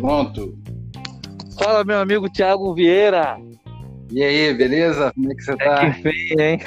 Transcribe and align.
Pronto. 0.00 0.58
Fala, 1.58 1.84
meu 1.84 2.00
amigo 2.00 2.30
Thiago 2.30 2.74
Vieira. 2.74 3.38
E 4.10 4.22
aí, 4.22 4.52
beleza? 4.52 5.12
Como 5.14 5.32
é 5.32 5.34
que 5.34 5.42
você 5.42 5.56
tá? 5.56 5.84
É 5.84 5.90
que 5.90 6.02
feio, 6.02 6.40
hein? 6.40 6.58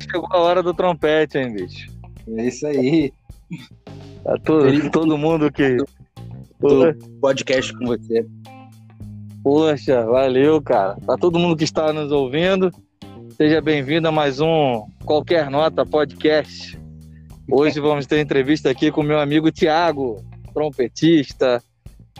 Chegou 0.00 0.28
a 0.30 0.38
hora 0.38 0.62
do 0.62 0.74
trompete, 0.74 1.38
hein, 1.38 1.52
bicho? 1.52 1.90
É 2.36 2.46
isso 2.46 2.66
aí. 2.66 3.12
Tá 4.24 4.36
todo, 4.44 4.90
todo 4.90 5.18
mundo 5.18 5.52
que. 5.52 5.76
Podcast 7.20 7.76
com 7.76 7.86
você. 7.86 8.26
Poxa, 9.42 10.06
valeu, 10.06 10.62
cara. 10.62 10.96
Tá 11.06 11.16
todo 11.16 11.38
mundo 11.38 11.56
que 11.56 11.64
está 11.64 11.92
nos 11.92 12.10
ouvindo. 12.12 12.70
Seja 13.36 13.60
bem-vindo 13.60 14.08
a 14.08 14.12
mais 14.12 14.40
um 14.40 14.84
Qualquer 15.04 15.50
Nota 15.50 15.84
Podcast. 15.84 16.81
Hoje 17.50 17.80
vamos 17.80 18.06
ter 18.06 18.20
entrevista 18.20 18.70
aqui 18.70 18.90
com 18.92 19.02
meu 19.02 19.18
amigo 19.18 19.50
Tiago, 19.50 20.24
trompetista, 20.54 21.62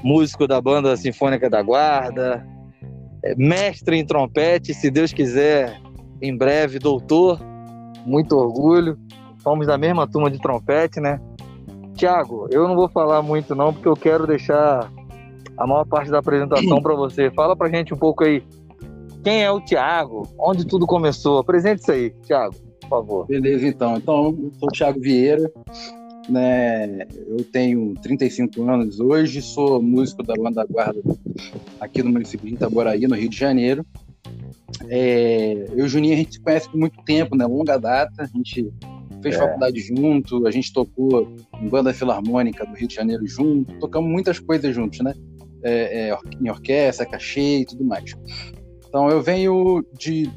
músico 0.02 0.48
da 0.48 0.60
banda 0.60 0.96
Sinfônica 0.96 1.48
da 1.48 1.62
Guarda, 1.62 2.45
é, 3.24 3.34
mestre 3.37 3.96
em 3.96 4.05
trompete, 4.05 4.74
se 4.74 4.91
Deus 4.91 5.12
quiser, 5.12 5.80
em 6.20 6.37
breve, 6.37 6.79
doutor. 6.79 7.41
Muito 8.05 8.37
orgulho. 8.37 8.98
Somos 9.43 9.69
da 9.69 9.79
mesma 9.79 10.09
turma 10.09 10.29
de 10.29 10.41
trompete, 10.41 11.01
né? 11.01 11.20
Tiago, 11.95 12.48
eu 12.51 12.66
não 12.66 12.74
vou 12.74 12.88
falar 12.88 13.23
muito 13.23 13.54
não, 13.54 13.73
porque 13.73 13.88
eu 13.88 13.96
quero 13.96 14.27
deixar 14.27 14.91
a 15.57 15.66
maior 15.66 15.84
parte 15.84 16.10
da 16.10 16.18
apresentação 16.18 16.82
para 16.82 16.95
você. 16.95 17.30
Fala 17.30 17.54
pra 17.54 17.68
gente 17.68 17.95
um 17.95 17.96
pouco 17.96 18.24
aí. 18.24 18.43
Quem 19.23 19.45
é 19.45 19.51
o 19.52 19.60
Tiago? 19.60 20.29
Onde 20.37 20.66
tudo 20.66 20.84
começou? 20.84 21.38
Apresente 21.38 21.82
isso 21.82 21.93
aí, 21.93 22.10
Tiago, 22.24 22.57
favor. 22.92 23.27
Beleza, 23.27 23.66
então. 23.66 23.96
Então, 23.96 24.27
eu 24.27 24.52
sou 24.59 24.69
o 24.69 24.73
Thiago 24.73 25.01
Vieira, 25.01 25.51
né? 26.28 27.06
Eu 27.27 27.42
tenho 27.45 27.95
35 28.02 28.62
anos 28.68 29.01
hoje, 29.01 29.40
sou 29.40 29.82
músico 29.82 30.23
da 30.23 30.35
banda 30.35 30.65
guarda 30.65 31.01
aqui 31.80 32.02
no 32.02 32.10
município 32.10 32.46
de 32.46 32.54
Itaboraí, 32.54 33.07
no 33.07 33.15
Rio 33.15 33.29
de 33.29 33.37
Janeiro. 33.37 33.85
É, 34.88 35.66
eu 35.70 35.79
e 35.79 35.82
o 35.82 35.88
Juninho 35.88 36.15
a 36.15 36.16
gente 36.16 36.35
se 36.35 36.40
conhece 36.40 36.68
por 36.68 36.79
muito 36.79 37.02
tempo, 37.04 37.37
né? 37.37 37.46
Longa 37.46 37.79
data, 37.79 38.23
a 38.23 38.26
gente 38.26 38.70
fez 39.23 39.37
é. 39.37 39.38
faculdade 39.38 39.80
junto, 39.80 40.46
a 40.46 40.51
gente 40.51 40.73
tocou 40.73 41.29
em 41.60 41.68
banda 41.68 41.95
filarmônica 41.95 42.66
do 42.66 42.74
Rio 42.74 42.88
de 42.88 42.95
Janeiro 42.95 43.26
junto, 43.26 43.73
tocamos 43.79 44.10
muitas 44.10 44.38
coisas 44.38 44.74
juntos, 44.74 45.01
né? 45.01 45.15
É, 45.65 46.10
é, 46.10 46.18
em 46.40 46.51
orquestra, 46.51 47.07
cachê 47.07 47.60
e 47.60 47.65
tudo 47.65 47.85
mais. 47.85 48.15
Então 48.88 49.09
eu 49.09 49.23
venho 49.23 49.85
de 49.96 50.29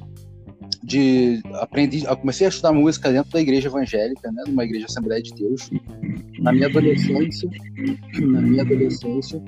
de 0.86 1.42
aprendi, 1.56 2.06
comecei 2.22 2.46
a 2.46 2.50
estudar 2.50 2.72
música 2.72 3.12
dentro 3.12 3.32
da 3.32 3.42
igreja 3.42 3.68
evangélica, 3.68 4.32
né, 4.32 4.44
numa 4.48 4.64
igreja 4.64 4.86
Assembleia 4.86 5.22
de 5.22 5.34
Deus. 5.34 5.70
Na 6.40 6.54
minha 6.54 6.68
adolescência, 6.68 7.50
na 8.22 8.42
minha 8.42 8.62
adolescência, 8.62 9.44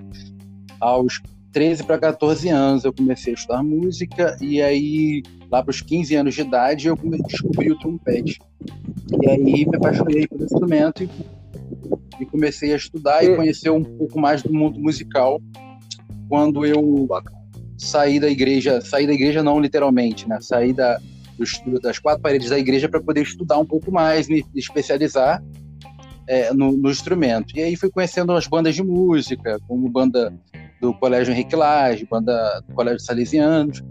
aos 0.79 1.21
13 1.51 1.83
para 1.83 1.99
14 1.99 2.49
anos 2.49 2.83
eu 2.83 2.91
comecei 2.91 3.33
a 3.33 3.35
estudar 3.35 3.63
música 3.63 4.35
e 4.41 4.61
aí 4.61 5.21
lá 5.51 5.61
para 5.61 5.69
os 5.69 5.79
15 5.81 6.15
anos 6.15 6.33
de 6.33 6.41
idade 6.41 6.87
eu 6.87 6.97
descobri 7.27 7.71
o 7.71 7.77
trompete. 7.77 8.39
E 9.21 9.29
aí 9.29 9.37
me 9.37 9.75
apaixonei 9.75 10.27
pelo 10.27 10.43
instrumento 10.43 11.03
e, 11.03 11.09
e 12.19 12.25
comecei 12.25 12.73
a 12.73 12.77
estudar 12.77 13.23
e 13.23 13.35
conhecer 13.35 13.69
um 13.69 13.83
pouco 13.83 14.19
mais 14.19 14.41
do 14.41 14.51
mundo 14.51 14.79
musical 14.79 15.39
quando 16.27 16.65
eu 16.65 17.07
saí 17.77 18.19
da 18.19 18.27
igreja, 18.27 18.81
saí 18.81 19.05
da 19.05 19.13
igreja 19.13 19.43
não 19.43 19.59
literalmente, 19.59 20.27
né? 20.27 20.39
Saí 20.41 20.73
da, 20.73 20.99
dos, 21.37 21.61
das 21.81 21.99
quatro 21.99 22.21
paredes 22.21 22.49
da 22.49 22.57
igreja 22.59 22.89
para 22.89 23.01
poder 23.01 23.21
estudar 23.21 23.57
um 23.57 23.65
pouco 23.65 23.91
mais, 23.91 24.27
me 24.27 24.45
especializar 24.55 25.41
é, 26.27 26.53
no, 26.53 26.73
no, 26.73 26.89
instrumento. 26.89 27.55
E 27.55 27.61
aí 27.61 27.75
fui 27.75 27.89
conhecendo 27.89 28.33
as 28.33 28.47
bandas 28.47 28.75
de 28.75 28.83
música, 28.83 29.59
como 29.67 29.89
banda 29.89 30.33
do 30.81 30.93
Colégio 30.93 31.33
Henrique 31.33 31.55
Lage, 31.55 32.05
banda 32.05 32.61
do 32.67 32.73
Colégio 32.73 32.99
Salesianos, 32.99 33.83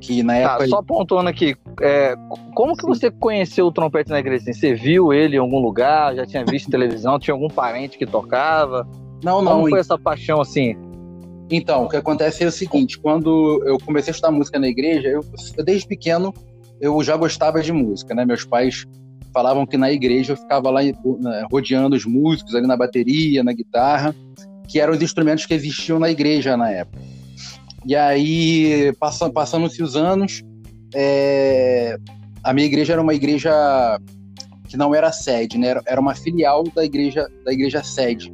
que 0.00 0.22
na 0.22 0.34
tá, 0.34 0.38
época... 0.38 0.58
Tá, 0.58 0.66
só 0.68 0.76
apontando 0.78 1.28
aqui, 1.28 1.56
é, 1.80 2.14
como 2.54 2.76
que 2.76 2.84
você 2.84 3.10
conheceu 3.10 3.66
o 3.66 3.72
trompete 3.72 4.10
na 4.10 4.18
igreja? 4.18 4.42
Assim, 4.42 4.52
você 4.52 4.74
viu 4.74 5.12
ele 5.12 5.36
em 5.36 5.40
algum 5.40 5.60
lugar? 5.60 6.14
Já 6.14 6.26
tinha 6.26 6.44
visto 6.44 6.70
televisão? 6.70 7.18
Tinha 7.18 7.34
algum 7.34 7.48
parente 7.48 7.96
que 7.96 8.06
tocava? 8.06 8.86
Não, 9.22 9.42
não. 9.42 9.58
Como 9.58 9.70
foi 9.70 9.80
essa 9.80 9.98
paixão 9.98 10.40
assim? 10.40 10.76
Então, 11.50 11.84
o 11.84 11.88
que 11.88 11.96
acontece 11.96 12.44
é 12.44 12.46
o 12.46 12.52
seguinte: 12.52 12.98
quando 12.98 13.62
eu 13.64 13.78
comecei 13.78 14.10
a 14.10 14.14
estudar 14.14 14.30
música 14.30 14.58
na 14.58 14.68
igreja, 14.68 15.08
eu, 15.08 15.24
desde 15.64 15.86
pequeno 15.86 16.32
eu 16.80 17.02
já 17.02 17.16
gostava 17.16 17.60
de 17.60 17.72
música, 17.72 18.14
né? 18.14 18.24
Meus 18.24 18.44
pais 18.44 18.86
falavam 19.32 19.66
que 19.66 19.76
na 19.76 19.90
igreja 19.90 20.32
eu 20.32 20.36
ficava 20.36 20.70
lá 20.70 20.80
né, 20.82 21.46
rodeando 21.50 21.96
os 21.96 22.04
músicos 22.04 22.54
ali 22.54 22.66
na 22.66 22.76
bateria, 22.76 23.42
na 23.42 23.52
guitarra, 23.52 24.14
que 24.68 24.80
eram 24.80 24.92
os 24.94 25.02
instrumentos 25.02 25.44
que 25.44 25.54
existiam 25.54 25.98
na 25.98 26.10
igreja 26.10 26.56
na 26.56 26.70
época. 26.70 27.02
E 27.86 27.96
aí, 27.96 28.92
passando-se 29.32 29.82
os 29.82 29.96
anos, 29.96 30.42
é, 30.94 31.96
a 32.42 32.52
minha 32.52 32.66
igreja 32.66 32.92
era 32.92 33.02
uma 33.02 33.14
igreja 33.14 33.50
que 34.68 34.76
não 34.76 34.94
era 34.94 35.10
sede, 35.10 35.58
né? 35.58 35.74
Era 35.86 36.00
uma 36.00 36.14
filial 36.14 36.62
da 36.74 36.84
igreja 36.84 37.26
da 37.44 37.52
igreja 37.52 37.82
sede 37.82 38.32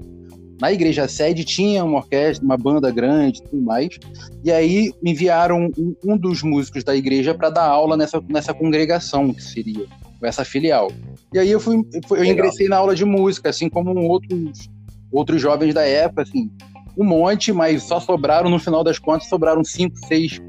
na 0.61 0.73
igreja 0.73 1.09
sede 1.09 1.45
tinha 1.45 1.85
uma 1.85 1.99
orquestra, 1.99 2.45
uma 2.45 2.57
banda 2.57 2.91
grande 2.91 3.41
e 3.41 3.43
tudo 3.43 3.63
mais. 3.63 3.99
E 4.43 4.53
aí 4.53 4.93
enviaram 5.03 5.71
um, 5.77 5.95
um 6.05 6.17
dos 6.17 6.43
músicos 6.43 6.85
da 6.85 6.95
igreja 6.95 7.35
para 7.35 7.51
dar 7.51 7.67
aula 7.67 7.97
nessa, 7.97 8.23
nessa 8.29 8.55
congregação, 8.55 9.33
que 9.33 9.43
seria 9.43 9.87
essa 10.23 10.45
filial. 10.45 10.91
E 11.33 11.39
aí 11.39 11.51
eu 11.51 11.61
fui, 11.61 11.85
eu 12.11 12.25
ingressei 12.25 12.69
na 12.69 12.77
aula 12.77 12.95
de 12.95 13.05
música, 13.05 13.51
assim 13.51 13.69
como 13.69 13.95
outros, 14.01 14.71
outros 15.13 15.41
jovens 15.41 15.75
da 15.75 15.83
época, 15.83 16.23
assim, 16.23 16.51
um 16.97 17.05
monte, 17.05 17.53
mas 17.53 17.83
só 17.83 18.01
sobraram, 18.01 18.49
no 18.49 18.59
final 18.59 18.83
das 18.85 18.99
contas, 18.99 19.29
sobraram 19.29 19.65
cinco, 19.65 19.97
seis 20.07 20.41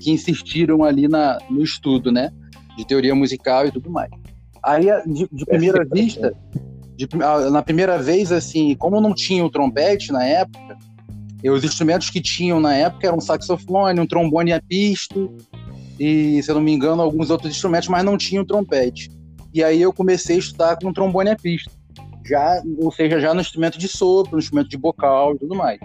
que 0.00 0.10
insistiram 0.10 0.82
ali 0.82 1.06
na, 1.06 1.38
no 1.48 1.62
estudo, 1.62 2.10
né? 2.10 2.30
De 2.76 2.84
teoria 2.84 3.14
musical 3.14 3.66
e 3.66 3.70
tudo 3.70 3.90
mais. 3.90 4.10
Aí, 4.62 4.86
de, 5.06 5.28
de 5.30 5.44
primeira 5.46 5.84
vista, 5.84 6.34
de, 7.06 7.16
na 7.50 7.62
primeira 7.62 7.98
vez, 7.98 8.30
assim, 8.32 8.74
como 8.76 9.00
não 9.00 9.14
tinha 9.14 9.44
o 9.44 9.50
trompete 9.50 10.12
na 10.12 10.24
época, 10.24 10.78
os 11.44 11.64
instrumentos 11.64 12.08
que 12.08 12.20
tinham 12.20 12.60
na 12.60 12.74
época 12.74 13.06
eram 13.06 13.18
um 13.18 13.20
saxofone, 13.20 14.00
um 14.00 14.06
trombone 14.06 14.52
a 14.52 14.62
pisto 14.62 15.34
e, 15.98 16.42
se 16.42 16.50
eu 16.50 16.54
não 16.54 16.62
me 16.62 16.72
engano, 16.72 17.02
alguns 17.02 17.30
outros 17.30 17.52
instrumentos, 17.52 17.88
mas 17.88 18.04
não 18.04 18.16
tinha 18.16 18.40
o 18.40 18.44
trompete. 18.44 19.10
E 19.52 19.62
aí 19.62 19.82
eu 19.82 19.92
comecei 19.92 20.36
a 20.36 20.38
estudar 20.38 20.76
com 20.76 20.92
trombone 20.92 21.30
a 21.30 21.36
pisto, 21.36 21.70
já, 22.24 22.62
ou 22.78 22.92
seja, 22.92 23.20
já 23.20 23.34
no 23.34 23.40
instrumento 23.40 23.78
de 23.78 23.88
sopro, 23.88 24.32
no 24.32 24.38
instrumento 24.38 24.68
de 24.68 24.76
bocal 24.76 25.34
e 25.34 25.38
tudo 25.38 25.54
mais. 25.54 25.80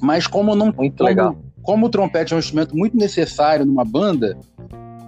Mas 0.00 0.26
como 0.26 0.54
não 0.54 0.72
muito 0.72 0.96
como, 0.98 1.08
legal. 1.08 1.36
como 1.62 1.86
o 1.86 1.90
trompete 1.90 2.32
é 2.32 2.36
um 2.36 2.38
instrumento 2.38 2.76
muito 2.76 2.96
necessário 2.96 3.66
numa 3.66 3.84
banda, 3.84 4.38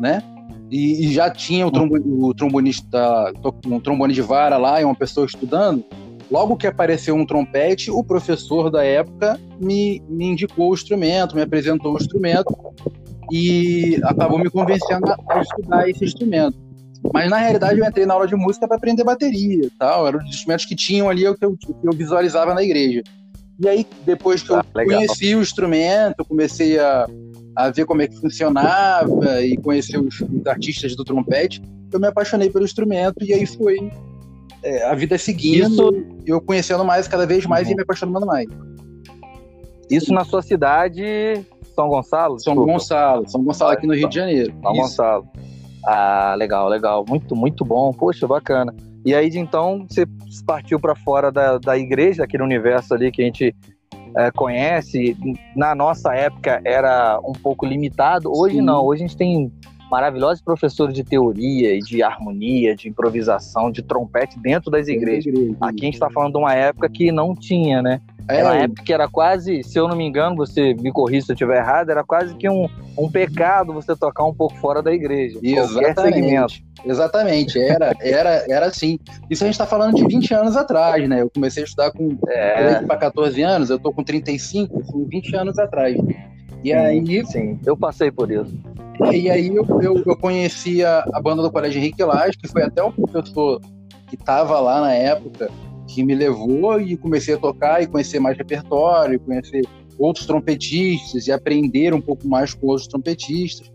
né? 0.00 0.22
E, 0.71 1.06
e 1.06 1.12
já 1.12 1.31
tinha 1.31 1.67
o, 1.67 1.71
trombone, 1.71 2.05
o 2.06 2.34
trombonista, 2.34 3.33
um 3.67 3.81
trombone 3.81 4.15
de 4.15 4.23
vara 4.23 4.56
lá 4.56 4.81
e 4.81 4.84
uma 4.84 4.95
pessoa 4.95 5.27
estudando, 5.27 5.84
logo 6.31 6.56
que 6.56 6.67
apareceu 6.67 7.15
um 7.15 7.27
trompete, 7.27 7.91
o 7.91 8.05
professor 8.05 8.71
da 8.71 8.84
época 8.84 9.39
me, 9.61 10.03
me 10.09 10.27
indicou 10.27 10.71
o 10.71 10.75
instrumento, 10.75 11.34
me 11.34 11.43
apresentou 11.43 11.95
o 11.95 11.97
instrumento 11.97 12.55
e 13.33 14.01
acabou 14.05 14.39
me 14.39 14.51
convencendo 14.51 15.11
a 15.29 15.41
estudar 15.41 15.89
esse 15.89 16.05
instrumento. 16.05 16.56
Mas 17.12 17.31
na 17.31 17.39
realidade 17.39 17.79
eu 17.79 17.87
entrei 17.87 18.05
na 18.05 18.15
aula 18.15 18.27
de 18.27 18.35
música 18.35 18.67
para 18.67 18.77
aprender 18.77 19.05
bateria 19.05 19.67
e 19.67 19.71
tal, 19.79 20.06
eram 20.06 20.19
os 20.19 20.27
instrumentos 20.27 20.67
que 20.67 20.75
tinham 20.75 21.09
ali 21.09 21.23
que 21.37 21.45
eu, 21.45 21.56
que 21.56 21.73
eu 21.85 21.93
visualizava 21.93 22.53
na 22.55 22.62
igreja. 22.62 23.03
E 23.61 23.69
aí, 23.69 23.87
depois 24.05 24.43
que 24.43 24.53
ah, 24.53 24.65
eu 24.65 24.79
legal. 24.79 25.00
conheci 25.00 25.35
o 25.35 25.43
instrumento, 25.43 26.25
comecei 26.25 26.79
a, 26.79 27.06
a 27.58 27.70
ver 27.70 27.84
como 27.86 28.00
é 28.00 28.06
que 28.06 28.14
funcionava 28.14 29.42
e 29.42 29.56
conhecer 29.56 29.98
os, 29.98 30.20
os 30.20 30.46
artistas 30.46 30.94
do 30.94 31.02
trompete, 31.02 31.60
eu 31.92 31.98
me 31.98 32.06
apaixonei 32.06 32.48
pelo 32.48 32.64
instrumento 32.64 33.16
e 33.20 33.32
aí 33.32 33.44
foi 33.46 33.90
é, 34.62 34.84
a 34.87 34.94
vida 34.94 35.19
seguindo, 35.19 35.93
Isso... 35.93 36.06
eu 36.25 36.40
conhecendo 36.40 36.84
mais 36.84 37.08
cada 37.08 37.26
vez 37.26 37.44
mais 37.46 37.66
uhum. 37.66 37.72
e 37.72 37.76
me 37.76 37.82
apaixonando 37.82 38.25
mais. 38.25 38.46
Isso 39.90 40.12
na 40.14 40.25
sua 40.25 40.40
cidade, 40.40 41.02
São 41.75 41.88
Gonçalo? 41.88 42.38
São 42.38 42.52
desculpa. 42.55 42.72
Gonçalo, 42.72 43.28
São 43.28 43.43
Gonçalo 43.43 43.72
aqui 43.72 43.88
no 43.88 43.94
Rio 43.94 44.08
de 44.08 44.14
Janeiro. 44.14 44.54
São 44.62 44.72
Isso. 44.72 44.81
Gonçalo. 44.82 45.28
Ah, 45.84 46.37
legal, 46.38 46.69
legal. 46.69 47.04
Muito, 47.08 47.34
muito 47.34 47.64
bom. 47.64 47.93
Poxa, 47.93 48.26
bacana. 48.26 48.72
E 49.04 49.14
aí, 49.14 49.31
de 49.31 49.38
então, 49.38 49.84
você 49.88 50.04
partiu 50.46 50.78
para 50.78 50.94
fora 50.94 51.32
da, 51.32 51.58
da 51.58 51.76
igreja, 51.76 52.22
aquele 52.22 52.43
universo 52.43 52.94
ali 52.94 53.11
que 53.11 53.22
a 53.22 53.25
gente 53.25 53.54
é, 54.16 54.31
conhece, 54.31 55.16
na 55.55 55.75
nossa 55.75 56.14
época 56.14 56.60
era 56.64 57.20
um 57.25 57.32
pouco 57.32 57.66
limitado. 57.66 58.31
Hoje 58.31 58.56
Sim. 58.56 58.62
não, 58.62 58.84
hoje 58.84 59.05
a 59.05 59.06
gente 59.06 59.16
tem 59.16 59.52
maravilhosos 59.90 60.43
professores 60.43 60.94
de 60.94 61.02
teoria 61.02 61.75
e 61.75 61.81
de 61.81 62.02
harmonia, 62.02 62.76
de 62.76 62.88
improvisação, 62.88 63.70
de 63.70 63.82
trompete 63.82 64.38
dentro 64.38 64.70
das 64.70 64.87
igrejas. 64.88 65.34
Aqui 65.60 65.82
a 65.82 65.84
gente 65.84 65.94
está 65.94 66.10
falando 66.10 66.32
de 66.32 66.38
uma 66.38 66.55
época 66.55 66.88
que 66.88 67.10
não 67.10 67.34
tinha, 67.34 67.81
né? 67.82 68.00
É, 68.28 68.42
na 68.42 68.56
época 68.56 68.92
era 68.92 69.08
quase, 69.08 69.62
se 69.62 69.78
eu 69.78 69.88
não 69.88 69.96
me 69.96 70.04
engano, 70.04 70.36
você 70.36 70.75
me 70.75 70.92
corrija 70.92 71.26
se 71.26 71.32
eu 71.32 71.34
estiver 71.34 71.58
errado, 71.58 71.90
era 71.90 72.04
quase 72.04 72.34
que 72.34 72.48
um, 72.48 72.69
um 72.96 73.10
pecado 73.10 73.72
você 73.72 73.96
tocar 73.96 74.25
um 74.25 74.34
pouco 74.34 74.54
fora 74.56 74.82
da 74.82 74.92
igreja. 74.92 75.38
Exatamente. 75.42 76.64
Exatamente, 76.84 77.58
era, 77.58 77.92
era, 78.00 78.44
era 78.48 78.66
assim. 78.66 78.98
Isso 79.28 79.42
a 79.42 79.46
gente 79.46 79.54
está 79.54 79.66
falando 79.66 79.94
de 79.94 80.06
20 80.06 80.32
anos 80.34 80.56
atrás, 80.56 81.08
né? 81.08 81.22
Eu 81.22 81.30
comecei 81.30 81.62
a 81.62 81.66
estudar 81.66 81.90
com 81.90 82.16
é. 82.28 82.82
para 82.82 82.96
14 82.96 83.42
anos, 83.42 83.70
eu 83.70 83.78
tô 83.78 83.92
com 83.92 84.04
35, 84.04 84.84
com 84.84 85.04
20 85.04 85.34
anos 85.34 85.58
atrás. 85.58 85.96
E 86.62 86.69
sim, 86.69 86.72
aí. 86.72 87.26
Sim, 87.26 87.58
eu 87.64 87.76
passei 87.76 88.10
por 88.10 88.30
isso. 88.30 88.56
E 89.12 89.30
aí 89.30 89.54
eu, 89.54 89.64
eu, 89.80 90.02
eu 90.04 90.16
conhecia 90.16 91.04
a 91.12 91.20
banda 91.20 91.40
do 91.42 91.50
Colégio 91.50 91.78
Henrique 91.78 92.02
Lage, 92.02 92.36
que 92.36 92.48
foi 92.48 92.62
até 92.62 92.82
o 92.82 92.92
professor 92.92 93.60
que 94.08 94.16
estava 94.16 94.58
lá 94.58 94.80
na 94.80 94.92
época, 94.92 95.50
que 95.88 96.05
me 96.05 96.14
levou 96.14 96.81
e 96.81 96.96
comecei 96.96 97.35
a 97.35 97.38
tocar 97.38 97.82
e 97.82 97.87
conhecer 97.87 98.20
mais 98.20 98.37
repertório, 98.37 99.19
conhecer 99.19 99.62
outros 99.99 100.26
trompetistas 100.26 101.26
e 101.26 101.32
aprender 101.32 101.93
um 101.93 102.00
pouco 102.00 102.29
mais 102.29 102.55
com 102.55 102.67
outros 102.67 102.87
trompetistas. 102.87 103.70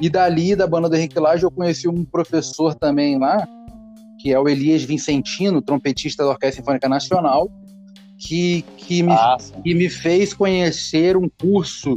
E 0.00 0.08
dali, 0.08 0.54
da 0.54 0.66
banda 0.66 0.88
do 0.88 0.96
Henrique 0.96 1.18
Lage, 1.18 1.44
eu 1.44 1.50
conheci 1.50 1.88
um 1.88 2.04
professor 2.04 2.74
também 2.74 3.18
lá, 3.18 3.46
que 4.20 4.32
é 4.32 4.38
o 4.38 4.48
Elias 4.48 4.82
Vincentino, 4.82 5.62
trompetista 5.62 6.22
da 6.22 6.30
Orquestra 6.30 6.60
Sinfônica 6.60 6.88
Nacional, 6.88 7.50
que, 8.18 8.62
que, 8.76 9.02
me, 9.02 9.12
ah, 9.12 9.36
que 9.62 9.74
me 9.74 9.88
fez 9.88 10.32
conhecer 10.34 11.16
um 11.16 11.28
curso 11.40 11.96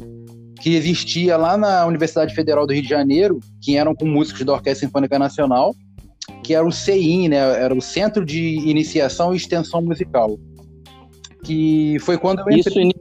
que 0.61 0.75
existia 0.75 1.37
lá 1.37 1.57
na 1.57 1.85
Universidade 1.85 2.33
Federal 2.33 2.65
do 2.65 2.73
Rio 2.73 2.81
de 2.81 2.89
Janeiro, 2.89 3.39
que 3.61 3.77
eram 3.77 3.93
com 3.93 4.05
músicos 4.05 4.43
da 4.43 4.53
Orquestra 4.53 4.87
Sinfônica 4.87 5.17
Nacional, 5.19 5.73
que 6.47 6.55
era 6.55 6.65
o 6.65 6.71
CIN, 6.71 7.27
né? 7.27 7.35
Era 7.35 7.75
o 7.75 7.81
Centro 7.81 8.25
de 8.25 8.39
Iniciação 8.69 9.33
e 9.33 9.35
Extensão 9.35 9.81
Musical. 9.81 10.39
Que 11.43 11.97
foi 11.99 12.17
quando 12.17 12.39
eu 12.39 12.57
entrei... 12.57 12.87
Isso, 12.87 12.99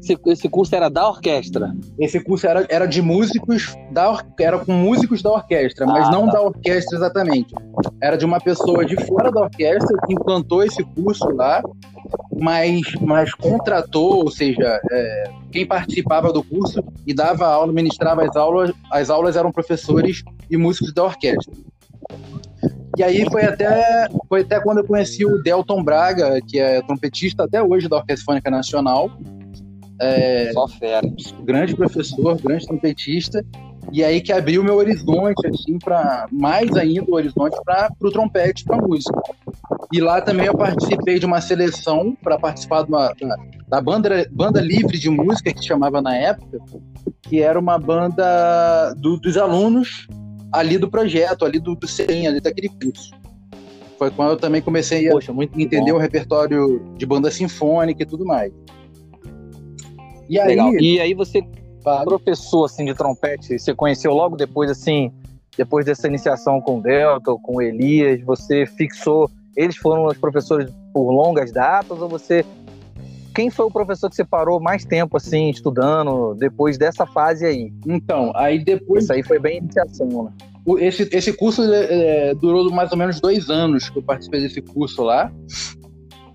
esse, 0.00 0.18
esse 0.26 0.48
curso 0.48 0.74
era 0.74 0.88
da 0.88 1.08
orquestra? 1.08 1.72
Esse 2.00 2.18
curso 2.18 2.48
era, 2.48 2.66
era 2.68 2.86
de 2.86 3.00
músicos, 3.00 3.76
da 3.92 4.24
era 4.40 4.58
com 4.58 4.72
músicos 4.72 5.22
da 5.22 5.30
orquestra, 5.30 5.86
mas 5.86 6.08
ah, 6.08 6.10
não 6.10 6.26
tá. 6.26 6.32
da 6.32 6.42
orquestra 6.42 6.98
exatamente. 6.98 7.54
Era 8.02 8.16
de 8.16 8.24
uma 8.24 8.40
pessoa 8.40 8.84
de 8.84 8.96
fora 9.06 9.30
da 9.30 9.42
orquestra 9.42 9.96
que 10.04 10.14
implantou 10.14 10.64
esse 10.64 10.82
curso 10.82 11.28
lá, 11.30 11.62
mas, 12.40 12.92
mas 13.00 13.32
contratou, 13.34 14.24
ou 14.24 14.30
seja, 14.32 14.80
é, 14.90 15.30
quem 15.52 15.64
participava 15.64 16.32
do 16.32 16.42
curso 16.42 16.82
e 17.06 17.14
dava 17.14 17.46
aula, 17.46 17.72
ministrava 17.72 18.24
as 18.24 18.34
aulas, 18.34 18.72
as 18.90 19.10
aulas 19.10 19.36
eram 19.36 19.52
professores 19.52 20.24
e 20.50 20.56
músicos 20.56 20.92
da 20.92 21.04
orquestra. 21.04 21.54
E 22.98 23.02
aí 23.04 23.24
foi 23.30 23.44
até, 23.44 24.08
foi 24.28 24.40
até 24.40 24.58
quando 24.58 24.78
eu 24.78 24.84
conheci 24.84 25.24
o 25.24 25.40
Delton 25.40 25.84
Braga, 25.84 26.40
que 26.44 26.58
é 26.58 26.82
trompetista 26.82 27.44
até 27.44 27.62
hoje 27.62 27.88
da 27.88 27.98
Orquestra 27.98 28.24
Fônica 28.24 28.50
Nacional. 28.50 29.08
É, 30.00 30.50
Só 30.52 30.66
fera. 30.66 31.06
Grande 31.44 31.76
professor, 31.76 32.36
grande 32.42 32.66
trompetista. 32.66 33.44
E 33.92 34.02
aí 34.02 34.20
que 34.20 34.32
abriu 34.32 34.64
meu 34.64 34.74
horizonte, 34.74 35.46
assim, 35.46 35.78
para 35.78 36.26
mais 36.32 36.76
ainda 36.76 37.04
o 37.08 37.14
horizonte 37.14 37.56
para 37.64 37.88
o 38.00 38.10
trompete, 38.10 38.64
para 38.64 38.76
música. 38.76 39.16
E 39.92 40.00
lá 40.00 40.20
também 40.20 40.46
eu 40.46 40.56
participei 40.56 41.20
de 41.20 41.24
uma 41.24 41.40
seleção 41.40 42.16
para 42.20 42.36
participar 42.36 42.84
uma, 42.84 43.14
da, 43.14 43.36
da, 43.68 43.80
banda, 43.80 44.28
banda 44.32 44.60
livre 44.60 44.98
de 44.98 45.08
música 45.08 45.54
que 45.54 45.64
chamava 45.64 46.02
na 46.02 46.16
época, 46.16 46.58
que 47.22 47.40
era 47.40 47.58
uma 47.58 47.78
banda 47.78 48.92
do, 48.94 49.20
dos 49.20 49.36
alunos 49.36 50.08
ali 50.52 50.78
do 50.78 50.90
projeto, 50.90 51.44
ali 51.44 51.58
do, 51.58 51.74
do 51.74 51.86
CEM, 51.86 52.26
ali 52.26 52.40
daquele 52.40 52.68
curso. 52.68 53.12
Foi 53.98 54.10
quando 54.10 54.30
eu 54.30 54.36
também 54.36 54.62
comecei 54.62 55.08
a 55.08 55.12
Poxa, 55.12 55.32
entender 55.56 55.90
bom. 55.90 55.98
o 55.98 56.00
repertório 56.00 56.80
de 56.96 57.04
banda 57.04 57.30
sinfônica 57.30 58.02
e 58.02 58.06
tudo 58.06 58.24
mais. 58.24 58.52
E 60.28 60.38
aí. 60.38 60.56
E 60.80 61.00
aí 61.00 61.14
você, 61.14 61.42
professor 62.04 62.64
assim, 62.64 62.84
de 62.84 62.94
trompete, 62.94 63.58
você 63.58 63.74
conheceu 63.74 64.12
logo 64.12 64.36
depois, 64.36 64.70
assim, 64.70 65.12
depois 65.56 65.84
dessa 65.84 66.06
iniciação 66.06 66.60
com 66.60 66.78
o 66.78 66.82
Delta, 66.82 67.34
com 67.42 67.56
o 67.56 67.62
Elias, 67.62 68.22
você 68.22 68.64
fixou, 68.66 69.28
eles 69.56 69.76
foram 69.76 70.06
os 70.06 70.16
professores 70.16 70.70
por 70.92 71.10
longas 71.10 71.50
datas 71.50 72.00
ou 72.00 72.08
você 72.08 72.44
quem 73.38 73.50
foi 73.50 73.66
o 73.66 73.70
professor 73.70 74.10
que 74.10 74.16
você 74.16 74.24
parou 74.24 74.58
mais 74.58 74.84
tempo 74.84 75.16
assim 75.16 75.48
estudando 75.48 76.34
depois 76.34 76.76
dessa 76.76 77.06
fase 77.06 77.46
aí? 77.46 77.72
Então, 77.86 78.32
aí 78.34 78.58
depois. 78.58 79.04
Isso 79.04 79.12
aí 79.12 79.22
foi 79.22 79.38
bem 79.38 79.58
iniciação, 79.58 80.24
né? 80.24 80.32
Esse, 80.80 81.08
esse 81.12 81.32
curso 81.32 81.62
é, 81.72 82.34
durou 82.34 82.68
mais 82.72 82.90
ou 82.90 82.98
menos 82.98 83.20
dois 83.20 83.48
anos 83.48 83.88
que 83.90 83.96
eu 84.00 84.02
participei 84.02 84.40
desse 84.40 84.60
curso 84.60 85.04
lá. 85.04 85.32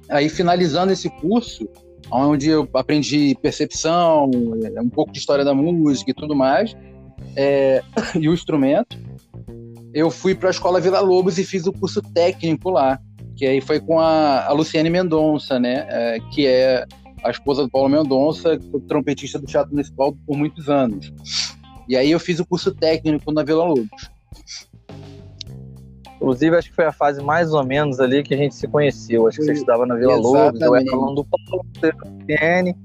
Aí, 0.10 0.30
finalizando 0.30 0.94
esse 0.94 1.10
curso, 1.10 1.68
onde 2.10 2.48
eu 2.50 2.70
aprendi 2.74 3.38
percepção, 3.42 4.32
é, 4.74 4.80
um 4.80 4.90
pouco 4.90 5.12
de 5.12 5.20
história 5.20 5.44
da 5.44 5.54
música 5.54 6.10
e 6.10 6.14
tudo 6.14 6.34
mais, 6.34 6.74
é, 7.36 7.84
e 8.18 8.30
o 8.30 8.34
instrumento, 8.34 8.98
eu 9.94 10.10
fui 10.10 10.34
para 10.34 10.48
a 10.48 10.52
Escola 10.52 10.80
Vila 10.80 11.02
Lobos 11.02 11.38
e 11.38 11.44
fiz 11.44 11.68
o 11.68 11.74
curso 11.74 12.02
técnico 12.14 12.70
lá 12.70 12.98
que 13.36 13.46
aí 13.46 13.62
foi 13.62 13.80
com 13.80 14.00
a, 14.00 14.46
a 14.46 14.54
Luciane 14.54 14.90
Mendonça, 14.90 15.60
né, 15.60 15.88
é, 15.90 16.20
que 16.32 16.46
é 16.46 16.86
a 17.24 17.32
esposa 17.32 17.64
do 17.64 17.70
Paulo 17.70 17.90
Mendonça, 17.90 18.60
trompetista 18.88 19.40
do 19.40 19.46
Teatro 19.46 19.72
Municipal 19.72 20.16
por 20.26 20.38
muitos 20.38 20.70
anos. 20.70 21.12
E 21.88 21.96
aí 21.96 22.12
eu 22.12 22.20
fiz 22.20 22.40
o 22.40 22.46
curso 22.46 22.74
técnico 22.74 23.32
na 23.32 23.44
Vila 23.44 23.64
Lobos. 23.64 24.12
Inclusive, 26.16 26.56
acho 26.56 26.70
que 26.70 26.76
foi 26.76 26.86
a 26.86 26.92
fase 26.94 27.22
mais 27.22 27.54
ou 27.54 27.64
menos 27.66 28.00
ali 28.00 28.24
que 28.24 28.34
a 28.34 28.38
gente 28.38 28.56
se 28.56 28.68
conheceu. 28.68 29.28
Acho 29.28 29.40
que 29.40 29.46
você 29.46 29.54
estudava 29.54 29.86
na 29.86 29.96
Vila 29.96 30.14
Exatamente. 30.14 30.44
Lobos, 30.44 30.62
eu 30.62 30.76
era 30.76 30.86
falando 30.90 31.16
do 31.16 31.26
Paulo, 31.26 31.66
Luciane, 32.22 32.76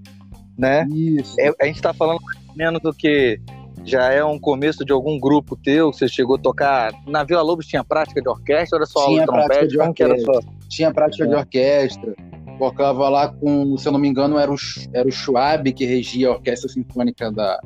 né? 0.57 0.89
Isso. 0.91 1.41
É, 1.41 1.53
a 1.61 1.67
gente 1.67 1.77
está 1.77 1.95
falando 1.95 2.21
mais 2.21 2.49
ou 2.49 2.57
menos 2.57 2.83
do 2.83 2.93
que 2.93 3.41
já 3.89 4.13
é 4.13 4.23
um 4.25 4.39
começo 4.39 4.85
de 4.85 4.93
algum 4.93 5.19
grupo 5.19 5.57
teu? 5.57 5.93
Você 5.93 6.07
chegou 6.07 6.37
a 6.37 6.39
tocar. 6.39 6.93
Na 7.07 7.25
Vila 7.25 7.43
Lobos 7.43 7.67
tinha 7.67 7.83
prática 7.83 8.21
de 8.21 8.29
orquestra 8.29 8.79
era 8.79 8.87
só 8.87 9.07
tinha 9.07 9.27
prática 9.27 9.67
de 9.67 9.79
orquestra. 9.79 10.35
Só... 10.35 10.41
Tinha 10.69 10.93
prática 10.93 11.25
é. 11.25 11.27
de 11.27 11.35
orquestra. 11.35 12.15
Tocava 12.59 13.09
lá 13.09 13.29
com, 13.29 13.77
se 13.79 13.87
eu 13.87 13.93
não 13.93 14.01
me 14.01 14.09
engano, 14.09 14.39
era 14.39 14.53
o, 14.53 14.57
era 14.93 15.09
o 15.09 15.13
Schwab 15.13 15.73
que 15.73 15.87
regia 15.87 16.29
a 16.29 16.33
Orquestra 16.33 16.69
Sinfônica 16.69 17.31
da, 17.31 17.61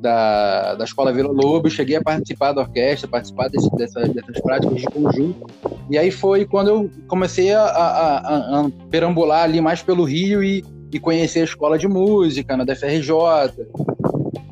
da, 0.00 0.74
da 0.76 0.84
Escola 0.84 1.12
Vila 1.12 1.32
Lobos. 1.32 1.72
Cheguei 1.72 1.96
a 1.96 2.02
participar 2.02 2.52
da 2.52 2.62
orquestra, 2.62 3.08
participar 3.08 3.48
desse, 3.48 3.68
dessa, 3.74 4.00
dessas 4.02 4.40
práticas 4.40 4.80
de 4.80 4.86
conjunto. 4.86 5.46
E 5.90 5.98
aí 5.98 6.10
foi 6.10 6.44
quando 6.44 6.68
eu 6.68 6.90
comecei 7.08 7.52
a, 7.52 7.62
a, 7.62 8.18
a, 8.18 8.60
a 8.60 8.70
perambular 8.90 9.42
ali 9.42 9.60
mais 9.60 9.82
pelo 9.82 10.04
Rio 10.04 10.42
e, 10.42 10.64
e 10.92 11.00
conhecer 11.00 11.40
a 11.40 11.44
escola 11.44 11.76
de 11.76 11.88
música, 11.88 12.56
na 12.56 12.64
DFRJ, 12.64 13.10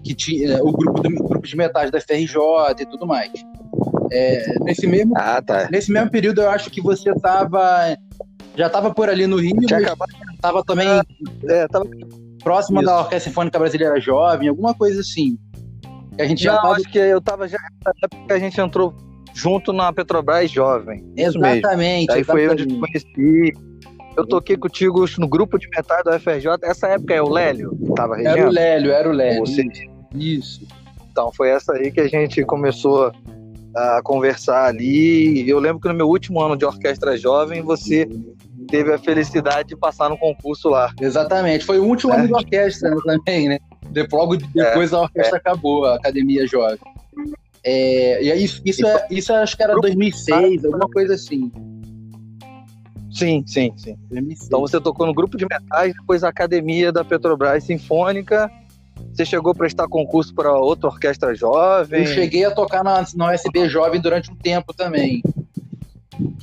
que 0.02 0.14
tinha 0.14 0.54
é, 0.54 0.62
o 0.62 0.72
grupo, 0.72 1.00
do, 1.00 1.10
grupo 1.10 1.46
de 1.46 1.56
metais 1.56 1.90
da 1.90 2.00
FRJ 2.00 2.36
e 2.80 2.86
tudo 2.86 3.06
mais. 3.06 3.32
É, 4.10 4.58
nesse, 4.60 4.86
mesmo, 4.86 5.14
ah, 5.16 5.40
tá. 5.40 5.68
nesse 5.70 5.90
mesmo 5.90 6.10
período, 6.10 6.42
eu 6.42 6.50
acho 6.50 6.70
que 6.70 6.82
você 6.82 7.10
estava 7.10 7.96
já 8.56 8.66
estava 8.66 8.92
por 8.92 9.08
ali 9.08 9.26
no 9.26 9.36
Rio, 9.36 9.54
estava 9.64 10.62
também 10.64 10.86
é, 11.48 11.68
tava... 11.68 11.86
próximo 12.42 12.80
Isso. 12.80 12.86
da 12.86 12.98
Orquestra 12.98 13.30
Sinfônica 13.30 13.58
Brasileira 13.58 13.98
Jovem, 14.00 14.48
alguma 14.48 14.74
coisa 14.74 15.00
assim. 15.00 15.38
Que 16.16 16.22
a 16.22 16.26
gente 16.26 16.44
Não, 16.44 16.54
já 16.54 16.60
tava... 16.60 16.74
acho 16.74 16.90
que 16.90 16.98
eu 16.98 17.18
estava 17.18 17.48
já 17.48 17.58
na 17.84 17.92
época 18.04 18.26
que 18.26 18.32
a 18.32 18.38
gente 18.38 18.60
entrou 18.60 18.94
junto 19.34 19.72
na 19.72 19.92
Petrobras 19.92 20.50
Jovem. 20.50 21.02
Exatamente. 21.16 22.12
Aí 22.12 22.22
foi 22.22 22.48
onde 22.48 22.64
eu 22.64 22.78
conheci. 22.78 23.52
Eu 24.14 24.26
toquei 24.26 24.58
contigo 24.58 25.06
no 25.18 25.26
grupo 25.26 25.58
de 25.58 25.66
metais 25.74 26.04
da 26.04 26.20
FRJ. 26.20 26.58
Essa 26.64 26.88
época 26.88 27.14
é 27.14 27.22
o 27.22 27.30
Lélio? 27.30 27.74
Tava 27.96 28.16
regendo? 28.16 28.36
Era 28.36 28.48
o 28.48 28.52
Lélio, 28.52 28.92
era 28.92 29.08
o 29.08 29.12
Lélio. 29.12 29.40
Você... 29.40 29.62
Isso. 30.14 30.66
Então 31.10 31.30
foi 31.32 31.50
essa 31.50 31.72
aí 31.74 31.90
que 31.90 32.00
a 32.00 32.08
gente 32.08 32.42
começou 32.44 33.12
a 33.74 34.00
conversar 34.02 34.66
ali. 34.66 35.48
Eu 35.48 35.58
lembro 35.58 35.80
que 35.80 35.88
no 35.88 35.94
meu 35.94 36.08
último 36.08 36.40
ano 36.40 36.56
de 36.56 36.64
orquestra 36.64 37.16
jovem, 37.16 37.62
você 37.62 38.08
teve 38.68 38.92
a 38.92 38.98
felicidade 38.98 39.70
de 39.70 39.76
passar 39.76 40.08
no 40.08 40.18
concurso 40.18 40.68
lá. 40.68 40.92
Exatamente. 41.00 41.64
Foi 41.64 41.78
o 41.78 41.84
último 41.84 42.12
é. 42.12 42.16
ano 42.16 42.26
de 42.26 42.34
orquestra 42.34 42.90
né, 42.90 42.96
também, 43.04 43.48
né? 43.48 43.58
Logo 44.10 44.36
depois 44.36 44.92
é, 44.92 44.96
a 44.96 45.00
orquestra 45.00 45.36
é. 45.36 45.40
acabou, 45.40 45.84
a 45.84 45.96
academia 45.96 46.46
jovem. 46.46 46.78
É, 47.64 48.22
e 48.24 48.32
aí, 48.32 48.44
isso, 48.44 48.60
isso, 48.64 48.86
é, 48.86 49.06
isso 49.10 49.32
acho 49.32 49.56
que 49.56 49.62
era 49.62 49.74
2006, 49.76 50.64
alguma 50.64 50.88
coisa 50.88 51.14
assim. 51.14 51.52
Sim, 53.12 53.44
sim, 53.46 53.72
sim. 53.76 53.96
Então 54.10 54.60
você 54.60 54.80
tocou 54.80 55.06
no 55.06 55.12
grupo 55.12 55.36
de 55.36 55.44
metais, 55.44 55.92
depois 55.94 56.24
a 56.24 56.28
academia 56.28 56.90
da 56.90 57.04
Petrobras 57.04 57.64
Sinfônica 57.64 58.50
você 59.12 59.26
chegou 59.26 59.52
a 59.52 59.54
prestar 59.54 59.88
concurso 59.88 60.34
para 60.34 60.56
outra 60.58 60.88
orquestra 60.88 61.34
jovem? 61.34 62.00
Eu 62.00 62.06
cheguei 62.06 62.44
a 62.44 62.50
tocar 62.50 62.82
na, 62.82 63.04
na 63.14 63.34
USB 63.34 63.68
Jovem 63.68 64.00
durante 64.00 64.30
um 64.30 64.36
tempo 64.36 64.72
também. 64.72 65.22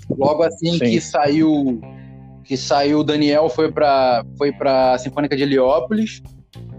Logo 0.10 0.44
assim 0.44 0.74
Sim. 0.74 0.79
que 0.79 1.01
saiu 1.01 1.82
que 2.44 2.58
saiu 2.58 3.00
o 3.00 3.03
Daniel 3.03 3.48
foi 3.48 3.72
para 3.72 4.24
foi 4.38 4.51
para 4.51 4.98
Sinfônica 4.98 5.36
de 5.36 5.44
Heliópolis, 5.44 6.22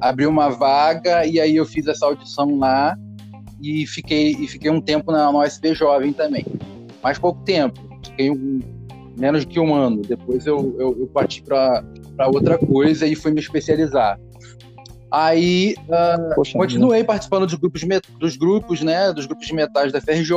abriu 0.00 0.28
uma 0.28 0.48
vaga 0.48 1.24
e 1.24 1.40
aí 1.40 1.56
eu 1.56 1.64
fiz 1.64 1.86
essa 1.86 2.06
audição 2.06 2.58
lá 2.58 2.96
e 3.60 3.86
fiquei 3.86 4.32
e 4.32 4.48
fiquei 4.48 4.70
um 4.70 4.80
tempo 4.80 5.12
na, 5.12 5.30
na 5.32 5.38
USB 5.44 5.74
Jovem 5.74 6.12
também. 6.12 6.44
Mais 7.02 7.18
pouco 7.18 7.42
tempo, 7.44 7.80
fiquei 8.04 8.30
um, 8.30 8.60
menos 9.16 9.44
que 9.44 9.58
um 9.58 9.74
ano. 9.74 10.02
Depois 10.02 10.46
eu, 10.46 10.76
eu, 10.78 10.96
eu 11.00 11.06
parti 11.08 11.42
para 11.42 11.84
para 12.16 12.28
outra 12.28 12.58
coisa 12.58 13.06
e 13.06 13.14
fui 13.14 13.30
me 13.32 13.40
especializar. 13.40 14.18
Aí 15.10 15.74
uh, 15.88 16.34
Poxa, 16.34 16.56
continuei 16.56 17.02
participando 17.02 17.46
dos 17.46 17.54
grupos, 17.54 17.82
dos 18.18 18.36
grupos, 18.36 18.80
né? 18.80 19.12
Dos 19.12 19.26
grupos 19.26 19.46
de 19.46 19.54
metais 19.54 19.92
da 19.92 20.00
FRJ, 20.00 20.34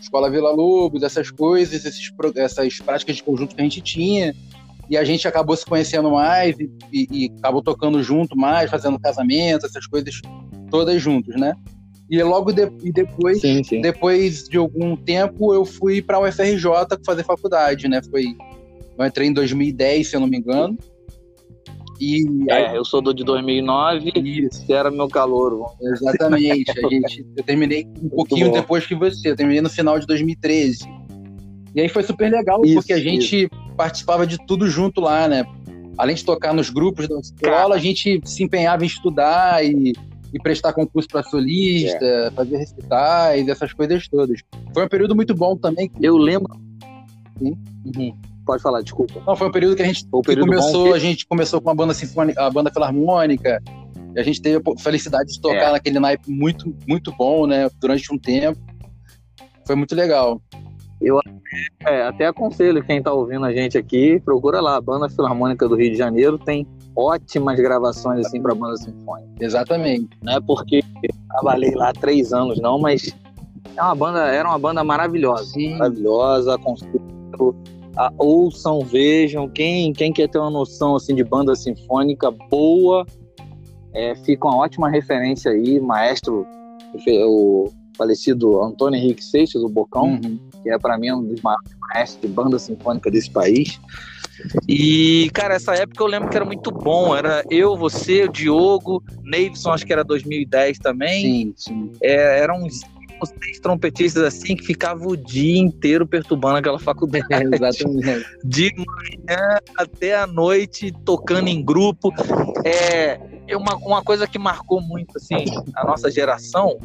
Escola 0.00 0.30
Vila 0.30 0.50
Lobos, 0.50 1.02
essas 1.02 1.30
coisas, 1.30 1.84
esses, 1.84 2.12
essas 2.36 2.78
práticas 2.78 3.16
de 3.16 3.22
conjunto 3.22 3.54
que 3.54 3.60
a 3.60 3.64
gente 3.64 3.80
tinha. 3.80 4.34
E 4.88 4.96
a 4.96 5.04
gente 5.04 5.28
acabou 5.28 5.54
se 5.54 5.66
conhecendo 5.66 6.10
mais 6.10 6.58
e, 6.58 6.70
e, 6.92 7.08
e 7.10 7.32
acabou 7.38 7.62
tocando 7.62 8.02
junto 8.02 8.36
mais, 8.36 8.70
fazendo 8.70 8.98
casamento, 8.98 9.66
essas 9.66 9.86
coisas 9.86 10.20
todas 10.70 11.00
juntos, 11.00 11.36
né? 11.36 11.54
E 12.10 12.22
logo 12.22 12.52
de, 12.52 12.70
e 12.82 12.90
depois, 12.90 13.40
sim, 13.40 13.62
sim. 13.62 13.82
depois 13.82 14.48
de 14.48 14.56
algum 14.56 14.96
tempo, 14.96 15.52
eu 15.52 15.64
fui 15.64 16.00
para 16.00 16.16
a 16.16 16.20
UFRJ 16.20 16.64
fazer 17.04 17.22
faculdade, 17.22 17.86
né? 17.86 18.00
Foi, 18.02 18.34
eu 18.96 19.04
entrei 19.04 19.28
em 19.28 19.32
2010, 19.32 20.08
se 20.08 20.16
eu 20.16 20.20
não 20.20 20.26
me 20.26 20.38
engano. 20.38 20.78
E 22.00 22.24
é, 22.48 22.76
eu 22.76 22.84
sou 22.84 23.00
do 23.00 23.12
de 23.12 23.24
2009, 23.24 24.12
Isso. 24.16 24.64
você 24.64 24.72
era 24.72 24.90
meu 24.90 25.08
calor. 25.08 25.74
Exatamente. 25.80 26.70
A 26.70 26.88
gente, 26.88 27.26
eu 27.36 27.42
terminei 27.42 27.86
um 28.02 28.08
pouquinho 28.08 28.52
depois 28.52 28.86
que 28.86 28.94
você, 28.94 29.30
eu 29.30 29.36
terminei 29.36 29.60
no 29.60 29.70
final 29.70 29.98
de 29.98 30.06
2013. 30.06 30.84
E 31.74 31.80
aí 31.80 31.88
foi 31.88 32.02
super 32.02 32.30
legal, 32.30 32.64
isso, 32.64 32.74
porque 32.74 32.92
a 32.92 32.98
gente 32.98 33.44
isso. 33.44 33.74
participava 33.76 34.26
de 34.26 34.38
tudo 34.46 34.68
junto 34.68 35.00
lá, 35.00 35.28
né? 35.28 35.44
Além 35.96 36.14
de 36.14 36.24
tocar 36.24 36.54
nos 36.54 36.70
grupos 36.70 37.08
da 37.08 37.18
escola, 37.18 37.52
Cara. 37.52 37.74
a 37.74 37.78
gente 37.78 38.20
se 38.24 38.44
empenhava 38.44 38.84
em 38.84 38.86
estudar 38.86 39.64
e 39.64 39.92
e 40.32 40.38
prestar 40.38 40.72
concurso 40.72 41.08
para 41.08 41.22
solista, 41.22 42.04
é. 42.04 42.30
fazer 42.30 42.58
recitais, 42.58 43.48
essas 43.48 43.72
coisas 43.72 44.06
todas. 44.08 44.40
Foi 44.74 44.84
um 44.84 44.88
período 44.88 45.16
muito 45.16 45.34
bom 45.34 45.56
também. 45.56 45.90
Eu 46.00 46.16
lembro. 46.16 46.54
Uhum. 47.40 48.14
Pode 48.48 48.62
falar, 48.62 48.80
desculpa. 48.80 49.22
Não, 49.26 49.36
foi 49.36 49.46
um 49.46 49.52
período 49.52 49.76
que 49.76 49.82
a 49.82 49.84
gente 49.84 50.06
começou, 50.08 50.86
que... 50.86 50.92
a 50.94 50.98
gente 50.98 51.26
começou 51.26 51.60
com 51.60 51.68
a 51.68 51.74
banda 51.74 51.92
sinfônica, 51.92 52.42
a 52.42 52.48
banda 52.48 52.70
filarmônica. 52.72 53.62
E 54.16 54.18
a 54.18 54.22
gente 54.22 54.40
teve 54.40 54.56
a 54.56 54.80
felicidade 54.80 55.34
de 55.34 55.38
tocar 55.38 55.68
é. 55.68 55.72
naquele 55.72 56.00
naipe 56.00 56.30
muito, 56.30 56.74
muito 56.88 57.12
bom, 57.12 57.46
né? 57.46 57.68
Durante 57.78 58.10
um 58.10 58.16
tempo. 58.16 58.58
Foi 59.66 59.76
muito 59.76 59.94
legal. 59.94 60.40
Eu 60.98 61.20
é, 61.86 62.04
até 62.04 62.24
aconselho 62.24 62.82
quem 62.82 63.00
está 63.00 63.12
ouvindo 63.12 63.44
a 63.44 63.52
gente 63.52 63.76
aqui, 63.76 64.18
procura 64.24 64.62
lá, 64.62 64.76
a 64.76 64.80
Banda 64.80 65.10
Filarmônica 65.10 65.68
do 65.68 65.76
Rio 65.76 65.90
de 65.90 65.98
Janeiro 65.98 66.38
tem 66.38 66.66
ótimas 66.96 67.60
gravações 67.60 68.24
assim 68.24 68.40
para 68.40 68.54
banda 68.54 68.78
sinfônica. 68.78 69.28
Exatamente. 69.40 70.08
Não 70.22 70.32
é 70.32 70.40
porque 70.40 70.82
trabalhei 71.32 71.74
lá 71.74 71.92
três 71.92 72.32
anos 72.32 72.58
não, 72.58 72.78
mas 72.78 73.14
é 73.76 73.82
uma 73.82 73.94
banda, 73.94 74.20
era 74.20 74.48
uma 74.48 74.58
banda 74.58 74.82
maravilhosa, 74.82 75.52
Sim. 75.52 75.76
maravilhosa. 75.76 76.54
Aconselho, 76.54 76.98
a, 77.98 78.12
ouçam, 78.16 78.80
vejam. 78.80 79.48
Quem 79.48 79.92
quem 79.92 80.12
quer 80.12 80.28
ter 80.28 80.38
uma 80.38 80.50
noção 80.50 80.96
assim 80.96 81.14
de 81.14 81.24
banda 81.24 81.54
sinfônica 81.56 82.30
boa, 82.30 83.04
é, 83.92 84.14
fica 84.16 84.46
uma 84.46 84.56
ótima 84.56 84.88
referência 84.88 85.50
aí, 85.50 85.80
maestro 85.80 86.46
o 87.26 87.70
falecido 87.96 88.62
Antônio 88.62 88.98
Henrique 88.98 89.22
Seixas, 89.22 89.62
o 89.62 89.68
Bocão, 89.68 90.12
uhum. 90.12 90.38
que 90.62 90.70
é 90.70 90.78
para 90.78 90.96
mim 90.96 91.10
um 91.12 91.24
dos 91.24 91.40
maiores 91.42 91.76
maestros 91.80 92.20
de 92.22 92.28
banda 92.28 92.58
sinfônica 92.58 93.10
desse 93.10 93.30
país. 93.30 93.78
E, 94.68 95.28
cara, 95.34 95.54
essa 95.54 95.74
época 95.74 96.02
eu 96.02 96.06
lembro 96.06 96.28
que 96.28 96.36
era 96.36 96.44
muito 96.44 96.70
bom. 96.70 97.16
Era 97.16 97.42
eu, 97.50 97.76
você, 97.76 98.24
o 98.24 98.28
Diogo, 98.32 99.02
Neivson, 99.24 99.72
acho 99.72 99.84
que 99.84 99.92
era 99.92 100.04
2010 100.04 100.78
também. 100.78 101.22
Sim, 101.22 101.54
sim. 101.56 101.92
É, 102.00 102.38
eram 102.40 102.62
uns 102.62 102.82
seis 103.26 103.58
trompetistas 103.60 104.22
assim 104.22 104.56
que 104.56 104.64
ficavam 104.64 105.08
o 105.08 105.16
dia 105.16 105.58
inteiro 105.58 106.06
perturbando 106.06 106.56
aquela 106.56 106.78
faculdade. 106.78 107.26
É, 107.30 107.42
exatamente. 107.54 108.26
De 108.44 108.72
manhã 108.76 109.58
até 109.76 110.16
a 110.16 110.26
noite, 110.26 110.92
tocando 111.04 111.48
em 111.48 111.62
grupo. 111.64 112.12
É, 112.64 113.18
uma, 113.56 113.76
uma 113.76 114.02
coisa 114.02 114.26
que 114.26 114.38
marcou 114.38 114.80
muito 114.80 115.16
assim, 115.16 115.44
a 115.74 115.84
nossa 115.84 116.10
geração 116.10 116.78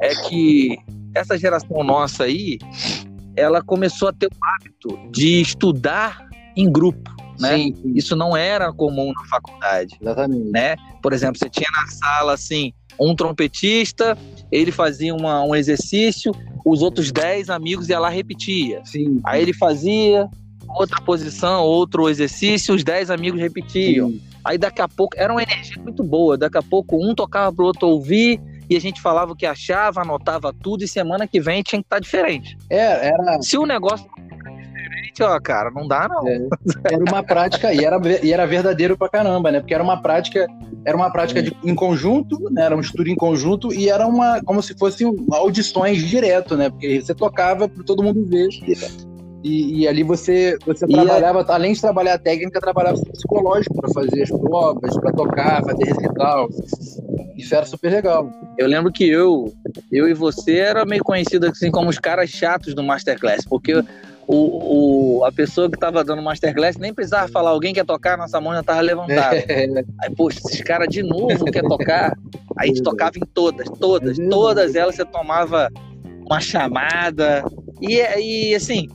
é 0.00 0.14
que 0.28 0.78
essa 1.14 1.38
geração 1.38 1.82
nossa 1.84 2.24
aí, 2.24 2.58
ela 3.36 3.62
começou 3.62 4.08
a 4.08 4.12
ter 4.12 4.26
o 4.26 4.30
hábito 4.42 5.10
de 5.10 5.40
estudar 5.40 6.28
em 6.56 6.70
grupo. 6.70 7.14
Né? 7.38 7.56
Sim, 7.56 7.74
sim. 7.74 7.92
Isso 7.94 8.14
não 8.14 8.36
era 8.36 8.72
comum 8.72 9.12
na 9.12 9.24
faculdade. 9.24 9.96
Exatamente. 10.00 10.50
Né? 10.50 10.76
Por 11.02 11.12
exemplo, 11.12 11.38
você 11.38 11.48
tinha 11.48 11.68
na 11.76 11.86
sala 11.88 12.34
assim 12.34 12.72
um 12.98 13.14
trompetista, 13.14 14.16
ele 14.50 14.70
fazia 14.70 15.14
uma, 15.14 15.42
um 15.44 15.54
exercício, 15.54 16.32
os 16.64 16.82
outros 16.82 17.12
dez 17.12 17.50
amigos 17.50 17.88
iam 17.88 18.00
lá 18.00 18.08
repetia. 18.08 18.82
Sim. 18.84 19.20
Aí 19.24 19.42
ele 19.42 19.52
fazia 19.52 20.28
outra 20.68 21.00
posição, 21.00 21.62
outro 21.62 22.08
exercício, 22.08 22.74
os 22.74 22.82
dez 22.82 23.10
amigos 23.10 23.40
repetiam. 23.40 24.10
Sim. 24.10 24.22
Aí 24.44 24.58
daqui 24.58 24.82
a 24.82 24.88
pouco 24.88 25.16
era 25.16 25.32
uma 25.32 25.42
energia 25.42 25.80
muito 25.82 26.02
boa. 26.02 26.36
Daqui 26.36 26.58
a 26.58 26.62
pouco 26.62 26.96
um 26.96 27.14
tocava 27.14 27.54
pro 27.54 27.64
outro 27.64 27.88
ouvir 27.88 28.40
e 28.68 28.76
a 28.76 28.80
gente 28.80 29.00
falava 29.00 29.32
o 29.32 29.36
que 29.36 29.46
achava, 29.46 30.02
anotava 30.02 30.52
tudo 30.52 30.84
e 30.84 30.88
semana 30.88 31.26
que 31.26 31.40
vem 31.40 31.62
tinha 31.62 31.80
que 31.80 31.86
estar 31.86 31.96
tá 31.96 32.00
diferente. 32.00 32.56
É, 32.68 33.08
era. 33.08 33.40
Se 33.40 33.56
o 33.56 33.66
negócio 33.66 34.06
diferente, 35.14 35.22
ó, 35.22 35.40
cara, 35.40 35.70
não 35.70 35.86
dá 35.86 36.08
não. 36.08 36.26
É, 36.26 36.48
era 36.84 37.04
uma 37.08 37.22
prática 37.22 37.72
e 37.72 37.84
era, 37.84 38.00
e 38.22 38.32
era 38.32 38.46
verdadeiro 38.46 38.98
pra 38.98 39.08
caramba, 39.08 39.52
né? 39.52 39.60
Porque 39.60 39.74
era 39.74 39.82
uma 39.82 40.02
prática, 40.02 40.46
era 40.84 40.96
uma 40.96 41.10
prática 41.10 41.42
de, 41.42 41.56
em 41.62 41.74
conjunto, 41.74 42.50
né? 42.50 42.64
Era 42.64 42.76
um 42.76 42.80
estudo 42.80 43.08
em 43.08 43.14
conjunto 43.14 43.72
e 43.72 43.88
era 43.88 44.06
uma 44.06 44.42
como 44.42 44.60
se 44.62 44.74
fosse 44.76 45.04
audições 45.30 46.02
direto, 46.02 46.56
né? 46.56 46.68
Porque 46.68 47.00
você 47.00 47.14
tocava 47.14 47.68
para 47.68 47.84
todo 47.84 48.02
mundo 48.02 48.26
ver. 48.26 48.48
E, 49.44 49.80
e, 49.80 49.88
ali 49.88 50.02
você, 50.02 50.56
você 50.64 50.86
trabalhava, 50.86 51.42
a... 51.42 51.54
além 51.54 51.74
de 51.74 51.80
trabalhar 51.80 52.14
a 52.14 52.18
técnica, 52.18 52.58
trabalhava 52.58 52.96
o 52.96 53.12
psicológico 53.12 53.76
para 53.76 53.92
fazer 53.92 54.22
as 54.22 54.30
provas, 54.30 54.96
para 54.98 55.12
tocar, 55.12 55.62
fazer 55.62 55.84
recital. 55.84 56.48
Isso 57.36 57.54
era 57.54 57.66
super 57.66 57.92
legal. 57.92 58.30
Eu 58.56 58.66
lembro 58.66 58.90
que 58.90 59.06
eu, 59.06 59.52
eu 59.92 60.08
e 60.08 60.14
você 60.14 60.56
era 60.60 60.86
meio 60.86 61.04
conhecido 61.04 61.46
assim 61.46 61.70
como 61.70 61.90
os 61.90 61.98
caras 61.98 62.30
chatos 62.30 62.74
do 62.74 62.82
Masterclass, 62.82 63.44
porque 63.44 63.84
o, 64.26 65.18
o, 65.18 65.24
a 65.24 65.32
pessoa 65.32 65.68
que 65.68 65.76
estava 65.76 66.02
dando 66.02 66.22
masterclass 66.22 66.76
nem 66.76 66.92
precisava 66.92 67.30
falar, 67.30 67.50
alguém 67.50 67.74
quer 67.74 67.84
tocar, 67.84 68.16
nossa 68.16 68.40
mão 68.40 68.52
já 68.52 68.60
estava 68.60 68.80
levantada. 68.80 69.34
É. 69.54 69.66
Aí, 70.00 70.14
poxa, 70.16 70.38
esses 70.38 70.60
caras 70.62 70.88
de 70.88 71.02
novo 71.02 71.44
quer 71.46 71.62
tocar. 71.62 72.16
Aí 72.56 72.64
a 72.64 72.66
gente 72.66 72.82
tocava 72.82 73.16
em 73.16 73.26
todas, 73.32 73.68
todas, 73.78 74.16
todas 74.30 74.74
elas 74.74 74.96
você 74.96 75.04
tomava 75.04 75.68
uma 76.24 76.40
chamada. 76.40 77.44
E, 77.80 77.96
e 77.96 78.54
assim, 78.54 78.88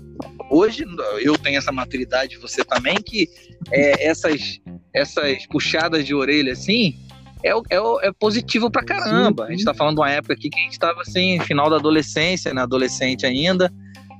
hoje 0.49 0.85
eu 1.21 1.37
tenho 1.37 1.57
essa 1.57 1.71
maturidade, 1.71 2.37
você 2.37 2.63
também, 2.63 2.95
que 2.95 3.29
é, 3.71 4.07
essas, 4.07 4.59
essas 4.93 5.45
puxadas 5.47 6.05
de 6.05 6.13
orelha 6.13 6.53
assim. 6.53 6.95
É, 7.41 7.51
é, 7.51 8.07
é 8.07 8.11
positivo 8.19 8.69
pra 8.69 8.83
caramba. 8.83 9.45
A 9.45 9.51
gente 9.51 9.63
tá 9.63 9.73
falando 9.73 9.95
de 9.95 10.01
uma 10.01 10.11
época 10.11 10.33
aqui 10.33 10.49
que 10.49 10.59
a 10.59 10.63
gente 10.63 10.77
tava 10.77 11.01
assim, 11.01 11.39
final 11.41 11.69
da 11.69 11.77
adolescência, 11.77 12.53
né? 12.53 12.61
Adolescente 12.61 13.25
ainda 13.25 13.71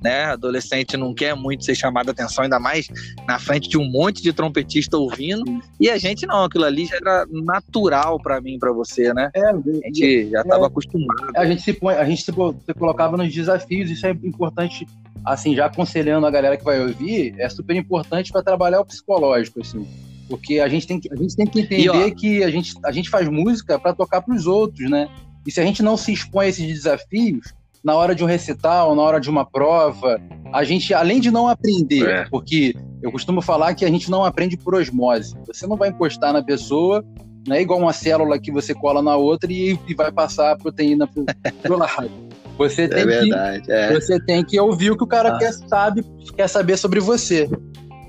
né? 0.02 0.26
Adolescente 0.26 0.96
não 0.98 1.14
quer 1.14 1.36
muito 1.36 1.64
ser 1.64 1.76
chamado 1.76 2.10
a 2.10 2.12
atenção, 2.12 2.44
ainda 2.44 2.60
mais 2.60 2.88
na 3.28 3.40
frente 3.40 3.70
de 3.70 3.78
um 3.78 3.90
monte 3.90 4.22
de 4.22 4.34
trompetista 4.34 4.98
ouvindo. 4.98 5.62
E 5.80 5.90
a 5.90 5.98
gente 5.98 6.26
não, 6.26 6.44
aquilo 6.44 6.66
ali 6.66 6.86
já 6.86 6.98
era 6.98 7.26
natural 7.30 8.20
para 8.20 8.40
mim, 8.42 8.58
para 8.58 8.72
você, 8.72 9.14
né? 9.14 9.30
É, 9.34 9.50
a 9.50 9.56
gente 9.88 10.30
já 10.30 10.42
estava 10.42 10.64
é, 10.64 10.68
acostumado. 10.68 11.32
A 11.36 11.46
gente 11.46 11.62
se 11.62 11.74
põe, 11.74 11.96
a 11.96 12.06
gente 12.06 12.24
se, 12.24 12.32
se 12.32 12.74
colocava 12.74 13.18
nos 13.18 13.34
desafios, 13.34 13.90
isso 13.90 14.06
é 14.06 14.12
importante, 14.12 14.88
assim, 15.26 15.56
já 15.56 15.66
aconselhando 15.66 16.26
a 16.26 16.32
galera 16.32 16.58
que 16.58 16.64
vai 16.64 16.80
ouvir, 16.82 17.36
é 17.38 17.50
super 17.50 17.76
importante 17.76 18.32
para 18.32 18.44
trabalhar 18.44 18.82
o 18.82 18.86
psicológico, 18.86 19.62
assim. 19.62 19.86
Porque 20.28 20.60
a 20.60 20.68
gente 20.68 20.86
tem 20.86 21.00
que, 21.00 21.12
a 21.12 21.16
gente 21.16 21.36
tem 21.36 21.48
que 21.48 21.62
entender 21.62 21.84
e, 21.84 21.90
ó, 21.90 22.12
que 22.12 22.44
a 22.44 22.52
gente, 22.52 22.74
a 22.86 22.92
gente 22.92 23.10
faz 23.10 23.28
música 23.28 23.80
para 23.80 23.94
tocar 23.94 24.22
para 24.22 24.36
os 24.36 24.46
outros, 24.46 24.90
né? 24.90 25.10
E 25.46 25.52
se 25.52 25.60
a 25.60 25.64
gente 25.64 25.82
não 25.82 25.98
se 25.98 26.14
expõe 26.14 26.46
a 26.46 26.50
esses 26.50 26.68
desafios, 26.68 27.54
na 27.84 27.96
hora 27.96 28.14
de 28.14 28.24
um 28.24 28.28
recital, 28.28 28.96
na 28.96 29.02
hora 29.02 29.20
de 29.20 29.30
uma 29.30 29.46
prova, 29.46 30.20
a 30.54 30.64
gente, 30.64 30.94
além 30.94 31.20
de 31.20 31.32
não 31.32 31.48
aprender, 31.48 32.08
é. 32.08 32.26
porque 32.30 32.76
eu 33.02 33.12
costumo 33.12 33.42
falar 33.42 33.74
que 33.74 33.86
a 33.86 33.90
gente 33.90 34.12
não 34.12 34.24
aprende 34.24 34.58
por 34.58 34.76
osmose. 34.76 35.36
Você 35.48 35.66
não 35.66 35.78
vai 35.78 35.90
encostar 35.90 36.34
na 36.34 36.44
pessoa, 36.44 37.04
não 37.48 37.56
é 37.56 37.62
igual 37.62 37.80
uma 37.80 37.94
célula 37.94 38.40
que 38.40 38.52
você 38.52 38.74
cola 38.74 39.02
na 39.02 39.16
outra 39.16 39.52
e, 39.52 39.80
e 39.88 39.94
vai 39.94 40.12
passar 40.12 40.52
a 40.52 40.58
proteína 40.58 41.08
pro, 41.08 41.26
pro 41.62 41.78
lado. 41.78 42.12
Você 42.58 42.84
é 42.84 42.88
tem, 42.90 43.00
é 43.00 43.06
verdade, 43.06 43.62
que, 43.62 43.72
é. 43.72 43.94
você 43.94 44.20
tem 44.20 44.44
que 44.44 44.60
ouvir 44.60 44.92
o 44.92 44.98
que 44.98 45.04
o 45.04 45.08
cara 45.08 45.36
ah. 45.36 45.38
quer, 45.38 45.54
sabe, 45.54 46.04
quer 46.36 46.48
saber 46.48 46.76
sobre 46.78 47.00
você. 47.00 47.50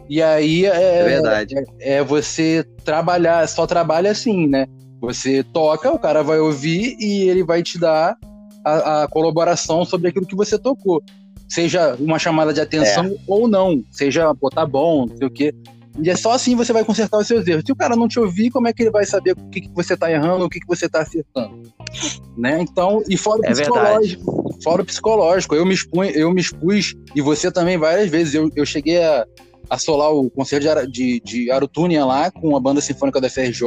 E 0.08 0.20
aí 0.20 0.66
é, 0.66 0.98
é 0.98 1.04
verdade. 1.04 1.54
É, 1.78 1.94
é 1.94 2.04
você 2.04 2.64
trabalhar, 2.84 3.46
só 3.48 3.64
trabalha 3.64 4.10
assim, 4.10 4.48
né? 4.48 4.66
Você 5.00 5.44
toca, 5.44 5.92
o 5.92 5.98
cara 5.98 6.24
vai 6.24 6.40
ouvir 6.40 6.96
e 6.98 7.28
ele 7.28 7.44
vai 7.44 7.62
te 7.62 7.78
dar 7.78 8.16
a, 8.64 9.02
a, 9.02 9.08
colaboração 9.08 9.84
sobre 9.84 10.08
aquilo 10.08 10.26
que 10.26 10.36
você 10.36 10.58
tocou. 10.58 11.02
Seja 11.48 11.96
uma 11.98 12.18
chamada 12.18 12.52
de 12.52 12.60
atenção 12.60 13.06
é. 13.06 13.16
ou 13.26 13.48
não. 13.48 13.82
Seja, 13.90 14.34
pô, 14.34 14.48
tá 14.48 14.64
bom, 14.64 15.06
não 15.06 15.16
sei 15.16 15.26
o 15.26 15.30
quê. 15.30 15.54
E 16.02 16.08
é 16.08 16.16
só 16.16 16.32
assim 16.32 16.54
você 16.54 16.72
vai 16.72 16.84
consertar 16.84 17.18
os 17.18 17.26
seus 17.26 17.46
erros. 17.46 17.64
Se 17.66 17.72
o 17.72 17.76
cara 17.76 17.96
não 17.96 18.06
te 18.06 18.20
ouvir, 18.20 18.50
como 18.50 18.68
é 18.68 18.72
que 18.72 18.82
ele 18.82 18.90
vai 18.90 19.04
saber 19.04 19.32
o 19.32 19.50
que, 19.50 19.62
que 19.62 19.70
você 19.74 19.96
tá 19.96 20.10
errando, 20.10 20.44
o 20.44 20.48
que, 20.48 20.60
que 20.60 20.66
você 20.66 20.88
tá 20.88 21.00
acertando? 21.00 21.62
Né? 22.36 22.60
Então, 22.60 23.02
e 23.08 23.16
fora 23.16 23.40
o 23.40 23.44
é 23.44 23.50
psicológico. 23.50 24.32
Verdade. 24.32 24.62
Fora 24.62 24.82
o 24.82 24.84
psicológico. 24.84 25.54
Eu 25.54 25.66
me, 25.66 25.74
expus, 25.74 26.14
eu 26.14 26.30
me 26.30 26.40
expus, 26.40 26.94
e 27.14 27.20
você 27.20 27.50
também 27.50 27.76
várias 27.76 28.08
vezes. 28.08 28.34
Eu, 28.34 28.50
eu 28.54 28.64
cheguei 28.64 29.02
a, 29.02 29.26
assolar 29.70 30.12
o 30.12 30.30
concerto 30.30 30.86
de, 30.86 30.90
de, 30.90 31.20
de 31.20 31.50
Arutúnia 31.50 32.04
lá 32.04 32.30
com 32.30 32.56
a 32.56 32.60
banda 32.60 32.80
sinfônica 32.80 33.20
da 33.20 33.30
FRJ. 33.30 33.64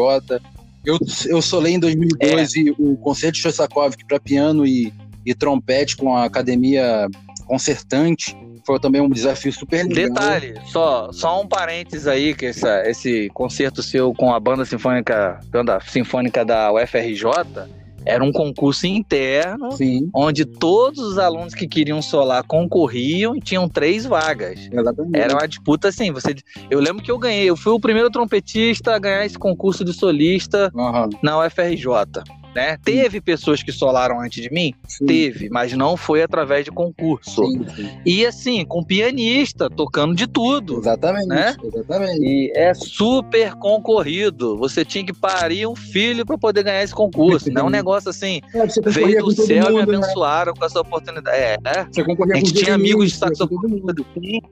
Eu, 0.85 0.99
eu 1.27 1.41
solei 1.41 1.75
em 1.75 1.79
2012 1.79 2.69
é. 2.69 2.73
o 2.77 2.97
concerto 2.97 3.35
de 3.35 3.41
Shostakovich 3.41 4.05
para 4.05 4.19
piano 4.19 4.65
e, 4.65 4.93
e 5.25 5.33
trompete 5.33 5.95
com 5.95 6.15
a 6.15 6.25
academia 6.25 7.07
concertante. 7.45 8.35
Foi 8.65 8.79
também 8.79 9.01
um 9.01 9.09
desafio 9.09 9.51
super 9.51 9.85
legal. 9.85 10.13
Detalhe, 10.13 10.55
só, 10.67 11.11
só 11.11 11.41
um 11.41 11.47
parênteses 11.47 12.07
aí, 12.07 12.33
que 12.33 12.45
essa, 12.47 12.81
esse 12.89 13.29
concerto 13.33 13.83
seu 13.83 14.13
com 14.13 14.33
a 14.33 14.39
banda 14.39 14.63
sinfônica, 14.65 15.39
banda 15.49 15.79
sinfônica 15.81 16.45
da 16.45 16.71
UFRJ 16.71 17.82
era 18.05 18.23
um 18.23 18.31
concurso 18.31 18.85
interno, 18.85 19.71
Sim. 19.73 20.09
onde 20.13 20.45
todos 20.45 20.99
os 20.99 21.17
alunos 21.17 21.53
que 21.53 21.67
queriam 21.67 22.01
solar 22.01 22.43
concorriam 22.43 23.35
e 23.35 23.41
tinham 23.41 23.67
três 23.67 24.05
vagas. 24.05 24.69
Exatamente. 24.71 25.17
Era 25.19 25.33
uma 25.33 25.47
disputa 25.47 25.87
assim. 25.87 26.11
Você, 26.11 26.35
eu 26.69 26.79
lembro 26.79 27.03
que 27.03 27.11
eu 27.11 27.17
ganhei, 27.17 27.49
eu 27.49 27.55
fui 27.55 27.71
o 27.71 27.79
primeiro 27.79 28.09
trompetista 28.09 28.95
a 28.95 28.99
ganhar 28.99 29.25
esse 29.25 29.37
concurso 29.37 29.83
de 29.83 29.93
solista 29.93 30.71
uhum. 30.73 31.09
na 31.21 31.45
UFRJ 31.45 32.23
né? 32.53 32.77
Teve 32.83 33.19
pessoas 33.19 33.63
que 33.63 33.71
solaram 33.71 34.19
antes 34.19 34.41
de 34.41 34.51
mim? 34.51 34.73
Sim. 34.87 35.05
Teve, 35.05 35.49
mas 35.49 35.73
não 35.73 35.97
foi 35.97 36.21
através 36.21 36.65
de 36.65 36.71
concurso. 36.71 37.45
Sim, 37.45 37.65
sim. 37.75 37.89
E 38.05 38.25
assim, 38.25 38.65
com 38.65 38.83
pianista, 38.83 39.69
tocando 39.69 40.15
de 40.15 40.27
tudo. 40.27 40.79
Exatamente, 40.79 41.27
né? 41.27 41.55
exatamente. 41.63 42.21
E 42.21 42.51
é 42.55 42.73
super 42.73 43.53
concorrido. 43.55 44.57
Você 44.57 44.85
tinha 44.85 45.05
que 45.05 45.13
parir 45.13 45.67
um 45.67 45.75
filho 45.75 46.25
para 46.25 46.37
poder 46.37 46.63
ganhar 46.63 46.83
esse 46.83 46.93
concurso. 46.93 47.51
não 47.51 47.63
é 47.63 47.65
um 47.65 47.69
negócio 47.69 48.09
assim, 48.09 48.41
é, 48.53 48.89
veio 48.89 49.23
do 49.23 49.31
céu 49.31 49.65
mundo, 49.65 49.79
e 49.81 49.85
me 49.85 49.91
né? 49.91 49.97
abençoaram 49.97 50.53
né? 50.53 50.59
com 50.59 50.65
essa 50.65 50.79
oportunidade. 50.79 51.37
É, 51.37 51.57
é. 51.65 51.85
Você 51.91 52.03
concorria 52.03 52.35
a 52.35 52.37
gente 52.37 52.53
tinha 52.53 52.75
amigos 52.75 53.11
de 53.11 53.17
saxofonista. 53.17 53.93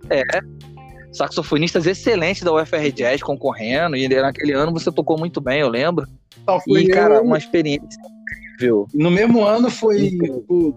É 0.09 0.41
saxofonistas 1.11 1.85
excelentes 1.85 2.43
da 2.43 2.53
UFR 2.53 2.91
Jazz 2.93 3.21
concorrendo, 3.21 3.95
e 3.95 4.07
naquele 4.07 4.53
ano 4.53 4.71
você 4.71 4.91
tocou 4.91 5.17
muito 5.17 5.41
bem, 5.41 5.61
eu 5.61 5.69
lembro. 5.69 6.07
e, 6.67 6.87
cara, 6.87 7.15
eu... 7.15 7.23
uma 7.23 7.37
experiência 7.37 7.99
incrível. 8.61 8.87
No 8.93 9.09
mesmo 9.09 9.43
ano 9.43 9.69
foi. 9.69 10.17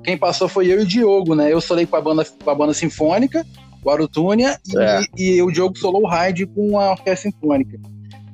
Quem 0.03 0.17
passou 0.17 0.49
foi 0.49 0.73
eu 0.73 0.81
e 0.81 0.83
o 0.83 0.87
Diogo, 0.87 1.35
né? 1.35 1.53
Eu 1.53 1.61
solei 1.61 1.87
com 1.87 1.97
a 1.97 2.01
banda, 2.01 2.25
com 2.25 2.51
a 2.51 2.55
banda 2.55 2.73
sinfônica, 2.73 3.47
o 3.85 3.91
Arutúnia, 3.91 4.59
é. 4.77 5.03
e, 5.17 5.37
e, 5.37 5.43
o 5.43 5.51
Diogo 5.51 5.77
solou 5.79 6.03
o 6.03 6.07
Hyde 6.07 6.47
com 6.47 6.79
a 6.79 6.93
orquestra 6.93 7.31
sinfônica. 7.31 7.79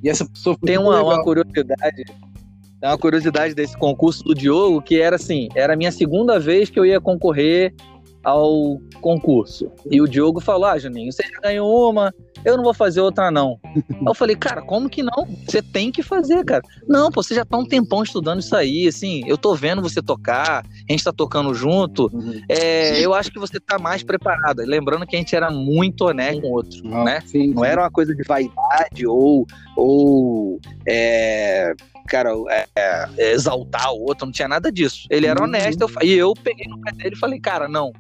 E 0.03 0.09
essa 0.09 0.25
pessoa 0.25 0.57
Tem 0.65 0.79
uma, 0.79 1.03
uma 1.03 1.23
curiosidade. 1.23 2.05
Tem 2.05 2.89
uma 2.89 2.99
curiosidade 2.99 3.55
desse 3.55 3.77
concurso 3.77 4.25
do 4.25 4.35
Diogo, 4.35 4.81
que 4.81 5.01
era 5.01 5.17
assim, 5.17 5.49
era 5.55 5.75
a 5.75 5.77
minha 5.77 5.93
segunda 5.93 6.39
vez 6.39 6.71
que 6.71 6.79
eu 6.79 6.87
ia 6.87 7.01
concorrer 7.01 7.75
ao 8.23 8.81
concurso. 9.01 9.71
E 9.91 10.01
o 10.01 10.09
Diogo 10.09 10.41
falou: 10.41 10.67
Ah, 10.67 10.79
Juninho, 10.79 11.13
você 11.13 11.23
já 11.23 11.41
ganhou 11.41 11.91
uma, 11.91 12.13
eu 12.45 12.57
não 12.57 12.65
vou 12.65 12.75
fazer 12.75 13.01
outra, 13.01 13.31
não. 13.31 13.59
eu 14.07 14.15
falei, 14.15 14.37
cara, 14.37 14.63
como 14.63 14.89
que 14.89 15.03
não? 15.03 15.27
Você 15.47 15.61
tem 15.63 15.91
que 15.91 16.03
fazer, 16.03 16.45
cara. 16.45 16.63
Não, 16.89 17.11
pô, 17.11 17.23
você 17.23 17.35
já 17.35 17.45
tá 17.45 17.57
um 17.57 17.67
tempão 17.67 18.03
estudando 18.03 18.41
isso 18.41 18.57
aí, 18.57 18.87
assim, 18.87 19.23
eu 19.27 19.37
tô 19.37 19.55
vendo 19.55 19.83
você 19.83 20.03
tocar, 20.03 20.65
a 20.65 20.93
gente 20.93 21.05
tá 21.05 21.13
tocando 21.13 21.55
junto. 21.55 22.11
Uhum. 22.13 22.41
É, 22.49 22.99
eu 23.01 23.15
acho 23.15 23.31
que 23.31 23.39
você 23.39 23.61
tá 23.61 23.79
mais 23.79 24.03
preparado. 24.03 24.63
Lembrando 24.65 25.07
que 25.07 25.17
a 25.17 25.19
gente 25.19 25.35
era 25.35 25.51
muito 25.51 26.07
honesto 26.07 26.41
com 26.41 26.49
o 26.49 26.53
outro, 26.53 26.81
ah, 26.93 27.05
né? 27.05 27.21
Sim, 27.23 27.27
sim. 27.27 27.55
Não 27.55 27.65
era 27.65 27.83
uma 27.83 27.91
coisa 27.91 28.15
de 28.15 28.23
vaidade 28.23 29.07
ou. 29.07 29.47
ou 29.77 30.61
é, 30.87 31.75
cara, 32.11 32.31
é, 32.51 32.67
é, 32.77 33.33
exaltar 33.33 33.93
o 33.93 34.03
outro, 34.03 34.27
não 34.27 34.33
tinha 34.33 34.49
nada 34.49 34.71
disso. 34.73 35.07
Ele 35.09 35.27
era 35.27 35.43
honesto, 35.43 35.83
eu, 35.83 35.89
e 36.03 36.13
eu 36.13 36.35
peguei 36.35 36.67
no 36.67 36.81
pé 36.81 36.91
dele 36.93 37.15
e 37.15 37.19
falei, 37.19 37.41
cara, 37.41 37.69
não, 37.69 37.93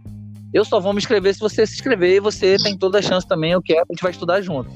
eu 0.52 0.64
só 0.64 0.80
vou 0.80 0.92
me 0.92 0.98
inscrever 0.98 1.32
se 1.32 1.40
você 1.40 1.64
se 1.64 1.74
inscrever 1.74 2.16
e 2.16 2.20
você 2.20 2.56
tem 2.58 2.76
toda 2.76 2.98
a 2.98 3.02
chance 3.02 3.26
também, 3.26 3.52
eu 3.52 3.62
quero, 3.62 3.86
a 3.88 3.92
gente 3.92 4.02
vai 4.02 4.10
estudar 4.10 4.40
junto. 4.40 4.70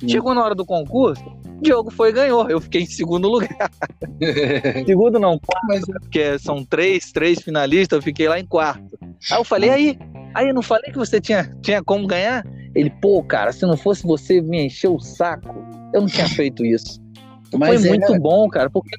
Sim. 0.00 0.08
Chegou 0.08 0.34
na 0.34 0.42
hora 0.42 0.54
do 0.54 0.66
concurso, 0.66 1.22
Diogo 1.62 1.90
foi 1.90 2.08
e 2.08 2.12
ganhou. 2.12 2.48
Eu 2.48 2.60
fiquei 2.60 2.82
em 2.82 2.86
segundo 2.86 3.28
lugar. 3.28 3.70
segundo 4.86 5.18
não, 5.18 5.38
quarto, 5.38 5.66
Mas... 5.68 5.84
porque 5.84 6.38
são 6.38 6.64
três, 6.64 7.12
três 7.12 7.40
finalistas, 7.40 7.96
eu 7.96 8.02
fiquei 8.02 8.28
lá 8.28 8.40
em 8.40 8.46
quarto. 8.46 8.98
Aí 9.30 9.38
eu 9.38 9.44
falei, 9.44 9.70
aí, 9.70 9.98
aí 10.34 10.48
eu 10.48 10.54
não 10.54 10.62
falei 10.62 10.90
que 10.90 10.98
você 10.98 11.20
tinha, 11.20 11.54
tinha 11.62 11.82
como 11.82 12.06
ganhar? 12.06 12.44
Ele, 12.74 12.90
pô, 13.02 13.22
cara, 13.22 13.52
se 13.52 13.62
não 13.66 13.76
fosse 13.76 14.02
você 14.02 14.40
me 14.40 14.66
encher 14.66 14.88
o 14.88 14.98
saco, 14.98 15.54
eu 15.94 16.00
não 16.00 16.08
tinha 16.08 16.28
feito 16.28 16.64
isso. 16.64 17.00
Mas 17.58 17.80
foi 17.80 17.96
é... 17.96 17.98
muito 17.98 18.20
bom, 18.20 18.48
cara, 18.48 18.70
porque 18.70 18.96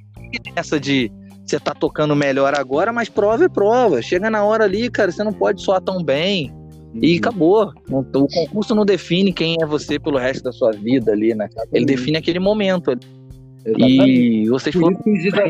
essa 0.56 0.80
de 0.80 1.12
você 1.46 1.60
tá 1.60 1.74
tocando 1.74 2.16
melhor 2.16 2.54
agora, 2.58 2.94
mas 2.94 3.10
prova 3.10 3.46
é 3.46 3.50
prova. 3.50 4.02
Chega 4.02 4.30
na 4.30 4.44
hora 4.44 4.64
ali, 4.64 4.90
cara, 4.90 5.12
você 5.12 5.24
não 5.24 5.34
pode 5.34 5.62
soar 5.62 5.82
tão 5.82 6.04
bem. 6.04 6.54
E 6.94 7.14
uhum. 7.14 7.18
acabou. 7.20 7.74
O 7.90 8.28
concurso 8.28 8.76
não 8.76 8.86
define 8.86 9.34
quem 9.34 9.58
é 9.62 9.66
você 9.66 10.00
pelo 10.00 10.18
resto 10.18 10.44
da 10.44 10.52
sua 10.52 10.72
vida 10.72 11.12
ali, 11.12 11.34
né? 11.34 11.50
Ele 11.72 11.86
define 11.86 12.18
aquele 12.18 12.40
momento. 12.40 12.92
Exatamente. 13.66 14.10
E 14.10 14.50
vocês 14.50 14.76
foram 14.76 14.98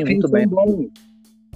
muito 0.04 0.28
bem. 0.28 0.48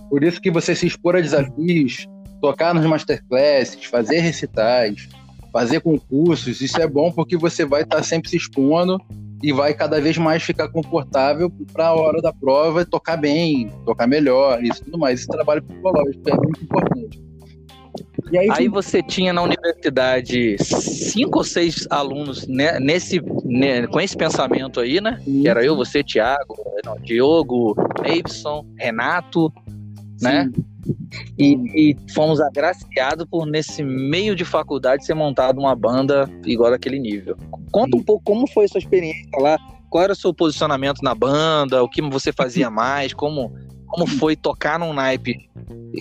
Por 0.08 0.22
isso 0.22 0.40
que 0.40 0.50
você 0.50 0.74
se 0.74 0.86
expor 0.86 1.16
a 1.16 1.20
desafios, 1.20 2.06
tocar 2.40 2.74
nos 2.74 2.84
masterclasses, 2.86 3.84
fazer 3.84 4.18
recitais, 4.18 5.08
fazer 5.52 5.80
concursos, 5.80 6.60
isso 6.60 6.80
é 6.80 6.86
bom 6.86 7.10
porque 7.10 7.36
você 7.36 7.64
vai 7.64 7.82
estar 7.82 7.96
tá 7.96 8.02
sempre 8.02 8.28
se 8.28 8.36
expondo 8.36 9.00
e 9.42 9.52
vai 9.52 9.74
cada 9.74 10.00
vez 10.00 10.16
mais 10.16 10.42
ficar 10.42 10.68
confortável 10.68 11.50
para 11.72 11.88
a 11.88 11.94
hora 11.94 12.20
da 12.22 12.32
prova 12.32 12.84
tocar 12.84 13.16
bem, 13.16 13.70
tocar 13.84 14.06
melhor, 14.06 14.62
isso 14.62 14.84
tudo 14.84 14.98
mais. 14.98 15.20
Esse 15.20 15.28
trabalho 15.28 15.62
psicológico 15.62 16.30
é 16.30 16.34
muito 16.34 16.64
importante. 16.64 17.26
E 18.32 18.38
aí, 18.38 18.48
aí 18.50 18.68
você 18.68 19.02
tinha 19.02 19.32
na 19.32 19.42
universidade 19.42 20.56
cinco 20.58 21.38
ou 21.38 21.44
seis 21.44 21.86
alunos 21.90 22.46
né, 22.48 22.80
nesse, 22.80 23.20
né, 23.44 23.86
com 23.86 24.00
esse 24.00 24.16
pensamento 24.16 24.80
aí, 24.80 25.00
né? 25.00 25.20
Que 25.24 25.46
era 25.46 25.64
eu, 25.64 25.76
você, 25.76 26.02
Thiago, 26.02 26.56
Diogo, 27.02 27.74
Davidson, 28.02 28.66
Renato, 28.76 29.52
né? 30.20 30.50
E, 31.38 31.54
e, 31.74 31.96
fomos 32.12 32.40
agraciados 32.40 33.26
por, 33.28 33.46
nesse 33.46 33.82
meio 33.82 34.36
de 34.36 34.44
faculdade, 34.44 35.04
ser 35.04 35.14
montado 35.14 35.58
uma 35.58 35.74
banda 35.74 36.30
igual 36.44 36.70
daquele 36.70 36.98
nível. 36.98 37.36
Conta 37.72 37.96
um 37.96 38.02
pouco 38.02 38.22
como 38.24 38.46
foi 38.48 38.64
a 38.66 38.68
sua 38.68 38.78
experiência 38.78 39.28
lá, 39.38 39.58
qual 39.90 40.04
era 40.04 40.12
o 40.12 40.16
seu 40.16 40.32
posicionamento 40.32 41.02
na 41.02 41.14
banda, 41.14 41.82
o 41.82 41.88
que 41.88 42.02
você 42.02 42.32
fazia 42.32 42.70
mais, 42.70 43.12
como, 43.12 43.52
como 43.86 44.06
foi 44.06 44.36
tocar 44.36 44.78
num 44.78 44.92
naipe 44.92 45.48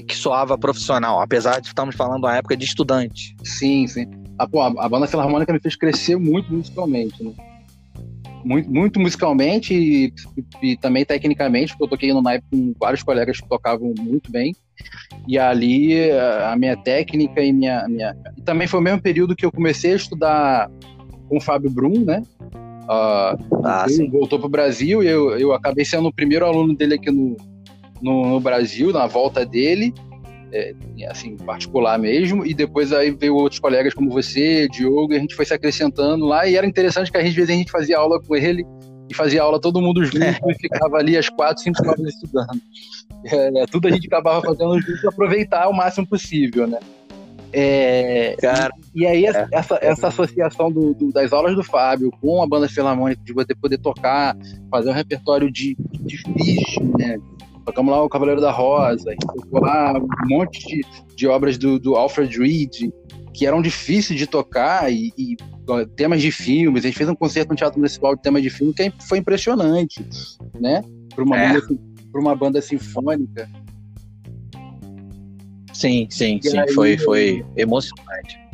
que 0.08 0.16
soava 0.16 0.58
profissional, 0.58 1.20
apesar 1.20 1.60
de 1.60 1.68
estarmos 1.68 1.96
falando 1.96 2.26
uma 2.26 2.36
época 2.36 2.56
de 2.56 2.66
estudante. 2.66 3.36
Sim, 3.44 3.88
sim. 3.88 4.06
A, 4.38 4.48
pô, 4.48 4.62
a 4.62 4.90
banda 4.90 5.08
Filarmônica 5.08 5.52
me 5.54 5.60
fez 5.60 5.76
crescer 5.76 6.18
muito 6.18 6.52
musicalmente, 6.54 7.24
né? 7.24 7.32
Muito, 8.46 8.72
muito 8.72 9.00
musicalmente 9.00 9.74
e, 9.74 10.14
e, 10.62 10.78
também 10.78 11.04
tecnicamente, 11.04 11.74
porque 11.74 11.84
eu 11.84 11.90
toquei 11.90 12.14
no 12.14 12.22
naipe 12.22 12.46
com 12.52 12.74
vários 12.80 13.02
colegas 13.02 13.42
que 13.42 13.50
tocavam 13.50 13.94
muito 14.00 14.32
bem. 14.32 14.56
E 15.28 15.40
ali 15.40 16.12
a 16.12 16.56
minha 16.56 16.78
técnica 16.78 17.42
e 17.42 17.52
minha, 17.52 17.88
minha. 17.88 18.16
E 18.38 18.42
também 18.42 18.68
foi 18.68 18.80
o 18.80 18.84
mesmo 18.84 19.02
período 19.02 19.36
que 19.36 19.46
eu 19.46 19.52
comecei 19.52 19.94
a 19.94 19.96
estudar 19.96 20.70
com 21.28 21.38
o 21.38 21.42
Fábio 21.42 21.72
Brum, 21.72 22.06
né? 22.06 22.22
Uh, 22.84 23.64
ah, 23.64 23.88
ele 23.90 24.08
voltou 24.10 24.38
para 24.38 24.46
o 24.46 24.52
Brasil 24.52 25.02
e 25.02 25.08
eu, 25.08 25.36
eu 25.40 25.54
acabei 25.54 25.84
sendo 25.84 26.08
o 26.08 26.14
primeiro 26.14 26.46
aluno 26.46 26.76
dele 26.76 26.96
aqui 26.96 27.10
no, 27.10 27.36
no, 28.00 28.30
no 28.30 28.40
Brasil, 28.40 28.94
na 28.94 29.08
volta 29.08 29.44
dele 29.44 29.92
é, 30.56 30.74
assim, 31.10 31.36
particular 31.36 32.00
mesmo, 32.00 32.46
e 32.46 32.54
depois 32.54 32.94
aí 32.94 33.12
veio 33.12 33.36
outros 33.36 33.60
colegas 33.60 33.94
como 33.94 34.10
você, 34.10 34.70
Diogo, 34.70 35.12
e 35.12 35.18
a 35.18 35.20
gente 35.20 35.36
foi 35.36 35.46
se 35.46 35.54
acrescentando 35.54 36.26
lá, 36.26 36.48
e 36.48 36.56
era 36.56 36.66
interessante 36.66 37.12
que 37.12 37.18
às 37.18 37.34
vezes 37.34 37.50
a 37.50 37.54
gente 37.54 37.72
fazia 37.72 37.98
aula 37.98 38.22
com 38.22 38.36
ele, 38.36 38.66
e 39.10 39.14
fazia 39.14 39.42
aula 39.42 39.60
todo 39.60 39.82
mundo 39.82 40.04
junto, 40.06 40.18
e 40.50 40.54
ficava 40.56 40.98
ali 40.98 41.18
às 41.18 41.28
quatro, 41.28 41.62
cinco 41.62 41.86
horas 41.86 42.00
estudando. 42.00 42.62
É, 43.26 43.64
é, 43.64 43.66
tudo 43.66 43.88
a 43.88 43.92
gente 43.92 44.08
acabava 44.08 44.42
fazendo 44.42 44.80
junto 44.80 45.02
para 45.02 45.10
aproveitar 45.10 45.68
o 45.68 45.74
máximo 45.74 46.08
possível, 46.08 46.66
né? 46.68 46.80
É, 47.58 48.36
Cara, 48.42 48.74
e 48.94 49.08
aí 49.08 49.26
essa, 49.26 49.40
é. 49.40 49.48
essa, 49.52 49.80
essa 49.82 50.08
associação 50.08 50.70
do, 50.70 50.94
do, 50.94 51.12
das 51.12 51.32
aulas 51.32 51.56
do 51.56 51.64
Fábio 51.64 52.12
com 52.22 52.42
a 52.44 52.48
banda 52.48 52.68
filarmônica, 52.68 53.22
de 53.24 53.32
você 53.32 53.56
poder 53.56 53.78
tocar, 53.78 54.36
fazer 54.70 54.90
um 54.90 54.94
repertório 54.94 55.50
de, 55.50 55.76
difícil, 56.02 56.84
né? 56.98 57.18
Tocamos 57.66 57.92
lá 57.92 58.04
o 58.04 58.10
Cavaleiro 58.10 58.40
da 58.40 58.52
Rosa, 58.52 59.16
tocou 59.20 59.62
lá 59.62 59.94
um 59.98 60.30
monte 60.30 60.60
de, 60.68 60.82
de 61.16 61.28
obras 61.28 61.58
do, 61.58 61.80
do, 61.80 61.96
Alfred 61.96 62.38
Reed, 62.38 62.92
que 63.34 63.46
eram 63.46 63.62
difíceis 63.62 64.20
de 64.20 64.28
tocar, 64.28 64.92
e, 64.92 65.12
e, 65.18 65.36
temas 65.96 66.22
de 66.22 66.32
filmes. 66.32 66.84
A 66.84 66.88
gente 66.88 66.98
fez 66.98 67.10
um 67.10 67.16
concerto 67.16 67.50
no 67.50 67.56
Teatro 67.56 67.80
Municipal 67.80 68.16
de 68.16 68.22
temas 68.22 68.44
de 68.44 68.50
filme 68.50 68.74
que 68.74 68.92
foi 69.08 69.18
impressionante, 69.18 70.06
né? 70.60 70.84
Para 71.14 71.24
uma, 71.24 71.38
é. 71.38 71.54
banda, 71.54 71.80
uma 72.14 72.36
banda 72.36 72.62
sinfônica. 72.62 73.50
Sim, 75.74 76.08
sim, 76.10 76.40
e 76.44 76.50
sim. 76.50 76.58
Aí, 76.58 76.72
foi, 76.72 76.98
foi 76.98 77.46
emocionante. 77.58 78.45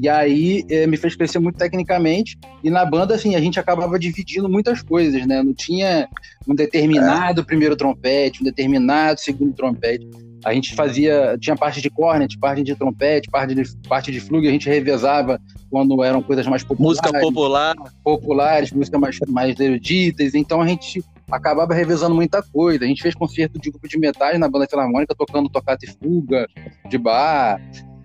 E 0.00 0.08
aí 0.08 0.64
é, 0.68 0.86
me 0.86 0.96
fez 0.96 1.14
crescer 1.14 1.38
muito 1.38 1.56
tecnicamente. 1.56 2.38
E 2.62 2.70
na 2.70 2.84
banda, 2.84 3.14
assim, 3.14 3.34
a 3.34 3.40
gente 3.40 3.58
acabava 3.58 3.98
dividindo 3.98 4.48
muitas 4.48 4.82
coisas, 4.82 5.26
né? 5.26 5.42
Não 5.42 5.54
tinha 5.54 6.08
um 6.46 6.54
determinado 6.54 7.40
é. 7.40 7.44
primeiro 7.44 7.76
trompete, 7.76 8.40
um 8.40 8.44
determinado 8.44 9.20
segundo 9.20 9.52
trompete. 9.52 10.08
A 10.44 10.54
gente 10.54 10.74
fazia, 10.74 11.36
tinha 11.40 11.56
parte 11.56 11.80
de 11.80 11.90
cornet, 11.90 12.38
parte 12.38 12.62
de 12.62 12.74
trompete, 12.74 13.28
parte 13.28 13.54
de, 13.54 13.76
parte 13.88 14.12
de 14.12 14.20
flug, 14.20 14.46
a 14.46 14.52
gente 14.52 14.68
revezava 14.68 15.40
quando 15.68 16.02
eram 16.02 16.22
coisas 16.22 16.46
mais 16.46 16.62
populares. 16.62 17.00
Música 17.02 17.20
popular. 17.20 17.74
Populares, 18.04 18.72
música 18.72 18.98
mais, 18.98 19.18
mais 19.28 19.58
eruditas, 19.58 20.34
então 20.34 20.62
a 20.62 20.66
gente 20.66 21.02
acabava 21.30 21.74
revezando 21.74 22.14
muita 22.14 22.42
coisa. 22.42 22.84
A 22.84 22.88
gente 22.88 23.02
fez 23.02 23.14
concerto 23.14 23.58
de 23.58 23.70
grupo 23.70 23.86
de 23.88 23.98
metais 23.98 24.38
na 24.38 24.48
banda 24.48 24.66
filarmônica, 24.68 25.14
tocando 25.14 25.48
tocata 25.48 25.84
e 25.84 25.88
fuga, 25.88 26.46
de 26.88 26.98
bar. 26.98 27.60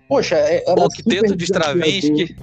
Poxa, 0.08 0.36
é, 0.36 0.62
era 0.66 0.80
Octeto 0.80 1.36
de 1.36 1.44
Stravinsky. 1.44 2.36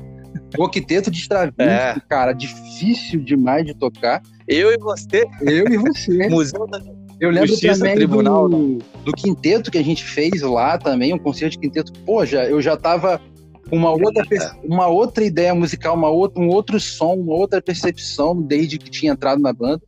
O 0.57 0.63
octeto 0.63 1.09
de 1.09 1.19
Stravinsky, 1.19 1.61
é. 1.63 1.95
cara, 2.09 2.33
difícil 2.33 3.23
demais 3.23 3.65
de 3.65 3.73
tocar. 3.73 4.21
Eu 4.47 4.71
e 4.71 4.77
você. 4.77 5.25
Eu 5.41 5.67
e 5.67 5.77
você. 5.77 6.27
Museu 6.29 6.67
da 6.67 6.79
eu 7.21 7.29
lembro 7.29 7.49
Justiça 7.49 7.77
também 7.77 7.93
Tribunal, 7.93 8.49
do, 8.49 8.57
né? 8.57 8.79
do 9.05 9.11
quinteto 9.11 9.69
que 9.69 9.77
a 9.77 9.83
gente 9.83 10.03
fez 10.03 10.41
lá 10.41 10.79
também, 10.79 11.13
um 11.13 11.19
concerto 11.19 11.51
de 11.51 11.59
quinteto. 11.59 11.93
Pô, 12.03 12.25
já, 12.25 12.45
eu 12.45 12.59
já 12.59 12.75
tava 12.75 13.21
com 13.69 13.77
uma 13.77 13.91
outra, 13.91 14.25
uma 14.63 14.87
outra 14.87 15.23
ideia 15.23 15.53
musical, 15.53 15.95
uma 15.95 16.09
outra, 16.09 16.41
um 16.41 16.47
outro 16.47 16.79
som, 16.79 17.13
uma 17.13 17.35
outra 17.35 17.61
percepção 17.61 18.41
desde 18.41 18.79
que 18.79 18.89
tinha 18.89 19.11
entrado 19.11 19.39
na 19.39 19.53
banda. 19.53 19.83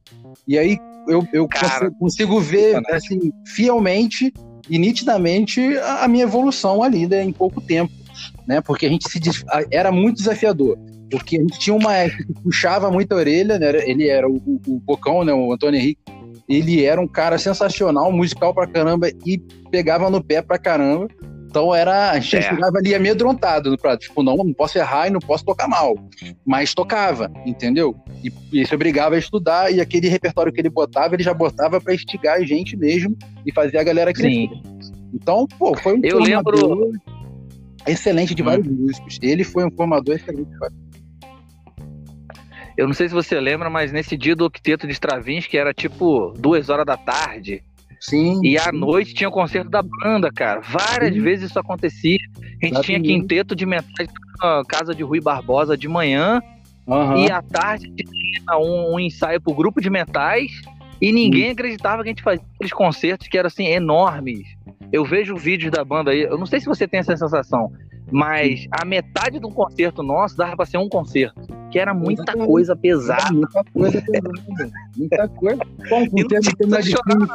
E 0.48 0.60
aí 0.60 0.78
eu, 1.08 1.28
eu 1.34 1.48
Cara, 1.48 1.90
consigo, 1.90 2.00
consigo, 2.00 2.40
ver 2.40 2.80
assim, 2.92 3.32
fielmente 3.48 4.32
e 4.69 4.78
nitidamente 4.78 5.62
a, 5.78 6.08
minha 6.08 6.23
evolução 6.23 6.84
ali 6.84 7.08
né, 7.08 7.23
em 7.23 7.32
pouco 7.32 7.62
tempo. 7.62 7.91
Né? 8.47 8.62
Porque 8.62 8.86
a 8.86 8.89
gente 8.89 9.10
se 9.10 9.19
era 9.71 9.91
muito 9.91 10.17
desafiador. 10.17 10.78
Porque 11.10 11.38
a 11.38 11.41
gente 11.41 11.60
tinha 11.60 11.76
uma 11.76 11.93
que 12.10 12.34
puxava 12.41 12.89
muito 12.89 13.12
a 13.12 13.17
orelha, 13.17 13.60
né? 13.60 13.71
ele 13.88 14.08
era 14.08 14.28
o, 14.28 14.36
o, 14.38 14.62
o 14.67 14.80
Bocão, 14.80 15.23
né? 15.23 15.34
o 15.34 15.52
Antônio 15.52 15.80
Henrique, 15.80 16.02
ele 16.47 16.84
era 16.84 16.99
um 16.99 17.08
cara 17.08 17.38
sensacional, 17.38 18.12
musical 18.12 18.54
pra 18.54 18.67
caramba 18.67 19.10
e 19.26 19.38
pegava 19.69 20.10
no 20.10 20.23
pé 20.23 20.41
pra 20.41 20.58
caramba. 20.58 21.08
Então 21.54 21.74
era, 21.76 22.10
a 22.10 22.20
gente 22.20 22.38
é. 22.38 22.42
chegava 22.42 22.80
ali 22.80 22.96
amedrontado 22.96 23.70
no 23.70 23.78
prato. 23.78 24.00
Tipo, 24.00 24.24
não, 24.24 24.38
não 24.38 24.54
posso 24.56 24.76
errar 24.80 25.06
e 25.08 25.12
não 25.12 25.20
posso 25.20 25.46
tocar 25.46 25.68
mal. 25.68 25.94
Mas 26.44 26.74
tocava, 26.74 27.32
entendeu? 27.46 27.96
E, 28.24 28.34
e 28.52 28.66
se 28.66 28.74
obrigava 28.74 29.13
a 29.13 29.20
estudar 29.20 29.72
e 29.72 29.80
aquele 29.80 30.08
repertório 30.10 30.52
que 30.52 30.60
ele 30.60 30.72
botava, 30.72 31.13
ele 31.13 31.22
já 31.22 31.32
botava 31.32 31.80
para 31.80 31.94
instigar 31.94 32.38
a 32.38 32.44
gente 32.44 32.76
mesmo 32.76 33.16
e 33.46 33.54
fazer 33.54 33.78
a 33.78 33.84
galera 33.84 34.12
crescer. 34.12 34.50
Sim. 34.50 34.63
Então, 35.13 35.46
pô, 35.60 35.78
foi 35.78 35.94
um 35.94 36.00
Eu 36.02 36.18
lembro 36.18 36.92
excelente 37.86 38.34
de 38.34 38.42
hum. 38.42 38.46
vários 38.46 38.68
músicos. 38.68 39.20
Ele 39.22 39.44
foi 39.44 39.63
um 39.63 39.70
formador 39.70 40.16
excelente 40.16 40.50
de 40.50 40.58
vários 40.58 40.84
eu 42.76 42.88
não 42.88 42.96
sei 42.96 43.08
se 43.08 43.13
você 43.13 43.39
lembra, 43.39 43.70
mas 43.70 43.92
nesse 43.92 44.18
dia 44.18 44.36
do 44.36 44.46
octeto 44.46 44.88
de 44.88 44.94
Stravinsky 44.94 45.56
era 45.56 45.72
tipo 45.72 46.34
duas 46.36 46.70
horas 46.70 46.88
da 46.88 46.98
tarde. 46.98 47.63
Sim. 48.04 48.42
E 48.44 48.58
à 48.58 48.70
noite 48.70 49.13
tinha 49.13 49.30
o 49.30 49.32
concerto 49.32 49.70
da 49.70 49.82
banda, 49.82 50.30
cara. 50.30 50.60
Várias 50.60 51.13
sim. 51.13 51.22
vezes 51.22 51.50
isso 51.50 51.60
acontecia. 51.60 52.18
A 52.62 52.66
gente 52.66 52.82
tinha 52.82 53.02
quinteto 53.02 53.56
de 53.56 53.66
metais 53.66 54.10
na 54.42 54.62
casa 54.68 54.94
de 54.94 55.04
Rui 55.04 55.22
Barbosa 55.22 55.78
de 55.78 55.88
manhã. 55.88 56.42
Uhum. 56.86 57.18
E 57.18 57.32
à 57.32 57.42
tarde 57.42 57.89
tinha 57.96 58.58
um, 58.58 58.96
um 58.96 59.00
ensaio 59.00 59.39
pro 59.39 59.54
grupo 59.54 59.80
de 59.80 59.89
metais. 59.89 60.52
E 61.02 61.13
ninguém 61.13 61.52
acreditava 61.52 62.04
que 62.04 62.10
a 62.10 62.12
gente 62.12 62.24
fazia 62.24 62.44
aqueles 62.56 62.74
concertos 62.74 63.28
que 63.30 63.38
eram 63.38 63.48
assim, 63.48 63.68
enormes. 63.68 64.48
Eu 64.92 65.06
vejo 65.06 65.36
vídeos 65.38 65.72
da 65.72 65.84
banda 65.84 66.12
aí, 66.12 66.24
eu 66.24 66.38
não 66.38 66.46
sei 66.46 66.60
se 66.60 66.66
você 66.66 66.86
tem 66.88 67.00
essa 67.00 67.16
sensação, 67.16 67.72
mas 68.12 68.68
a 68.70 68.86
metade 68.86 69.39
de 69.39 69.46
um 69.46 69.52
concerto 69.52 70.04
nosso 70.04 70.38
dava 70.38 70.56
pra 70.56 70.66
ser 70.66 70.78
um 70.78 70.88
concerto 70.88 71.42
que 71.72 71.80
era 71.80 71.94
muita 71.94 72.34
coisa 72.34 72.76
pesada. 72.76 73.34
Muita 73.34 73.63
coisa 73.74 74.02
pesada. 74.02 74.32
muita 74.96 75.28
coisa. 75.30 75.62
Bom, 75.89 76.06
tema 76.28 76.82
de 76.82 76.96
filme, 76.96 77.28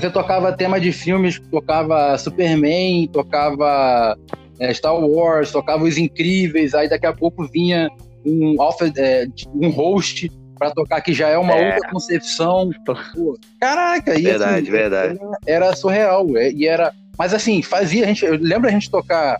você 0.00 0.10
tocava 0.10 0.52
tema 0.52 0.78
de 0.78 0.92
filmes, 0.92 1.40
tocava 1.50 2.16
Superman, 2.18 3.08
tocava 3.08 4.16
é, 4.60 4.72
Star 4.74 4.94
Wars, 4.94 5.50
tocava 5.50 5.84
Os 5.84 5.96
Incríveis, 5.96 6.74
aí 6.74 6.88
daqui 6.88 7.06
a 7.06 7.14
pouco 7.14 7.46
vinha 7.46 7.88
um, 8.24 8.56
é, 8.96 9.26
um 9.54 9.70
host 9.70 10.30
para 10.58 10.70
tocar 10.70 11.00
que 11.00 11.12
já 11.12 11.28
é 11.28 11.38
uma 11.38 11.54
é. 11.54 11.74
outra 11.74 11.90
concepção. 11.90 12.70
Pô, 12.84 13.38
caraca, 13.60 14.14
isso 14.14 14.22
verdade, 14.22 14.62
assim, 14.62 14.70
verdade. 14.70 15.18
Era, 15.46 15.66
era 15.66 15.76
surreal. 15.76 16.36
É, 16.36 16.50
e 16.50 16.66
era, 16.66 16.92
mas 17.18 17.32
assim, 17.32 17.62
fazia 17.62 18.04
a 18.04 18.06
gente. 18.06 18.26
Lembra 18.26 18.68
a 18.68 18.72
gente 18.72 18.90
tocar 18.90 19.38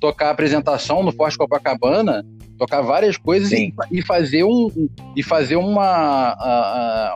tocar 0.00 0.28
a 0.28 0.30
apresentação 0.30 1.02
no 1.02 1.12
Forte 1.12 1.36
Copacabana 1.36 2.24
tocar 2.58 2.82
várias 2.82 3.16
coisas 3.16 3.52
e, 3.52 3.72
e, 3.90 4.02
fazer 4.02 4.42
um 4.44 4.68
e 5.14 5.22
fazer 5.22 5.56
uma 5.56 6.34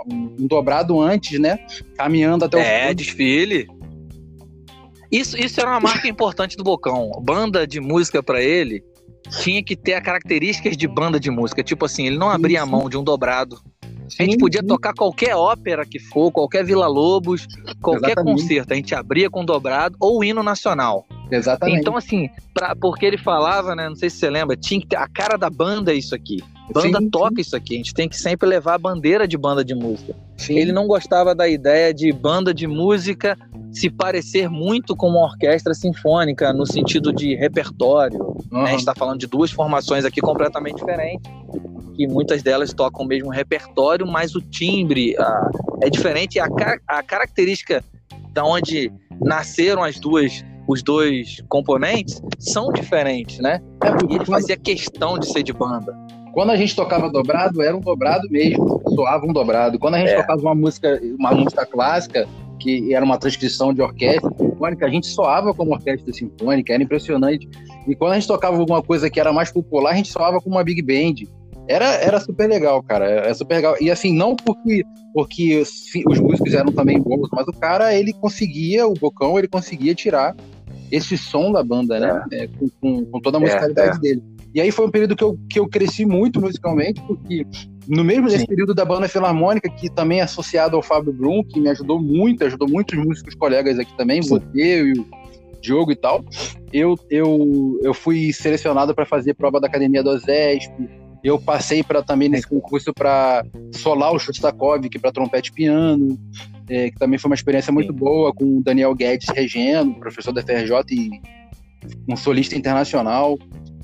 uh, 0.07 0.15
um 0.15 0.47
dobrado 0.47 1.01
antes, 1.01 1.39
né? 1.39 1.59
Caminhando 1.97 2.45
até 2.45 2.57
o 2.57 2.61
É, 2.61 2.95
desfile. 2.95 3.67
Isso, 5.11 5.37
isso 5.37 5.61
era 5.61 5.69
uma 5.69 5.81
marca 5.81 6.09
importante 6.09 6.57
do 6.57 6.65
Bocão. 6.65 7.11
Banda 7.21 7.67
de 7.67 7.81
música 7.81 8.23
para 8.23 8.41
ele 8.41 8.83
tinha 9.41 9.63
que 9.63 9.77
ter 9.77 10.01
características 10.01 10.77
de 10.77 10.87
banda 10.87 11.19
de 11.19 11.31
música. 11.31 11.63
Tipo 11.63 11.85
assim, 11.85 12.07
ele 12.07 12.17
não 12.17 12.31
abria 12.31 12.63
a 12.63 12.67
mão 12.67 12.89
de 12.89 12.97
um 12.97 13.05
dobrado. 13.05 13.61
A 14.19 14.25
gente 14.25 14.39
podia 14.39 14.63
tocar 14.63 14.93
qualquer 14.95 15.35
ópera 15.35 15.87
que 15.87 15.99
for, 15.99 16.31
qualquer 16.31 16.65
Vila 16.65 16.87
Lobos, 16.87 17.47
qualquer 17.81 18.13
Exatamente. 18.13 18.43
concerto. 18.43 18.73
A 18.73 18.77
gente 18.77 18.95
abria 18.95 19.29
com 19.29 19.45
dobrado 19.45 19.97
ou 19.99 20.23
hino 20.23 20.43
nacional. 20.43 21.07
Exatamente. 21.33 21.81
Então, 21.81 21.97
assim, 21.97 22.29
pra, 22.53 22.77
porque 22.77 23.07
ele 23.07 23.17
falava, 23.17 23.75
né? 23.75 23.89
Não 23.89 23.97
sei 23.97 24.11
se 24.11 24.19
você 24.19 24.29
lembra, 24.29 24.57
tinha 24.57 24.81
que 24.81 24.87
ter, 24.87 24.97
a 24.97 25.09
cara 25.09 25.37
da 25.39 25.49
banda 25.49 25.93
é 25.93 25.97
isso 25.97 26.15
aqui. 26.15 26.43
Banda 26.73 26.99
sim, 26.99 27.11
toca 27.11 27.37
sim. 27.37 27.41
isso 27.41 27.57
aqui. 27.57 27.75
A 27.75 27.77
gente 27.79 27.95
tem 27.95 28.09
que 28.09 28.17
sempre 28.17 28.49
levar 28.49 28.75
a 28.75 28.79
bandeira 28.79 29.27
de 29.27 29.37
banda 29.37 29.65
de 29.65 29.75
música. 29.75 30.15
Sim. 30.37 30.59
Ele 30.59 30.73
não 30.73 30.87
gostava 30.87 31.35
da 31.35 31.49
ideia 31.49 31.93
de 31.93 32.13
banda 32.13 32.53
de 32.53 32.67
música 32.67 33.37
se 33.71 33.89
parecer 33.89 34.51
muito 34.51 34.95
com 34.95 35.09
uma 35.09 35.25
orquestra 35.25 35.73
sinfônica 35.73 36.53
no 36.53 36.67
sentido 36.67 37.13
de 37.13 37.35
repertório. 37.35 38.21
Uhum. 38.51 38.63
A 38.63 38.67
gente 38.67 38.81
está 38.81 38.95
falando 38.95 39.19
de 39.19 39.27
duas 39.27 39.51
formações 39.51 40.05
aqui 40.05 40.21
completamente 40.21 40.77
diferentes, 40.77 41.31
que 41.97 42.07
muitas 42.07 42.43
delas 42.43 42.73
tocam 42.73 43.05
o 43.05 43.09
mesmo 43.09 43.31
repertório, 43.31 44.07
mas 44.07 44.35
o 44.35 44.41
timbre 44.41 45.17
a, 45.19 45.51
é 45.83 45.89
diferente. 45.89 46.39
A, 46.39 46.47
a 46.87 47.03
característica 47.03 47.83
da 48.33 48.45
onde 48.45 48.93
nasceram 49.21 49.83
as 49.83 49.99
duas 49.99 50.45
os 50.67 50.83
dois 50.83 51.43
componentes 51.49 52.23
são 52.39 52.73
diferentes, 52.73 53.39
né? 53.39 53.61
É, 53.85 54.13
e 54.13 54.17
ele 54.17 54.25
fazia 54.25 54.57
questão 54.57 55.19
de 55.19 55.27
ser 55.31 55.43
de 55.43 55.53
banda. 55.53 55.97
Quando 56.33 56.51
a 56.51 56.57
gente 56.57 56.75
tocava 56.75 57.11
dobrado, 57.11 57.61
era 57.63 57.77
um 57.77 57.81
dobrado 57.81 58.27
mesmo, 58.31 58.81
soava 58.95 59.27
um 59.27 59.33
dobrado. 59.33 59.79
Quando 59.79 59.95
a 59.95 59.99
gente 59.99 60.11
é. 60.11 60.17
tocava 60.17 60.41
uma 60.41 60.55
música, 60.55 61.01
uma 61.19 61.33
música 61.33 61.67
clássica, 61.67 62.27
que 62.59 62.95
era 62.95 63.05
uma 63.05 63.19
transcrição 63.19 63.75
de 63.75 63.83
orquestra 63.83 64.31
sinfônica, 64.39 64.87
a 64.87 64.89
gente 64.89 65.07
soava 65.09 65.53
como 65.53 65.73
orquestra 65.73 66.13
sinfônica, 66.13 66.73
era 66.73 66.83
impressionante. 66.83 67.49
E 67.87 67.95
quando 67.95 68.13
a 68.13 68.15
gente 68.15 68.29
tocava 68.29 68.57
alguma 68.57 68.83
coisa 68.83 69.11
que 69.11 69.21
era 69.21 69.33
mais 69.33 69.53
popular, 69.53 69.91
a 69.91 69.97
gente 69.97 70.11
soava 70.11 70.41
como 70.41 70.57
uma 70.57 70.65
big 70.65 70.81
band. 70.81 71.27
Era, 71.69 71.87
era 71.97 72.19
super 72.19 72.49
legal, 72.49 72.83
cara. 72.83 73.05
Era 73.05 73.35
super 73.35 73.57
legal. 73.57 73.77
E 73.81 73.91
assim, 73.91 74.15
não 74.15 74.35
porque, 74.35 74.85
porque 75.13 75.63
os 76.07 76.19
músicos 76.19 76.55
eram 76.55 76.73
também 76.73 77.01
bons, 77.01 77.29
mas 77.33 77.47
o 77.47 77.53
cara, 77.53 77.95
ele 77.95 78.13
conseguia, 78.13 78.87
o 78.87 78.95
Bocão, 78.95 79.39
ele 79.39 79.49
conseguia 79.49 79.95
tirar 79.95 80.35
esse 80.93 81.17
som 81.17 81.51
da 81.51 81.65
banda, 81.65 81.99
né? 81.99 82.25
É. 82.31 82.45
É, 82.45 82.47
com, 82.47 82.69
com, 82.81 83.05
com, 83.07 83.21
toda 83.21 83.39
a 83.39 83.41
é, 83.41 83.45
musicalidade 83.45 83.97
é. 83.97 84.01
dele. 84.01 84.23
E 84.55 84.61
aí 84.61 84.71
foi 84.71 84.87
um 84.87 84.91
período 84.91 85.17
que 85.17 85.25
eu, 85.25 85.39
que 85.49 85.59
eu 85.59 85.67
cresci 85.67 86.05
muito 86.05 86.39
musicalmente, 86.39 87.01
porque 87.07 87.47
no 87.89 88.05
mesmo 88.05 88.29
desse 88.29 88.47
período 88.47 88.75
da 88.75 88.85
banda 88.85 89.09
Filarmônica, 89.09 89.69
que 89.71 89.89
também 89.89 90.21
é 90.21 90.23
associado 90.23 90.77
ao 90.77 90.83
Fábio 90.83 91.11
Brum, 91.11 91.43
que 91.43 91.59
me 91.59 91.71
ajudou 91.71 91.99
muito, 91.99 92.45
ajudou 92.45 92.69
muitos 92.69 92.99
músicos 92.99 93.35
colegas 93.35 93.79
aqui 93.79 93.97
também, 93.97 94.21
você 94.21 94.45
e 94.55 94.93
o 94.93 95.07
Diogo 95.63 95.93
e 95.93 95.97
tal, 95.97 96.23
eu, 96.71 96.99
eu, 97.09 97.81
eu 97.83 97.95
fui 97.95 98.31
selecionado 98.33 98.95
para 98.95 99.07
fazer 99.07 99.33
prova 99.35 99.59
da 99.59 99.69
Academia 99.69 100.03
do 100.03 100.11
Ozesp, 100.11 100.71
eu 101.23 101.39
passei 101.39 101.83
para 101.83 102.03
também 102.03 102.29
nesse 102.29 102.49
concurso 102.49 102.93
para 102.93 103.45
solar 103.73 104.13
o 104.13 104.19
Shostakovich 104.19 104.99
para 104.99 105.13
trompete 105.13 105.51
e 105.51 105.55
piano, 105.55 106.19
é, 106.69 106.91
que 106.91 106.99
também 106.99 107.19
foi 107.19 107.31
uma 107.31 107.35
experiência 107.35 107.73
muito 107.73 107.93
Sim. 107.93 107.99
boa 107.99 108.33
com 108.33 108.59
o 108.59 108.63
Daniel 108.63 108.95
Guedes 108.95 109.29
regendo, 109.29 109.95
professor 109.95 110.33
da 110.33 110.43
FRJ 110.43 110.83
e 110.91 111.11
um 112.09 112.17
solista 112.17 112.57
internacional. 112.57 113.39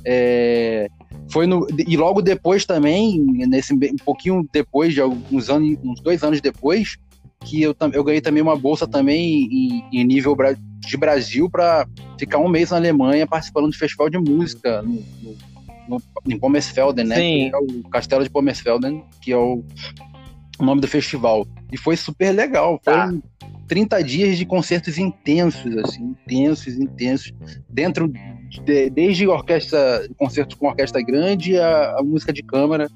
É, 0.04 0.88
foi 1.30 1.46
no, 1.46 1.66
e 1.86 1.96
logo 1.96 2.22
depois 2.22 2.64
também, 2.64 3.20
nesse 3.46 3.72
um 3.72 3.96
pouquinho 4.04 4.48
depois 4.52 4.94
de 4.94 5.00
alguns 5.00 5.50
anos, 5.50 5.78
uns 5.84 6.00
dois 6.00 6.22
anos 6.22 6.40
depois, 6.40 6.96
que 7.44 7.62
eu, 7.62 7.74
eu 7.92 8.02
ganhei 8.02 8.20
também 8.20 8.42
uma 8.42 8.56
bolsa 8.56 8.86
também 8.86 9.44
em, 9.44 9.84
em 9.92 10.04
nível 10.04 10.36
de 10.80 10.96
Brasil 10.96 11.48
para 11.48 11.86
ficar 12.18 12.38
um 12.38 12.48
mês 12.48 12.70
na 12.70 12.78
Alemanha 12.78 13.26
participando 13.26 13.70
de 13.70 13.78
festival 13.78 14.08
de 14.08 14.18
música 14.18 14.82
no, 14.82 14.94
no 15.22 15.36
no, 15.88 16.02
em 16.26 16.38
Pommersfelden, 16.38 17.06
né? 17.06 17.16
Sim. 17.16 17.50
Que 17.50 17.56
é 17.56 17.58
o 17.58 17.88
Castelo 17.90 18.24
de 18.24 18.30
Pommersfelden, 18.30 19.04
que 19.22 19.32
é 19.32 19.36
o, 19.36 19.64
nome 20.60 20.80
do 20.80 20.88
festival. 20.88 21.46
E 21.72 21.76
foi 21.76 21.96
super 21.96 22.32
legal. 22.32 22.80
Foram 22.84 23.20
tá. 23.20 23.28
30 23.68 24.02
dias 24.02 24.38
de 24.38 24.46
concertos 24.46 24.98
intensos, 24.98 25.76
assim, 25.78 26.14
intensos, 26.26 26.78
intensos. 26.78 27.32
Dentro, 27.68 28.10
de, 28.64 28.90
desde 28.90 29.26
orquestra, 29.28 30.08
concertos 30.16 30.56
com 30.56 30.66
orquestra 30.66 31.02
grande 31.02 31.58
a, 31.58 31.98
a 31.98 32.02
música 32.02 32.32
de 32.32 32.42
câmara. 32.42 32.88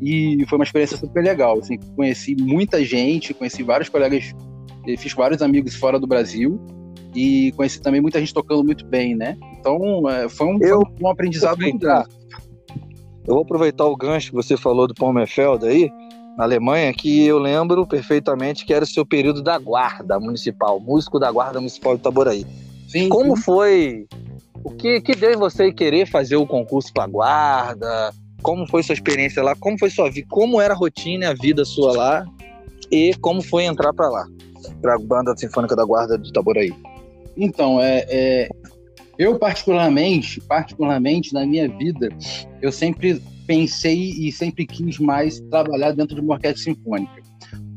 E 0.00 0.44
foi 0.48 0.58
uma 0.58 0.64
experiência 0.64 0.96
super 0.96 1.22
legal. 1.22 1.58
Assim, 1.58 1.78
conheci 1.94 2.34
muita 2.34 2.84
gente, 2.84 3.34
conheci 3.34 3.62
vários 3.62 3.88
colegas, 3.88 4.34
fiz 4.98 5.12
vários 5.12 5.42
amigos 5.42 5.74
fora 5.74 5.98
do 5.98 6.06
Brasil. 6.06 6.60
e 7.14 7.52
conheci 7.52 7.80
também 7.80 8.00
muita 8.00 8.18
gente 8.18 8.32
tocando 8.32 8.64
muito 8.64 8.84
bem, 8.86 9.14
né? 9.14 9.36
Então 9.58 10.08
é, 10.08 10.28
foi 10.28 10.46
um, 10.46 10.58
eu, 10.62 10.82
um 11.00 11.08
aprendizado 11.08 11.60
muito 11.60 11.78
grande. 11.78 12.19
Eu 13.30 13.34
vou 13.34 13.44
aproveitar 13.44 13.84
o 13.84 13.94
gancho 13.94 14.30
que 14.30 14.34
você 14.34 14.56
falou 14.56 14.88
do 14.88 14.94
Palmerfeld 14.94 15.64
aí, 15.64 15.92
na 16.36 16.42
Alemanha, 16.42 16.92
que 16.92 17.24
eu 17.24 17.38
lembro 17.38 17.86
perfeitamente 17.86 18.66
que 18.66 18.74
era 18.74 18.82
o 18.84 18.88
seu 18.88 19.06
período 19.06 19.40
da 19.40 19.56
guarda 19.56 20.18
municipal, 20.18 20.80
músico 20.80 21.16
da 21.16 21.30
guarda 21.30 21.60
municipal 21.60 21.94
de 21.94 22.00
Itaboraí. 22.00 22.44
Sim, 22.88 23.08
Como 23.08 23.36
sim. 23.36 23.42
foi? 23.44 24.08
O 24.64 24.72
que, 24.72 25.00
que 25.00 25.14
deu 25.14 25.32
em 25.32 25.36
você 25.36 25.72
querer 25.72 26.08
fazer 26.08 26.34
o 26.34 26.44
concurso 26.44 26.92
para 26.92 27.06
guarda? 27.06 28.12
Como 28.42 28.66
foi 28.66 28.82
sua 28.82 28.94
experiência 28.94 29.44
lá? 29.44 29.54
Como 29.54 29.78
foi 29.78 29.90
sua 29.90 30.10
vida? 30.10 30.26
Como 30.28 30.60
era 30.60 30.74
a 30.74 30.76
rotina 30.76 31.26
e 31.26 31.28
a 31.28 31.34
vida 31.34 31.64
sua 31.64 31.96
lá? 31.96 32.26
E 32.90 33.14
como 33.20 33.40
foi 33.42 33.62
entrar 33.62 33.92
para 33.92 34.08
lá, 34.08 34.26
para 34.82 34.96
a 34.96 34.98
banda 34.98 35.36
sinfônica 35.36 35.76
da 35.76 35.84
guarda 35.84 36.18
de 36.18 36.30
Itaboraí? 36.30 36.74
Então, 37.36 37.80
é, 37.80 38.04
é, 38.08 38.48
eu 39.20 39.38
particularmente, 39.38 40.40
particularmente 40.40 41.34
na 41.34 41.44
minha 41.44 41.68
vida, 41.68 42.08
eu 42.62 42.72
sempre 42.72 43.20
pensei 43.46 44.14
e 44.18 44.32
sempre 44.32 44.66
quis 44.66 44.98
mais 44.98 45.40
trabalhar 45.50 45.92
dentro 45.92 46.14
de 46.14 46.22
uma 46.22 46.36
orquestra 46.36 46.62
sinfônica. 46.62 47.20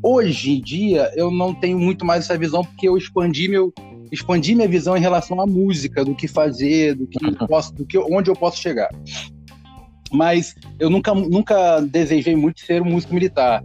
Hoje 0.01 0.51
em 0.51 0.62
dia, 0.62 1.12
eu 1.17 1.29
não 1.29 1.53
tenho 1.53 1.77
muito 1.77 2.06
mais 2.06 2.23
essa 2.23 2.38
visão 2.38 2.63
porque 2.63 2.88
eu 2.88 2.97
expandi 2.97 3.49
meu 3.49 3.73
expandi 4.10 4.56
minha 4.56 4.69
visão 4.69 4.95
em 4.95 5.01
relação 5.01 5.41
à 5.41 5.45
música, 5.45 6.06
do 6.06 6.15
que 6.15 6.29
fazer, 6.29 6.95
do 6.95 7.08
que 7.08 7.19
posso, 7.45 7.73
do 7.73 7.86
que 7.86 7.97
onde 7.97 8.29
eu 8.29 8.36
posso 8.36 8.62
chegar. 8.62 8.89
Mas 10.13 10.56
eu 10.79 10.89
nunca 10.89 11.13
nunca 11.13 11.82
desejei 11.82 12.38
muito 12.38 12.62
ser 12.62 12.82
um 12.82 12.86
músico 12.86 13.13
militar 13.13 13.62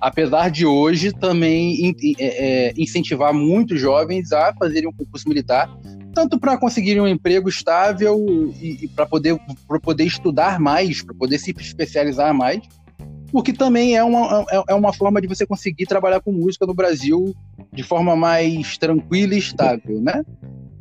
apesar 0.00 0.50
de 0.50 0.66
hoje 0.66 1.12
também 1.12 1.94
é, 2.18 2.24
é, 2.24 2.74
incentivar 2.76 3.32
muitos 3.32 3.80
jovens 3.80 4.32
a 4.32 4.52
fazerem 4.54 4.88
um 4.88 4.92
concurso 4.92 5.28
militar, 5.28 5.70
tanto 6.12 6.38
para 6.38 6.56
conseguirem 6.56 7.02
um 7.02 7.08
emprego 7.08 7.48
estável 7.48 8.24
e, 8.60 8.84
e 8.84 8.88
para 8.88 9.06
poder, 9.06 9.38
poder 9.82 10.04
estudar 10.04 10.60
mais, 10.60 11.02
para 11.02 11.14
poder 11.14 11.38
se 11.38 11.50
especializar 11.58 12.34
mais, 12.34 12.60
porque 13.32 13.52
também 13.52 13.96
é 13.96 14.04
uma, 14.04 14.44
é, 14.50 14.62
é 14.68 14.74
uma 14.74 14.92
forma 14.92 15.20
de 15.20 15.26
você 15.26 15.46
conseguir 15.46 15.86
trabalhar 15.86 16.20
com 16.20 16.30
música 16.30 16.66
no 16.66 16.74
Brasil 16.74 17.34
de 17.72 17.82
forma 17.82 18.14
mais 18.14 18.76
tranquila 18.76 19.34
e 19.34 19.38
estável, 19.38 20.00
né? 20.00 20.22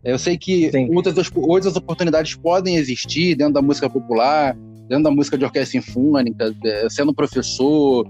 Eu 0.04 0.18
sei 0.18 0.38
que 0.38 0.70
outras, 0.94 1.32
outras 1.34 1.76
oportunidades 1.76 2.36
podem 2.36 2.76
existir 2.76 3.36
dentro 3.36 3.54
da 3.54 3.62
música 3.62 3.90
popular, 3.90 4.58
dentro 4.90 5.04
da 5.04 5.12
música 5.12 5.38
de 5.38 5.46
orquestra 5.46 5.80
sinfônica, 5.80 6.54
é, 6.66 6.88
sendo 6.90 7.14
professor, 7.14 8.06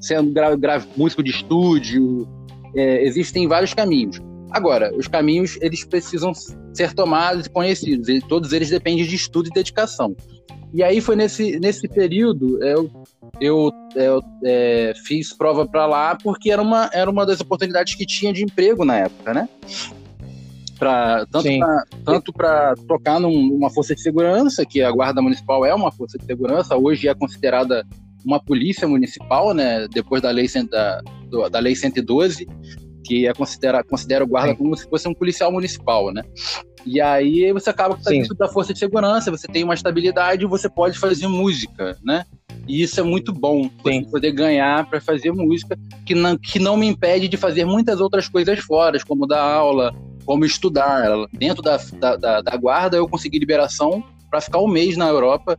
sendo 0.00 0.32
gra, 0.32 0.54
gra, 0.56 0.84
músico 0.96 1.22
de 1.22 1.30
estúdio. 1.30 2.28
É, 2.74 3.06
existem 3.06 3.46
vários 3.48 3.72
caminhos. 3.72 4.20
Agora, 4.56 4.90
os 4.96 5.06
caminhos 5.06 5.58
eles 5.60 5.84
precisam 5.84 6.32
ser 6.72 6.94
tomados 6.94 7.44
e 7.44 7.50
conhecidos. 7.50 8.08
E 8.08 8.22
todos 8.22 8.54
eles 8.54 8.70
dependem 8.70 9.04
de 9.04 9.14
estudo 9.14 9.50
e 9.50 9.52
dedicação. 9.52 10.16
E 10.72 10.82
aí 10.82 10.98
foi 10.98 11.14
nesse, 11.14 11.60
nesse 11.60 11.86
período 11.86 12.62
eu, 12.64 12.90
eu, 13.38 13.70
eu 13.94 14.22
é, 14.42 14.94
fiz 15.04 15.30
prova 15.34 15.66
para 15.66 15.84
lá 15.84 16.16
porque 16.16 16.50
era 16.50 16.62
uma, 16.62 16.88
era 16.90 17.10
uma 17.10 17.26
das 17.26 17.38
oportunidades 17.38 17.94
que 17.94 18.06
tinha 18.06 18.32
de 18.32 18.44
emprego 18.44 18.82
na 18.82 18.96
época, 18.96 19.34
né? 19.34 19.46
Pra, 20.78 21.26
tanto 22.02 22.32
para 22.32 22.74
tocar 22.88 23.20
num, 23.20 23.48
numa 23.48 23.68
força 23.68 23.94
de 23.94 24.00
segurança, 24.00 24.64
que 24.64 24.80
a 24.80 24.90
Guarda 24.90 25.20
Municipal 25.20 25.66
é 25.66 25.74
uma 25.74 25.92
força 25.92 26.16
de 26.16 26.24
segurança, 26.24 26.76
hoje 26.76 27.08
é 27.08 27.14
considerada 27.14 27.86
uma 28.24 28.42
polícia 28.42 28.88
municipal, 28.88 29.52
né, 29.54 29.86
depois 29.88 30.20
da 30.20 30.30
lei, 30.30 30.46
da, 30.70 31.02
da 31.50 31.58
lei 31.58 31.76
112, 31.76 32.46
que 33.06 33.26
é 33.26 33.32
considera, 33.32 33.84
considera 33.84 34.24
o 34.24 34.26
guarda 34.26 34.50
Sim. 34.50 34.56
como 34.56 34.76
se 34.76 34.88
fosse 34.88 35.08
um 35.08 35.14
policial 35.14 35.52
municipal, 35.52 36.12
né? 36.12 36.22
E 36.84 37.00
aí 37.00 37.52
você 37.52 37.70
acaba 37.70 37.96
com 37.96 38.02
dentro 38.02 38.34
da 38.34 38.48
força 38.48 38.72
de 38.72 38.78
segurança, 38.78 39.30
você 39.30 39.46
tem 39.46 39.64
uma 39.64 39.74
estabilidade 39.74 40.44
você 40.46 40.68
pode 40.68 40.98
fazer 40.98 41.26
música, 41.26 41.96
né? 42.04 42.24
E 42.68 42.82
isso 42.82 42.98
é 42.98 43.02
muito 43.02 43.32
bom, 43.32 43.68
você 43.82 44.04
poder 44.10 44.32
ganhar 44.32 44.88
para 44.88 45.00
fazer 45.00 45.32
música, 45.32 45.78
que 46.04 46.14
não, 46.14 46.36
que 46.36 46.58
não 46.58 46.76
me 46.76 46.86
impede 46.86 47.28
de 47.28 47.36
fazer 47.36 47.64
muitas 47.64 48.00
outras 48.00 48.28
coisas 48.28 48.58
fora, 48.58 48.98
como 49.06 49.26
dar 49.26 49.40
aula, 49.40 49.94
como 50.24 50.44
estudar. 50.44 51.06
Dentro 51.32 51.62
da, 51.62 51.76
da, 51.76 52.16
da, 52.16 52.40
da 52.40 52.56
guarda, 52.56 52.96
eu 52.96 53.08
consegui 53.08 53.38
liberação 53.38 54.02
para 54.28 54.40
ficar 54.40 54.58
um 54.58 54.68
mês 54.68 54.96
na 54.96 55.08
Europa 55.08 55.56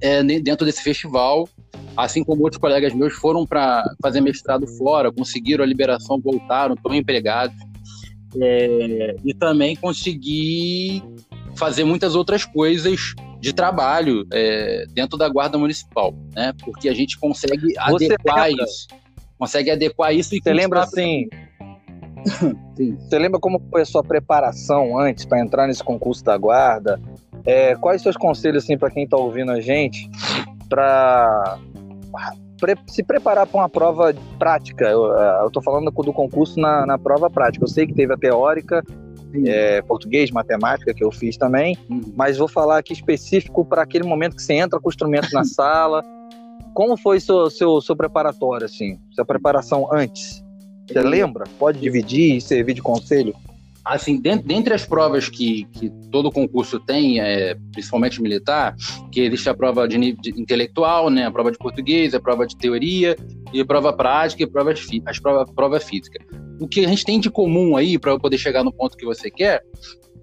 é, 0.00 0.22
dentro 0.22 0.64
desse 0.64 0.82
festival, 0.82 1.46
assim 1.96 2.24
como 2.24 2.42
outros 2.42 2.60
colegas 2.60 2.94
meus 2.94 3.14
foram 3.14 3.46
para 3.46 3.84
fazer 4.02 4.20
mestrado 4.20 4.66
fora, 4.66 5.12
conseguiram 5.12 5.64
a 5.64 5.66
liberação, 5.66 6.20
voltaram, 6.20 6.74
estão 6.74 6.94
empregados. 6.94 7.56
É, 8.40 9.16
e 9.24 9.34
também 9.34 9.76
consegui 9.76 11.02
fazer 11.54 11.84
muitas 11.84 12.14
outras 12.14 12.44
coisas 12.44 13.14
de 13.40 13.52
trabalho 13.52 14.26
é, 14.32 14.86
dentro 14.94 15.18
da 15.18 15.28
guarda 15.28 15.58
municipal, 15.58 16.14
né? 16.34 16.54
Porque 16.64 16.88
a 16.88 16.94
gente 16.94 17.18
consegue 17.18 17.74
Você 17.90 18.06
adequar 18.06 18.46
lembra? 18.46 18.64
isso, 18.64 18.86
consegue 19.38 19.70
adequar 19.70 20.14
isso 20.14 20.34
e 20.34 20.40
você 20.42 20.52
lembra 20.52 20.82
assim? 20.82 21.28
Sim. 22.76 22.96
Você 22.96 23.18
lembra 23.18 23.40
como 23.40 23.60
foi 23.70 23.82
a 23.82 23.84
sua 23.84 24.02
preparação 24.02 24.96
antes 24.98 25.24
para 25.24 25.40
entrar 25.40 25.66
nesse 25.66 25.82
concurso 25.82 26.24
da 26.24 26.38
guarda? 26.38 27.00
É, 27.44 27.74
quais 27.74 28.00
seus 28.00 28.16
conselhos 28.16 28.64
assim 28.64 28.78
para 28.78 28.90
quem 28.90 29.04
está 29.04 29.16
ouvindo 29.16 29.50
a 29.50 29.60
gente 29.60 30.08
para 30.68 31.58
se 32.86 33.02
preparar 33.02 33.46
para 33.46 33.60
uma 33.60 33.68
prova 33.68 34.14
prática? 34.38 34.88
Eu 34.88 35.46
estou 35.46 35.62
falando 35.62 35.90
do 35.90 36.12
concurso 36.12 36.58
na, 36.60 36.86
na, 36.86 36.98
prova 36.98 37.28
prática. 37.28 37.64
Eu 37.64 37.68
sei 37.68 37.86
que 37.86 37.94
teve 37.94 38.12
a 38.12 38.16
teórica, 38.16 38.82
é, 39.44 39.82
português, 39.82 40.30
matemática 40.30 40.94
que 40.94 41.02
eu 41.02 41.10
fiz 41.10 41.36
também, 41.36 41.76
uhum. 41.90 42.12
mas 42.14 42.38
vou 42.38 42.48
falar 42.48 42.78
aqui 42.78 42.92
específico 42.92 43.64
para 43.64 43.82
aquele 43.82 44.04
momento 44.04 44.36
que 44.36 44.42
você 44.42 44.54
entra 44.54 44.78
com 44.78 44.88
o 44.88 44.92
instrumento 44.92 45.32
na 45.32 45.44
sala. 45.44 46.04
Como 46.74 46.96
foi 46.96 47.20
seu, 47.20 47.50
seu, 47.50 47.80
seu 47.80 47.96
preparatório, 47.96 48.64
assim? 48.64 48.98
Sua 49.10 49.24
preparação 49.24 49.88
antes? 49.92 50.42
Você 50.88 51.00
lembra? 51.00 51.44
Pode 51.58 51.78
dividir 51.78 52.36
e 52.36 52.40
servir 52.40 52.74
de 52.74 52.82
conselho? 52.82 53.34
Assim, 53.84 54.20
dentro, 54.20 54.46
dentre 54.46 54.74
as 54.74 54.84
provas 54.84 55.28
que, 55.28 55.64
que 55.72 55.90
todo 56.10 56.30
concurso 56.30 56.78
tem, 56.78 57.20
é, 57.20 57.56
principalmente 57.72 58.22
militar, 58.22 58.74
que 59.10 59.20
existe 59.20 59.48
a 59.48 59.54
prova 59.54 59.88
de, 59.88 60.16
intelectual, 60.36 61.10
né, 61.10 61.26
a 61.26 61.30
prova 61.30 61.50
de 61.50 61.58
português, 61.58 62.14
a 62.14 62.20
prova 62.20 62.46
de 62.46 62.56
teoria, 62.56 63.16
e 63.52 63.60
a 63.60 63.64
prova 63.64 63.92
prática 63.92 64.42
e 64.42 64.46
provas, 64.46 64.86
as 65.06 65.18
prova, 65.18 65.44
prova 65.52 65.80
física. 65.80 66.24
O 66.60 66.68
que 66.68 66.84
a 66.84 66.88
gente 66.88 67.04
tem 67.04 67.18
de 67.18 67.30
comum 67.30 67.76
aí, 67.76 67.98
para 67.98 68.18
poder 68.18 68.38
chegar 68.38 68.62
no 68.62 68.72
ponto 68.72 68.96
que 68.96 69.04
você 69.04 69.30
quer, 69.30 69.62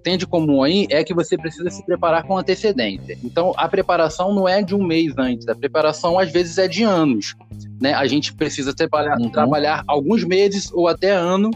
tem 0.02 0.16
de 0.16 0.26
comum 0.26 0.62
aí 0.62 0.86
é 0.90 1.04
que 1.04 1.14
você 1.14 1.36
precisa 1.36 1.70
se 1.70 1.84
preparar 1.84 2.22
com 2.24 2.38
antecedência. 2.38 3.18
Então, 3.22 3.52
a 3.56 3.68
preparação 3.68 4.34
não 4.34 4.48
é 4.48 4.62
de 4.62 4.74
um 4.74 4.82
mês 4.82 5.12
antes, 5.18 5.46
a 5.48 5.54
preparação 5.54 6.18
às 6.18 6.32
vezes 6.32 6.58
é 6.58 6.66
de 6.66 6.82
anos. 6.82 7.34
Né? 7.80 7.92
A 7.92 8.06
gente 8.06 8.34
precisa 8.34 8.74
trabalhar, 8.74 9.18
uhum. 9.18 9.30
trabalhar 9.30 9.84
alguns 9.86 10.24
meses 10.24 10.70
ou 10.72 10.88
até 10.88 11.10
ano 11.10 11.50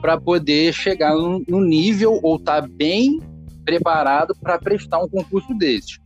para 0.00 0.20
poder 0.20 0.72
chegar 0.72 1.14
no 1.14 1.60
nível 1.60 2.20
ou 2.22 2.36
estar 2.36 2.62
tá 2.62 2.68
bem 2.68 3.20
preparado 3.64 4.34
para 4.40 4.58
prestar 4.58 5.02
um 5.02 5.08
concurso 5.08 5.52
desses. 5.54 5.98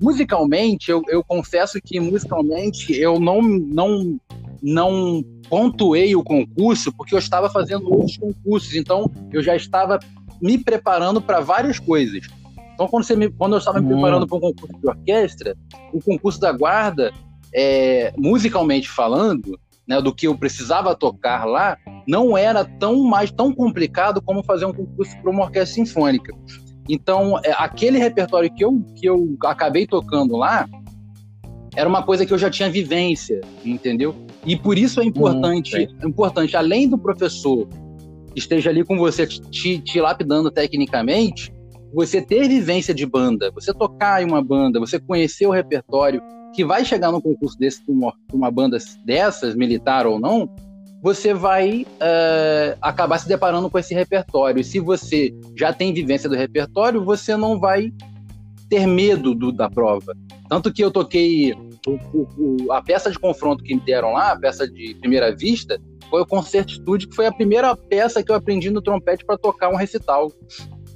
Musicalmente, 0.00 0.90
eu, 0.90 1.02
eu 1.08 1.22
confesso 1.22 1.80
que 1.82 2.00
musicalmente 2.00 2.92
eu 2.98 3.20
não, 3.20 3.40
não, 3.42 4.18
não 4.62 5.22
pontuei 5.48 6.16
o 6.16 6.24
concurso 6.24 6.92
porque 6.96 7.14
eu 7.14 7.18
estava 7.18 7.48
fazendo 7.50 7.92
outros 7.92 8.16
concursos, 8.16 8.74
então 8.74 9.10
eu 9.32 9.42
já 9.42 9.54
estava 9.54 9.98
me 10.40 10.58
preparando 10.58 11.20
para 11.20 11.40
várias 11.40 11.78
coisas. 11.78 12.26
Então, 12.74 12.88
quando, 12.88 13.04
você 13.04 13.14
me, 13.14 13.30
quando 13.30 13.52
eu 13.52 13.58
estava 13.58 13.80
me 13.80 13.86
hum. 13.86 13.90
preparando 13.90 14.26
para 14.26 14.36
um 14.36 14.40
concurso 14.40 14.80
de 14.80 14.88
orquestra, 14.88 15.56
o 15.92 16.02
concurso 16.02 16.40
da 16.40 16.50
guarda, 16.50 17.12
é, 17.54 18.12
musicalmente 18.16 18.88
falando, 18.88 19.58
né, 19.86 20.00
do 20.00 20.12
que 20.12 20.26
eu 20.26 20.36
precisava 20.36 20.94
tocar 20.94 21.44
lá, 21.44 21.78
não 22.06 22.36
era 22.36 22.64
tão 22.64 23.02
mais 23.04 23.30
tão 23.30 23.52
complicado 23.54 24.20
como 24.22 24.42
fazer 24.42 24.66
um 24.66 24.72
concurso 24.72 25.16
para 25.20 25.30
uma 25.30 25.44
orquestra 25.44 25.74
sinfônica. 25.74 26.32
Então, 26.88 27.38
é, 27.42 27.52
aquele 27.56 27.98
repertório 27.98 28.52
que 28.52 28.64
eu, 28.64 28.82
que 28.94 29.06
eu 29.06 29.36
acabei 29.44 29.86
tocando 29.86 30.36
lá 30.36 30.68
era 31.74 31.88
uma 31.88 32.02
coisa 32.02 32.24
que 32.24 32.32
eu 32.32 32.38
já 32.38 32.50
tinha 32.50 32.70
vivência, 32.70 33.40
entendeu? 33.64 34.14
E 34.44 34.56
por 34.56 34.78
isso 34.78 35.00
é 35.00 35.04
importante, 35.04 35.76
hum, 35.76 35.96
é 36.02 36.06
importante 36.06 36.56
além 36.56 36.88
do 36.88 36.98
professor 36.98 37.66
esteja 38.34 38.70
ali 38.70 38.84
com 38.84 38.96
você 38.96 39.26
te, 39.26 39.78
te 39.78 40.00
lapidando 40.00 40.50
tecnicamente, 40.50 41.52
você 41.92 42.20
ter 42.20 42.48
vivência 42.48 42.92
de 42.92 43.06
banda, 43.06 43.50
você 43.52 43.72
tocar 43.72 44.22
em 44.22 44.26
uma 44.26 44.42
banda, 44.42 44.80
você 44.80 44.98
conhecer 44.98 45.46
o 45.46 45.52
repertório, 45.52 46.20
que 46.52 46.64
vai 46.64 46.84
chegar 46.84 47.12
no 47.12 47.22
concurso 47.22 47.56
desse, 47.58 47.80
uma, 47.88 48.12
uma 48.32 48.50
banda 48.50 48.78
dessas, 49.04 49.54
militar 49.54 50.06
ou 50.06 50.18
não, 50.18 50.48
você 51.04 51.34
vai 51.34 51.82
uh, 51.82 52.78
acabar 52.80 53.18
se 53.18 53.28
deparando 53.28 53.68
com 53.68 53.78
esse 53.78 53.92
repertório. 53.92 54.62
E 54.62 54.64
se 54.64 54.80
você 54.80 55.34
já 55.54 55.70
tem 55.70 55.92
vivência 55.92 56.30
do 56.30 56.34
repertório, 56.34 57.04
você 57.04 57.36
não 57.36 57.60
vai 57.60 57.92
ter 58.70 58.86
medo 58.86 59.34
do, 59.34 59.52
da 59.52 59.68
prova. 59.68 60.16
Tanto 60.48 60.72
que 60.72 60.82
eu 60.82 60.90
toquei 60.90 61.52
o, 61.86 61.98
o, 62.38 62.72
a 62.72 62.80
peça 62.80 63.10
de 63.10 63.18
confronto 63.18 63.62
que 63.62 63.74
me 63.74 63.82
deram 63.82 64.14
lá, 64.14 64.32
a 64.32 64.38
peça 64.38 64.66
de 64.66 64.94
primeira 64.94 65.36
vista, 65.36 65.78
foi 66.08 66.22
o 66.22 66.26
Concerto 66.26 66.82
que 66.82 67.14
foi 67.14 67.26
a 67.26 67.32
primeira 67.32 67.76
peça 67.76 68.22
que 68.22 68.32
eu 68.32 68.36
aprendi 68.36 68.70
no 68.70 68.80
trompete 68.80 69.26
para 69.26 69.36
tocar 69.36 69.68
um 69.68 69.76
recital. 69.76 70.32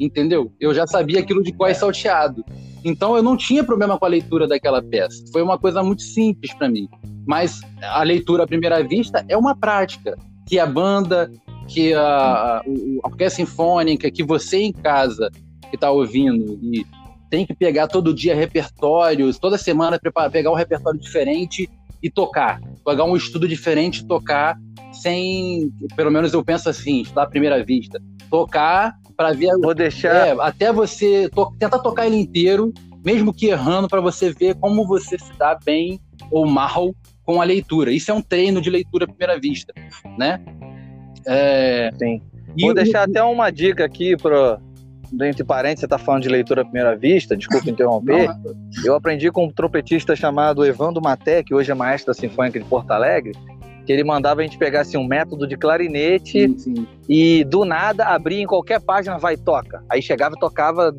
Entendeu? 0.01 0.51
Eu 0.59 0.73
já 0.73 0.87
sabia 0.87 1.21
aquilo 1.21 1.42
de 1.42 1.53
qual 1.53 1.68
é 1.68 1.75
salteado. 1.75 2.42
Então 2.83 3.14
eu 3.14 3.23
não 3.23 3.37
tinha 3.37 3.62
problema 3.62 3.99
com 3.99 4.07
a 4.07 4.09
leitura 4.09 4.49
daquela 4.49 4.83
peça. 4.83 5.23
Foi 5.31 5.42
uma 5.42 5.59
coisa 5.59 5.83
muito 5.83 6.01
simples 6.01 6.55
para 6.55 6.71
mim. 6.71 6.88
Mas 7.29 7.61
a 7.83 8.03
leitura 8.03 8.45
à 8.45 8.47
primeira 8.47 8.83
vista 8.83 9.23
é 9.29 9.37
uma 9.37 9.55
prática 9.55 10.17
que 10.47 10.59
a 10.59 10.64
banda, 10.64 11.31
que 11.69 11.93
a, 11.93 12.01
a, 12.01 12.62
orquestra 13.05 13.45
sinfônica, 13.45 14.11
que 14.11 14.25
você 14.25 14.62
em 14.62 14.73
casa 14.73 15.31
que 15.69 15.77
está 15.77 15.91
ouvindo 15.91 16.59
e 16.62 16.87
tem 17.29 17.45
que 17.45 17.55
pegar 17.55 17.87
todo 17.87 18.14
dia 18.14 18.35
repertórios, 18.35 19.38
toda 19.38 19.59
semana 19.59 20.01
pegar 20.33 20.51
um 20.51 20.55
repertório 20.55 20.99
diferente 20.99 21.69
e 22.03 22.09
tocar, 22.09 22.62
pegar 22.83 23.05
um 23.05 23.14
estudo 23.14 23.47
diferente 23.47 23.99
e 23.99 24.07
tocar 24.07 24.59
sem, 24.91 25.71
pelo 25.95 26.11
menos 26.11 26.33
eu 26.33 26.43
penso 26.43 26.71
assim, 26.71 27.03
estudar 27.03 27.25
à 27.25 27.27
primeira 27.27 27.62
vista, 27.62 28.01
tocar 28.31 28.97
para 29.14 29.35
ver, 29.35 29.55
vou 29.59 29.75
deixar 29.75 30.29
é, 30.29 30.37
até 30.41 30.73
você 30.73 31.29
to, 31.29 31.53
tentar 31.59 31.81
tocar 31.81 32.07
ele 32.07 32.17
inteiro, 32.17 32.73
mesmo 33.05 33.35
que 33.35 33.49
errando, 33.49 33.87
para 33.87 34.01
você 34.01 34.33
ver 34.33 34.55
como 34.55 34.87
você 34.87 35.19
se 35.19 35.33
dá 35.35 35.59
bem 35.62 36.01
ou 36.31 36.47
mal 36.47 36.95
com 37.29 37.43
a 37.43 37.45
leitura. 37.45 37.93
Isso 37.93 38.11
é 38.11 38.14
um 38.14 38.23
treino 38.23 38.59
de 38.59 38.71
leitura 38.71 39.05
à 39.05 39.07
primeira 39.07 39.38
vista, 39.38 39.71
né? 40.17 40.41
É... 41.27 41.91
Sim. 41.99 42.23
Vou 42.59 42.73
deixar 42.73 43.03
até 43.03 43.23
uma 43.23 43.51
dica 43.51 43.85
aqui 43.85 44.17
para 44.17 44.59
entre 45.23 45.45
parênteses, 45.45 45.81
você 45.81 45.87
está 45.87 45.99
falando 45.99 46.23
de 46.23 46.29
leitura 46.31 46.62
à 46.62 46.64
primeira 46.64 46.97
vista, 46.97 47.37
desculpa 47.37 47.69
interromper. 47.69 48.31
Eu 48.83 48.95
aprendi 48.95 49.31
com 49.31 49.45
um 49.45 49.51
trompetista 49.51 50.17
chamado 50.17 50.64
Evandro 50.64 51.03
Maté, 51.03 51.43
que 51.43 51.55
hoje 51.55 51.71
é 51.71 51.75
maestro 51.75 52.14
da 52.14 52.19
Sinfônica 52.19 52.59
de 52.59 52.64
Porto 52.64 52.91
Alegre, 52.93 53.33
que 53.85 53.93
ele 53.93 54.05
mandava 54.05 54.41
a 54.41 54.45
gente 54.45 54.57
pegar 54.57 54.81
assim, 54.81 54.97
um 54.97 55.07
método 55.07 55.47
de 55.47 55.57
clarinete 55.57 56.49
sim, 56.49 56.59
sim. 56.59 56.87
e 57.07 57.45
do 57.45 57.64
nada 57.64 58.07
abrir 58.07 58.41
em 58.41 58.47
qualquer 58.47 58.81
página, 58.81 59.19
vai 59.19 59.37
toca. 59.37 59.83
Aí 59.91 60.01
chegava 60.01 60.35
e 60.35 60.41
tocava 60.41 60.95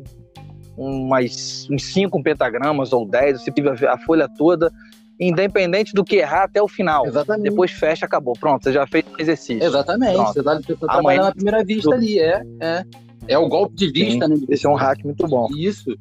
umas, 0.76 1.68
uns 1.70 1.84
cinco 1.92 2.22
pentagramas 2.22 2.92
ou 2.92 3.06
dez, 3.06 3.42
você 3.42 3.50
teve 3.50 3.68
a 3.68 3.98
folha 3.98 4.28
toda, 4.36 4.72
independente 5.20 5.92
do 5.92 6.02
que 6.02 6.16
errar 6.16 6.44
até 6.44 6.62
o 6.62 6.66
final. 6.66 7.06
Exatamente. 7.06 7.50
Depois 7.50 7.70
fecha, 7.70 8.06
acabou. 8.06 8.34
Pronto, 8.38 8.64
você 8.64 8.72
já 8.72 8.86
fez 8.86 9.04
o 9.06 9.20
exercício. 9.20 9.62
Exatamente. 9.62 10.14
Pronto. 10.14 10.32
Você 10.32 10.38
está 10.40 10.60
tá 10.60 10.94
trabalhando 10.94 11.24
na 11.24 11.32
primeira 11.32 11.64
vista 11.64 11.94
ali, 11.94 12.18
é. 12.18 12.42
é. 12.60 12.84
É 13.28 13.38
o 13.38 13.48
golpe 13.48 13.76
de 13.76 13.92
vista, 13.92 14.26
sim, 14.26 14.32
né? 14.32 14.40
Esse 14.48 14.66
é 14.66 14.68
um 14.68 14.74
hack 14.74 15.04
muito 15.04 15.26
bom. 15.28 15.46
Isso. 15.56 15.94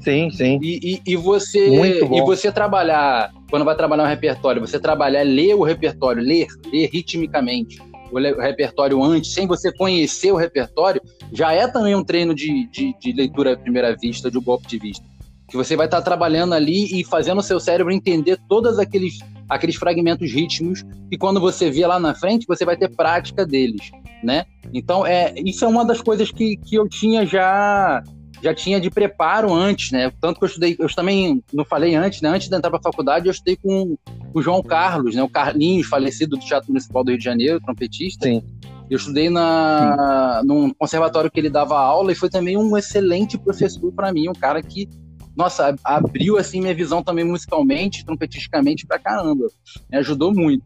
Sim, 0.00 0.30
sim. 0.30 0.58
E, 0.62 0.94
e, 0.94 1.12
e 1.12 1.16
você 1.16 1.68
e 1.68 2.20
você 2.22 2.50
trabalhar, 2.50 3.30
quando 3.50 3.64
vai 3.64 3.76
trabalhar 3.76 4.04
um 4.04 4.06
repertório, 4.06 4.60
você 4.60 4.78
trabalhar, 4.78 5.22
ler 5.22 5.54
o 5.54 5.62
repertório, 5.62 6.22
ler, 6.22 6.46
ler 6.72 6.88
ritmicamente 6.90 7.80
o, 8.12 8.18
o 8.18 8.40
repertório 8.40 9.02
antes, 9.02 9.32
sem 9.32 9.46
você 9.46 9.72
conhecer 9.72 10.32
o 10.32 10.36
repertório, 10.36 11.00
já 11.32 11.52
é 11.52 11.66
também 11.66 11.94
um 11.94 12.04
treino 12.04 12.34
de, 12.34 12.68
de, 12.68 12.94
de 12.98 13.12
leitura 13.12 13.54
à 13.54 13.56
primeira 13.56 13.96
vista, 13.96 14.30
de 14.30 14.38
um 14.38 14.42
golpe 14.42 14.66
de 14.66 14.78
vista. 14.78 15.04
Que 15.52 15.56
você 15.58 15.76
vai 15.76 15.84
estar 15.84 16.00
trabalhando 16.00 16.54
ali 16.54 16.98
e 16.98 17.04
fazendo 17.04 17.40
o 17.40 17.42
seu 17.42 17.60
cérebro 17.60 17.92
entender 17.92 18.38
todos 18.48 18.78
aqueles, 18.78 19.18
aqueles 19.46 19.76
fragmentos 19.76 20.32
ritmos 20.32 20.82
e 21.10 21.18
quando 21.18 21.38
você 21.38 21.70
vê 21.70 21.86
lá 21.86 22.00
na 22.00 22.14
frente, 22.14 22.46
você 22.48 22.64
vai 22.64 22.74
ter 22.74 22.88
prática 22.88 23.44
deles, 23.44 23.90
né? 24.24 24.46
Então, 24.72 25.06
é, 25.06 25.34
isso 25.44 25.62
é 25.66 25.68
uma 25.68 25.84
das 25.84 26.00
coisas 26.00 26.30
que, 26.30 26.56
que 26.56 26.74
eu 26.74 26.88
tinha 26.88 27.26
já 27.26 28.02
já 28.42 28.54
tinha 28.54 28.80
de 28.80 28.90
preparo 28.90 29.52
antes, 29.52 29.92
né? 29.92 30.10
Tanto 30.20 30.38
que 30.38 30.44
eu 30.44 30.48
estudei, 30.48 30.74
eu 30.78 30.92
também 30.92 31.44
não 31.52 31.66
falei 31.66 31.94
antes, 31.94 32.22
né? 32.22 32.30
Antes 32.30 32.48
de 32.48 32.56
entrar 32.56 32.70
para 32.70 32.80
a 32.80 32.82
faculdade, 32.82 33.26
eu 33.26 33.30
estudei 33.30 33.56
com 33.56 33.94
o 34.32 34.40
João 34.40 34.62
Carlos, 34.62 35.14
né? 35.14 35.22
O 35.22 35.28
Carlinhos, 35.28 35.86
falecido 35.86 36.36
do 36.36 36.42
Teatro 36.42 36.70
Municipal 36.70 37.04
do 37.04 37.10
Rio 37.10 37.18
de 37.18 37.24
Janeiro, 37.24 37.60
trompetista. 37.60 38.26
Sim. 38.26 38.42
Eu 38.90 38.96
estudei 38.96 39.30
na, 39.30 40.42
num 40.44 40.74
conservatório 40.74 41.30
que 41.30 41.38
ele 41.38 41.48
dava 41.48 41.78
aula 41.78 42.10
e 42.10 42.14
foi 42.14 42.28
também 42.28 42.56
um 42.56 42.76
excelente 42.76 43.38
professor 43.38 43.92
para 43.92 44.12
mim, 44.12 44.28
um 44.28 44.34
cara 44.34 44.62
que 44.62 44.88
nossa, 45.36 45.74
abriu 45.82 46.36
assim 46.36 46.60
minha 46.60 46.74
visão 46.74 47.02
também 47.02 47.24
musicalmente, 47.24 48.04
trompetisticamente 48.04 48.86
pra 48.86 48.98
caramba. 48.98 49.46
Me 49.90 49.98
ajudou 49.98 50.34
muito. 50.34 50.64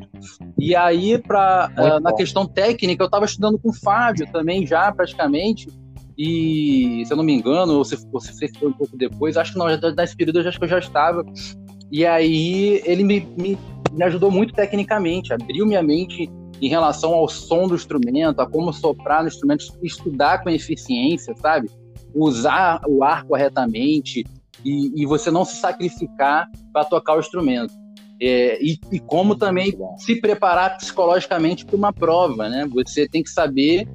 E 0.59 0.75
aí, 0.75 1.19
pra, 1.19 1.71
uh, 1.77 2.01
na 2.01 2.13
questão 2.13 2.47
técnica, 2.47 3.03
eu 3.03 3.07
estava 3.07 3.25
estudando 3.25 3.59
com 3.59 3.71
o 3.71 3.75
Fábio 3.75 4.31
também 4.33 4.67
já, 4.67 4.91
praticamente. 4.93 5.69
E, 6.19 7.03
se 7.07 7.13
eu 7.13 7.17
não 7.17 7.25
me 7.25 7.35
engano, 7.35 7.75
ou 7.75 7.85
se, 7.85 7.97
ou 8.11 8.21
se 8.21 8.33
foi 8.59 8.69
um 8.69 8.73
pouco 8.73 8.97
depois, 8.97 9.37
acho 9.37 9.53
que 9.53 9.59
não, 9.59 9.69
já, 9.69 9.79
nesse 9.93 10.17
período 10.17 10.41
eu 10.41 10.49
acho 10.49 10.59
que 10.59 10.65
eu 10.65 10.69
já 10.69 10.79
estava. 10.79 11.25
E 11.93 12.05
aí 12.05 12.83
ele 12.85 13.05
me, 13.05 13.21
me, 13.39 13.59
me 13.93 14.05
ajudou 14.05 14.31
muito 14.31 14.53
tecnicamente, 14.53 15.33
abriu 15.33 15.67
minha 15.67 15.83
mente 15.83 16.29
em 16.61 16.69
relação 16.69 17.13
ao 17.13 17.29
som 17.29 17.69
do 17.69 17.75
instrumento, 17.75 18.41
a 18.41 18.47
como 18.47 18.73
soprar 18.73 19.23
no 19.23 19.29
instrumento, 19.29 19.65
estudar 19.83 20.43
com 20.43 20.51
eficiência, 20.51 21.35
sabe? 21.37 21.69
Usar 22.15 22.81
o 22.89 23.05
ar 23.05 23.25
corretamente, 23.25 24.25
e, 24.65 25.03
e 25.03 25.07
você 25.07 25.31
não 25.31 25.45
se 25.45 25.57
sacrificar 25.57 26.49
para 26.73 26.85
tocar 26.85 27.17
o 27.17 27.21
instrumento. 27.21 27.73
É, 28.21 28.59
e, 28.63 28.79
e, 28.91 28.99
como 28.99 29.37
também 29.37 29.77
se 29.99 30.19
preparar 30.21 30.79
psicologicamente 30.79 31.67
para 31.67 31.77
uma 31.77 31.93
prova, 31.93 32.49
né? 32.49 32.67
Você 32.73 33.07
tem 33.07 33.23
que 33.23 33.29
saber, 33.29 33.87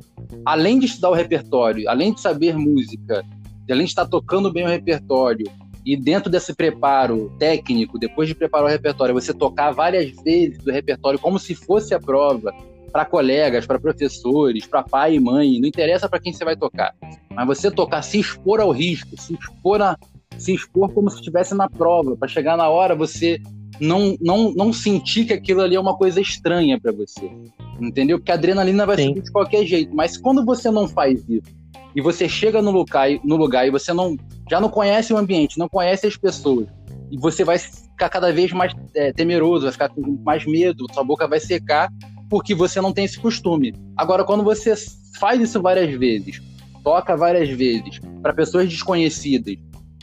além 0.45 0.78
de 0.78 0.86
estudar 0.86 1.10
o 1.10 1.15
repertório, 1.15 1.89
além 1.89 2.13
de 2.13 2.21
saber 2.21 2.56
música, 2.56 3.24
além 3.69 3.86
de 3.86 3.91
estar 3.91 4.06
tocando 4.06 4.52
bem 4.52 4.63
o 4.63 4.69
repertório, 4.69 5.45
e 5.84 5.97
dentro 5.97 6.30
desse 6.30 6.54
preparo 6.54 7.36
técnico, 7.39 7.97
depois 7.97 8.28
de 8.28 8.36
preparar 8.36 8.67
o 8.67 8.69
repertório, 8.69 9.15
você 9.15 9.34
tocar 9.34 9.71
várias 9.71 10.12
vezes 10.24 10.63
o 10.65 10.71
repertório 10.71 11.17
como 11.17 11.39
se 11.39 11.56
fosse 11.56 11.95
a 11.95 12.00
prova, 12.00 12.54
para 12.91 13.06
colegas, 13.06 13.65
para 13.65 13.80
professores, 13.80 14.65
para 14.67 14.84
pai 14.84 15.15
e 15.15 15.19
mãe, 15.19 15.60
não 15.60 15.67
interessa 15.67 16.10
para 16.10 16.19
quem 16.19 16.34
você 16.34 16.43
vai 16.43 16.56
tocar, 16.56 16.93
mas 17.30 17.47
você 17.47 17.71
tocar, 17.71 18.02
se 18.02 18.19
expor 18.19 18.60
ao 18.60 18.71
risco, 18.71 19.19
se 19.19 19.34
expor 19.34 19.82
a, 19.82 19.97
se 20.38 20.54
expor 20.54 20.91
como 20.94 21.10
se 21.10 21.17
estivesse 21.17 21.54
na 21.54 21.70
prova, 21.70 22.15
para 22.15 22.28
chegar 22.28 22.58
na 22.58 22.70
hora 22.70 22.96
você 22.96 23.39
não, 23.80 24.15
não, 24.22 24.54
não 24.54 24.72
sentir 24.72 25.26
que 25.26 25.34
aquilo 25.34 25.62
ali 25.62 25.76
é 25.76 25.80
uma 25.80 25.96
coisa 25.96 26.22
estranha 26.22 26.80
para 26.80 26.91
você. 26.91 27.32
Entendeu? 27.80 28.20
Porque 28.20 28.32
a 28.32 28.36
adrenalina 28.36 28.86
vai 28.86 28.98
Sim. 28.98 29.08
subir 29.08 29.22
de 29.22 29.32
qualquer 29.32 29.65
jeito. 29.65 29.96
Mas 29.96 30.17
quando 30.17 30.46
você 30.46 30.70
não 30.70 30.88
faz 30.88 31.28
isso 31.28 31.62
e 31.96 32.02
você 32.02 32.30
chega 32.30 32.62
no 32.62 32.72
lugar, 32.72 33.10
no 33.24 33.36
lugar 33.36 33.67
e 33.67 33.72
você 33.72 33.91
não 33.91 34.15
já 34.50 34.60
não 34.60 34.70
conhece 34.70 35.13
o 35.13 35.17
ambiente, 35.17 35.58
não 35.58 35.70
conhece 35.70 36.06
as 36.06 36.17
pessoas, 36.17 36.67
e 37.10 37.17
você 37.17 37.44
vai 37.44 37.58
ficar 37.58 38.10
cada 38.10 38.32
vez 38.34 38.52
mais 38.52 38.74
é, 38.96 39.13
temeroso, 39.13 39.63
vai 39.63 39.72
ficar 39.72 39.89
com 39.89 40.02
mais 40.24 40.46
medo, 40.46 40.86
sua 40.94 41.04
boca 41.04 41.28
vai 41.28 41.39
secar, 41.39 41.89
porque 42.30 42.54
você 42.54 42.82
não 42.82 42.91
tem 42.91 43.06
esse 43.06 43.17
costume. 43.17 43.74
Agora, 43.96 44.26
quando 44.26 44.44
você 44.44 44.74
faz 45.17 45.41
isso 45.41 45.62
várias 45.62 45.98
vezes, 45.98 46.41
toca 46.84 47.15
várias 47.15 47.50
vezes 47.50 48.00
para 48.22 48.34
pessoas 48.34 48.67
desconhecidas, 48.67 49.56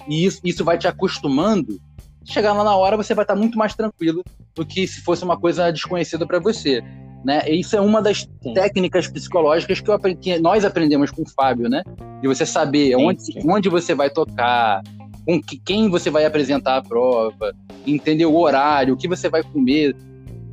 e 0.07 0.25
isso, 0.25 0.41
isso 0.45 0.65
vai 0.65 0.79
te 0.79 0.87
acostumando, 0.87 1.81
chegar 2.25 2.53
lá 2.53 2.63
na 2.63 2.77
hora 2.77 2.97
você 2.97 3.15
vai 3.15 3.25
estar 3.25 3.35
muito 3.35 3.57
mais 3.57 3.75
tranquilo 3.75 4.23
do 4.55 4.65
que 4.65 4.87
se 4.87 5.01
fosse 5.01 5.25
uma 5.25 5.39
coisa 5.39 5.71
desconhecida 5.71 6.27
para 6.27 6.39
você. 6.39 6.83
Né? 7.25 7.49
Isso 7.51 7.77
é 7.77 7.81
uma 7.81 8.01
das 8.01 8.29
sim. 8.43 8.55
técnicas 8.55 9.09
psicológicas 9.09 9.81
que, 9.81 9.91
aprendi, 9.91 10.21
que, 10.21 10.39
nós 10.39 10.65
aprendemos 10.65 11.11
com 11.11 11.23
o 11.23 11.29
Fábio, 11.29 11.69
né? 11.69 11.83
De 12.21 12.29
você 12.29 12.47
saber 12.47 12.95
sim, 12.97 13.05
onde, 13.05 13.23
sim. 13.25 13.41
onde 13.45 13.69
você 13.69 13.95
vai 13.95 14.09
tocar, 14.09 14.83
com 15.27 15.43
que, 15.43 15.59
quem 15.59 15.91
você 15.91 16.11
vai 16.11 16.25
apresentar 16.25 16.77
a 16.77 16.83
prova, 16.83 17.53
entender 17.87 18.27
o 18.27 18.37
horário, 18.37 18.95
o 18.95 18.97
que 18.97 19.09
você 19.09 19.29
vai 19.29 19.43
comer. 19.43 19.97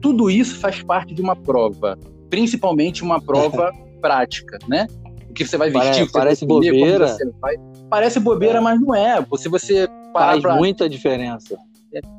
Tudo 0.02 0.30
isso 0.30 0.60
faz 0.60 0.82
parte 0.82 1.14
de 1.14 1.22
uma 1.22 1.36
prova, 1.36 1.98
principalmente 2.30 3.04
uma 3.04 3.22
prova 3.22 3.72
prática, 4.02 4.58
né? 4.68 4.88
Que 5.36 5.46
você 5.46 5.58
vai 5.58 5.70
vestir, 5.70 6.10
parece, 6.12 6.46
o 6.46 6.48
que 6.48 6.54
você 6.54 6.72
vai 6.72 6.72
comer, 6.72 6.72
bobeira. 6.72 7.18
Vai... 7.42 7.56
Parece 7.90 8.20
bobeira, 8.20 8.62
mas 8.62 8.80
não 8.80 8.96
é. 8.96 9.26
Se 9.38 9.50
você 9.50 9.88
parar 10.14 10.32
Faz 10.32 10.42
pra... 10.42 10.56
muita 10.56 10.90
diferença. 10.90 11.58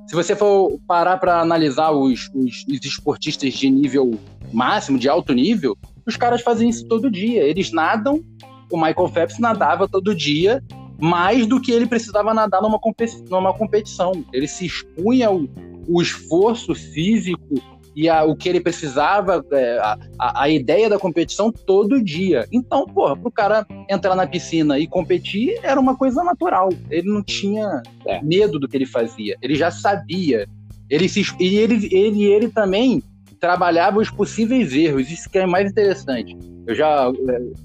Se 0.06 0.14
você 0.14 0.36
for 0.36 0.78
parar 0.86 1.18
para 1.18 1.40
analisar 1.40 1.90
os, 1.90 2.30
os, 2.34 2.64
os, 2.68 2.84
esportistas 2.84 3.52
de 3.54 3.68
nível 3.68 4.18
máximo, 4.52 4.98
de 4.98 5.08
alto 5.08 5.32
nível, 5.32 5.76
os 6.06 6.16
caras 6.16 6.40
fazem 6.42 6.68
isso 6.68 6.86
todo 6.86 7.10
dia. 7.10 7.42
Eles 7.42 7.72
nadam, 7.72 8.22
o 8.70 8.76
Michael 8.76 9.08
Phelps 9.08 9.38
nadava 9.38 9.88
todo 9.88 10.14
dia, 10.14 10.62
mais 10.98 11.46
do 11.46 11.60
que 11.60 11.72
ele 11.72 11.86
precisava 11.86 12.32
nadar 12.32 12.62
numa, 12.62 12.78
competi 12.78 13.22
numa 13.28 13.52
competição. 13.52 14.24
Ele 14.32 14.48
se 14.48 14.66
expunha 14.66 15.30
o, 15.30 15.48
o 15.88 16.00
esforço 16.00 16.74
físico 16.74 17.60
e 17.96 18.10
a, 18.10 18.24
o 18.24 18.36
que 18.36 18.46
ele 18.46 18.60
precisava, 18.60 19.42
é, 19.50 19.78
a, 19.78 20.42
a, 20.42 20.50
ideia 20.50 20.86
da 20.86 20.98
competição 20.98 21.50
todo 21.50 22.04
dia. 22.04 22.46
Então, 22.52 22.84
porra, 22.84 23.16
pro 23.16 23.30
cara 23.30 23.66
entrar 23.88 24.14
na 24.14 24.26
piscina 24.26 24.78
e 24.78 24.86
competir 24.86 25.58
era 25.62 25.80
uma 25.80 25.96
coisa 25.96 26.22
natural. 26.22 26.68
Ele 26.90 27.08
não 27.08 27.22
tinha 27.22 27.82
é. 28.06 28.22
medo 28.22 28.58
do 28.58 28.68
que 28.68 28.76
ele 28.76 28.84
fazia. 28.84 29.34
Ele 29.40 29.54
já 29.54 29.70
sabia. 29.70 30.46
Ele 30.90 31.08
se, 31.08 31.24
e 31.40 31.56
ele, 31.56 31.88
ele, 31.90 32.24
ele 32.24 32.48
também 32.50 33.02
trabalhava 33.40 33.98
os 33.98 34.10
possíveis 34.10 34.74
erros. 34.74 35.10
Isso 35.10 35.30
que 35.30 35.38
é 35.38 35.46
mais 35.46 35.70
interessante. 35.70 36.36
Eu 36.66 36.74
já, 36.74 37.10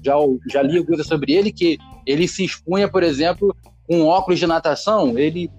já, 0.02 0.14
já 0.50 0.62
li 0.62 0.82
coisa 0.82 1.04
sobre 1.04 1.34
ele 1.34 1.52
que 1.52 1.76
ele 2.06 2.26
se 2.26 2.42
expunha, 2.42 2.88
por 2.88 3.02
exemplo, 3.02 3.54
com 3.86 4.06
óculos 4.06 4.38
de 4.38 4.46
natação. 4.46 5.18
Ele 5.18 5.50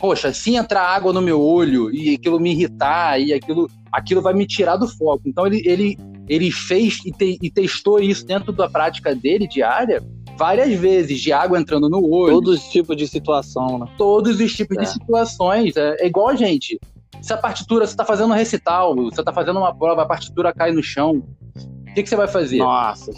poxa, 0.00 0.32
se 0.32 0.56
entrar 0.56 0.82
água 0.82 1.12
no 1.12 1.20
meu 1.20 1.40
olho 1.40 1.94
e 1.94 2.14
aquilo 2.14 2.40
me 2.40 2.50
irritar 2.52 3.20
e 3.20 3.34
aquilo, 3.34 3.70
aquilo 3.92 4.22
vai 4.22 4.34
me 4.34 4.46
tirar 4.46 4.76
do 4.76 4.88
foco. 4.88 5.22
Então 5.26 5.46
ele, 5.46 5.62
ele, 5.64 5.98
ele 6.28 6.50
fez 6.50 7.00
e, 7.04 7.12
te, 7.12 7.38
e 7.40 7.50
testou 7.50 8.00
isso 8.00 8.24
dentro 8.26 8.52
da 8.52 8.68
prática 8.68 9.14
dele 9.14 9.46
diária 9.46 10.02
várias 10.36 10.72
vezes, 10.78 11.20
de 11.20 11.32
água 11.32 11.60
entrando 11.60 11.88
no 11.88 12.02
olho. 12.08 12.32
Todos 12.32 12.60
os 12.60 12.68
tipos 12.70 12.96
de 12.96 13.06
situação, 13.06 13.78
né? 13.78 13.86
Todos 13.98 14.40
os 14.40 14.52
tipos 14.54 14.76
é. 14.78 14.80
de 14.80 14.88
situações. 14.88 15.76
É, 15.76 15.96
é, 16.00 16.06
igual 16.06 16.34
gente. 16.34 16.80
Se 17.20 17.34
a 17.34 17.36
partitura, 17.36 17.86
você 17.86 17.92
está 17.92 18.04
fazendo 18.04 18.30
um 18.30 18.34
recital, 18.34 18.96
você 18.96 19.20
está 19.20 19.30
fazendo 19.30 19.58
uma 19.58 19.74
prova, 19.74 20.02
a 20.02 20.06
partitura 20.06 20.54
cai 20.54 20.72
no 20.72 20.82
chão, 20.82 21.22
o 21.56 21.94
que, 21.94 22.02
que 22.02 22.08
você 22.08 22.16
vai 22.16 22.26
fazer? 22.26 22.56
Nossa, 22.56 23.12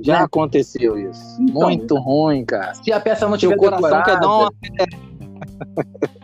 já 0.00 0.18
né? 0.18 0.24
aconteceu 0.24 0.98
isso. 0.98 1.40
Então, 1.40 1.62
Muito 1.62 1.96
ruim, 1.96 2.44
cara. 2.44 2.74
Se 2.74 2.92
a 2.92 3.00
peça 3.00 3.26
não 3.26 3.38
tiver 3.38 3.54
o 3.54 3.58
coração 3.58 3.80
decorada, 3.80 4.04
quer 4.04 4.20
dar 4.20 4.28
uma... 4.28 4.52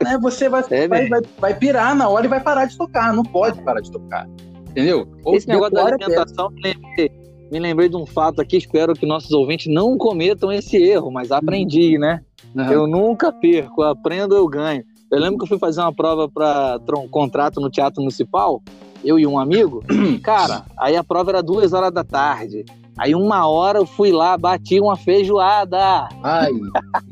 né, 0.03 0.19
você 0.21 0.49
vai, 0.49 0.65
é, 0.71 0.89
vai, 0.89 1.09
vai, 1.09 1.21
vai, 1.39 1.55
pirar 1.55 1.95
na 1.95 2.09
hora 2.09 2.27
e 2.27 2.29
vai 2.29 2.41
parar 2.41 2.67
de 2.67 2.77
tocar. 2.77 3.13
Não 3.13 3.23
pode 3.23 3.61
parar 3.63 3.81
de 3.81 3.91
tocar. 3.91 4.29
Entendeu? 4.71 5.07
Ou 5.25 5.35
Esse 5.35 5.49
negócio 5.49 5.75
da 5.75 5.87
alimentação 5.87 6.51
me 6.51 6.63
lembrei, 6.63 7.11
me 7.51 7.59
lembrei 7.59 7.89
de 7.89 7.97
um 7.97 8.07
fato 8.07 8.41
aqui, 8.41 8.57
espero 8.57 8.95
que 8.95 9.05
nossos 9.05 9.31
ouvintes 9.33 9.73
não 9.73 9.99
cometam 9.99 10.51
esse 10.51 10.77
erro, 10.77 11.11
mas 11.11 11.31
aprendi, 11.31 11.99
né? 11.99 12.23
Uhum. 12.55 12.73
Eu 12.73 12.87
nunca 12.87 13.31
perco, 13.31 13.83
aprendo, 13.83 14.35
eu 14.35 14.49
ganho. 14.49 14.83
Eu 15.11 15.21
lembro 15.21 15.37
que 15.37 15.45
eu 15.45 15.49
fui 15.49 15.59
fazer 15.59 15.83
uma 15.83 15.93
prova 15.93 16.27
para 16.27 16.99
um 16.99 17.07
contrato 17.07 17.61
no 17.61 17.69
Teatro 17.69 18.01
Municipal, 18.01 18.63
eu 19.05 19.19
e 19.19 19.27
um 19.27 19.39
amigo. 19.39 19.85
Cara, 20.25 20.65
aí 20.79 20.97
a 20.97 21.05
prova 21.05 21.33
era 21.33 21.43
duas 21.43 21.75
horas 21.75 21.93
da 21.93 22.03
tarde. 22.03 22.65
Aí 22.97 23.15
uma 23.15 23.47
hora 23.47 23.79
eu 23.79 23.87
fui 23.87 24.11
lá, 24.11 24.39
bati 24.39 24.81
uma 24.81 24.97
feijoada. 24.97 26.09
Ai. 26.23 26.51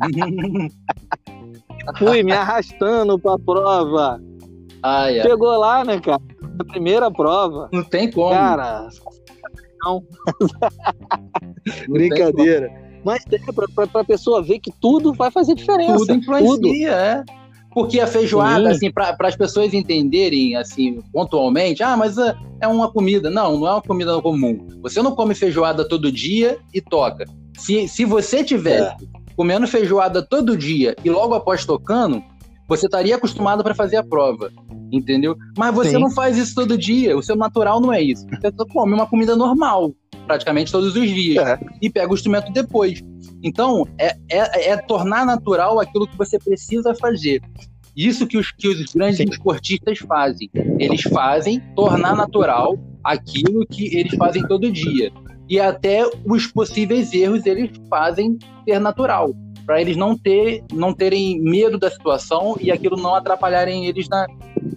fui 1.98 2.22
me 2.22 2.32
arrastando 2.32 3.18
pra 3.18 3.38
prova. 3.38 4.20
Ai, 4.82 5.20
ai. 5.20 5.26
Chegou 5.26 5.56
lá, 5.58 5.84
né, 5.84 6.00
cara? 6.00 6.20
A 6.58 6.64
primeira 6.64 7.10
prova. 7.10 7.68
Não 7.72 7.84
tem 7.84 8.10
como. 8.10 8.30
Cara, 8.30 8.88
não. 9.82 10.04
Brincadeira. 11.88 12.70
Mas 13.04 13.24
tem 13.24 13.40
pra, 13.44 13.66
pra, 13.74 13.86
pra 13.86 14.04
pessoa 14.04 14.42
ver 14.42 14.58
que 14.58 14.70
tudo 14.80 15.12
vai 15.14 15.30
fazer 15.30 15.54
diferença. 15.54 15.96
Tudo 15.96 16.14
influencia, 16.14 16.50
tudo. 16.50 16.68
é. 16.68 17.24
Porque 17.72 18.00
a 18.00 18.06
feijoada, 18.06 18.70
Sim. 18.70 18.70
assim, 18.70 18.90
para 18.90 19.16
as 19.20 19.36
pessoas 19.36 19.72
entenderem, 19.72 20.56
assim, 20.56 21.00
pontualmente, 21.12 21.82
ah, 21.84 21.96
mas 21.96 22.18
é, 22.18 22.34
é 22.62 22.66
uma 22.66 22.90
comida. 22.90 23.30
Não, 23.30 23.56
não 23.58 23.66
é 23.66 23.72
uma 23.72 23.82
comida 23.82 24.20
comum. 24.20 24.66
Você 24.82 25.00
não 25.00 25.14
come 25.14 25.34
feijoada 25.34 25.88
todo 25.88 26.10
dia 26.10 26.58
e 26.74 26.80
toca. 26.80 27.24
Se, 27.56 27.86
se 27.86 28.04
você 28.04 28.42
tivesse 28.42 29.04
é. 29.04 29.29
Comendo 29.40 29.66
feijoada 29.66 30.20
todo 30.20 30.54
dia 30.54 30.94
e 31.02 31.08
logo 31.08 31.32
após 31.32 31.64
tocando, 31.64 32.22
você 32.68 32.84
estaria 32.84 33.16
acostumado 33.16 33.64
para 33.64 33.74
fazer 33.74 33.96
a 33.96 34.04
prova, 34.04 34.52
entendeu? 34.92 35.34
Mas 35.56 35.74
você 35.74 35.92
Sim. 35.92 35.98
não 35.98 36.10
faz 36.10 36.36
isso 36.36 36.54
todo 36.54 36.76
dia. 36.76 37.16
O 37.16 37.22
seu 37.22 37.34
natural 37.34 37.80
não 37.80 37.90
é 37.90 38.02
isso. 38.02 38.26
Você 38.28 38.52
come 38.70 38.92
uma 38.92 39.06
comida 39.06 39.34
normal, 39.34 39.94
praticamente 40.26 40.70
todos 40.70 40.94
os 40.94 41.08
dias, 41.08 41.42
é. 41.42 41.58
e 41.80 41.88
pega 41.88 42.12
o 42.12 42.14
instrumento 42.14 42.52
depois. 42.52 43.02
Então, 43.42 43.88
é, 43.96 44.14
é, 44.28 44.72
é, 44.72 44.76
tornar 44.76 45.24
natural 45.24 45.80
aquilo 45.80 46.06
que 46.06 46.18
você 46.18 46.38
precisa 46.38 46.94
fazer. 46.94 47.40
Isso 47.96 48.26
que 48.26 48.36
os, 48.36 48.52
que 48.52 48.68
os 48.68 48.92
grandes 48.92 49.16
Sim. 49.16 49.24
esportistas 49.24 50.00
fazem. 50.00 50.50
Eles 50.78 51.00
fazem 51.00 51.62
tornar 51.74 52.14
natural 52.14 52.78
aquilo 53.02 53.66
que 53.66 53.96
eles 53.96 54.14
fazem 54.16 54.46
todo 54.46 54.70
dia. 54.70 55.10
E 55.50 55.58
até 55.58 56.08
os 56.24 56.46
possíveis 56.46 57.12
erros 57.12 57.44
eles 57.44 57.70
fazem 57.88 58.38
ser 58.64 58.78
natural. 58.78 59.34
Para 59.66 59.80
eles 59.80 59.96
não, 59.96 60.16
ter, 60.16 60.62
não 60.72 60.94
terem 60.94 61.40
medo 61.40 61.76
da 61.76 61.90
situação 61.90 62.56
e 62.60 62.70
aquilo 62.70 62.96
não 62.96 63.16
atrapalharem 63.16 63.86
eles 63.86 64.08
na, 64.08 64.26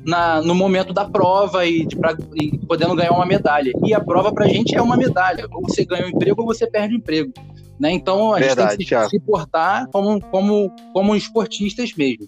na, 0.03 0.41
no 0.41 0.55
momento 0.55 0.91
da 0.91 1.05
prova 1.05 1.63
e, 1.65 1.85
de, 1.85 1.95
pra, 1.95 2.17
e 2.41 2.57
podendo 2.65 2.95
ganhar 2.95 3.11
uma 3.11 3.25
medalha. 3.25 3.71
E 3.85 3.93
a 3.93 3.99
prova 3.99 4.33
para 4.33 4.45
a 4.45 4.47
gente 4.47 4.75
é 4.75 4.81
uma 4.81 4.97
medalha. 4.97 5.47
Ou 5.51 5.61
você 5.61 5.85
ganha 5.85 6.07
um 6.07 6.09
emprego 6.09 6.41
ou 6.41 6.47
você 6.47 6.65
perde 6.65 6.95
o 6.95 6.97
emprego. 6.97 7.31
Né? 7.79 7.91
Então 7.91 8.33
a 8.33 8.39
Verdade, 8.39 8.71
gente 8.71 8.89
tem 8.89 8.99
que 8.99 9.03
se, 9.05 9.09
se 9.11 9.19
portar 9.19 9.87
como, 9.91 10.19
como, 10.21 10.71
como 10.91 11.15
esportistas 11.15 11.93
mesmo. 11.95 12.25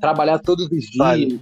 Trabalhar 0.00 0.38
todos 0.38 0.66
os 0.66 0.70
dias. 0.70 0.96
Vale. 0.96 1.40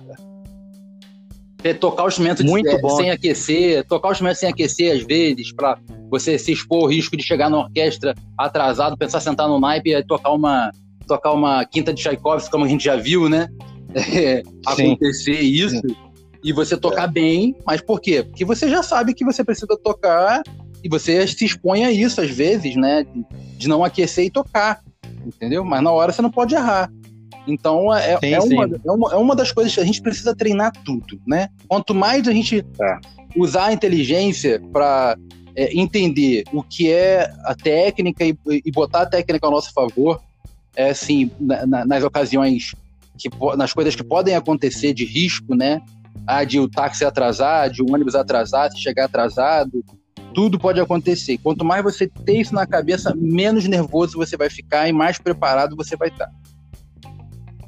Tocar 1.79 2.05
o 2.05 2.09
instrumento 2.09 2.45
Muito 2.45 2.69
de, 2.69 2.97
sem 2.97 3.11
aquecer, 3.11 3.85
tocar 3.87 4.09
o 4.09 4.13
instrumento 4.13 4.37
sem 4.37 4.49
aquecer 4.49 4.97
às 4.97 5.03
vezes, 5.03 5.53
para 5.53 5.79
você 6.11 6.39
se 6.39 6.53
expor 6.53 6.83
ao 6.83 6.89
risco 6.89 7.17
de 7.17 7.23
chegar 7.23 7.49
na 7.51 7.59
orquestra 7.59 8.15
atrasado, 8.37 8.97
pensar 8.97 9.21
sentar 9.21 9.49
no 9.49 9.61
naipe 9.61 9.93
e 9.93 10.03
tocar 10.05 10.33
uma, 10.33 10.71
tocar 11.07 11.33
uma 11.33 11.65
quinta 11.65 11.93
de 11.93 12.03
Tchaikovsky, 12.03 12.51
como 12.51 12.65
a 12.65 12.69
gente 12.69 12.85
já 12.85 12.97
viu, 12.97 13.29
né? 13.29 13.49
É, 13.93 14.43
acontecer 14.65 15.41
isso. 15.41 15.77
Sim. 15.77 15.97
E 16.45 16.53
você 16.53 16.77
tocar 16.77 17.09
é. 17.09 17.13
bem, 17.13 17.57
mas 17.67 17.81
por 17.81 18.01
quê? 18.01 18.23
Porque 18.23 18.45
você 18.45 18.69
já 18.69 18.85
sabe 18.85 19.13
que 19.13 19.25
você 19.25 19.43
precisa 19.43 19.77
tocar 19.83 20.43
e 20.83 20.89
você 20.89 21.27
se 21.27 21.45
expõe 21.45 21.85
a 21.85 21.91
isso 21.91 22.21
às 22.21 22.31
vezes, 22.31 22.77
né? 22.77 23.05
De, 23.05 23.27
de 23.59 23.69
não 23.69 23.83
aquecer 23.83 24.27
e 24.27 24.31
tocar, 24.31 24.81
entendeu? 25.27 25.65
Mas 25.65 25.83
na 25.83 25.91
hora 25.91 26.13
você 26.13 26.23
não 26.23 26.31
pode 26.31 26.55
errar. 26.55 26.89
Então 27.47 27.95
é, 27.95 28.19
sim, 28.19 28.33
é, 28.35 28.41
uma, 28.41 28.65
é, 28.65 28.91
uma, 28.91 29.13
é 29.13 29.17
uma 29.17 29.35
das 29.35 29.53
coisas 29.53 29.75
que 29.75 29.81
a 29.81 29.85
gente 29.85 30.03
precisa 30.03 30.35
treinar 30.35 30.73
tudo, 30.85 31.21
né? 31.27 31.49
Quanto 31.67 31.95
mais 31.95 32.27
a 32.29 32.33
gente 32.33 32.65
é. 32.81 32.99
usar 33.37 33.67
a 33.67 33.73
inteligência 33.73 34.61
para 34.73 35.17
é, 35.55 35.77
entender 35.77 36.45
o 36.53 36.63
que 36.63 36.91
é 36.91 37.31
a 37.45 37.55
técnica 37.55 38.25
e, 38.25 38.37
e, 38.47 38.71
botar 38.71 39.03
a 39.03 39.07
técnica 39.07 39.47
ao 39.47 39.53
nosso 39.53 39.73
favor, 39.73 40.21
é 40.77 40.91
assim, 40.91 41.31
na, 41.41 41.67
na, 41.67 41.85
nas 41.85 42.05
ocasiões 42.05 42.75
que 43.19 43.29
nas 43.57 43.73
coisas 43.73 43.95
que 43.95 44.03
podem 44.03 44.35
acontecer 44.35 44.95
de 44.95 45.05
risco, 45.05 45.55
né? 45.55 45.83
Ah, 46.27 46.45
de 46.45 46.59
o 46.59 46.69
táxi 46.69 47.05
atrasar, 47.05 47.71
de 47.71 47.83
o 47.83 47.93
ônibus 47.93 48.15
atrasar, 48.15 48.71
se 48.71 48.81
chegar 48.81 49.07
atrasado, 49.07 49.85
tudo 50.35 50.59
pode 50.59 50.81
acontecer. 50.81 51.39
Quanto 51.39 51.65
mais 51.65 51.83
você 51.83 52.07
ter 52.07 52.41
isso 52.41 52.55
na 52.55 52.67
cabeça, 52.67 53.15
menos 53.17 53.67
nervoso 53.67 54.17
você 54.17 54.37
vai 54.37 54.49
ficar 54.49 54.89
e 54.89 54.93
mais 54.93 55.19
preparado 55.19 55.77
você 55.77 55.97
vai 55.97 56.09
estar. 56.09 56.31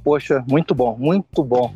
Poxa, 0.04 0.44
muito 0.48 0.74
bom, 0.74 0.96
muito 0.98 1.44
bom. 1.44 1.72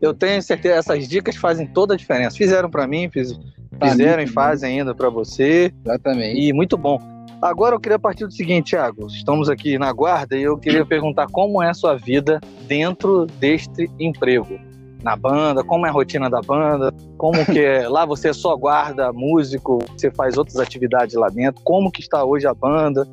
Eu 0.00 0.14
tenho 0.14 0.42
certeza 0.42 0.76
essas 0.76 1.06
dicas 1.06 1.36
fazem 1.36 1.66
toda 1.66 1.94
a 1.94 1.96
diferença. 1.96 2.36
Fizeram 2.36 2.70
para 2.70 2.86
mim, 2.86 3.10
fiz, 3.10 3.38
fizeram 3.82 4.22
e 4.22 4.26
fazem 4.26 4.78
ainda 4.78 4.94
para 4.94 5.10
você. 5.10 5.72
Exatamente. 5.84 6.40
E 6.40 6.52
muito 6.52 6.76
bom. 6.76 6.98
Agora 7.40 7.76
eu 7.76 7.80
queria 7.80 7.98
partir 7.98 8.26
do 8.26 8.32
seguinte, 8.32 8.70
Thiago. 8.70 9.06
Estamos 9.06 9.48
aqui 9.48 9.78
na 9.78 9.92
guarda 9.92 10.36
e 10.36 10.42
eu 10.42 10.58
queria 10.58 10.84
perguntar 10.84 11.26
como 11.28 11.62
é 11.62 11.70
a 11.70 11.74
sua 11.74 11.94
vida 11.94 12.40
dentro 12.66 13.26
deste 13.38 13.88
emprego 13.98 14.58
na 15.02 15.14
banda, 15.14 15.62
como 15.62 15.86
é 15.86 15.88
a 15.88 15.92
rotina 15.92 16.28
da 16.28 16.40
banda, 16.40 16.92
como 17.16 17.44
que 17.46 17.60
é, 17.60 17.88
lá 17.88 18.04
você 18.04 18.34
só 18.34 18.56
guarda 18.56 19.12
músico, 19.12 19.78
você 19.96 20.10
faz 20.10 20.36
outras 20.36 20.58
atividades 20.58 21.14
lá 21.14 21.28
dentro, 21.28 21.62
como 21.62 21.92
que 21.92 22.00
está 22.00 22.24
hoje 22.24 22.48
a 22.48 22.54
banda, 22.54 23.06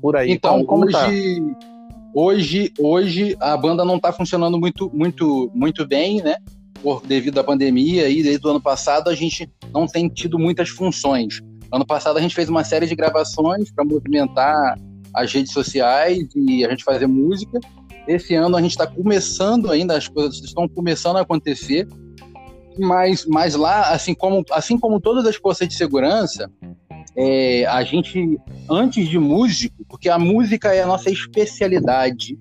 por 0.00 0.16
aí. 0.16 0.30
Então, 0.30 0.64
como, 0.64 0.66
como 0.66 0.84
hoje, 0.84 0.92
tá? 0.92 1.71
Hoje, 2.14 2.72
hoje 2.78 3.36
a 3.40 3.56
banda 3.56 3.84
não 3.84 3.96
está 3.96 4.12
funcionando 4.12 4.58
muito, 4.58 4.90
muito, 4.94 5.50
muito 5.54 5.86
bem, 5.86 6.22
né? 6.22 6.36
Por 6.82 7.04
devido 7.06 7.38
à 7.38 7.44
pandemia 7.44 8.08
e 8.08 8.22
desde 8.22 8.46
o 8.46 8.50
ano 8.50 8.60
passado 8.60 9.08
a 9.08 9.14
gente 9.14 9.48
não 9.72 9.86
tem 9.86 10.08
tido 10.08 10.38
muitas 10.38 10.68
funções. 10.68 11.40
Ano 11.72 11.86
passado 11.86 12.18
a 12.18 12.20
gente 12.20 12.34
fez 12.34 12.48
uma 12.48 12.64
série 12.64 12.86
de 12.86 12.94
gravações 12.94 13.70
para 13.72 13.84
movimentar 13.84 14.78
as 15.14 15.32
redes 15.32 15.52
sociais 15.52 16.18
e 16.34 16.64
a 16.64 16.70
gente 16.70 16.84
fazer 16.84 17.06
música. 17.06 17.60
Esse 18.06 18.34
ano 18.34 18.56
a 18.56 18.62
gente 18.62 18.72
está 18.72 18.86
começando 18.86 19.70
ainda, 19.70 19.96
as 19.96 20.08
coisas 20.08 20.42
estão 20.42 20.68
começando 20.68 21.16
a 21.16 21.20
acontecer, 21.20 21.86
mas, 22.78 23.24
mas 23.26 23.54
lá, 23.54 23.90
assim 23.90 24.14
como, 24.14 24.44
assim 24.50 24.78
como 24.78 25.00
todas 25.00 25.24
as 25.26 25.36
forças 25.36 25.68
de 25.68 25.74
segurança, 25.74 26.50
é, 27.16 27.66
a 27.66 27.82
gente, 27.84 28.38
antes 28.68 29.08
de 29.08 29.18
músico, 29.18 29.84
porque 29.88 30.08
a 30.08 30.18
música 30.18 30.74
é 30.74 30.82
a 30.82 30.86
nossa 30.86 31.10
especialidade 31.10 32.38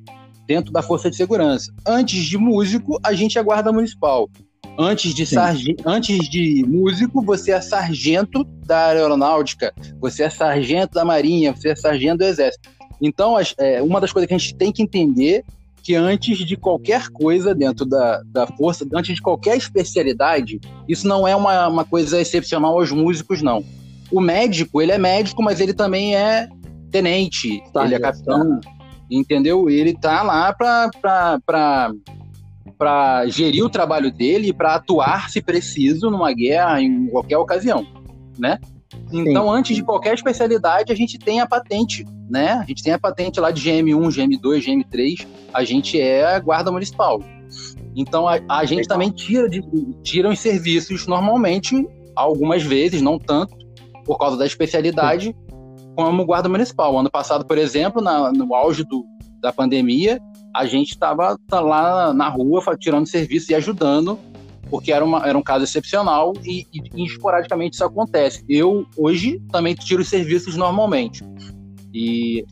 dentro 0.47 0.71
da 0.71 0.81
força 0.81 1.09
de 1.09 1.15
segurança. 1.15 1.73
Antes 1.85 2.23
de 2.23 2.37
músico, 2.37 2.99
a 3.03 3.13
gente 3.13 3.37
é 3.37 3.43
guarda 3.43 3.71
municipal. 3.71 4.29
Antes 4.77 5.13
de, 5.13 5.25
sarge... 5.25 5.75
Antes 5.85 6.29
de 6.29 6.63
músico, 6.67 7.21
você 7.21 7.51
é 7.51 7.61
sargento 7.61 8.43
da 8.65 8.87
aeronáutica, 8.87 9.73
você 9.99 10.23
é 10.23 10.29
sargento 10.29 10.93
da 10.93 11.05
marinha, 11.05 11.53
você 11.53 11.69
é 11.69 11.75
sargento 11.75 12.19
do 12.19 12.25
exército. 12.25 12.69
Então, 13.01 13.35
é, 13.57 13.81
uma 13.81 13.99
das 13.99 14.11
coisas 14.11 14.27
que 14.27 14.33
a 14.33 14.37
gente 14.37 14.55
tem 14.55 14.71
que 14.71 14.81
entender 14.81 15.43
que 15.83 15.95
antes 15.95 16.37
de 16.37 16.55
qualquer 16.55 17.09
coisa 17.09 17.55
dentro 17.55 17.85
da, 17.85 18.21
da 18.25 18.47
força, 18.47 18.85
antes 18.93 19.15
de 19.15 19.21
qualquer 19.21 19.57
especialidade, 19.57 20.59
isso 20.87 21.07
não 21.07 21.27
é 21.27 21.35
uma, 21.35 21.67
uma 21.67 21.83
coisa 21.83 22.21
excepcional 22.21 22.79
aos 22.79 22.91
músicos, 22.91 23.41
não. 23.41 23.63
O 24.11 24.19
médico, 24.19 24.81
ele 24.81 24.91
é 24.91 24.97
médico, 24.97 25.41
mas 25.41 25.59
ele 25.59 25.73
também 25.73 26.15
é 26.15 26.49
tenente, 26.91 27.63
tá, 27.71 27.85
ele 27.85 27.95
é 27.95 27.99
capitão, 27.99 28.59
tá. 28.59 28.69
entendeu? 29.09 29.69
Ele 29.69 29.93
tá 29.93 30.21
lá 30.21 30.53
para 30.53 31.93
para 32.77 33.27
gerir 33.27 33.63
o 33.63 33.69
trabalho 33.69 34.11
dele 34.11 34.47
e 34.47 34.53
para 34.53 34.73
atuar, 34.73 35.29
se 35.29 35.39
preciso, 35.39 36.09
numa 36.09 36.33
guerra, 36.33 36.81
em 36.81 37.07
qualquer 37.07 37.37
ocasião, 37.37 37.85
né? 38.39 38.57
Então, 39.13 39.43
Sim. 39.43 39.49
antes 39.51 39.75
de 39.75 39.83
qualquer 39.83 40.15
especialidade, 40.15 40.91
a 40.91 40.95
gente 40.95 41.19
tem 41.19 41.41
a 41.41 41.47
patente, 41.47 42.03
né? 42.29 42.53
A 42.53 42.65
gente 42.65 42.81
tem 42.81 42.93
a 42.93 42.99
patente 42.99 43.39
lá 43.39 43.51
de 43.51 43.61
GM1, 43.61 44.07
GM2, 44.07 44.65
GM3, 44.65 45.27
a 45.53 45.63
gente 45.63 45.99
é 45.99 46.25
a 46.25 46.39
guarda 46.39 46.71
municipal. 46.71 47.21
Então, 47.95 48.27
a, 48.27 48.39
a 48.49 48.65
gente 48.65 48.87
também 48.87 49.11
tira, 49.11 49.49
de, 49.49 49.61
tira 50.01 50.29
os 50.29 50.39
serviços 50.39 51.05
normalmente, 51.05 51.87
algumas 52.15 52.63
vezes, 52.63 53.01
não 53.01 53.19
tanto, 53.19 53.55
por 54.03 54.17
causa 54.17 54.37
da 54.37 54.45
especialidade, 54.45 55.35
como 55.95 56.25
guarda 56.25 56.49
municipal. 56.49 56.97
Ano 56.97 57.09
passado, 57.09 57.45
por 57.45 57.57
exemplo, 57.57 58.01
na, 58.01 58.31
no 58.31 58.53
auge 58.55 58.83
do, 58.83 59.05
da 59.41 59.51
pandemia, 59.51 60.19
a 60.55 60.65
gente 60.65 60.91
estava 60.91 61.37
tá 61.47 61.59
lá 61.59 62.13
na 62.13 62.29
rua 62.29 62.61
tirando 62.77 63.07
serviço 63.07 63.51
e 63.51 63.55
ajudando, 63.55 64.19
porque 64.69 64.91
era, 64.91 65.03
uma, 65.03 65.27
era 65.27 65.37
um 65.37 65.41
caso 65.41 65.63
excepcional 65.63 66.33
e, 66.43 66.65
e, 66.73 66.81
e 66.95 67.05
esporadicamente 67.05 67.75
isso 67.75 67.85
acontece. 67.85 68.43
Eu, 68.47 68.85
hoje, 68.97 69.41
também 69.51 69.75
tiro 69.75 70.03
serviços 70.03 70.55
normalmente. 70.55 71.23
E 71.93 72.45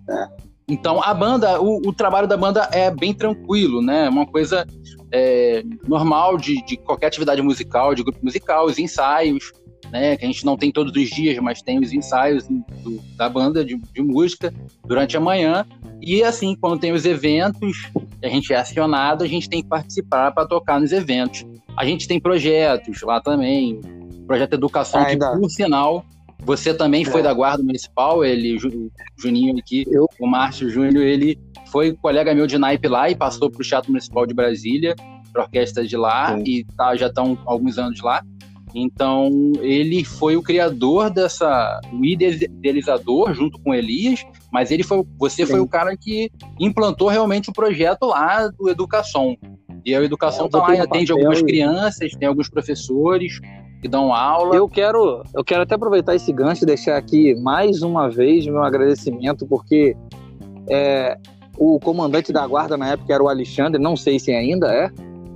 então 0.67 1.01
a 1.01 1.13
banda, 1.13 1.59
o, 1.59 1.77
o, 1.87 1.93
trabalho 1.93 2.27
da 2.27 2.37
banda 2.37 2.69
é 2.71 2.91
bem 2.91 3.13
tranquilo, 3.13 3.81
né? 3.81 4.07
Uma 4.07 4.25
coisa 4.25 4.67
é, 5.11 5.63
normal 5.87 6.37
de, 6.37 6.63
de, 6.63 6.77
qualquer 6.77 7.07
atividade 7.07 7.41
musical, 7.41 7.95
de 7.95 8.03
grupo 8.03 8.19
musical, 8.21 8.65
os 8.65 8.77
ensaios, 8.77 9.51
né? 9.91 10.15
Que 10.17 10.25
a 10.25 10.27
gente 10.27 10.45
não 10.45 10.57
tem 10.57 10.71
todos 10.71 10.95
os 10.95 11.09
dias, 11.09 11.37
mas 11.39 11.61
tem 11.61 11.79
os 11.79 11.91
ensaios 11.91 12.47
do, 12.47 13.01
da 13.15 13.29
banda 13.29 13.63
de, 13.63 13.75
de, 13.75 14.01
música 14.01 14.53
durante 14.85 15.17
a 15.17 15.19
manhã. 15.19 15.65
E 16.01 16.23
assim, 16.23 16.55
quando 16.55 16.79
tem 16.79 16.91
os 16.91 17.05
eventos, 17.05 17.89
a 18.23 18.27
gente 18.27 18.53
é 18.53 18.57
acionado, 18.57 19.23
a 19.23 19.27
gente 19.27 19.49
tem 19.49 19.61
que 19.61 19.67
participar 19.67 20.31
para 20.31 20.47
tocar 20.47 20.79
nos 20.79 20.91
eventos. 20.91 21.45
A 21.77 21.85
gente 21.85 22.07
tem 22.07 22.19
projetos 22.19 23.01
lá 23.01 23.21
também, 23.21 23.79
projeto 24.27 24.53
Educação, 24.53 25.03
que 25.05 25.17
por 25.17 25.49
sinal 25.49 26.05
você 26.43 26.73
também 26.73 27.03
foi 27.03 27.19
é. 27.19 27.23
da 27.23 27.33
Guarda 27.33 27.63
Municipal, 27.63 28.23
ele, 28.23 28.55
o 28.55 28.91
Juninho 29.17 29.57
aqui, 29.57 29.85
eu? 29.89 30.07
o 30.19 30.27
Márcio 30.27 30.69
Júnior, 30.69 31.03
ele 31.03 31.37
foi 31.71 31.93
colega 31.93 32.33
meu 32.33 32.47
de 32.47 32.57
naipe 32.57 32.87
lá 32.87 33.09
e 33.09 33.15
passou 33.15 33.51
para 33.51 33.61
o 33.61 33.63
Teatro 33.63 33.91
Municipal 33.91 34.25
de 34.25 34.33
Brasília, 34.33 34.95
para 35.31 35.43
orquestra 35.43 35.85
de 35.85 35.95
lá, 35.97 36.35
Sim. 36.35 36.43
e 36.45 36.63
tá, 36.75 36.95
já 36.95 37.07
estão 37.07 37.37
alguns 37.45 37.77
anos 37.77 38.01
lá. 38.01 38.23
Então, 38.73 39.51
ele 39.61 40.03
foi 40.03 40.35
o 40.35 40.43
criador 40.43 41.09
dessa, 41.09 41.81
o 41.91 42.05
idealizador 42.05 43.33
junto 43.33 43.59
com 43.61 43.73
Elias, 43.73 44.23
mas 44.51 44.69
ele 44.69 44.83
foi, 44.83 45.03
você 45.17 45.45
Sim. 45.45 45.53
foi 45.53 45.59
o 45.59 45.67
cara 45.67 45.97
que 45.97 46.31
implantou 46.59 47.07
realmente 47.07 47.49
o 47.49 47.53
projeto 47.53 48.05
lá 48.05 48.47
do 48.47 48.69
Educação. 48.69 49.35
E 49.85 49.95
a 49.95 50.03
Educação 50.03 50.45
está 50.45 50.59
é, 50.59 50.61
lá 50.61 50.75
e 50.75 50.79
atende 50.79 51.11
algumas 51.11 51.41
crianças, 51.41 52.11
tem 52.11 52.27
alguns 52.27 52.49
professores, 52.49 53.39
que 53.81 53.87
dão 53.87 54.13
aula. 54.13 54.55
Eu 54.55 54.67
quero, 54.67 55.23
eu 55.33 55.43
quero 55.43 55.63
até 55.63 55.75
aproveitar 55.75 56.15
esse 56.15 56.31
gancho 56.31 56.63
e 56.63 56.67
deixar 56.67 56.97
aqui 56.97 57.35
mais 57.35 57.81
uma 57.81 58.09
vez 58.09 58.45
meu 58.45 58.63
agradecimento, 58.63 59.47
porque 59.47 59.95
é, 60.69 61.17
o 61.57 61.79
comandante 61.79 62.31
da 62.31 62.45
guarda 62.45 62.77
na 62.77 62.89
época 62.89 63.13
era 63.13 63.23
o 63.23 63.29
Alexandre, 63.29 63.81
não 63.81 63.95
sei 63.95 64.19
se 64.19 64.31
ainda 64.31 64.67
é. 64.73 64.89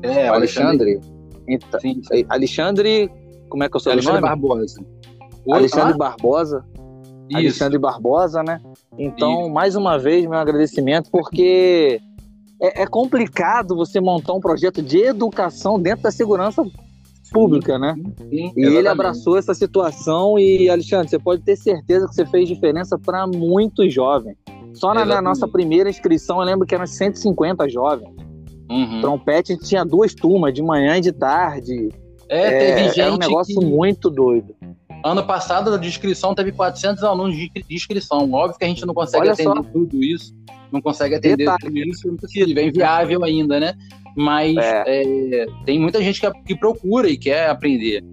É, 0.03 0.29
o 0.29 0.33
Alexandre. 0.33 0.99
Então, 1.47 1.79
sim, 1.79 2.01
sim. 2.03 2.25
Alexandre, 2.29 3.09
como 3.53 3.63
é 3.63 3.69
que 3.69 3.77
é 3.77 3.77
o 3.77 3.79
seu 3.79 3.91
Alexandre 3.91 4.19
nome? 4.19 4.29
Barbosa. 4.29 4.83
Alexandre 5.47 5.93
ah? 5.93 5.97
Barbosa. 5.97 6.65
Isso. 7.29 7.37
Alexandre 7.37 7.77
Barbosa, 7.77 8.41
né? 8.41 8.59
Então, 8.97 9.41
Isso. 9.41 9.49
mais 9.51 9.75
uma 9.75 9.99
vez, 9.99 10.25
meu 10.25 10.39
agradecimento, 10.39 11.11
porque 11.11 12.01
é, 12.59 12.81
é 12.81 12.87
complicado 12.87 13.75
você 13.75 14.01
montar 14.01 14.33
um 14.33 14.39
projeto 14.39 14.81
de 14.81 14.97
educação 15.03 15.79
dentro 15.79 16.01
da 16.01 16.09
segurança 16.09 16.65
pública, 17.31 17.77
né? 17.77 17.93
Sim, 18.27 18.51
e 18.57 18.65
ele 18.65 18.87
abraçou 18.87 19.37
essa 19.37 19.53
situação 19.53 20.39
e, 20.39 20.67
Alexandre, 20.67 21.09
você 21.09 21.19
pode 21.19 21.43
ter 21.43 21.55
certeza 21.55 22.07
que 22.07 22.15
você 22.15 22.25
fez 22.25 22.47
diferença 22.47 22.97
para 22.97 23.27
muitos 23.27 23.93
jovens. 23.93 24.35
Só 24.73 24.95
na, 24.95 25.05
na, 25.05 25.21
nossa 25.21 25.47
primeira 25.47 25.91
inscrição, 25.91 26.39
eu 26.39 26.45
lembro 26.45 26.65
que 26.65 26.73
eram 26.73 26.87
150 26.87 27.69
jovens. 27.69 28.09
Uhum. 28.67 28.99
Trompete 28.99 29.55
tinha 29.59 29.85
duas 29.85 30.15
turmas, 30.15 30.55
de 30.55 30.63
manhã 30.63 30.97
e 30.97 31.01
de 31.01 31.11
tarde. 31.11 31.89
É, 32.29 32.49
teve 32.49 32.71
é, 32.71 32.83
gente. 32.85 33.01
Era 33.01 33.13
um 33.13 33.17
negócio 33.17 33.59
que... 33.59 33.65
muito 33.65 34.09
doido. 34.09 34.55
Ano 35.03 35.25
passado, 35.25 35.77
de 35.77 35.87
inscrição, 35.87 36.33
teve 36.33 36.51
400 36.51 37.03
alunos 37.03 37.35
de 37.35 37.51
inscrição. 37.69 38.31
Óbvio 38.31 38.57
que 38.57 38.65
a 38.65 38.67
gente 38.67 38.85
não 38.85 38.93
consegue 38.93 39.23
Olha 39.23 39.33
atender 39.33 39.55
só. 39.55 39.63
tudo 39.63 40.03
isso. 40.03 40.33
Não 40.71 40.81
consegue 40.81 41.15
atender 41.15 41.37
Detalhe. 41.37 41.59
tudo 41.61 41.77
isso, 41.77 42.07
não 42.07 42.15
precisa, 42.15 42.59
é 42.59 42.65
inviável 42.65 43.23
ainda, 43.23 43.59
né? 43.59 43.75
mas 44.15 44.55
é. 44.57 44.83
É, 44.85 45.45
tem 45.65 45.79
muita 45.79 46.01
gente 46.01 46.19
que, 46.21 46.31
que, 46.43 46.55
procura 46.55 47.09
e 47.09 47.17
quer 47.17 47.49
aprender. 47.49 48.03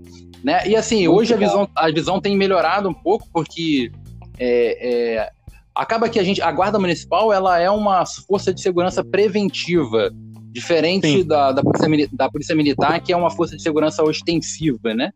Né? 0.43 0.67
E 0.69 0.77
assim, 0.77 1.07
Muito 1.07 1.21
hoje 1.21 1.35
a 1.35 1.37
visão, 1.37 1.69
a 1.77 1.91
visão 1.91 2.21
tem 2.21 2.37
melhorado 2.37 2.89
um 2.89 2.95
pouco, 2.95 3.29
porque 3.33 3.91
é, 4.39 5.17
é, 5.17 5.31
acaba 5.75 6.09
que 6.09 6.19
a 6.19 6.25
gente. 6.25 6.41
A 6.41 6.51
Guarda 6.51 6.79
Municipal 6.79 7.33
ela 7.33 7.59
é 7.59 7.71
uma 7.71 8.05
força 8.07 8.53
de 8.53 8.61
segurança 8.61 9.05
preventiva. 9.05 10.11
Diferente 10.53 11.22
da, 11.22 11.53
da 11.53 11.62
polícia, 11.62 12.09
da, 12.12 12.30
polícia, 12.30 12.57
Militar, 12.57 13.01
que 13.01 13.12
é 13.12 13.16
uma 13.16 13.30
força 13.30 13.57
de 13.57 13.62
segurança 13.62 14.03
ostensiva, 14.03 14.92
né? 14.94 15.12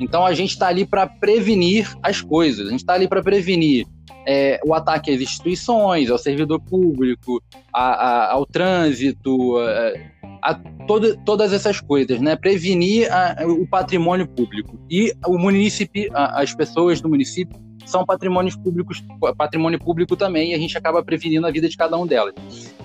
Então 0.00 0.26
a 0.26 0.34
gente 0.34 0.50
está 0.50 0.68
ali 0.68 0.84
para 0.84 1.06
prevenir 1.06 1.88
as 2.02 2.20
coisas, 2.20 2.66
a 2.66 2.70
gente 2.70 2.80
está 2.80 2.94
ali 2.94 3.06
para 3.06 3.22
prevenir 3.22 3.86
é, 4.26 4.60
o 4.64 4.74
ataque 4.74 5.12
às 5.12 5.20
instituições, 5.20 6.10
ao 6.10 6.18
servidor 6.18 6.60
público, 6.60 7.40
a, 7.72 7.82
a, 7.82 8.32
ao 8.32 8.44
trânsito, 8.44 9.56
a, 9.58 10.50
a 10.50 10.54
todo, 10.86 11.16
todas 11.24 11.52
essas 11.52 11.80
coisas, 11.80 12.20
né? 12.20 12.34
Prevenir 12.34 13.08
o 13.46 13.66
patrimônio 13.66 14.26
público. 14.26 14.78
E 14.90 15.12
o 15.26 15.38
município, 15.38 16.10
as 16.14 16.54
pessoas 16.54 17.00
do 17.00 17.08
município 17.08 17.56
são 17.86 18.04
patrimônios 18.04 18.56
públicos, 18.56 19.02
patrimônio 19.36 19.78
público 19.78 20.16
também, 20.16 20.50
e 20.50 20.54
a 20.54 20.58
gente 20.58 20.76
acaba 20.76 21.02
prevenindo 21.02 21.46
a 21.46 21.50
vida 21.50 21.68
de 21.68 21.76
cada 21.76 21.96
um 21.96 22.06
delas. 22.06 22.34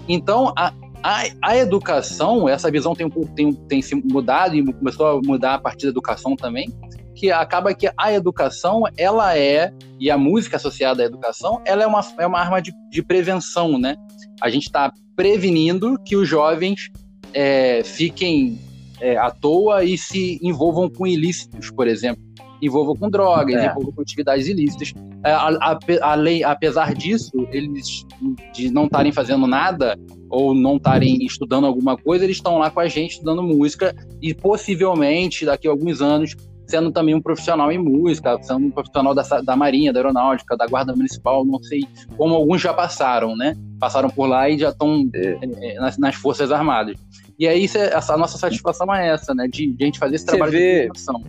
Então, 0.07 0.53
a, 0.55 0.73
a, 1.03 1.23
a 1.41 1.57
educação, 1.57 2.47
essa 2.49 2.69
visão 2.71 2.93
tem, 2.95 3.09
tem, 3.09 3.53
tem 3.53 3.81
se 3.81 3.95
mudado 3.95 4.55
e 4.55 4.73
começou 4.73 5.07
a 5.07 5.21
mudar 5.21 5.55
a 5.55 5.59
partir 5.59 5.85
da 5.85 5.89
educação 5.89 6.35
também, 6.35 6.67
que 7.15 7.31
acaba 7.31 7.73
que 7.73 7.89
a 7.97 8.13
educação, 8.13 8.83
ela 8.95 9.37
é, 9.37 9.73
e 9.99 10.11
a 10.11 10.17
música 10.17 10.57
associada 10.57 11.01
à 11.01 11.05
educação, 11.05 11.61
ela 11.65 11.83
é 11.83 11.87
uma, 11.87 12.01
é 12.19 12.27
uma 12.27 12.39
arma 12.39 12.61
de, 12.61 12.71
de 12.91 13.01
prevenção, 13.01 13.79
né? 13.79 13.95
A 14.39 14.49
gente 14.49 14.65
está 14.67 14.91
prevenindo 15.15 15.97
que 16.05 16.15
os 16.15 16.27
jovens 16.27 16.91
é, 17.33 17.83
fiquem 17.83 18.59
é, 19.01 19.17
à 19.17 19.31
toa 19.31 19.83
e 19.83 19.97
se 19.97 20.39
envolvam 20.43 20.89
com 20.89 21.07
ilícitos, 21.07 21.71
por 21.71 21.87
exemplo. 21.87 22.23
Envolvam 22.61 22.95
com 22.95 23.09
drogas, 23.09 23.55
é. 23.55 23.67
envolvam 23.67 23.91
com 23.91 24.01
atividades 24.01 24.47
ilícitas. 24.47 24.93
É, 25.23 25.31
a, 25.31 25.49
a, 25.49 25.79
a 26.01 26.15
lei, 26.15 26.43
apesar 26.43 26.93
disso, 26.93 27.31
eles 27.51 28.05
de 28.53 28.71
não 28.71 28.85
estarem 28.85 29.11
fazendo 29.11 29.47
nada 29.47 29.97
ou 30.29 30.53
não 30.53 30.77
estarem 30.77 31.23
estudando 31.25 31.65
alguma 31.65 31.97
coisa, 31.97 32.23
eles 32.23 32.37
estão 32.37 32.57
lá 32.57 32.69
com 32.69 32.79
a 32.79 32.87
gente 32.87 33.11
estudando 33.11 33.43
música 33.43 33.95
e 34.21 34.33
possivelmente 34.33 35.45
daqui 35.45 35.67
a 35.67 35.71
alguns 35.71 36.01
anos 36.01 36.35
sendo 36.67 36.91
também 36.91 37.15
um 37.15 37.21
profissional 37.21 37.71
em 37.71 37.77
música, 37.77 38.37
sendo 38.43 38.67
um 38.67 38.71
profissional 38.71 39.15
da, 39.15 39.23
da 39.41 39.55
Marinha, 39.55 39.93
da 39.93 39.99
Aeronáutica, 39.99 40.57
da 40.57 40.67
Guarda 40.67 40.93
Municipal, 40.93 41.45
não 41.45 41.63
sei 41.63 41.87
como 42.17 42.35
alguns 42.35 42.61
já 42.61 42.73
passaram, 42.73 43.35
né? 43.35 43.55
Passaram 43.79 44.09
por 44.09 44.27
lá 44.27 44.49
e 44.49 44.57
já 44.59 44.69
estão 44.69 45.09
é. 45.15 45.37
é. 45.41 45.79
nas, 45.79 45.97
nas, 45.97 46.15
Forças 46.15 46.51
Armadas. 46.51 46.97
E 47.39 47.47
aí 47.47 47.65
essa, 47.65 48.13
a 48.13 48.17
nossa 48.17 48.37
satisfação 48.37 48.93
é 48.93 49.09
essa, 49.09 49.33
né? 49.33 49.47
De, 49.47 49.71
de 49.71 49.83
a 49.83 49.85
gente 49.85 49.97
fazer 49.97 50.15
esse 50.15 50.25
trabalho 50.25 50.51
vê, 50.51 50.57
de 50.57 50.85
educação. 50.85 51.23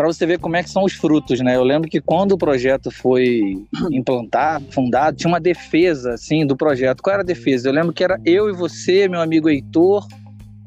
Para 0.00 0.06
você 0.06 0.24
ver 0.24 0.38
como 0.38 0.56
é 0.56 0.62
que 0.62 0.70
são 0.70 0.82
os 0.82 0.94
frutos, 0.94 1.40
né? 1.40 1.56
Eu 1.56 1.62
lembro 1.62 1.86
que 1.86 2.00
quando 2.00 2.32
o 2.32 2.38
projeto 2.38 2.90
foi 2.90 3.62
implantado, 3.92 4.64
fundado, 4.72 5.14
tinha 5.14 5.28
uma 5.28 5.38
defesa, 5.38 6.14
assim, 6.14 6.46
do 6.46 6.56
projeto. 6.56 7.02
Qual 7.02 7.12
era 7.12 7.22
a 7.22 7.26
defesa? 7.26 7.68
Eu 7.68 7.74
lembro 7.74 7.92
que 7.92 8.02
era 8.02 8.18
eu 8.24 8.48
e 8.48 8.52
você, 8.54 9.06
meu 9.06 9.20
amigo 9.20 9.50
Heitor, 9.50 10.08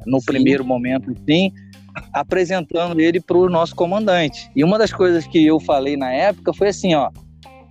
no 0.05 0.19
Sim. 0.19 0.25
primeiro 0.27 0.63
momento, 0.63 1.11
sim, 1.27 1.51
apresentando 2.13 2.99
ele 2.99 3.19
para 3.19 3.35
o 3.35 3.49
nosso 3.49 3.75
comandante. 3.75 4.51
E 4.55 4.63
uma 4.63 4.77
das 4.77 4.93
coisas 4.93 5.25
que 5.25 5.43
eu 5.43 5.59
falei 5.59 5.97
na 5.97 6.11
época 6.11 6.53
foi 6.53 6.67
assim, 6.67 6.93
ó, 6.93 7.09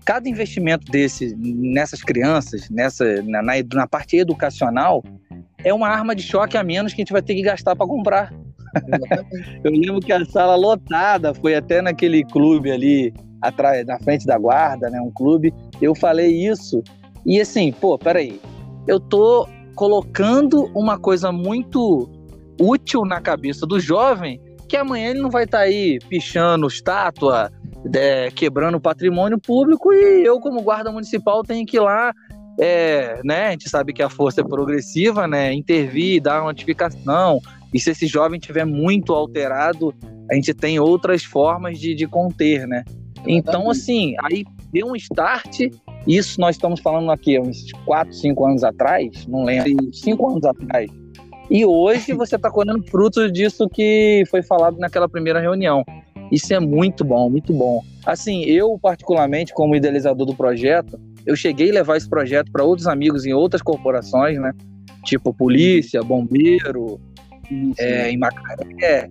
cada 0.04 0.28
investimento 0.28 0.90
desse 0.90 1.32
nessas 1.38 2.02
crianças, 2.02 2.68
nessa 2.70 3.22
na, 3.22 3.40
na, 3.40 3.52
na 3.72 3.86
parte 3.86 4.16
educacional, 4.16 5.04
é 5.62 5.72
uma 5.72 5.86
arma 5.86 6.12
de 6.12 6.24
choque 6.24 6.56
a 6.56 6.64
menos 6.64 6.92
que 6.92 7.00
a 7.00 7.02
gente 7.02 7.12
vai 7.12 7.22
ter 7.22 7.36
que 7.36 7.42
gastar 7.42 7.76
para 7.76 7.86
comprar. 7.86 8.34
eu 9.64 9.70
lembro 9.70 10.00
que 10.00 10.12
a 10.12 10.24
sala 10.24 10.56
lotada 10.56 11.34
foi 11.34 11.54
até 11.54 11.82
naquele 11.82 12.24
clube 12.24 12.70
ali 12.70 13.12
atrás, 13.40 13.84
na 13.86 13.98
frente 13.98 14.26
da 14.26 14.38
guarda, 14.38 14.88
né? 14.88 15.00
Um 15.00 15.10
clube. 15.10 15.52
Eu 15.80 15.94
falei 15.94 16.30
isso 16.46 16.82
e 17.24 17.40
assim, 17.40 17.72
pô, 17.72 17.98
peraí, 17.98 18.40
eu 18.86 18.98
tô 18.98 19.48
colocando 19.74 20.70
uma 20.74 20.98
coisa 20.98 21.32
muito 21.32 22.08
útil 22.60 23.04
na 23.04 23.20
cabeça 23.20 23.66
do 23.66 23.80
jovem 23.80 24.40
que 24.68 24.76
amanhã 24.76 25.10
ele 25.10 25.20
não 25.20 25.30
vai 25.30 25.44
estar 25.44 25.58
tá 25.58 25.64
aí 25.64 25.98
pichando 26.08 26.66
estátua, 26.66 27.50
é, 27.94 28.30
quebrando 28.30 28.80
patrimônio 28.80 29.38
público 29.38 29.92
e 29.92 30.24
eu 30.24 30.40
como 30.40 30.62
guarda 30.62 30.90
municipal 30.90 31.42
tenho 31.42 31.66
que 31.66 31.76
ir 31.76 31.80
lá 31.80 32.12
é, 32.58 33.20
né, 33.24 33.48
a 33.48 33.50
gente 33.52 33.68
sabe 33.68 33.92
que 33.92 34.02
a 34.02 34.08
força 34.08 34.40
é 34.40 34.44
progressiva, 34.44 35.26
né, 35.26 35.52
intervir, 35.52 36.20
dar 36.20 36.40
uma 36.40 36.48
notificação, 36.48 37.40
e 37.72 37.80
se 37.80 37.90
esse 37.90 38.06
jovem 38.06 38.38
tiver 38.38 38.64
muito 38.64 39.12
alterado, 39.12 39.94
a 40.30 40.34
gente 40.34 40.52
tem 40.54 40.78
outras 40.78 41.24
formas 41.24 41.78
de, 41.78 41.94
de 41.94 42.06
conter, 42.06 42.66
né. 42.66 42.84
Então, 43.26 43.70
assim, 43.70 44.14
aí 44.24 44.44
deu 44.72 44.88
um 44.88 44.96
start, 44.96 45.60
isso 46.06 46.40
nós 46.40 46.56
estamos 46.56 46.80
falando 46.80 47.10
aqui 47.10 47.38
uns 47.38 47.70
4, 47.84 48.12
5 48.12 48.46
anos 48.46 48.64
atrás, 48.64 49.26
não 49.26 49.44
lembro, 49.44 49.94
5 49.94 50.30
anos 50.30 50.44
atrás. 50.44 50.90
E 51.50 51.64
hoje 51.64 52.12
você 52.14 52.36
está 52.36 52.50
colhendo 52.50 52.82
frutos 52.90 53.32
disso 53.32 53.68
que 53.68 54.24
foi 54.30 54.42
falado 54.42 54.78
naquela 54.78 55.08
primeira 55.08 55.40
reunião. 55.40 55.84
Isso 56.30 56.52
é 56.54 56.58
muito 56.58 57.04
bom, 57.04 57.28
muito 57.28 57.52
bom. 57.52 57.82
Assim, 58.06 58.42
eu 58.44 58.78
particularmente, 58.80 59.52
como 59.52 59.76
idealizador 59.76 60.26
do 60.26 60.34
projeto, 60.34 60.98
eu 61.26 61.36
cheguei 61.36 61.70
a 61.70 61.74
levar 61.74 61.96
esse 61.96 62.08
projeto 62.08 62.50
para 62.50 62.64
outros 62.64 62.86
amigos 62.86 63.26
em 63.26 63.32
outras 63.32 63.62
corporações, 63.62 64.38
né? 64.38 64.52
Tipo 65.04 65.34
polícia, 65.34 66.02
bombeiro, 66.02 66.98
é, 67.78 68.10
em 68.10 68.16
Macaé, 68.16 69.08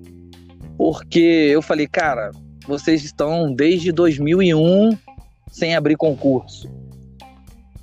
porque 0.78 1.20
eu 1.20 1.62
falei, 1.62 1.88
cara, 1.88 2.32
vocês 2.68 3.04
estão 3.04 3.54
desde 3.54 3.92
2001 3.92 4.98
sem 5.52 5.76
abrir 5.76 5.96
concurso. 5.96 6.70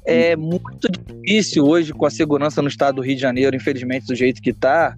É 0.05 0.35
muito 0.35 0.89
difícil 0.91 1.67
hoje, 1.67 1.93
com 1.93 2.07
a 2.07 2.11
segurança 2.11 2.63
no 2.63 2.69
estado 2.69 2.97
do 2.97 3.03
Rio 3.03 3.15
de 3.15 3.21
Janeiro, 3.21 3.55
infelizmente, 3.55 4.07
do 4.07 4.15
jeito 4.15 4.41
que 4.41 4.51
está, 4.51 4.97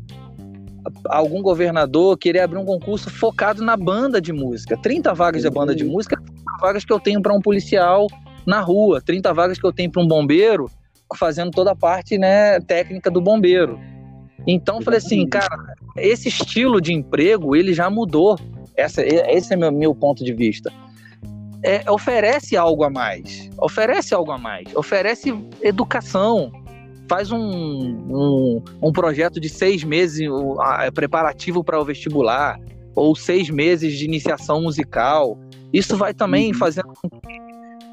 algum 1.07 1.43
governador 1.43 2.17
querer 2.17 2.41
abrir 2.41 2.59
um 2.59 2.65
concurso 2.65 3.11
focado 3.11 3.63
na 3.63 3.77
banda 3.77 4.21
de 4.21 4.33
música. 4.33 4.77
30 4.77 5.13
vagas 5.13 5.43
de 5.43 5.51
banda 5.51 5.75
de 5.75 5.85
música, 5.85 6.17
30 6.17 6.43
vagas 6.61 6.85
que 6.85 6.93
eu 6.93 7.01
tenho 7.01 7.21
para 7.21 7.35
um 7.35 7.41
policial 7.41 8.07
na 8.47 8.61
rua, 8.61 9.01
30 9.01 9.33
vagas 9.35 9.59
que 9.59 9.67
eu 9.67 9.73
tenho 9.73 9.91
para 9.91 10.03
um 10.03 10.07
bombeiro 10.07 10.71
fazendo 11.17 11.51
toda 11.51 11.73
a 11.73 11.77
parte 11.77 12.17
né, 12.17 12.61
técnica 12.61 13.11
do 13.11 13.21
bombeiro. 13.21 13.81
Então 14.47 14.76
eu 14.76 14.82
falei 14.82 14.99
assim, 14.99 15.26
cara, 15.26 15.74
esse 15.97 16.28
estilo 16.28 16.80
de 16.80 16.93
emprego 16.93 17.55
ele 17.55 17.72
já 17.72 17.91
mudou. 17.91 18.38
Essa, 18.76 19.03
esse 19.05 19.53
é 19.53 19.57
meu, 19.57 19.70
meu 19.70 19.95
ponto 19.95 20.24
de 20.24 20.32
vista. 20.32 20.72
É, 21.62 21.91
oferece 21.91 22.57
algo 22.57 22.84
a 22.84 22.91
mais, 22.91 23.51
oferece 23.59 24.14
algo 24.14 24.32
a 24.32 24.38
mais, 24.38 24.74
oferece 24.74 25.34
educação, 25.61 26.51
faz 27.07 27.30
um, 27.30 27.38
um, 27.38 28.62
um 28.80 28.91
projeto 28.91 29.38
de 29.38 29.51
seis 29.51 29.84
meses 29.84 30.26
preparativo 30.95 31.62
para 31.62 31.78
o 31.78 31.84
vestibular, 31.84 32.59
ou 32.95 33.14
seis 33.14 33.51
meses 33.51 33.99
de 33.99 34.05
iniciação 34.07 34.62
musical. 34.62 35.38
Isso 35.72 35.97
vai 35.97 36.14
também 36.14 36.53
uhum. 36.53 36.59
fazendo 36.59 36.93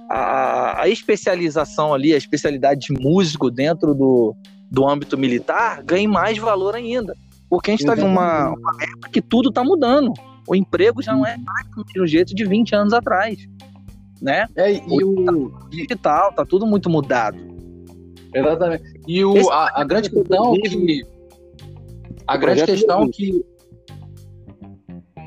a, 0.09 0.83
a 0.83 0.87
especialização 0.87 1.93
ali, 1.93 2.13
a 2.13 2.17
especialidade 2.17 2.87
de 2.87 2.93
músico 2.93 3.51
dentro 3.51 3.93
do, 3.93 4.35
do 4.69 4.87
âmbito 4.87 5.17
militar 5.17 5.81
ganhe 5.83 6.07
mais 6.07 6.37
valor 6.37 6.75
ainda. 6.75 7.15
Porque 7.49 7.71
a 7.71 7.73
gente 7.73 7.87
está 7.87 7.95
numa 7.95 8.49
uma 8.49 8.83
época 8.83 9.09
que 9.09 9.21
tudo 9.21 9.49
está 9.49 9.63
mudando. 9.63 10.13
O 10.47 10.55
emprego 10.55 11.01
já 11.01 11.13
não 11.13 11.25
é 11.25 11.37
mais 11.37 11.67
do 11.69 11.83
mesmo 11.85 12.07
jeito 12.07 12.35
de 12.35 12.45
20 12.45 12.75
anos 12.75 12.93
atrás. 12.93 13.47
Né? 14.21 14.47
É, 14.55 14.73
e 14.73 15.03
o 15.03 15.49
tá 15.49 15.67
digital, 15.69 16.33
tá 16.33 16.45
tudo 16.45 16.65
muito 16.65 16.89
mudado. 16.89 17.37
Exatamente. 18.33 18.83
E 19.07 19.23
o, 19.23 19.49
a, 19.49 19.81
a 19.81 19.83
grande 19.83 20.09
questão 20.09 20.53
que. 20.53 21.03
A 22.25 22.37
grande 22.37 22.65
questão 22.65 23.09
que. 23.09 23.45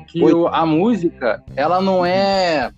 Que 0.07 0.21
o, 0.21 0.47
a 0.47 0.65
música, 0.65 1.41
ela 1.55 1.81
não 1.81 2.05
é 2.05 2.71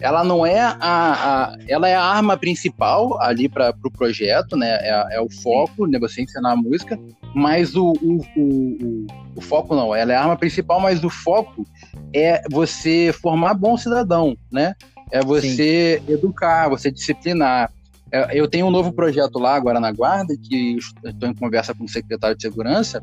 ela 0.00 0.22
não 0.22 0.44
é 0.44 0.60
a, 0.60 0.76
a, 0.80 1.56
ela 1.66 1.88
é 1.88 1.94
a 1.94 2.02
arma 2.02 2.36
principal 2.36 3.20
ali 3.20 3.48
para 3.48 3.70
o 3.70 3.74
pro 3.74 3.90
projeto, 3.90 4.56
né? 4.56 4.78
É, 4.80 5.16
é, 5.16 5.20
o 5.20 5.30
foco, 5.30 5.86
né? 5.86 5.98
Você 5.98 6.22
ensinar 6.22 6.52
a 6.52 6.56
música, 6.56 6.98
mas 7.34 7.74
o, 7.74 7.92
o, 8.02 8.20
o, 8.36 9.06
o, 9.36 9.40
foco 9.40 9.74
não, 9.74 9.94
ela 9.94 10.12
é 10.12 10.16
a 10.16 10.22
arma 10.22 10.36
principal, 10.36 10.80
mas 10.80 11.02
o 11.02 11.10
foco 11.10 11.66
é 12.14 12.42
você 12.50 13.14
formar 13.20 13.54
bom 13.54 13.76
cidadão, 13.76 14.36
né? 14.52 14.74
É 15.10 15.22
você 15.22 16.02
Sim. 16.06 16.12
educar, 16.12 16.68
você 16.68 16.90
disciplinar. 16.90 17.70
É, 18.12 18.38
eu 18.38 18.48
tenho 18.48 18.66
um 18.66 18.70
novo 18.70 18.92
projeto 18.92 19.38
lá 19.38 19.54
agora 19.54 19.80
na 19.80 19.92
Guarda, 19.92 20.34
que 20.36 20.76
estou 21.04 21.28
em 21.28 21.34
conversa 21.34 21.74
com 21.74 21.84
o 21.84 21.88
secretário 21.88 22.36
de 22.36 22.42
Segurança, 22.42 23.02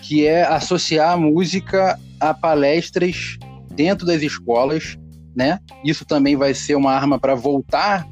que 0.00 0.26
é 0.26 0.44
associar 0.44 1.12
a 1.12 1.16
música 1.16 1.98
a 2.18 2.34
palestras 2.34 3.38
dentro 3.74 4.06
das 4.06 4.22
escolas 4.22 4.98
né? 5.34 5.58
Isso 5.84 6.04
também 6.04 6.36
vai 6.36 6.54
ser 6.54 6.74
uma 6.74 6.92
arma 6.92 7.18
para 7.18 7.34
voltar, 7.34 8.06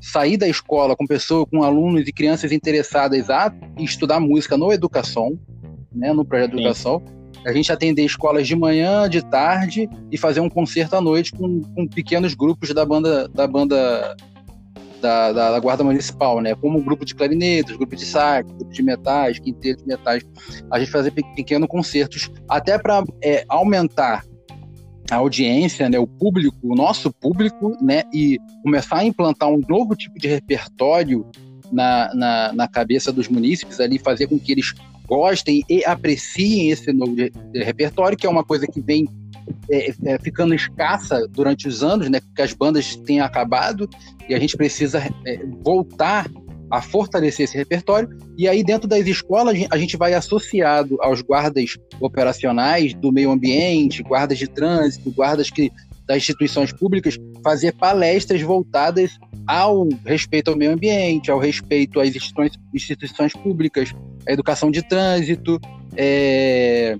sair 0.00 0.36
da 0.36 0.48
escola 0.48 0.96
com 0.96 1.06
pessoas, 1.06 1.46
com 1.50 1.62
alunos 1.62 2.06
e 2.06 2.12
crianças 2.12 2.52
interessadas 2.52 3.30
a 3.30 3.52
estudar 3.78 4.20
música 4.20 4.56
no 4.56 4.72
educação, 4.72 5.38
né? 5.92 6.12
No 6.12 6.24
projeto 6.24 6.52
de 6.52 6.60
educação. 6.60 7.02
A 7.44 7.52
gente 7.52 7.70
atender 7.70 8.04
escolas 8.04 8.46
de 8.46 8.56
manhã, 8.56 9.08
de 9.08 9.24
tarde 9.24 9.88
e 10.10 10.18
fazer 10.18 10.40
um 10.40 10.48
concerto 10.48 10.96
à 10.96 11.00
noite 11.00 11.32
com, 11.32 11.60
com 11.60 11.86
pequenos 11.86 12.34
grupos 12.34 12.74
da 12.74 12.84
banda 12.84 13.28
da 13.28 13.46
banda 13.46 14.16
da, 15.00 15.32
da, 15.32 15.50
da, 15.52 15.60
Guarda 15.60 15.84
Municipal, 15.84 16.40
né? 16.40 16.54
Como 16.54 16.82
grupo 16.82 17.04
de 17.04 17.14
clarinetes, 17.14 17.76
grupo 17.76 17.94
de 17.94 18.04
sax, 18.04 18.50
grupo 18.50 18.72
de 18.72 18.82
metais, 18.82 19.38
quinteto 19.38 19.82
de 19.82 19.88
metais. 19.88 20.24
A 20.70 20.78
gente 20.78 20.90
fazer 20.90 21.12
pequenos 21.12 21.68
concertos, 21.68 22.30
até 22.48 22.78
para 22.78 23.04
é, 23.22 23.44
aumentar 23.48 24.24
a 25.10 25.16
audiência, 25.16 25.88
né, 25.88 25.98
o 25.98 26.06
público, 26.06 26.56
o 26.62 26.74
nosso 26.74 27.12
público, 27.12 27.76
né, 27.80 28.02
e 28.12 28.38
começar 28.62 28.98
a 28.98 29.04
implantar 29.04 29.48
um 29.48 29.60
novo 29.68 29.94
tipo 29.94 30.18
de 30.18 30.28
repertório 30.28 31.26
na, 31.72 32.14
na, 32.14 32.52
na 32.52 32.68
cabeça 32.68 33.12
dos 33.12 33.28
munícipes 33.28 33.80
ali, 33.80 33.98
fazer 33.98 34.26
com 34.26 34.38
que 34.38 34.52
eles 34.52 34.72
gostem 35.06 35.62
e 35.68 35.84
apreciem 35.84 36.70
esse 36.70 36.92
novo 36.92 37.14
repertório, 37.54 38.16
que 38.16 38.26
é 38.26 38.30
uma 38.30 38.44
coisa 38.44 38.66
que 38.66 38.80
vem 38.80 39.06
é, 39.70 39.94
é, 40.04 40.18
ficando 40.18 40.54
escassa 40.54 41.26
durante 41.28 41.68
os 41.68 41.82
anos, 41.82 42.10
né, 42.10 42.20
porque 42.20 42.42
as 42.42 42.52
bandas 42.52 42.96
têm 42.96 43.20
acabado 43.20 43.88
e 44.28 44.34
a 44.34 44.38
gente 44.38 44.56
precisa 44.56 44.98
é, 45.24 45.38
voltar 45.62 46.28
a 46.70 46.82
fortalecer 46.82 47.44
esse 47.44 47.56
repertório. 47.56 48.08
E 48.36 48.48
aí, 48.48 48.62
dentro 48.62 48.88
das 48.88 49.06
escolas, 49.06 49.58
a 49.70 49.78
gente 49.78 49.96
vai 49.96 50.14
associado 50.14 50.96
aos 51.00 51.20
guardas 51.22 51.76
operacionais 52.00 52.94
do 52.94 53.12
meio 53.12 53.30
ambiente, 53.30 54.02
guardas 54.02 54.38
de 54.38 54.48
trânsito, 54.48 55.10
guardas 55.12 55.50
que, 55.50 55.70
das 56.06 56.18
instituições 56.18 56.72
públicas, 56.72 57.16
fazer 57.42 57.72
palestras 57.72 58.40
voltadas 58.42 59.10
ao 59.46 59.88
respeito 60.04 60.50
ao 60.50 60.56
meio 60.56 60.72
ambiente, 60.72 61.30
ao 61.30 61.38
respeito 61.38 62.00
às 62.00 62.08
instituições, 62.08 62.52
instituições 62.74 63.32
públicas, 63.32 63.94
à 64.28 64.32
educação 64.32 64.70
de 64.70 64.82
trânsito, 64.82 65.60
é, 65.96 66.98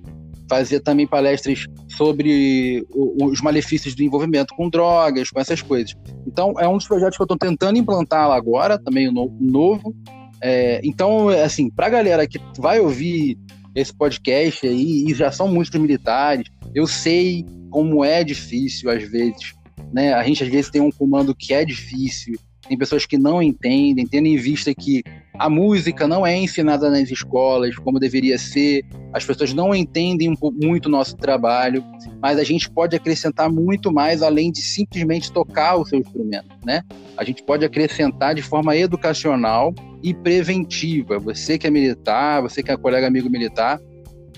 fazer 0.48 0.80
também 0.80 1.06
palestras 1.06 1.66
sobre 1.88 2.84
os 2.94 3.40
malefícios 3.40 3.94
do 3.94 4.02
envolvimento 4.02 4.54
com 4.54 4.68
drogas, 4.68 5.30
com 5.30 5.40
essas 5.40 5.60
coisas. 5.62 5.94
Então, 6.26 6.54
é 6.58 6.68
um 6.68 6.76
dos 6.76 6.86
projetos 6.86 7.16
que 7.16 7.22
eu 7.22 7.24
estou 7.24 7.38
tentando 7.38 7.78
implantar 7.78 8.28
lá 8.28 8.36
agora, 8.36 8.78
também 8.78 9.12
novo. 9.12 9.94
É, 10.40 10.80
então, 10.84 11.28
assim, 11.28 11.70
para 11.70 11.86
a 11.86 11.90
galera 11.90 12.26
que 12.26 12.38
vai 12.58 12.78
ouvir 12.78 13.38
esse 13.74 13.94
podcast 13.94 14.66
aí 14.66 15.06
e 15.06 15.14
já 15.14 15.30
são 15.30 15.48
músicos 15.48 15.80
militares, 15.80 16.46
eu 16.74 16.86
sei 16.86 17.44
como 17.70 18.04
é 18.04 18.24
difícil 18.24 18.90
às 18.90 19.02
vezes, 19.02 19.54
né? 19.92 20.14
A 20.14 20.22
gente 20.22 20.42
às 20.42 20.48
vezes 20.48 20.70
tem 20.70 20.80
um 20.80 20.90
comando 20.90 21.34
que 21.34 21.52
é 21.52 21.64
difícil, 21.64 22.34
tem 22.68 22.78
pessoas 22.78 23.04
que 23.04 23.18
não 23.18 23.42
entendem, 23.42 24.06
tendo 24.06 24.26
em 24.26 24.36
vista 24.36 24.74
que 24.74 25.02
a 25.38 25.50
música 25.50 26.06
não 26.06 26.26
é 26.26 26.36
ensinada 26.36 26.90
nas 26.90 27.10
escolas 27.10 27.76
como 27.76 27.98
deveria 27.98 28.38
ser, 28.38 28.84
as 29.12 29.24
pessoas 29.24 29.52
não 29.52 29.74
entendem 29.74 30.34
muito 30.60 30.86
o 30.86 30.90
nosso 30.90 31.16
trabalho, 31.16 31.84
mas 32.20 32.38
a 32.38 32.44
gente 32.44 32.70
pode 32.70 32.96
acrescentar 32.96 33.50
muito 33.50 33.92
mais 33.92 34.22
além 34.22 34.50
de 34.50 34.62
simplesmente 34.62 35.30
tocar 35.32 35.76
o 35.76 35.84
seu 35.84 35.98
instrumento, 35.98 36.48
né? 36.64 36.82
A 37.16 37.24
gente 37.24 37.42
pode 37.42 37.64
acrescentar 37.64 38.34
de 38.34 38.42
forma 38.42 38.76
educacional 38.76 39.74
e 40.02 40.14
preventiva. 40.14 41.18
Você 41.18 41.58
que 41.58 41.66
é 41.66 41.70
militar, 41.70 42.42
você 42.42 42.62
que 42.62 42.70
é 42.70 42.76
colega 42.76 43.06
amigo 43.06 43.30
militar, 43.30 43.80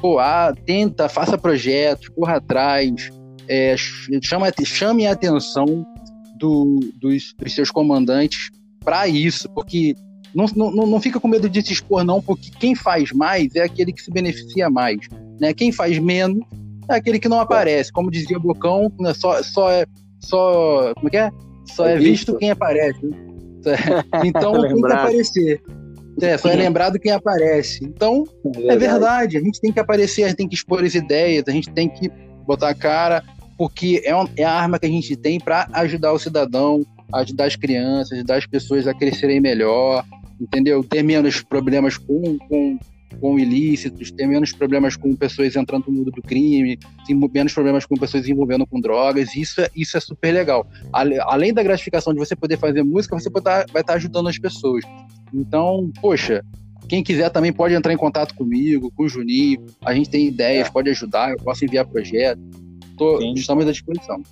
pô, 0.01 0.19
ah, 0.19 0.55
tenta, 0.65 1.09
faça 1.09 1.37
projetos, 1.37 2.09
corra 2.09 2.37
atrás, 2.37 3.11
é, 3.49 3.75
chama, 4.23 4.47
chame 4.65 5.07
a 5.07 5.13
atenção 5.13 5.87
do, 6.39 6.81
dos, 7.01 7.35
dos 7.35 7.55
seus 7.55 7.71
comandantes 7.71 8.51
para 8.85 9.09
isso, 9.09 9.49
porque 9.51 9.95
não, 10.55 10.71
não, 10.71 10.87
não 10.87 11.01
fica 11.01 11.19
com 11.19 11.27
medo 11.27 11.49
de 11.49 11.63
se 11.63 11.73
expor, 11.73 12.05
não, 12.05 12.23
porque 12.23 12.51
quem 12.59 12.75
faz 12.75 13.13
mais 13.13 13.55
é 13.57 13.63
aquele 13.63 13.93
que 13.93 14.03
se 14.03 14.11
beneficia 14.11 14.71
mais. 14.71 14.99
Né? 15.41 15.53
Quem 15.53 15.73
faz 15.73 15.99
menos 15.99 16.45
é 16.89 16.95
aquele 16.95 17.19
que 17.19 17.29
não 17.29 17.41
aparece. 17.41 17.93
Como 17.93 18.11
dizia 18.11 18.39
Bocão, 18.39 18.93
né? 19.01 19.13
só, 19.15 19.43
só 19.43 19.71
é. 19.71 19.85
Só, 20.21 20.93
como 20.95 21.09
é 21.09 21.11
que 21.11 21.17
é? 21.17 21.31
Só 21.65 21.87
é, 21.87 21.95
é 21.95 21.97
visto 21.99 22.37
quem 22.37 22.51
aparece. 22.51 23.05
Né? 23.05 23.17
Então 24.25 24.63
tem 24.63 24.77
que 24.77 24.93
aparecer. 24.93 25.63
É, 26.21 26.39
só 26.39 26.49
é 26.49 26.57
lembrado 26.57 26.99
quem 26.99 27.13
aparece. 27.13 27.85
Então, 27.85 28.25
é 28.45 28.51
verdade. 28.51 28.71
é 28.71 28.77
verdade. 28.77 29.37
A 29.37 29.41
gente 29.41 29.61
tem 29.61 29.73
que 29.73 29.81
aparecer, 29.81 30.25
a 30.25 30.29
gente 30.29 30.37
tem 30.37 30.49
que 30.49 30.55
expor 30.55 30.83
as 30.85 30.95
ideias, 30.95 31.45
a 31.47 31.51
gente 31.51 31.71
tem 31.71 31.89
que 31.89 32.11
botar 32.47 32.71
a 32.71 32.75
cara, 32.75 33.23
porque 33.57 34.01
é, 34.05 34.15
uma, 34.15 34.29
é 34.37 34.45
a 34.45 34.53
arma 34.53 34.79
que 34.79 34.87
a 34.87 34.89
gente 34.89 35.15
tem 35.17 35.39
para 35.39 35.69
ajudar 35.73 36.13
o 36.13 36.19
cidadão, 36.19 36.85
ajudar 37.13 37.47
as 37.47 37.57
crianças, 37.57 38.13
ajudar 38.13 38.37
as 38.37 38.47
pessoas 38.47 38.87
a 38.87 38.95
crescerem 38.95 39.41
melhor, 39.41 40.05
entendeu? 40.41 40.83
Ter 40.85 41.03
menos 41.03 41.41
problemas 41.43 41.97
com, 41.97 42.39
com, 42.39 42.79
com 43.21 43.39
ilícitos, 43.39 44.11
ter 44.11 44.27
menos 44.27 44.53
problemas 44.53 44.97
com 44.97 45.15
pessoas 45.15 45.57
entrando 45.57 45.87
no 45.89 45.93
mundo 45.93 46.11
do 46.11 46.23
crime, 46.23 46.79
menos 47.33 47.53
problemas 47.53 47.87
com 47.87 47.97
pessoas 47.97 48.25
se 48.25 48.33
envolvendo 48.33 48.67
com 48.67 48.81
drogas. 48.81 49.35
Isso 49.35 49.61
é, 49.61 49.71
isso 49.75 49.97
é 49.97 50.01
super 50.01 50.33
legal. 50.33 50.67
Além 50.93 51.53
da 51.53 51.63
gratificação 51.63 52.13
de 52.13 52.19
você 52.19 52.37
poder 52.37 52.59
fazer 52.59 52.83
música, 52.83 53.19
você 53.19 53.31
tá, 53.31 53.67
vai 53.73 53.83
estar 53.83 53.85
tá 53.85 53.95
ajudando 53.95 54.29
as 54.29 54.39
pessoas. 54.39 54.85
Então, 55.33 55.91
poxa, 56.01 56.43
quem 56.89 57.03
quiser 57.03 57.31
também 57.31 57.53
pode 57.53 57.75
entrar 57.75 57.93
em 57.93 57.97
contato 57.97 58.35
comigo, 58.35 58.91
com 58.93 59.05
o 59.05 59.09
Juninho. 59.09 59.67
A 59.85 59.95
gente 59.95 60.09
tem 60.09 60.27
ideias, 60.27 60.69
é. 60.69 60.71
pode 60.71 60.89
ajudar, 60.91 61.31
eu 61.31 61.37
posso 61.37 61.65
enviar 61.65 61.87
projeto. 61.87 62.41
tô, 62.97 63.21
estamos 63.35 63.67
à 63.67 63.71
disposição. 63.71 64.23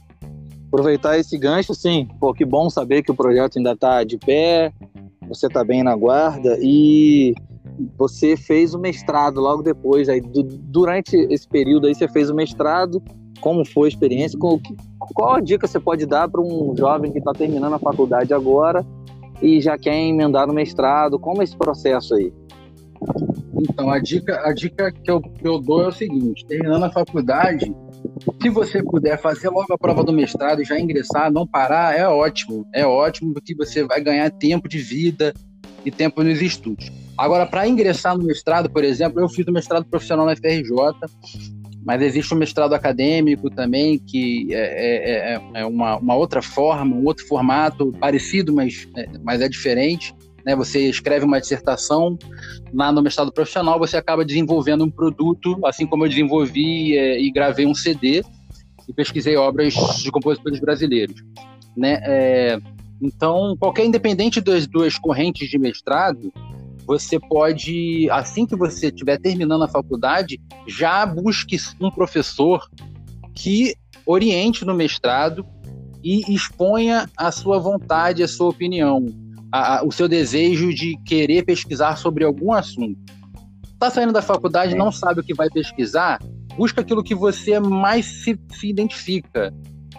Aproveitar 0.69 1.19
esse 1.19 1.39
gancho, 1.39 1.75
sim. 1.75 2.09
Pô, 2.21 2.33
que 2.35 2.45
bom 2.45 2.69
saber 2.69 3.03
que 3.03 3.11
o 3.11 3.15
projeto 3.15 3.59
ainda 3.59 3.73
está 3.73 4.05
de 4.05 4.19
pé, 4.19 4.73
você 5.29 5.47
está 5.47 5.65
bem 5.65 5.83
na 5.83 5.95
guarda 5.95 6.59
e 6.61 7.35
você 7.99 8.37
fez 8.37 8.75
o 8.75 8.79
mestrado 8.79 9.41
logo 9.41 9.63
depois. 9.63 10.09
Aí, 10.09 10.21
durante 10.21 11.17
esse 11.31 11.49
período 11.49 11.87
aí, 11.87 11.95
você 11.95 12.09
fez 12.09 12.31
o 12.31 12.35
mestrado. 12.35 13.03
Como 13.41 13.65
foi 13.65 13.89
a 13.89 13.91
experiência? 13.91 14.39
Qual, 14.39 15.35
a 15.35 15.41
dica 15.41 15.67
você 15.67 15.79
pode 15.79 16.07
dar 16.07 16.29
para 16.29 16.41
um 16.41 16.75
jovem 16.77 17.13
que 17.13 17.19
está 17.19 17.33
terminando 17.33 17.75
a 17.75 17.79
faculdade 17.79 18.33
agora 18.33 18.85
e 19.43 19.61
já 19.61 19.77
quer 19.77 19.97
emendar 19.99 20.47
no 20.47 20.55
mestrado? 20.55 21.19
Como 21.19 21.43
é 21.43 21.45
esse 21.45 21.57
processo 21.57 22.15
aí? 22.15 22.33
Então, 23.59 23.91
a 23.91 23.99
dica, 23.99 24.41
a 24.45 24.53
dica 24.53 24.93
que, 24.93 25.11
eu, 25.11 25.21
que 25.21 25.47
eu 25.47 25.59
dou 25.59 25.83
é 25.83 25.89
o 25.89 25.93
seguinte: 25.93 26.45
terminando 26.47 26.85
a 26.85 26.91
faculdade, 26.91 27.73
se 28.41 28.49
você 28.51 28.83
puder 28.83 29.21
fazer 29.21 29.49
logo 29.49 29.73
a 29.73 29.79
prova 29.79 30.05
do 30.05 30.13
mestrado 30.13 30.61
e 30.61 30.65
já 30.65 30.79
ingressar, 30.79 31.33
não 31.33 31.47
parar, 31.47 31.97
é 31.97 32.07
ótimo. 32.07 32.67
É 32.73 32.87
ótimo, 32.87 33.33
porque 33.33 33.55
você 33.55 33.85
vai 33.85 34.01
ganhar 34.01 34.31
tempo 34.31 34.69
de 34.69 34.79
vida 34.79 35.33
e 35.85 35.91
tempo 35.91 36.23
nos 36.23 36.41
estudos. 36.43 36.91
Agora, 37.17 37.47
para 37.47 37.67
ingressar 37.67 38.17
no 38.17 38.25
mestrado, 38.25 38.69
por 38.71 38.85
exemplo, 38.85 39.21
eu 39.21 39.29
fiz 39.29 39.47
o 39.47 39.53
mestrado 39.53 39.87
profissional 39.87 40.27
na 40.27 40.37
FRJ, 40.37 40.75
mas 41.85 42.03
existe 42.03 42.35
um 42.35 42.37
mestrado 42.37 42.75
acadêmico 42.75 43.49
também, 43.49 43.99
que 43.99 44.49
é, 44.53 44.59
é, 44.59 45.35
é, 45.35 45.41
é 45.61 45.65
uma, 45.65 45.97
uma, 45.97 46.15
outra 46.15 46.43
forma, 46.43 46.95
um 46.95 47.05
outro 47.07 47.27
formato, 47.27 47.93
parecido, 47.93 48.53
mas, 48.53 48.87
é, 48.97 49.07
mas 49.23 49.41
é 49.41 49.49
diferente 49.49 50.13
né? 50.47 50.55
Você 50.55 50.89
escreve 50.89 51.25
uma 51.25 51.41
dissertação, 51.41 52.17
lá 52.73 52.93
no 52.93 53.03
mestrado 53.03 53.33
profissional 53.33 53.81
você 53.81 53.97
acaba 53.97 54.25
desenvolvendo 54.25 54.85
um 54.85 54.91
produto, 54.91 55.59
assim 55.67 55.85
como 55.85 56.05
eu 56.05 56.09
desenvolvi 56.09 56.97
é, 56.97 57.21
e 57.21 57.33
gravei 57.33 57.67
um 57.67 57.75
CD 57.75 58.23
e 58.89 58.93
pesquisei 58.95 59.37
obras 59.37 59.75
de 59.75 60.11
compositores 60.13 60.61
brasileiros, 60.61 61.21
né? 61.77 61.99
É, 62.05 62.59
então, 63.03 63.57
qualquer 63.59 63.85
independente 63.85 64.41
das 64.41 64.67
duas 64.67 64.97
correntes 64.97 65.51
de 65.51 65.59
mestrado, 65.59 66.33
você 66.87 67.19
pode, 67.19 68.09
assim 68.11 68.47
que 68.47 68.55
você 68.55 68.87
estiver 68.87 69.19
terminando 69.19 69.65
a 69.65 69.69
faculdade, 69.69 70.41
já 70.69 71.05
busque 71.05 71.59
um 71.81 71.91
professor 71.91 72.71
que 73.35 73.75
oriente 74.07 74.65
no 74.65 74.73
mestrado 74.73 75.45
e 76.03 76.33
exponha 76.33 77.11
a 77.17 77.33
sua 77.33 77.59
vontade, 77.59 78.23
a 78.23 78.29
sua 78.29 78.49
opinião 78.49 79.05
a, 79.57 79.79
a, 79.79 79.85
o 79.85 79.91
seu 79.91 80.07
desejo 80.07 80.73
de 80.73 80.97
querer 81.05 81.45
pesquisar 81.45 81.97
sobre 81.97 82.25
algum 82.25 82.53
assunto. 82.53 82.99
Está 83.73 83.91
saindo 83.91 84.13
da 84.13 84.23
faculdade, 84.23 84.75
não 84.75 84.93
sabe 84.93 85.21
o 85.21 85.25
que 85.25 85.35
vai 85.35 85.49
pesquisar, 85.51 86.19
busca 86.57 86.81
aquilo 86.81 87.03
que 87.03 87.15
você 87.15 87.59
mais 87.59 88.05
se, 88.07 88.39
se 88.53 88.69
identifica. 88.69 89.53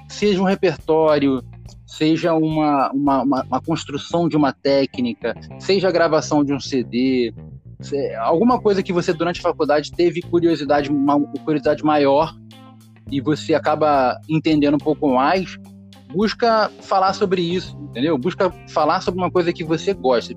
Seja 0.10 0.41
um 0.41 0.45
repertório, 0.45 1.43
seja 1.86 2.34
uma, 2.34 2.91
uma, 2.91 3.22
uma, 3.24 3.43
uma, 3.43 3.62
construção 3.62 4.28
de 4.28 4.38
uma 4.38 4.53
técnica, 4.53 5.36
seja 5.60 5.88
a 5.88 5.91
gravação 5.91 6.43
de 6.43 6.53
um 6.53 6.60
CD, 6.60 7.34
alguma 8.20 8.60
coisa 8.60 8.82
que 8.82 8.93
você 8.93 9.14
durante 9.14 9.39
a 9.39 9.43
faculdade 9.43 9.91
teve 9.91 10.22
curiosidade, 10.22 10.89
uma 10.89 11.20
curiosidade 11.43 11.84
maior 11.84 12.36
e 13.12 13.22
você 13.22 13.53
acaba 13.53 14.20
entendendo 14.28 14.76
um 14.76 14.80
pouco 14.80 15.14
mais, 15.14 15.58
busca 16.18 16.72
falar 16.82 17.13
sobre 17.13 17.43
isso, 17.43 17.78
entendeu? 17.91 18.18
Busca 18.18 18.51
falar 18.70 19.01
sobre 19.01 19.20
uma 19.20 19.30
coisa 19.30 19.53
que 19.53 19.63
você 19.63 19.93
gosta. 19.93 20.34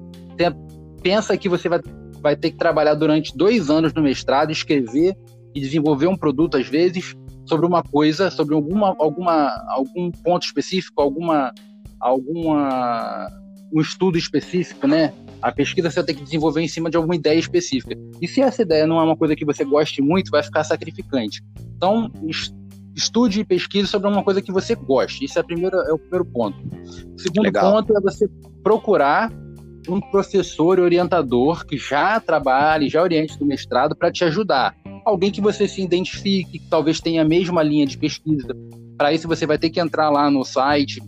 Pensa 1.02 1.38
que 1.38 1.48
você 1.48 1.70
vai, 1.70 1.80
vai 2.20 2.36
ter 2.36 2.50
que 2.50 2.58
trabalhar 2.58 2.92
durante 2.92 3.34
dois 3.34 3.70
anos 3.70 3.94
no 3.94 4.02
mestrado, 4.02 4.52
escrever 4.52 5.16
e 5.54 5.60
desenvolver 5.60 6.06
um 6.06 6.16
produto, 6.16 6.58
às 6.58 6.68
vezes, 6.68 7.16
sobre 7.48 7.64
uma 7.64 7.82
coisa, 7.82 8.30
sobre 8.30 8.54
alguma, 8.54 8.94
alguma, 8.98 9.48
algum 9.70 10.10
ponto 10.10 10.44
específico, 10.44 11.00
alguma, 11.00 11.50
alguma 11.98 13.26
um 13.72 13.80
estudo 13.80 14.18
específico, 14.18 14.86
né? 14.86 15.14
A 15.40 15.50
pesquisa 15.50 15.90
você 15.90 16.00
vai 16.00 16.04
ter 16.04 16.14
que 16.14 16.24
desenvolver 16.24 16.60
em 16.60 16.68
cima 16.68 16.90
de 16.90 16.98
alguma 16.98 17.16
ideia 17.16 17.38
específica. 17.38 17.96
E 18.20 18.28
se 18.28 18.42
essa 18.42 18.60
ideia 18.60 18.86
não 18.86 19.00
é 19.00 19.02
uma 19.02 19.16
coisa 19.16 19.34
que 19.34 19.46
você 19.46 19.64
goste 19.64 20.02
muito, 20.02 20.30
vai 20.30 20.42
ficar 20.42 20.62
sacrificante. 20.62 21.42
Então, 21.76 22.12
estude 22.94 23.40
e 23.40 23.44
pesquise 23.44 23.88
sobre 23.88 24.08
uma 24.08 24.22
coisa 24.22 24.42
que 24.42 24.52
você 24.52 24.74
goste. 24.74 25.24
Isso 25.24 25.38
é, 25.38 25.42
primeiro, 25.42 25.76
é 25.76 25.92
o 25.92 25.98
primeiro 25.98 26.24
ponto. 26.24 26.58
O 27.14 27.18
segundo 27.18 27.42
Legal. 27.42 27.72
ponto 27.72 27.96
é 27.96 28.00
você 28.00 28.28
procurar 28.62 29.32
um 29.88 30.00
professor 30.00 30.78
orientador 30.78 31.64
que 31.64 31.78
já 31.78 32.20
trabalhe, 32.20 32.88
já 32.88 33.02
oriente 33.02 33.38
do 33.38 33.46
mestrado 33.46 33.96
para 33.96 34.12
te 34.12 34.24
ajudar. 34.24 34.76
Alguém 35.04 35.30
que 35.30 35.40
você 35.40 35.66
se 35.66 35.82
identifique, 35.82 36.58
que 36.58 36.68
talvez 36.68 37.00
tenha 37.00 37.22
a 37.22 37.24
mesma 37.24 37.62
linha 37.62 37.86
de 37.86 37.96
pesquisa. 37.96 38.54
Para 38.98 39.12
isso, 39.12 39.26
você 39.26 39.46
vai 39.46 39.58
ter 39.58 39.70
que 39.70 39.80
entrar 39.80 40.10
lá 40.10 40.30
no 40.30 40.44
site 40.44 41.02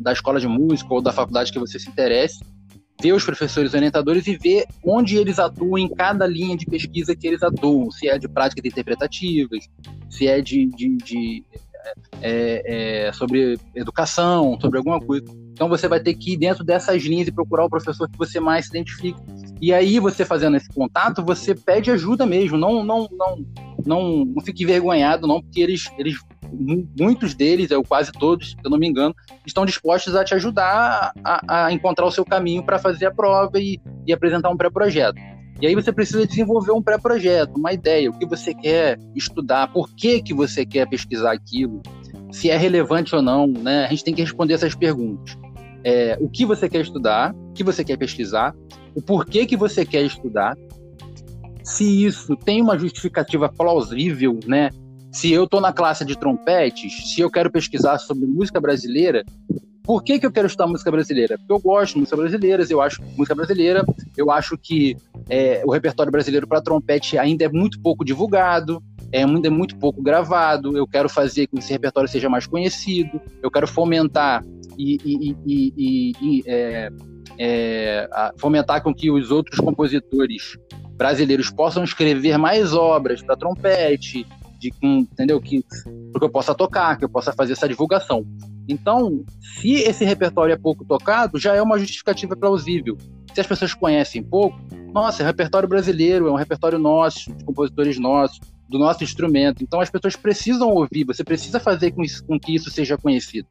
da 0.00 0.12
escola 0.12 0.40
de 0.40 0.48
música 0.48 0.92
ou 0.92 1.02
da 1.02 1.12
faculdade 1.12 1.52
que 1.52 1.58
você 1.58 1.78
se 1.78 1.88
interesse 1.90 2.42
ver 3.00 3.12
os 3.12 3.24
professores 3.24 3.74
orientadores 3.74 4.26
e 4.26 4.36
ver 4.36 4.64
onde 4.84 5.16
eles 5.16 5.38
atuam 5.38 5.78
em 5.78 5.88
cada 5.88 6.26
linha 6.26 6.56
de 6.56 6.66
pesquisa 6.66 7.14
que 7.14 7.26
eles 7.26 7.42
atuam, 7.42 7.90
se 7.90 8.08
é 8.08 8.18
de 8.18 8.28
práticas 8.28 8.64
interpretativas, 8.64 9.68
se 10.10 10.26
é 10.26 10.40
de, 10.40 10.66
de, 10.66 10.96
de 10.96 11.44
é, 12.20 13.06
é, 13.06 13.12
sobre 13.12 13.58
educação, 13.74 14.58
sobre 14.60 14.78
alguma 14.78 15.00
coisa. 15.00 15.26
Então 15.52 15.68
você 15.68 15.88
vai 15.88 16.00
ter 16.00 16.14
que 16.14 16.32
ir 16.32 16.36
dentro 16.36 16.64
dessas 16.64 17.02
linhas 17.02 17.28
e 17.28 17.32
procurar 17.32 17.64
o 17.64 17.70
professor 17.70 18.08
que 18.08 18.18
você 18.18 18.40
mais 18.40 18.66
se 18.66 18.70
identifica. 18.70 19.20
E 19.60 19.72
aí 19.72 19.98
você 19.98 20.24
fazendo 20.24 20.56
esse 20.56 20.68
contato, 20.68 21.24
você 21.24 21.54
pede 21.54 21.90
ajuda 21.90 22.26
mesmo, 22.26 22.56
não 22.56 22.84
não 22.84 23.08
não 23.10 23.44
não, 23.84 24.24
não 24.24 24.42
fique 24.44 24.64
envergonhado 24.64 25.26
não, 25.26 25.40
porque 25.40 25.60
eles 25.60 25.90
eles 25.98 26.18
muitos 26.52 27.34
deles, 27.34 27.70
ou 27.70 27.82
quase 27.82 28.12
todos, 28.12 28.50
se 28.50 28.56
eu 28.64 28.70
não 28.70 28.78
me 28.78 28.88
engano, 28.88 29.14
estão 29.46 29.64
dispostos 29.66 30.14
a 30.14 30.24
te 30.24 30.34
ajudar 30.34 31.12
a, 31.24 31.66
a 31.66 31.72
encontrar 31.72 32.06
o 32.06 32.10
seu 32.10 32.24
caminho 32.24 32.62
para 32.62 32.78
fazer 32.78 33.06
a 33.06 33.10
prova 33.10 33.58
e, 33.58 33.80
e 34.06 34.12
apresentar 34.12 34.50
um 34.50 34.56
pré-projeto. 34.56 35.18
E 35.60 35.66
aí 35.66 35.74
você 35.74 35.92
precisa 35.92 36.24
desenvolver 36.26 36.70
um 36.70 36.80
pré-projeto, 36.80 37.56
uma 37.56 37.72
ideia, 37.72 38.10
o 38.10 38.16
que 38.16 38.24
você 38.24 38.54
quer 38.54 38.98
estudar, 39.14 39.72
por 39.72 39.92
que, 39.94 40.22
que 40.22 40.32
você 40.32 40.64
quer 40.64 40.88
pesquisar 40.88 41.32
aquilo, 41.32 41.82
se 42.30 42.48
é 42.48 42.56
relevante 42.56 43.14
ou 43.14 43.22
não, 43.22 43.46
né? 43.46 43.86
A 43.86 43.88
gente 43.88 44.04
tem 44.04 44.14
que 44.14 44.22
responder 44.22 44.54
essas 44.54 44.74
perguntas. 44.74 45.36
É, 45.82 46.16
o 46.20 46.28
que 46.28 46.44
você 46.44 46.68
quer 46.68 46.80
estudar, 46.80 47.34
o 47.34 47.52
que 47.52 47.64
você 47.64 47.82
quer 47.84 47.96
pesquisar, 47.96 48.54
o 48.94 49.02
porquê 49.02 49.46
que 49.46 49.56
você 49.56 49.84
quer 49.84 50.02
estudar, 50.04 50.56
se 51.64 52.04
isso 52.04 52.36
tem 52.36 52.62
uma 52.62 52.78
justificativa 52.78 53.48
plausível, 53.48 54.38
né? 54.46 54.70
Se 55.10 55.32
eu 55.32 55.44
estou 55.44 55.60
na 55.60 55.72
classe 55.72 56.04
de 56.04 56.16
trompetes, 56.16 57.12
se 57.12 57.20
eu 57.20 57.30
quero 57.30 57.50
pesquisar 57.50 57.98
sobre 57.98 58.26
música 58.26 58.60
brasileira, 58.60 59.24
por 59.82 60.02
que, 60.02 60.18
que 60.18 60.26
eu 60.26 60.30
quero 60.30 60.46
estudar 60.46 60.66
música 60.66 60.90
brasileira? 60.90 61.38
Porque 61.38 61.52
eu 61.52 61.58
gosto 61.58 61.94
de 61.94 62.00
música 62.00 62.16
brasileira, 62.16 62.62
eu 62.68 62.80
acho 62.82 63.02
música 63.16 63.34
brasileira, 63.34 63.82
eu 64.16 64.30
acho 64.30 64.58
que 64.58 64.96
é, 65.30 65.62
o 65.64 65.70
repertório 65.70 66.12
brasileiro 66.12 66.46
para 66.46 66.60
trompete 66.60 67.16
ainda 67.16 67.46
é 67.46 67.48
muito 67.48 67.80
pouco 67.80 68.04
divulgado, 68.04 68.82
é, 69.10 69.24
ainda 69.24 69.48
é 69.48 69.50
muito 69.50 69.76
pouco 69.78 70.02
gravado. 70.02 70.76
Eu 70.76 70.86
quero 70.86 71.08
fazer 71.08 71.46
com 71.46 71.56
que 71.56 71.62
esse 71.62 71.72
repertório 71.72 72.08
seja 72.08 72.28
mais 72.28 72.46
conhecido, 72.46 73.18
eu 73.42 73.50
quero 73.50 73.66
fomentar 73.66 74.44
e, 74.76 74.98
e, 75.02 75.36
e, 75.46 76.12
e 76.20 76.42
é, 76.46 76.90
é, 77.38 78.08
fomentar 78.36 78.82
com 78.82 78.94
que 78.94 79.10
os 79.10 79.30
outros 79.30 79.58
compositores 79.58 80.58
brasileiros 80.96 81.50
possam 81.50 81.82
escrever 81.84 82.36
mais 82.36 82.74
obras 82.74 83.22
para 83.22 83.36
trompete, 83.36 84.26
de 84.58 84.72
entendeu? 84.82 85.40
Que 85.40 85.64
porque 86.12 86.26
eu 86.26 86.30
possa 86.30 86.54
tocar, 86.54 86.96
que 86.96 87.04
eu 87.04 87.08
possa 87.08 87.32
fazer 87.32 87.52
essa 87.52 87.68
divulgação. 87.68 88.26
Então, 88.68 89.24
se 89.40 89.72
esse 89.74 90.04
repertório 90.04 90.52
é 90.52 90.56
pouco 90.56 90.84
tocado, 90.84 91.38
já 91.38 91.54
é 91.54 91.62
uma 91.62 91.78
justificativa 91.78 92.36
plausível. 92.36 92.98
Se 93.32 93.40
as 93.40 93.46
pessoas 93.46 93.72
conhecem 93.72 94.22
pouco, 94.22 94.58
nossa, 94.92 95.22
é 95.22 95.26
repertório 95.26 95.68
brasileiro, 95.68 96.28
é 96.28 96.32
um 96.32 96.36
repertório 96.36 96.78
nosso, 96.78 97.32
de 97.32 97.44
compositores 97.44 97.98
nossos, 97.98 98.40
do 98.68 98.78
nosso 98.78 99.02
instrumento. 99.04 99.62
Então, 99.62 99.80
as 99.80 99.88
pessoas 99.88 100.16
precisam 100.16 100.68
ouvir, 100.68 101.04
você 101.04 101.24
precisa 101.24 101.58
fazer 101.58 101.92
com, 101.92 102.02
isso, 102.02 102.24
com 102.26 102.38
que 102.38 102.54
isso 102.54 102.70
seja 102.70 102.98
conhecido. 102.98 103.48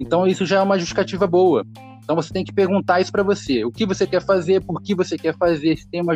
Então, 0.00 0.26
isso 0.26 0.44
já 0.44 0.58
é 0.58 0.62
uma 0.62 0.78
justificativa 0.78 1.26
boa. 1.26 1.64
Então, 2.02 2.16
você 2.16 2.32
tem 2.32 2.44
que 2.44 2.52
perguntar 2.52 3.00
isso 3.00 3.12
para 3.12 3.22
você. 3.22 3.64
O 3.64 3.70
que 3.70 3.84
você 3.84 4.06
quer 4.06 4.24
fazer, 4.24 4.64
por 4.64 4.80
que 4.82 4.94
você 4.94 5.18
quer 5.18 5.36
fazer, 5.36 5.76
se 5.76 5.86
tem 5.88 6.00
uma, 6.00 6.14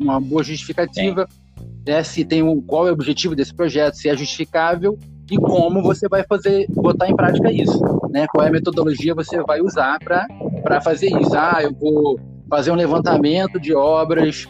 uma 0.00 0.20
boa 0.20 0.44
justificativa. 0.44 1.26
Sim 1.28 1.43
né, 1.86 2.02
se 2.02 2.24
tem 2.24 2.42
um, 2.42 2.60
qual 2.60 2.86
é 2.86 2.90
o 2.90 2.94
objetivo 2.94 3.34
desse 3.34 3.54
projeto, 3.54 3.94
se 3.94 4.08
é 4.08 4.16
justificável 4.16 4.98
e 5.30 5.36
como 5.36 5.82
você 5.82 6.08
vai 6.08 6.22
fazer, 6.24 6.66
botar 6.70 7.08
em 7.08 7.16
prática 7.16 7.50
isso, 7.50 7.80
né? 8.10 8.26
Qual 8.26 8.44
é 8.44 8.48
a 8.48 8.52
metodologia 8.52 9.14
você 9.14 9.42
vai 9.42 9.60
usar 9.60 9.98
para 9.98 10.80
fazer 10.82 11.06
isso? 11.06 11.34
Ah, 11.34 11.60
eu 11.62 11.72
vou 11.72 12.20
fazer 12.48 12.70
um 12.70 12.74
levantamento 12.74 13.58
de 13.58 13.74
obras, 13.74 14.46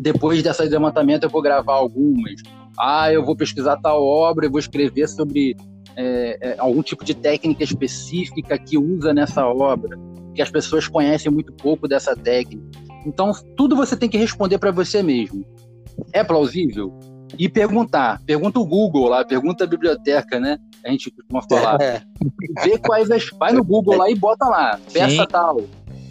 depois 0.00 0.42
desse 0.42 0.62
levantamento 0.62 1.24
eu 1.24 1.30
vou 1.30 1.42
gravar 1.42 1.74
algumas. 1.74 2.40
Ah, 2.78 3.12
eu 3.12 3.24
vou 3.24 3.36
pesquisar 3.36 3.76
tal 3.78 4.02
obra, 4.02 4.46
eu 4.46 4.50
vou 4.50 4.60
escrever 4.60 5.08
sobre 5.08 5.56
é, 5.96 6.38
é, 6.40 6.56
algum 6.58 6.82
tipo 6.82 7.04
de 7.04 7.14
técnica 7.14 7.62
específica 7.62 8.56
que 8.58 8.78
usa 8.78 9.12
nessa 9.12 9.44
obra, 9.46 9.98
que 10.34 10.40
as 10.40 10.50
pessoas 10.50 10.88
conhecem 10.88 11.30
muito 11.30 11.52
pouco 11.52 11.86
dessa 11.86 12.16
técnica. 12.16 12.64
Então, 13.04 13.32
tudo 13.56 13.76
você 13.76 13.96
tem 13.96 14.08
que 14.08 14.16
responder 14.16 14.58
para 14.58 14.70
você 14.70 15.02
mesmo. 15.02 15.44
É 16.12 16.22
plausível? 16.22 16.92
e 17.38 17.48
perguntar. 17.48 18.20
Pergunta 18.26 18.58
o 18.58 18.66
Google 18.66 19.08
lá, 19.08 19.24
pergunta 19.24 19.64
a 19.64 19.66
biblioteca, 19.66 20.38
né? 20.38 20.58
A 20.84 20.90
gente 20.90 21.10
costuma 21.10 21.42
falar. 21.42 21.80
É. 21.80 22.02
Vê 22.62 22.78
quais 22.78 23.10
as. 23.10 23.30
Vai 23.38 23.52
no 23.52 23.64
Google 23.64 23.96
lá 23.96 24.10
e 24.10 24.14
bota 24.14 24.46
lá, 24.46 24.78
peça 24.92 25.22
Sim. 25.22 25.26
tal. 25.28 25.62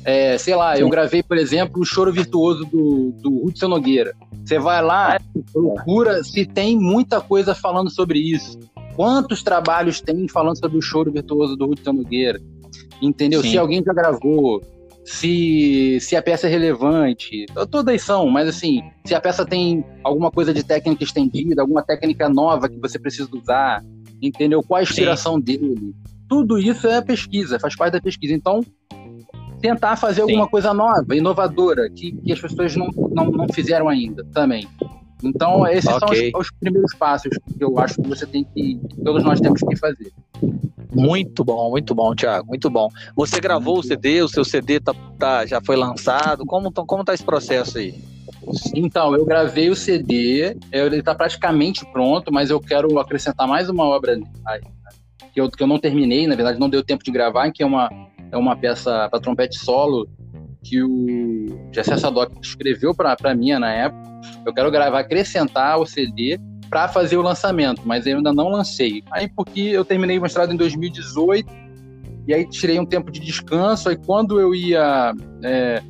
É, 0.03 0.37
sei 0.37 0.55
lá, 0.55 0.75
Sim. 0.75 0.81
eu 0.81 0.89
gravei, 0.89 1.21
por 1.21 1.37
exemplo, 1.37 1.81
o 1.81 1.85
Choro 1.85 2.11
Virtuoso 2.11 2.65
do, 2.65 3.11
do 3.21 3.45
Hudson 3.45 3.67
Nogueira. 3.67 4.15
Você 4.43 4.57
vai 4.57 4.81
lá, 4.83 5.19
procura 5.53 6.23
se 6.23 6.45
tem 6.45 6.77
muita 6.77 7.21
coisa 7.21 7.53
falando 7.53 7.89
sobre 7.91 8.19
isso. 8.19 8.59
Quantos 8.95 9.43
trabalhos 9.43 10.01
tem 10.01 10.27
falando 10.27 10.57
sobre 10.57 10.77
o 10.77 10.81
choro 10.81 11.11
virtuoso 11.11 11.55
do 11.55 11.65
Hudson 11.65 11.93
Nogueira? 11.93 12.41
Entendeu? 13.01 13.41
Sim. 13.41 13.51
Se 13.51 13.57
alguém 13.57 13.83
já 13.83 13.93
gravou, 13.93 14.61
se, 15.03 15.99
se 15.99 16.15
a 16.15 16.21
peça 16.21 16.47
é 16.47 16.49
relevante. 16.49 17.45
Todas 17.69 18.01
são, 18.01 18.29
mas 18.29 18.47
assim, 18.47 18.81
se 19.05 19.15
a 19.15 19.21
peça 19.21 19.45
tem 19.45 19.83
alguma 20.03 20.31
coisa 20.31 20.53
de 20.53 20.63
técnica 20.63 21.03
estendida, 21.03 21.61
alguma 21.61 21.83
técnica 21.83 22.29
nova 22.29 22.69
que 22.69 22.79
você 22.79 22.99
precisa 22.99 23.29
usar, 23.33 23.83
entendeu? 24.21 24.63
Qual 24.63 24.79
a 24.79 24.83
inspiração 24.83 25.35
Sim. 25.35 25.41
dele? 25.41 25.95
Tudo 26.29 26.57
isso 26.57 26.87
é 26.87 27.01
pesquisa, 27.01 27.59
faz 27.59 27.75
parte 27.75 27.93
da 27.93 28.01
pesquisa. 28.01 28.33
Então, 28.33 28.61
tentar 29.61 29.95
fazer 29.95 30.21
alguma 30.21 30.45
Sim. 30.45 30.51
coisa 30.51 30.73
nova, 30.73 31.15
inovadora, 31.15 31.89
que, 31.89 32.11
que 32.11 32.31
as 32.31 32.39
pessoas 32.39 32.75
não, 32.75 32.87
não, 33.11 33.31
não 33.31 33.47
fizeram 33.49 33.89
ainda 33.89 34.25
também. 34.33 34.67
Então, 35.23 35.67
esses 35.67 35.89
okay. 35.89 36.31
são 36.31 36.39
os, 36.39 36.47
os, 36.47 36.57
primeiros 36.59 36.93
passos 36.95 37.31
que 37.57 37.63
eu 37.63 37.77
acho 37.79 37.95
que 37.95 38.07
você 38.07 38.25
tem 38.25 38.43
que, 38.43 38.79
todos 39.03 39.23
nós 39.23 39.39
temos 39.39 39.61
que 39.61 39.75
fazer. 39.75 40.11
Muito 40.93 41.43
bom, 41.43 41.69
muito 41.69 41.95
bom, 41.95 42.13
Thiago, 42.13 42.47
muito 42.47 42.69
bom. 42.69 42.89
Você 43.15 43.39
gravou 43.39 43.79
o 43.79 43.83
CD, 43.83 44.21
o 44.21 44.27
seu 44.27 44.43
CD 44.43 44.79
tá, 44.79 44.93
tá, 45.17 45.45
já 45.45 45.61
foi 45.61 45.75
lançado, 45.75 46.45
como, 46.45 46.71
como 46.71 47.03
tá 47.03 47.13
esse 47.13 47.23
processo 47.23 47.77
aí? 47.77 47.95
Então, 48.75 49.15
eu 49.15 49.25
gravei 49.25 49.69
o 49.69 49.75
CD, 49.75 50.57
ele 50.71 50.97
está 50.97 51.13
praticamente 51.13 51.85
pronto, 51.91 52.31
mas 52.31 52.49
eu 52.49 52.59
quero 52.59 52.99
acrescentar 52.99 53.47
mais 53.47 53.69
uma 53.69 53.83
obra 53.83 54.19
que 55.33 55.39
eu, 55.39 55.49
que 55.49 55.61
eu 55.61 55.67
não 55.67 55.79
terminei, 55.79 56.27
na 56.27 56.35
verdade 56.35 56.59
não 56.59 56.69
deu 56.69 56.83
tempo 56.83 57.03
de 57.03 57.11
gravar, 57.11 57.51
que 57.51 57.63
é 57.63 57.65
uma, 57.65 57.89
é 58.31 58.37
uma 58.37 58.55
peça 58.55 59.07
para 59.09 59.19
trompete 59.19 59.57
solo 59.57 60.09
que 60.63 60.81
o 60.81 61.69
Jessé 61.73 61.97
Sadoc 61.97 62.31
escreveu 62.41 62.93
para 62.93 63.35
mim 63.35 63.51
na 63.53 63.71
época. 63.71 64.01
Eu 64.45 64.53
quero 64.53 64.71
gravar, 64.71 64.99
acrescentar 64.99 65.79
o 65.79 65.85
CD 65.85 66.39
para 66.69 66.87
fazer 66.87 67.17
o 67.17 67.21
lançamento, 67.21 67.81
mas 67.85 68.05
eu 68.05 68.17
ainda 68.17 68.31
não 68.31 68.49
lancei. 68.49 69.03
Aí 69.11 69.27
porque 69.27 69.59
eu 69.59 69.83
terminei 69.83 70.17
o 70.17 70.21
mestrado 70.21 70.53
em 70.53 70.57
2018 70.57 71.51
e 72.27 72.33
aí 72.33 72.47
tirei 72.47 72.79
um 72.79 72.85
tempo 72.85 73.11
de 73.11 73.19
descanso. 73.19 73.89
Aí 73.89 73.97
quando 73.97 74.39
eu 74.39 74.53
ia 74.55 75.13
é, 75.43 75.81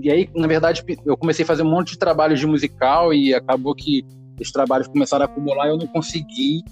e 0.00 0.10
aí, 0.10 0.28
na 0.34 0.46
verdade, 0.46 0.84
eu 1.06 1.16
comecei 1.16 1.42
a 1.42 1.46
fazer 1.46 1.62
um 1.62 1.70
monte 1.70 1.92
de 1.92 1.98
trabalhos 1.98 2.38
de 2.38 2.46
musical 2.46 3.14
e 3.14 3.34
acabou 3.34 3.74
que 3.74 4.04
os 4.38 4.50
trabalhos 4.50 4.88
começaram 4.88 5.24
a 5.24 5.28
acumular 5.28 5.66
e 5.66 5.70
eu 5.70 5.78
não 5.78 5.86
consegui 5.86 6.62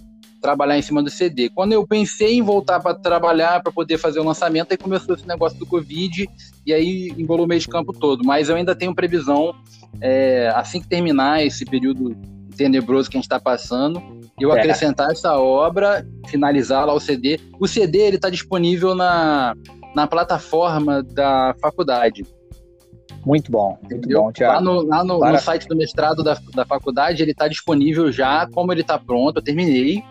trabalhar 0.41 0.79
em 0.79 0.83
cima 0.83 1.03
do 1.03 1.11
CD. 1.11 1.51
Quando 1.51 1.73
eu 1.73 1.87
pensei 1.87 2.35
em 2.39 2.43
voltar 2.43 2.81
para 2.81 2.95
trabalhar, 2.95 3.63
para 3.63 3.73
poder 3.73 3.99
fazer 3.99 4.21
o 4.21 4.25
lançamento, 4.25 4.73
aí 4.73 4.77
começou 4.77 5.15
esse 5.15 5.27
negócio 5.27 5.59
do 5.59 5.67
Covid 5.67 6.29
e 6.67 6.73
aí 6.73 7.13
embolou 7.17 7.45
o 7.45 7.49
meio 7.49 7.61
de 7.61 7.69
campo 7.69 7.93
todo. 7.93 8.25
Mas 8.25 8.49
eu 8.49 8.57
ainda 8.57 8.75
tenho 8.75 8.95
previsão, 8.95 9.55
é, 10.01 10.53
assim 10.55 10.81
que 10.81 10.89
terminar 10.89 11.45
esse 11.45 11.65
período 11.65 12.17
tenebroso 12.57 13.09
que 13.09 13.17
a 13.17 13.19
gente 13.19 13.27
está 13.27 13.39
passando, 13.39 14.03
eu 14.39 14.53
é. 14.53 14.59
acrescentar 14.59 15.11
essa 15.11 15.39
obra, 15.39 16.07
finalizar 16.27 16.87
lá 16.87 16.93
o 16.93 17.01
CD. 17.01 17.39
O 17.59 17.67
CD 17.67 17.99
ele 18.01 18.17
está 18.17 18.29
disponível 18.31 18.95
na, 18.95 19.55
na 19.95 20.07
plataforma 20.07 21.03
da 21.03 21.55
faculdade. 21.61 22.25
Muito 23.25 23.51
bom, 23.51 23.77
muito 23.81 23.97
Entendeu? 23.97 24.23
bom, 24.23 24.33
Thiago. 24.33 24.55
Lá, 24.55 24.61
no, 24.61 24.83
lá 24.83 25.05
no, 25.05 25.19
no, 25.19 25.39
site 25.39 25.67
do 25.69 25.77
mestrado 25.77 26.23
da, 26.23 26.37
da 26.55 26.65
faculdade, 26.65 27.23
ele 27.23 27.33
está 27.33 27.49
disponível 27.49 28.11
já, 28.11 28.47
como 28.47 28.73
ele 28.73 28.81
está 28.81 28.99
pronto, 28.99 29.39
eu 29.39 29.43
terminei 29.43 30.03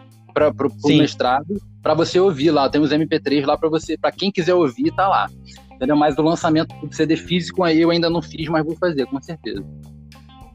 para 0.54 0.68
o 0.68 0.88
mestrado, 0.90 1.62
para 1.82 1.94
você 1.94 2.20
ouvir 2.20 2.52
lá. 2.52 2.70
Tem 2.70 2.82
os 2.82 2.92
MP3 2.92 3.46
lá 3.46 3.58
para 3.58 3.70
você, 3.70 3.98
para 3.98 4.12
quem 4.12 4.32
quiser 4.32 4.54
ouvir, 4.54 4.92
tá 4.92 5.08
lá. 5.08 5.30
Entendeu? 5.74 5.96
Mas 5.96 6.18
o 6.18 6.22
lançamento 6.22 6.74
do 6.84 6.94
CD 6.94 7.16
físico 7.16 7.64
aí 7.64 7.82
eu 7.82 7.92
ainda 7.92 8.10
não 8.10 8.22
fiz, 8.22 8.48
mas 8.50 8.66
vou 8.66 8.76
fazer, 8.76 9.06
com 9.06 9.22
certeza. 9.22 9.64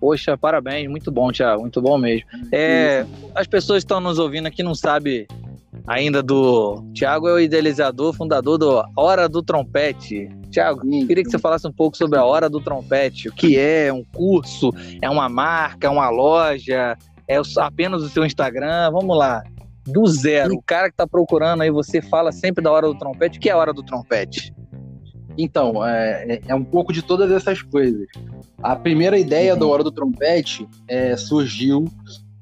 Poxa, 0.00 0.36
parabéns, 0.36 0.90
muito 0.90 1.12
bom, 1.12 1.30
Thiago, 1.30 1.62
muito 1.62 1.80
bom 1.80 1.96
mesmo. 1.96 2.26
É, 2.50 3.06
as 3.36 3.46
pessoas 3.46 3.84
que 3.84 3.84
estão 3.84 4.00
nos 4.00 4.18
ouvindo 4.18 4.46
aqui 4.46 4.60
não 4.62 4.74
sabem 4.74 5.26
ainda 5.86 6.22
do. 6.22 6.82
Tiago 6.92 7.28
é 7.28 7.34
o 7.34 7.40
idealizador, 7.40 8.12
fundador 8.12 8.58
do 8.58 8.84
Hora 8.96 9.28
do 9.28 9.42
Trompete. 9.42 10.28
Tiago, 10.50 10.80
queria 11.06 11.22
que 11.22 11.30
você 11.30 11.38
falasse 11.38 11.66
um 11.66 11.72
pouco 11.72 11.96
sobre 11.96 12.18
a 12.18 12.24
Hora 12.24 12.48
do 12.48 12.60
Trompete. 12.60 13.28
O 13.28 13.32
que 13.32 13.56
é? 13.56 13.86
É 13.86 13.92
um 13.92 14.04
curso? 14.04 14.70
É 15.00 15.08
uma 15.08 15.28
marca? 15.28 15.86
É 15.86 15.90
uma 15.90 16.10
loja? 16.10 16.96
É 17.28 17.40
apenas 17.58 18.02
o 18.02 18.08
seu 18.08 18.24
Instagram? 18.24 18.90
Vamos 18.90 19.16
lá. 19.16 19.42
Do 19.84 20.06
zero. 20.06 20.54
O 20.54 20.62
cara 20.62 20.88
que 20.88 20.94
está 20.94 21.06
procurando 21.06 21.62
aí, 21.62 21.70
você 21.70 22.00
fala 22.00 22.30
sempre 22.30 22.62
da 22.62 22.70
Hora 22.70 22.86
do 22.86 22.96
Trompete. 22.96 23.38
O 23.38 23.40
que 23.40 23.48
é 23.48 23.52
a 23.52 23.56
Hora 23.56 23.72
do 23.72 23.82
Trompete? 23.82 24.54
Então, 25.36 25.84
é, 25.84 26.26
é, 26.28 26.42
é 26.48 26.54
um 26.54 26.64
pouco 26.64 26.92
de 26.92 27.02
todas 27.02 27.30
essas 27.30 27.62
coisas. 27.62 28.06
A 28.62 28.76
primeira 28.76 29.18
ideia 29.18 29.54
uhum. 29.54 29.58
da 29.58 29.66
Hora 29.66 29.82
do 29.82 29.90
Trompete 29.90 30.68
é, 30.86 31.16
surgiu 31.16 31.86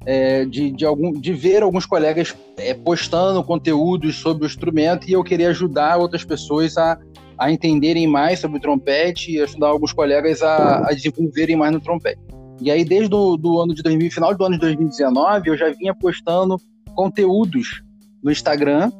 é, 0.04 0.44
de, 0.44 0.70
de, 0.70 0.84
algum, 0.84 1.12
de 1.12 1.32
ver 1.32 1.62
alguns 1.62 1.86
colegas 1.86 2.34
é, 2.56 2.74
postando 2.74 3.42
conteúdos 3.44 4.16
sobre 4.16 4.44
o 4.44 4.46
instrumento 4.46 5.08
e 5.08 5.12
eu 5.12 5.22
queria 5.22 5.50
ajudar 5.50 5.98
outras 5.98 6.24
pessoas 6.24 6.76
a, 6.76 6.98
a 7.38 7.50
entenderem 7.50 8.06
mais 8.06 8.40
sobre 8.40 8.58
o 8.58 8.60
trompete 8.60 9.32
e 9.32 9.40
ajudar 9.40 9.68
alguns 9.68 9.92
colegas 9.92 10.42
a, 10.42 10.88
a 10.88 10.92
desenvolverem 10.92 11.56
mais 11.56 11.72
no 11.72 11.80
trompete. 11.80 12.20
E 12.60 12.70
aí, 12.70 12.84
desde 12.84 13.14
o 13.14 13.38
do 13.38 13.58
ano 13.58 13.74
de 13.74 13.82
2000, 13.82 14.10
final 14.10 14.34
do 14.34 14.44
ano 14.44 14.54
de 14.56 14.60
2019, 14.60 15.48
eu 15.48 15.56
já 15.56 15.70
vinha 15.70 15.94
postando 15.94 16.56
conteúdos 17.00 17.82
no 18.22 18.30
Instagram 18.30 18.92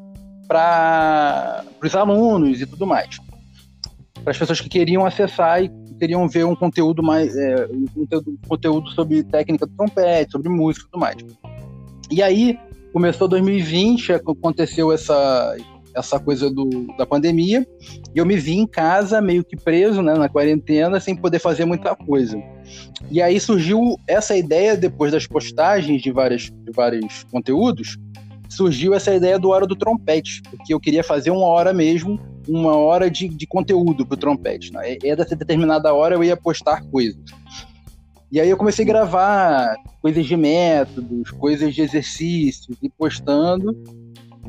para 0.48 1.62
os 1.84 1.94
alunos 1.94 2.58
e 2.58 2.64
tudo 2.64 2.86
mais. 2.86 3.18
Para 4.24 4.30
as 4.30 4.38
pessoas 4.38 4.58
que 4.58 4.70
queriam 4.70 5.04
acessar 5.04 5.62
e 5.62 5.70
queriam 5.98 6.26
ver 6.26 6.46
um 6.46 6.56
conteúdo 6.56 7.02
mais 7.02 7.36
é, 7.36 7.66
um 7.70 7.84
conteúdo, 7.88 8.38
conteúdo 8.48 8.90
sobre 8.92 9.22
técnica 9.22 9.66
do 9.66 9.76
trompete, 9.76 10.32
sobre 10.32 10.48
música 10.48 10.86
e 10.86 10.90
tudo 10.90 10.98
mais. 10.98 11.16
E 12.10 12.22
aí 12.22 12.58
começou 12.90 13.28
2020, 13.28 14.14
aconteceu 14.14 14.90
essa 14.90 15.54
essa 15.94 16.18
coisa 16.18 16.50
do, 16.50 16.86
da 16.96 17.06
pandemia, 17.06 17.66
e 18.14 18.18
eu 18.18 18.26
me 18.26 18.36
vi 18.36 18.56
em 18.56 18.66
casa 18.66 19.20
meio 19.20 19.44
que 19.44 19.56
preso, 19.56 20.02
né, 20.02 20.14
na 20.14 20.28
quarentena, 20.28 21.00
sem 21.00 21.16
poder 21.16 21.38
fazer 21.38 21.64
muita 21.64 21.94
coisa. 21.94 22.40
E 23.10 23.20
aí 23.20 23.40
surgiu 23.40 23.96
essa 24.06 24.36
ideia 24.36 24.76
depois 24.76 25.12
das 25.12 25.26
postagens 25.26 26.02
de 26.02 26.10
vários, 26.10 26.50
de 26.50 26.72
vários 26.72 27.24
conteúdos, 27.24 27.98
surgiu 28.48 28.94
essa 28.94 29.14
ideia 29.14 29.38
do 29.38 29.50
hora 29.50 29.66
do 29.66 29.76
trompete, 29.76 30.42
porque 30.50 30.74
eu 30.74 30.80
queria 30.80 31.04
fazer 31.04 31.30
uma 31.30 31.46
hora 31.46 31.72
mesmo 31.72 32.20
uma 32.48 32.76
hora 32.76 33.10
de, 33.10 33.28
de 33.28 33.46
conteúdo 33.46 34.04
pro 34.04 34.16
trompete. 34.16 34.72
Né? 34.72 34.96
E, 35.02 35.16
dessa 35.16 35.36
determinada 35.36 35.94
hora 35.94 36.14
eu 36.14 36.24
ia 36.24 36.36
postar 36.36 36.82
coisas. 36.86 37.20
E 38.32 38.40
aí 38.40 38.48
eu 38.48 38.56
comecei 38.56 38.84
a 38.84 38.88
gravar 38.88 39.76
coisas 40.00 40.24
de 40.24 40.36
métodos, 40.36 41.30
coisas 41.32 41.74
de 41.74 41.82
exercícios, 41.82 42.76
e 42.80 42.88
postando. 42.88 43.76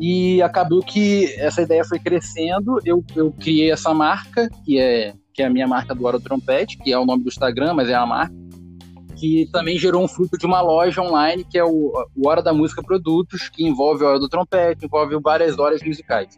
E 0.01 0.41
acabou 0.41 0.81
que 0.81 1.33
essa 1.37 1.61
ideia 1.61 1.85
foi 1.85 1.99
crescendo. 1.99 2.79
Eu, 2.83 3.03
eu 3.15 3.31
criei 3.31 3.71
essa 3.71 3.93
marca, 3.93 4.49
que 4.65 4.79
é, 4.79 5.13
que 5.33 5.43
é 5.43 5.45
a 5.45 5.49
minha 5.49 5.67
marca 5.67 5.93
do 5.93 6.03
Hora 6.05 6.17
do 6.17 6.23
Trompete, 6.23 6.77
que 6.77 6.91
é 6.91 6.97
o 6.97 7.05
nome 7.05 7.23
do 7.23 7.29
Instagram, 7.29 7.75
mas 7.75 7.87
é 7.87 7.93
a 7.93 8.05
marca. 8.05 8.33
Que 9.15 9.47
também 9.51 9.77
gerou 9.77 10.03
um 10.03 10.07
fruto 10.07 10.35
de 10.37 10.47
uma 10.47 10.61
loja 10.61 11.01
online, 11.01 11.45
que 11.47 11.57
é 11.57 11.63
o, 11.63 11.93
o 12.15 12.27
Hora 12.27 12.41
da 12.41 12.51
Música 12.51 12.81
Produtos, 12.81 13.47
que 13.47 13.63
envolve 13.63 14.03
a 14.03 14.07
Hora 14.07 14.19
do 14.19 14.27
Trompete, 14.27 14.85
envolve 14.85 15.15
várias 15.21 15.59
horas 15.59 15.83
musicais 15.83 16.35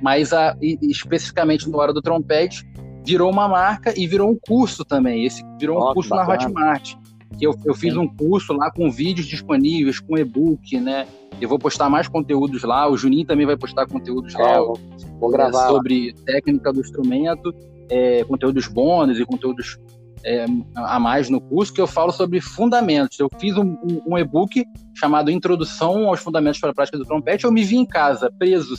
mas 0.00 0.32
a, 0.32 0.56
especificamente 0.60 1.68
no 1.68 1.78
Hora 1.78 1.92
do 1.92 2.02
Trompete, 2.02 2.66
virou 3.04 3.30
uma 3.30 3.48
marca 3.48 3.92
e 3.98 4.06
virou 4.06 4.30
um 4.30 4.38
curso 4.38 4.84
também. 4.84 5.24
Esse 5.24 5.44
virou 5.58 5.78
um 5.78 5.94
curso 5.94 6.10
bacana. 6.10 6.28
na 6.28 6.44
Hotmart. 6.44 6.94
Que 7.38 7.46
eu, 7.46 7.54
eu 7.64 7.74
fiz 7.74 7.96
um 7.96 8.06
curso 8.06 8.52
lá 8.52 8.70
com 8.70 8.90
vídeos 8.90 9.26
disponíveis, 9.26 10.00
com 10.00 10.18
e-book, 10.18 10.78
né? 10.78 11.06
Eu 11.40 11.48
vou 11.48 11.58
postar 11.58 11.88
mais 11.88 12.08
conteúdos 12.08 12.62
lá. 12.62 12.88
O 12.88 12.96
Juninho 12.96 13.26
também 13.26 13.46
vai 13.46 13.56
postar 13.56 13.86
conteúdos 13.86 14.34
é, 14.34 14.38
lá. 14.38 14.60
Vou, 14.60 14.78
vou 15.18 15.30
gravar. 15.30 15.68
sobre 15.68 16.12
técnica 16.24 16.72
do 16.72 16.80
instrumento, 16.80 17.54
é, 17.88 18.24
conteúdos 18.24 18.66
bônus 18.66 19.18
e 19.18 19.24
conteúdos 19.24 19.78
é, 20.24 20.44
a 20.74 20.98
mais 20.98 21.30
no 21.30 21.40
curso, 21.40 21.72
que 21.72 21.80
eu 21.80 21.86
falo 21.86 22.12
sobre 22.12 22.40
fundamentos. 22.40 23.18
Eu 23.18 23.28
fiz 23.38 23.56
um, 23.56 23.72
um, 23.82 24.02
um 24.08 24.18
e-book 24.18 24.64
chamado 24.94 25.30
Introdução 25.30 26.08
aos 26.08 26.20
Fundamentos 26.20 26.60
para 26.60 26.70
a 26.70 26.74
Prática 26.74 26.98
do 26.98 27.04
Trompete. 27.04 27.44
Eu 27.44 27.52
me 27.52 27.64
vi 27.64 27.76
em 27.76 27.86
casa, 27.86 28.30
preso 28.38 28.74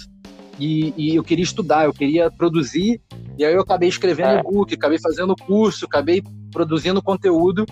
e, 0.60 0.94
e, 0.96 1.16
eu 1.16 1.24
queria 1.24 1.44
estudar, 1.44 1.86
eu 1.86 1.94
queria 1.94 2.30
produzir, 2.30 3.02
e 3.38 3.46
aí 3.46 3.54
eu 3.54 3.62
acabei 3.62 3.90
escrevendo 3.90 4.30
é. 4.30 4.40
e-book, 4.40 4.74
acabei 4.74 5.00
fazendo 5.00 5.36
curso, 5.36 5.86
acabei 5.86 6.22
produzindo 6.52 7.02
conteúdo 7.02 7.66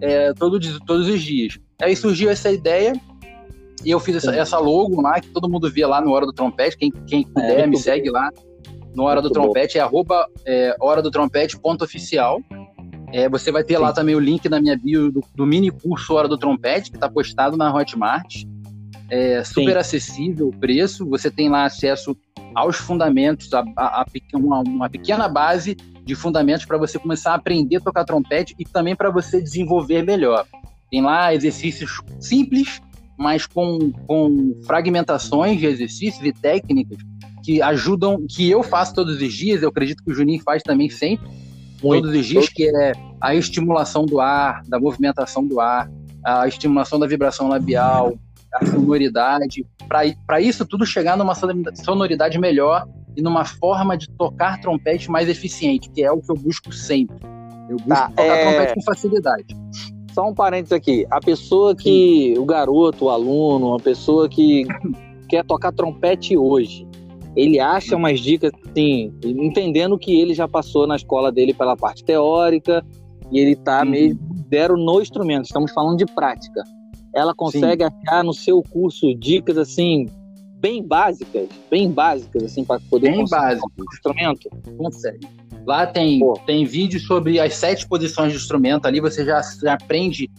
é, 0.00 0.32
todos, 0.34 0.78
todos 0.86 1.08
os 1.08 1.22
dias. 1.22 1.58
Aí 1.80 1.94
surgiu 1.96 2.30
essa 2.30 2.50
ideia, 2.50 2.92
e 3.84 3.90
eu 3.90 4.00
fiz 4.00 4.16
essa, 4.16 4.34
essa, 4.34 4.58
logo 4.58 5.00
lá, 5.00 5.20
que 5.20 5.28
todo 5.28 5.48
mundo 5.48 5.70
via 5.70 5.86
lá 5.86 6.00
no 6.00 6.10
Hora 6.10 6.26
do 6.26 6.32
Trompete, 6.32 6.76
quem, 6.76 6.90
quem 7.06 7.20
é, 7.22 7.24
puder 7.24 7.60
é, 7.60 7.66
me 7.66 7.76
segue 7.76 8.10
lá, 8.10 8.30
no 8.94 9.04
Hora 9.04 9.20
do 9.20 9.30
Trompete, 9.30 9.78
é 9.78 9.80
arroba 9.80 10.26
é, 10.46 10.76
hora 10.80 11.02
do 11.02 11.10
trompete 11.10 11.58
ponto 11.58 11.84
oficial. 11.84 12.40
É, 13.12 13.28
você 13.28 13.52
vai 13.52 13.62
ter 13.62 13.76
Sim. 13.76 13.82
lá 13.82 13.92
também 13.92 14.14
o 14.14 14.20
link 14.20 14.48
na 14.48 14.60
minha 14.60 14.76
bio 14.76 15.10
do, 15.10 15.20
do 15.34 15.46
mini 15.46 15.70
curso 15.70 16.14
Hora 16.14 16.28
do 16.28 16.38
Trompete, 16.38 16.90
que 16.90 16.96
está 16.96 17.08
postado 17.08 17.56
na 17.56 17.72
Hotmart. 17.74 18.44
É 19.10 19.44
super 19.44 19.72
Sim. 19.72 19.78
acessível 19.78 20.48
o 20.48 20.56
preço, 20.56 21.06
você 21.08 21.30
tem 21.30 21.48
lá 21.48 21.64
acesso 21.64 22.16
aos 22.54 22.76
fundamentos, 22.76 23.52
a, 23.52 23.64
a, 23.76 24.02
a 24.02 24.06
uma, 24.34 24.60
uma, 24.60 24.90
pequena 24.90 25.28
base 25.28 25.76
de 26.04 26.14
fundamentos 26.14 26.64
para 26.64 26.78
você 26.78 26.98
começar 26.98 27.32
a 27.32 27.34
aprender 27.36 27.76
a 27.76 27.80
tocar 27.80 28.04
trompete 28.04 28.54
e 28.58 28.64
também 28.64 28.94
para 28.94 29.10
você 29.10 29.40
desenvolver 29.40 30.02
melhor. 30.02 30.46
Tem 30.90 31.02
lá 31.02 31.34
exercícios 31.34 32.00
simples, 32.20 32.80
mas 33.18 33.46
com, 33.46 33.90
com 34.06 34.60
fragmentações 34.66 35.58
de 35.58 35.66
exercícios 35.66 36.24
e 36.24 36.32
técnicas 36.32 36.98
que 37.42 37.60
ajudam, 37.60 38.24
que 38.26 38.50
eu 38.50 38.62
faço 38.62 38.94
todos 38.94 39.20
os 39.20 39.32
dias, 39.32 39.62
eu 39.62 39.68
acredito 39.68 40.02
que 40.02 40.10
o 40.10 40.14
Juninho 40.14 40.42
faz 40.42 40.62
também 40.62 40.88
sempre, 40.88 41.28
Muito. 41.82 42.02
todos 42.02 42.18
os 42.18 42.26
dias, 42.26 42.48
que 42.48 42.64
é 42.64 42.92
a 43.20 43.34
estimulação 43.34 44.06
do 44.06 44.18
ar, 44.18 44.62
da 44.66 44.80
movimentação 44.80 45.46
do 45.46 45.60
ar, 45.60 45.90
a 46.24 46.48
estimulação 46.48 46.98
da 46.98 47.06
vibração 47.06 47.48
labial, 47.48 48.18
a 48.54 48.66
sonoridade, 48.66 49.66
para 49.88 50.40
isso 50.40 50.64
tudo 50.64 50.86
chegar 50.86 51.16
numa 51.16 51.34
sonoridade 51.34 52.38
melhor 52.38 52.86
e 53.16 53.22
numa 53.22 53.44
forma 53.44 53.96
de 53.96 54.08
tocar 54.10 54.60
trompete 54.60 55.10
mais 55.10 55.28
eficiente, 55.28 55.90
que 55.90 56.02
é 56.02 56.10
o 56.10 56.20
que 56.20 56.30
eu 56.30 56.36
busco 56.36 56.72
sempre. 56.72 57.16
Eu 57.68 57.76
busco 57.76 57.88
tá, 57.88 58.08
tocar 58.08 58.22
é... 58.24 58.44
trompete 58.44 58.74
com 58.74 58.82
facilidade. 58.82 59.46
Só 60.12 60.28
um 60.28 60.34
parênteses 60.34 60.72
aqui. 60.72 61.06
A 61.10 61.20
pessoa 61.20 61.74
que. 61.74 62.34
Sim. 62.34 62.38
O 62.38 62.44
garoto, 62.44 63.06
o 63.06 63.10
aluno, 63.10 63.74
a 63.74 63.80
pessoa 63.80 64.28
que 64.28 64.64
quer 65.28 65.44
tocar 65.44 65.72
trompete 65.72 66.36
hoje, 66.36 66.86
ele 67.34 67.58
acha 67.58 67.96
umas 67.96 68.20
dicas, 68.20 68.52
assim, 68.70 69.12
entendendo 69.24 69.98
que 69.98 70.20
ele 70.20 70.34
já 70.34 70.46
passou 70.46 70.86
na 70.86 70.94
escola 70.94 71.32
dele 71.32 71.52
pela 71.52 71.76
parte 71.76 72.04
teórica 72.04 72.84
e 73.32 73.40
ele 73.40 73.52
está 73.52 73.82
uhum. 73.82 73.90
mesmo 73.90 74.20
zero 74.48 74.76
no 74.76 75.00
instrumento. 75.00 75.46
Estamos 75.46 75.72
falando 75.72 75.98
de 75.98 76.06
prática 76.06 76.62
ela 77.14 77.34
consegue 77.34 77.84
Sim. 77.84 77.90
achar 78.06 78.24
no 78.24 78.34
seu 78.34 78.62
curso 78.62 79.14
dicas 79.14 79.56
assim 79.56 80.06
bem 80.56 80.82
básicas, 80.82 81.48
bem 81.70 81.90
básicas 81.90 82.42
assim 82.44 82.64
para 82.64 82.80
poder 82.90 83.10
bem 83.10 83.22
o 83.22 83.84
instrumento. 83.92 84.48
Consegue. 84.76 85.28
Lá 85.66 85.86
tem 85.86 86.18
Pô. 86.18 86.38
tem 86.46 86.64
vídeo 86.64 86.98
sobre 87.00 87.38
as 87.38 87.54
sete 87.54 87.86
posições 87.86 88.32
de 88.32 88.38
instrumento. 88.38 88.86
Ali 88.86 89.00
você 89.00 89.24
já, 89.24 89.40
já 89.62 89.74
aprende 89.74 90.30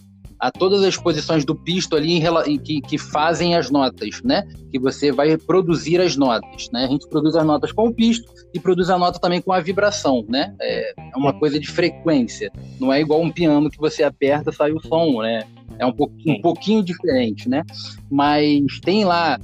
a 0.45 0.51
todas 0.51 0.83
as 0.83 0.95
posições 0.95 1.43
do 1.43 1.55
pisto 1.55 1.95
ali 1.95 2.21
em, 2.45 2.59
que, 2.59 2.79
que 2.79 2.99
fazem 2.99 3.55
as 3.55 3.71
notas, 3.71 4.21
né? 4.23 4.47
Que 4.71 4.77
você 4.77 5.11
vai 5.11 5.35
produzir 5.37 5.99
as 5.99 6.15
notas, 6.15 6.69
né? 6.71 6.85
A 6.85 6.87
gente 6.87 7.09
produz 7.09 7.35
as 7.35 7.43
notas 7.43 7.71
com 7.71 7.87
o 7.87 7.93
pisto 7.93 8.31
e 8.53 8.59
produz 8.59 8.91
a 8.91 8.97
nota 8.97 9.17
também 9.17 9.41
com 9.41 9.51
a 9.51 9.59
vibração, 9.59 10.23
né? 10.29 10.53
É, 10.61 10.93
é 11.13 11.17
uma 11.17 11.33
coisa 11.33 11.59
de 11.59 11.67
frequência. 11.67 12.51
Não 12.79 12.93
é 12.93 13.01
igual 13.01 13.23
um 13.23 13.31
piano 13.31 13.71
que 13.71 13.79
você 13.79 14.03
aperta 14.03 14.51
sai 14.51 14.71
o 14.71 14.79
som, 14.79 15.19
né? 15.23 15.47
É 15.79 15.85
um, 15.85 15.91
po 15.91 16.11
um 16.27 16.39
pouquinho 16.39 16.83
diferente, 16.83 17.49
né? 17.49 17.63
Mas 18.11 18.79
tem 18.81 19.03
lá 19.03 19.39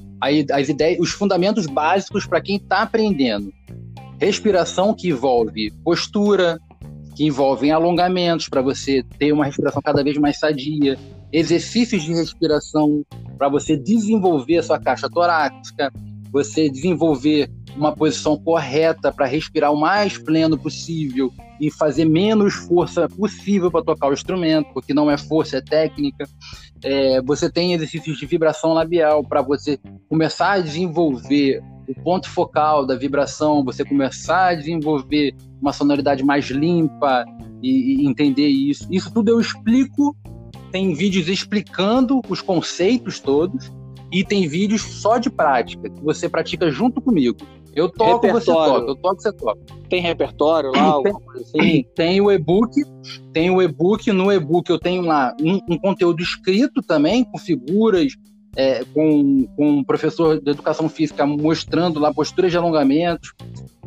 as 0.52 0.70
ideias, 0.70 0.99
os 0.99 1.10
fundamentos 1.10 1.66
básicos 1.66 2.28
para 2.28 2.41
quem 2.41 2.58
está 2.58 2.84
aprendendo. 2.84 3.52
Respiração 4.20 4.93
que 4.93 5.10
envolve 5.10 5.72
postura, 5.84 6.60
que 7.22 7.28
envolvem 7.28 7.69
alongamentos 7.69 8.49
para 8.49 8.63
você 8.63 9.03
ter 9.19 9.32
uma 9.32 9.45
respiração 9.45 9.80
cada 9.80 10.03
vez 10.03 10.17
mais 10.17 10.39
sadia, 10.39 10.97
exercícios 11.32 12.01
de 12.01 12.15
respiração 12.15 13.05
para 13.38 13.47
você 13.47 13.78
desenvolver 13.78 14.57
a 14.57 14.63
sua 14.63 14.80
caixa 14.80 15.07
torácica, 15.07 15.93
você 16.32 16.67
desenvolver 16.67 17.47
uma 17.76 17.95
posição 17.95 18.36
correta 18.36 19.11
para 19.11 19.28
respirar 19.28 19.72
o 19.72 19.80
mais 19.80 20.17
pleno 20.17 20.57
possível 20.57 21.32
e 21.59 21.69
fazer 21.69 22.05
menos 22.05 22.55
força 22.55 23.07
possível 23.07 23.69
para 23.69 23.84
tocar 23.84 24.09
o 24.09 24.13
instrumento, 24.13 24.74
porque 24.74 24.91
não 24.91 25.11
é 25.11 25.15
força, 25.15 25.57
é 25.57 25.61
técnica. 25.61 26.26
É, 26.84 27.22
você 27.22 27.51
tem 27.51 27.74
exercícios 27.74 28.17
de 28.17 28.26
vibração 28.26 28.74
labial 28.74 29.24
para 29.24 29.43
você 29.43 29.78
começar 30.09 30.53
a 30.53 30.59
desenvolver 30.59 31.61
o 31.91 32.03
ponto 32.03 32.29
focal 32.29 32.85
da 32.85 32.95
vibração, 32.95 33.63
você 33.63 33.83
começar 33.83 34.49
a 34.49 34.55
desenvolver 34.55 35.35
uma 35.61 35.73
sonoridade 35.73 36.23
mais 36.23 36.45
limpa 36.45 37.25
e, 37.61 38.01
e 38.01 38.07
entender 38.07 38.47
isso. 38.47 38.87
Isso 38.89 39.13
tudo 39.13 39.29
eu 39.29 39.39
explico. 39.39 40.15
Tem 40.71 40.93
vídeos 40.93 41.27
explicando 41.27 42.21
os 42.29 42.41
conceitos 42.41 43.19
todos 43.19 43.71
e 44.11 44.23
tem 44.23 44.47
vídeos 44.47 44.81
só 44.81 45.17
de 45.17 45.29
prática, 45.29 45.89
que 45.89 46.01
você 46.01 46.29
pratica 46.29 46.71
junto 46.71 47.01
comigo. 47.01 47.37
Eu 47.73 47.89
toco, 47.89 48.27
você 48.27 48.45
toca. 48.45 48.85
Eu 48.85 48.95
toco, 48.95 49.21
você 49.21 49.31
toca. 49.31 49.59
Tem 49.89 50.01
repertório 50.01 50.71
lá? 50.71 50.99
Tem, 51.03 51.13
assim? 51.61 51.85
tem 51.95 52.21
o 52.21 52.31
e-book. 52.31 52.71
Tem 53.31 53.49
o 53.49 53.61
e-book. 53.61 54.11
No 54.11 54.31
e-book 54.31 54.69
eu 54.69 54.79
tenho 54.79 55.03
lá 55.03 55.33
um, 55.41 55.59
um, 55.69 55.77
conteúdo 55.77 56.21
escrito 56.21 56.81
também, 56.81 57.23
com 57.23 57.37
figuras, 57.37 58.13
é, 58.56 58.84
com, 58.93 59.47
com 59.56 59.70
um 59.70 59.84
professor 59.84 60.39
de 60.39 60.52
educação 60.52 60.89
física 60.89 61.26
mostrando 61.26 61.99
lá 61.99 62.14
posturas 62.14 62.52
de 62.52 62.58
alongamentos. 62.58 63.34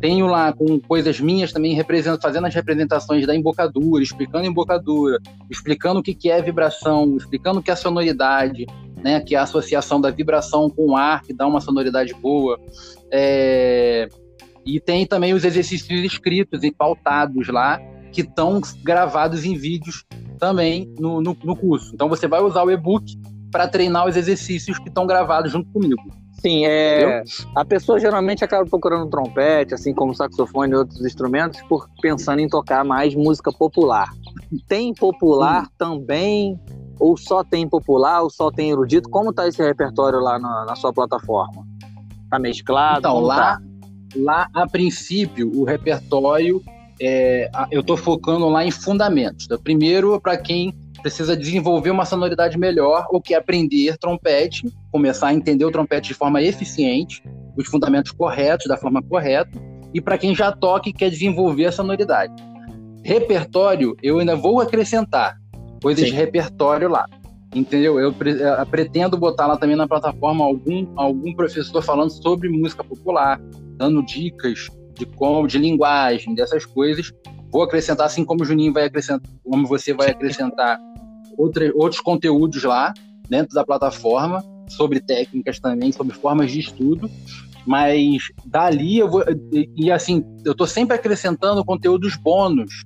Tenho 0.01 0.27
lá 0.27 0.51
com 0.51 0.79
coisas 0.79 1.19
minhas 1.19 1.53
também 1.53 1.79
fazendo 2.21 2.45
as 2.45 2.53
representações 2.53 3.25
da 3.25 3.35
embocadura, 3.35 4.03
explicando 4.03 4.45
embocadura, 4.45 5.19
explicando 5.49 5.99
o 5.99 6.03
que, 6.03 6.13
que 6.13 6.29
é 6.29 6.41
vibração, 6.41 7.15
explicando 7.17 7.59
o 7.59 7.63
que 7.63 7.71
é 7.71 7.75
sonoridade, 7.75 8.65
né, 9.03 9.21
que 9.21 9.35
é 9.35 9.37
a 9.37 9.43
associação 9.43 10.01
da 10.01 10.09
vibração 10.09 10.69
com 10.69 10.91
o 10.91 10.97
ar, 10.97 11.21
que 11.21 11.33
dá 11.33 11.47
uma 11.47 11.61
sonoridade 11.61 12.13
boa. 12.13 12.59
É... 13.11 14.09
E 14.65 14.79
tem 14.79 15.05
também 15.05 15.33
os 15.33 15.45
exercícios 15.45 16.03
escritos 16.03 16.63
e 16.63 16.71
pautados 16.71 17.47
lá, 17.49 17.79
que 18.11 18.21
estão 18.21 18.59
gravados 18.83 19.45
em 19.45 19.55
vídeos 19.55 20.03
também 20.39 20.91
no, 20.99 21.21
no, 21.21 21.37
no 21.43 21.55
curso. 21.55 21.91
Então 21.93 22.09
você 22.09 22.27
vai 22.27 22.41
usar 22.41 22.63
o 22.63 22.71
e-book 22.71 23.15
para 23.55 23.69
treinar 23.69 24.05
os 24.05 24.17
exercícios 24.17 24.77
que 24.77 24.89
estão 24.89 25.07
gravados 25.07 25.49
junto 25.49 25.71
comigo. 25.71 26.01
Sim, 26.33 26.65
é, 26.65 27.23
a 27.55 27.63
pessoa 27.63 27.97
geralmente 27.97 28.43
acaba 28.43 28.69
procurando 28.69 29.09
trompete, 29.09 29.73
assim 29.73 29.93
como 29.93 30.13
saxofone 30.13 30.73
e 30.73 30.75
outros 30.75 31.05
instrumentos, 31.05 31.61
por 31.61 31.87
pensando 32.01 32.41
em 32.41 32.49
tocar 32.49 32.83
mais 32.83 33.15
música 33.15 33.53
popular. 33.53 34.09
Tem 34.67 34.93
popular 34.93 35.69
também, 35.77 36.59
ou 36.99 37.15
só 37.15 37.45
tem 37.45 37.65
popular, 37.65 38.23
ou 38.23 38.29
só 38.29 38.51
tem 38.51 38.71
erudito? 38.71 39.09
Como 39.09 39.29
está 39.29 39.47
esse 39.47 39.63
repertório 39.63 40.19
lá 40.19 40.37
na, 40.37 40.65
na, 40.65 40.75
sua 40.75 40.91
plataforma? 40.91 41.65
Tá 42.29 42.37
mesclado? 42.37 42.99
Então, 42.99 43.21
lá, 43.21 43.37
tá? 43.37 43.61
lá, 44.17 44.49
a 44.53 44.67
princípio, 44.67 45.49
o 45.55 45.63
repertório, 45.63 46.61
é, 47.01 47.49
eu 47.71 47.79
estou 47.79 47.95
focando 47.95 48.49
lá 48.49 48.65
em 48.65 48.71
fundamentos. 48.71 49.47
Primeiro, 49.63 50.19
para 50.19 50.35
quem 50.35 50.73
precisa 51.05 51.37
desenvolver 51.37 51.91
uma 51.91 52.03
sonoridade 52.03 52.57
melhor 52.57 53.05
ou 53.11 53.21
quer 53.21 53.35
aprender 53.35 53.95
trompete, 53.95 54.67
começar 54.91 55.27
a 55.27 55.33
entender 55.35 55.63
o 55.63 55.69
trompete 55.69 56.07
de 56.07 56.13
forma 56.15 56.41
eficiente, 56.41 57.21
os 57.55 57.67
fundamentos 57.67 58.11
corretos, 58.11 58.65
da 58.65 58.75
forma 58.75 59.03
correta, 59.03 59.51
e 59.93 60.01
para 60.01 60.17
quem 60.17 60.33
já 60.33 60.51
toca 60.51 60.89
e 60.89 60.93
quer 60.93 61.11
desenvolver 61.11 61.65
a 61.65 61.71
sonoridade. 61.71 62.33
Repertório, 63.03 63.95
eu 64.01 64.17
ainda 64.17 64.35
vou 64.35 64.59
acrescentar 64.59 65.37
coisas 65.79 66.05
Sim. 66.05 66.09
de 66.09 66.17
repertório 66.17 66.89
lá. 66.89 67.05
Entendeu? 67.53 67.99
Eu, 67.99 68.11
eu 68.11 68.65
pretendo 68.65 69.15
botar 69.15 69.45
lá 69.45 69.57
também 69.57 69.75
na 69.75 69.87
plataforma 69.87 70.43
algum, 70.43 70.87
algum 70.95 71.35
professor 71.35 71.83
falando 71.83 72.09
sobre 72.09 72.49
música 72.49 72.83
popular, 72.83 73.39
dando 73.77 74.03
dicas 74.03 74.69
de 74.97 75.05
como, 75.05 75.47
de 75.47 75.59
linguagem, 75.59 76.33
dessas 76.33 76.65
coisas. 76.65 77.13
Vou 77.55 77.63
acrescentar, 77.63 78.07
assim 78.07 78.25
como 78.25 78.43
o 78.43 78.45
Juninho 78.45 78.73
vai 78.73 78.83
acrescentar, 78.83 79.31
como 79.41 79.65
você 79.65 79.93
vai 79.93 80.09
acrescentar 80.09 80.77
outra, 81.37 81.71
outros 81.73 82.01
conteúdos 82.01 82.61
lá 82.65 82.93
dentro 83.29 83.55
da 83.55 83.63
plataforma, 83.63 84.43
sobre 84.67 84.99
técnicas 84.99 85.57
também, 85.57 85.89
sobre 85.93 86.13
formas 86.13 86.51
de 86.51 86.59
estudo. 86.59 87.09
Mas 87.65 88.23
dali 88.45 88.97
eu 88.97 89.09
vou. 89.09 89.23
E, 89.53 89.69
e 89.73 89.89
assim, 89.89 90.21
eu 90.43 90.51
estou 90.51 90.67
sempre 90.67 90.97
acrescentando 90.97 91.63
conteúdos 91.63 92.17
bônus 92.17 92.83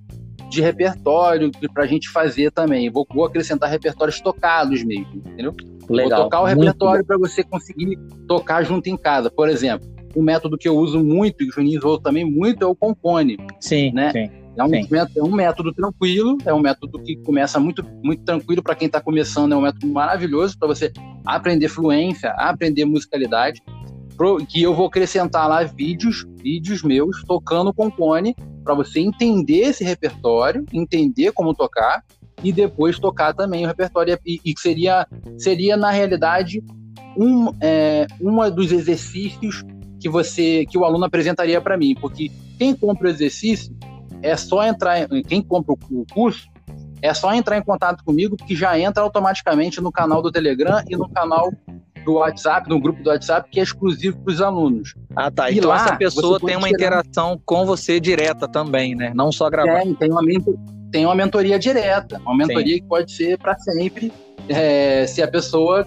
de 0.52 0.62
repertório 0.62 1.50
para 1.74 1.86
a 1.86 1.88
gente 1.88 2.08
fazer 2.08 2.52
também. 2.52 2.92
Vou, 2.92 3.08
vou, 3.12 3.26
acrescentar 3.26 3.72
repertórios 3.72 4.22
tocados 4.22 4.84
mesmo, 4.84 5.16
entendeu? 5.16 5.56
Legal. 5.90 6.20
Vou 6.20 6.26
tocar 6.26 6.42
o 6.42 6.46
repertório 6.46 7.04
para 7.04 7.18
você 7.18 7.44
conseguir 7.44 7.98
tocar 8.28 8.62
junto 8.62 8.88
em 8.88 8.96
casa. 8.96 9.32
Por 9.32 9.50
exemplo, 9.50 9.90
um 10.16 10.22
método 10.22 10.60
que 10.60 10.70
eu 10.70 10.78
uso 10.78 11.04
muito, 11.04 11.44
e 11.44 11.50
o 11.50 11.52
Juninho 11.52 11.80
usou 11.80 12.00
também 12.00 12.24
muito, 12.24 12.64
é 12.64 12.68
o 12.68 12.76
compone. 12.76 13.36
Sim, 13.60 13.92
né? 13.94 14.12
sim. 14.12 14.30
É 14.60 14.64
um, 14.64 14.70
método, 14.70 15.20
é 15.20 15.24
um 15.24 15.32
método 15.32 15.74
tranquilo, 15.74 16.38
é 16.46 16.54
um 16.54 16.60
método 16.60 17.00
que 17.00 17.16
começa 17.18 17.60
muito, 17.60 17.86
muito 18.04 18.24
tranquilo 18.24 18.62
para 18.62 18.76
quem 18.76 18.88
está 18.88 19.00
começando, 19.00 19.54
é 19.54 19.56
um 19.56 19.62
método 19.62 19.88
maravilhoso 19.88 20.58
para 20.58 20.68
você 20.68 20.92
aprender 21.26 21.70
fluência, 21.70 22.32
aprender 22.32 22.86
musicalidade, 22.86 23.62
que 24.50 24.62
eu 24.62 24.76
vou 24.76 24.88
acrescentar 24.88 25.48
lá 25.48 25.64
vídeos, 25.64 26.26
vídeos 26.44 26.84
meus 26.84 27.24
tocando 27.24 27.74
com 27.74 27.90
cone 27.90 28.36
para 28.64 28.74
você 28.74 29.00
entender 29.00 29.60
esse 29.60 29.84
repertório, 29.84 30.66
entender 30.74 31.32
como 31.32 31.54
tocar 31.54 32.04
e 32.44 32.52
depois 32.52 33.00
tocar 33.00 33.34
também 33.34 33.64
o 33.64 33.68
repertório. 33.68 34.20
E, 34.26 34.42
e 34.44 34.54
seria 34.58 35.08
seria 35.38 35.78
na 35.78 35.90
realidade 35.90 36.62
um 37.18 37.54
é, 37.62 38.08
uma 38.20 38.52
dos 38.52 38.72
exercícios 38.72 39.64
que 40.02 40.10
você 40.10 40.66
que 40.66 40.78
o 40.78 40.84
aluno 40.84 41.06
apresentaria 41.06 41.62
para 41.62 41.78
mim, 41.78 41.96
porque 41.96 42.30
quem 42.58 42.76
compra 42.76 43.08
o 43.08 43.12
exercício 43.12 43.74
é 44.22 44.36
só 44.36 44.64
entrar, 44.64 45.08
quem 45.28 45.42
compra 45.42 45.74
o 45.74 46.06
curso, 46.12 46.48
é 47.02 47.14
só 47.14 47.34
entrar 47.34 47.58
em 47.58 47.64
contato 47.64 48.04
comigo, 48.04 48.36
que 48.36 48.56
já 48.56 48.78
entra 48.78 49.04
automaticamente 49.04 49.80
no 49.82 49.92
canal 49.92 50.22
do 50.22 50.32
Telegram 50.32 50.84
e 50.90 50.96
no 50.96 51.10
canal 51.10 51.52
do 52.04 52.14
WhatsApp, 52.14 52.70
no 52.70 52.80
grupo 52.80 53.02
do 53.04 53.10
WhatsApp, 53.10 53.50
que 53.50 53.60
é 53.60 53.64
exclusivo 53.64 54.18
para 54.20 54.34
os 54.34 54.42
alunos. 54.42 54.96
Ah, 55.16 55.30
tá. 55.30 55.50
E 55.50 55.58
então 55.58 55.70
lá, 55.70 55.76
essa 55.76 55.96
pessoa 55.96 56.40
tem 56.40 56.56
uma 56.56 56.70
interação 56.70 57.40
com 57.46 57.66
você 57.66 58.00
direta 58.00 58.48
também, 58.48 58.96
né? 58.96 59.12
Não 59.14 59.32
só 59.32 59.50
gravar. 59.50 59.82
Tem, 59.82 59.94
tem 59.94 60.12
uma, 60.12 60.22
tem 60.92 61.06
uma 61.06 61.16
mentoria 61.16 61.60
direta, 61.60 62.20
uma 62.20 62.36
mentoria 62.36 62.76
Sim. 62.76 62.82
que 62.82 62.88
pode 62.88 63.12
ser 63.12 63.38
para 63.38 63.58
sempre, 63.60 64.12
é, 64.48 65.06
se 65.08 65.22
a 65.22 65.28
pessoa 65.28 65.86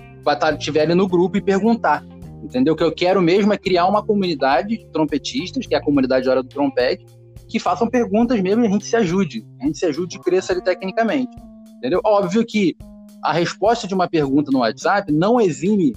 estiver 0.59 0.83
ali 0.83 0.95
no 0.95 1.09
grupo 1.09 1.37
e 1.37 1.41
perguntar. 1.41 2.05
Entendeu? 2.43 2.75
O 2.75 2.77
que 2.77 2.83
eu 2.83 2.93
quero 2.93 3.23
mesmo 3.23 3.53
é 3.53 3.59
criar 3.59 3.87
uma 3.87 4.03
comunidade 4.03 4.77
de 4.77 4.87
trompetistas, 4.87 5.67
que 5.67 5.75
é 5.75 5.79
a 5.79 5.83
comunidade 5.83 6.29
Hora 6.29 6.43
do 6.43 6.49
Trompete, 6.49 7.05
que 7.53 7.59
façam 7.59 7.87
perguntas 7.87 8.41
mesmo 8.41 8.65
e 8.65 8.67
a 8.67 8.71
gente 8.71 8.87
se 8.87 8.97
ajude. 8.97 9.47
A 9.61 9.67
gente 9.67 9.79
se 9.79 9.85
ajude 9.85 10.17
e 10.17 10.21
cresça 10.21 10.55
ali 10.55 10.65
tecnicamente. 10.65 11.37
Entendeu? 11.77 12.01
Óbvio 12.03 12.45
que 12.47 12.75
a 13.23 13.33
resposta 13.33 13.87
de 13.87 13.93
uma 13.93 14.09
pergunta 14.09 14.51
no 14.51 14.61
WhatsApp 14.61 15.13
não 15.13 15.39
exime 15.39 15.93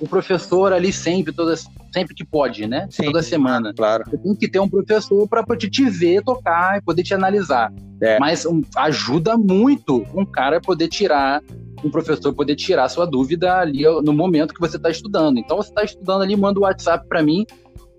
o 0.00 0.08
professor 0.08 0.72
ali 0.72 0.92
sempre, 0.92 1.32
toda, 1.32 1.54
sempre 1.92 2.12
que 2.14 2.24
pode, 2.24 2.66
né? 2.66 2.88
Sim, 2.90 3.04
toda 3.04 3.22
semana. 3.22 3.72
Claro. 3.72 4.04
Você 4.10 4.18
tem 4.18 4.34
que 4.34 4.48
ter 4.48 4.58
um 4.58 4.68
professor 4.68 5.26
para 5.28 5.44
poder 5.44 5.70
te 5.70 5.88
ver 5.88 6.22
tocar 6.24 6.78
e 6.78 6.82
poder 6.82 7.04
te 7.04 7.14
analisar. 7.14 7.72
É. 8.02 8.18
Mas 8.18 8.44
um, 8.44 8.60
ajuda 8.76 9.38
muito 9.38 10.04
um 10.12 10.26
cara 10.26 10.60
poder 10.60 10.88
tirar 10.88 11.40
um 11.84 11.90
professor 11.90 12.34
poder 12.34 12.56
tirar 12.56 12.88
sua 12.88 13.06
dúvida 13.06 13.58
ali 13.58 13.84
no 14.02 14.12
momento 14.12 14.52
que 14.52 14.60
você 14.60 14.76
está 14.76 14.90
estudando. 14.90 15.38
Então, 15.38 15.56
você 15.56 15.68
está 15.68 15.84
estudando 15.84 16.22
ali, 16.22 16.34
manda 16.36 16.58
o 16.58 16.62
WhatsApp 16.62 17.06
para 17.06 17.22
mim. 17.22 17.46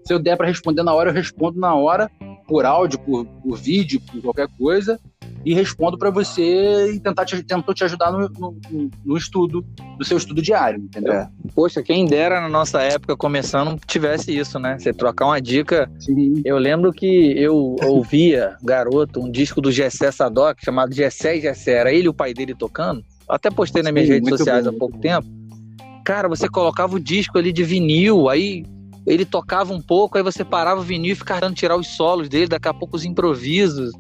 Se 0.05 0.14
eu 0.14 0.20
der 0.20 0.36
para 0.36 0.47
responder 0.47 0.84
na 0.84 0.93
hora, 0.93 1.10
eu 1.10 1.14
respondo 1.14 1.60
na 1.60 1.74
hora, 1.74 2.10
por 2.48 2.66
áudio, 2.66 2.98
por, 3.00 3.26
por 3.26 3.58
vídeo, 3.58 4.02
por 4.02 4.22
qualquer 4.22 4.48
coisa, 4.58 5.00
e 5.45 5.54
respondo 5.54 5.98
para 5.98 6.10
você 6.10 6.91
e 6.93 7.00
tentar 7.00 7.26
te, 7.26 7.41
tentou 7.43 7.74
te 7.74 7.84
ajudar 7.84 8.12
no, 8.12 8.30
no, 8.30 8.58
no, 9.06 9.18
estudo, 9.18 9.66
no 9.98 10.04
seu 10.04 10.18
estudo 10.18 10.41
diário, 10.41 10.80
entendeu? 10.80 11.14
É. 11.14 11.30
Poxa, 11.54 11.84
quem 11.84 12.06
dera 12.06 12.41
na 12.41 12.50
nossa 12.50 12.82
época, 12.82 13.16
começando, 13.16 13.80
tivesse 13.86 14.36
isso, 14.36 14.60
né? 14.60 14.78
Você 14.80 14.93
trocar 14.93 15.26
uma 15.26 15.41
dica. 15.41 15.89
Sim. 16.00 16.41
Eu 16.43 16.58
lembro 16.58 16.91
que 16.91 17.34
eu 17.38 17.76
ouvia, 17.84 18.58
garoto, 18.64 19.22
um 19.22 19.30
disco 19.32 19.62
do 19.62 19.72
Gessé 19.72 20.12
Sadoc, 20.12 20.60
chamado 20.64 20.93
Gessé 20.93 21.38
e 21.38 21.41
Gessé. 21.41 21.74
Era 21.74 21.93
ele 21.93 22.06
e 22.06 22.10
o 22.10 22.14
pai 22.14 22.34
dele 22.34 22.56
tocando. 22.56 23.04
Até 23.30 23.50
postei 23.50 23.84
nas 23.84 23.93
minhas 23.93 24.08
Sim, 24.08 24.16
redes 24.16 24.30
sociais 24.30 24.66
bom. 24.66 24.72
há 24.72 24.74
pouco 24.74 24.98
tempo. 24.98 25.28
Cara, 26.04 26.28
você 26.28 26.48
colocava 26.48 26.95
o 26.95 27.00
disco 27.00 27.38
ali 27.38 27.52
de 27.52 27.64
vinil, 27.64 28.30
aí 28.30 28.66
ele 29.08 29.26
tocava 29.26 29.74
um 29.74 29.82
pouco, 29.82 30.18
aí 30.18 30.24
você 30.24 30.43
parava 30.43 30.82
o 30.82 30.84
vinil 30.84 31.14
e 31.14 31.16
ficava 31.16 31.39
tentando 31.39 31.55
tirar 31.55 31.78
os 31.78 31.88
solos 31.88 32.28
dele, 32.28 32.47
daqui 32.47 32.68
a 32.68 32.74
pouco 32.74 32.97
os 32.97 33.05
improvisos. 33.05 33.91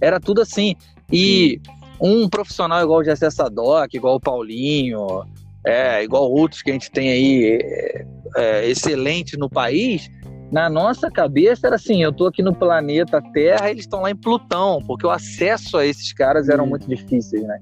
Era 0.00 0.18
tudo 0.18 0.42
assim. 0.42 0.74
E 1.10 1.60
um 2.00 2.28
profissional 2.28 2.82
igual 2.82 2.98
o 2.98 3.04
Jessé 3.04 3.30
Sadoc, 3.30 3.94
igual 3.94 4.16
o 4.16 4.20
Paulinho, 4.20 5.24
é, 5.64 6.02
igual 6.02 6.30
outros 6.30 6.62
que 6.62 6.70
a 6.70 6.72
gente 6.72 6.90
tem 6.90 7.10
aí 7.10 7.58
é, 7.62 8.06
é, 8.36 8.68
excelente 8.68 9.36
no 9.36 9.48
país, 9.48 10.10
na 10.50 10.68
nossa 10.68 11.10
cabeça 11.10 11.68
era 11.68 11.76
assim, 11.76 12.02
eu 12.02 12.12
tô 12.12 12.26
aqui 12.26 12.42
no 12.42 12.54
planeta 12.54 13.22
Terra, 13.32 13.70
eles 13.70 13.84
estão 13.84 14.02
lá 14.02 14.10
em 14.10 14.16
Plutão, 14.16 14.80
porque 14.86 15.06
o 15.06 15.10
acesso 15.10 15.76
a 15.76 15.86
esses 15.86 16.12
caras 16.12 16.48
eram 16.48 16.66
muito 16.66 16.88
difíceis, 16.88 17.42
né? 17.42 17.60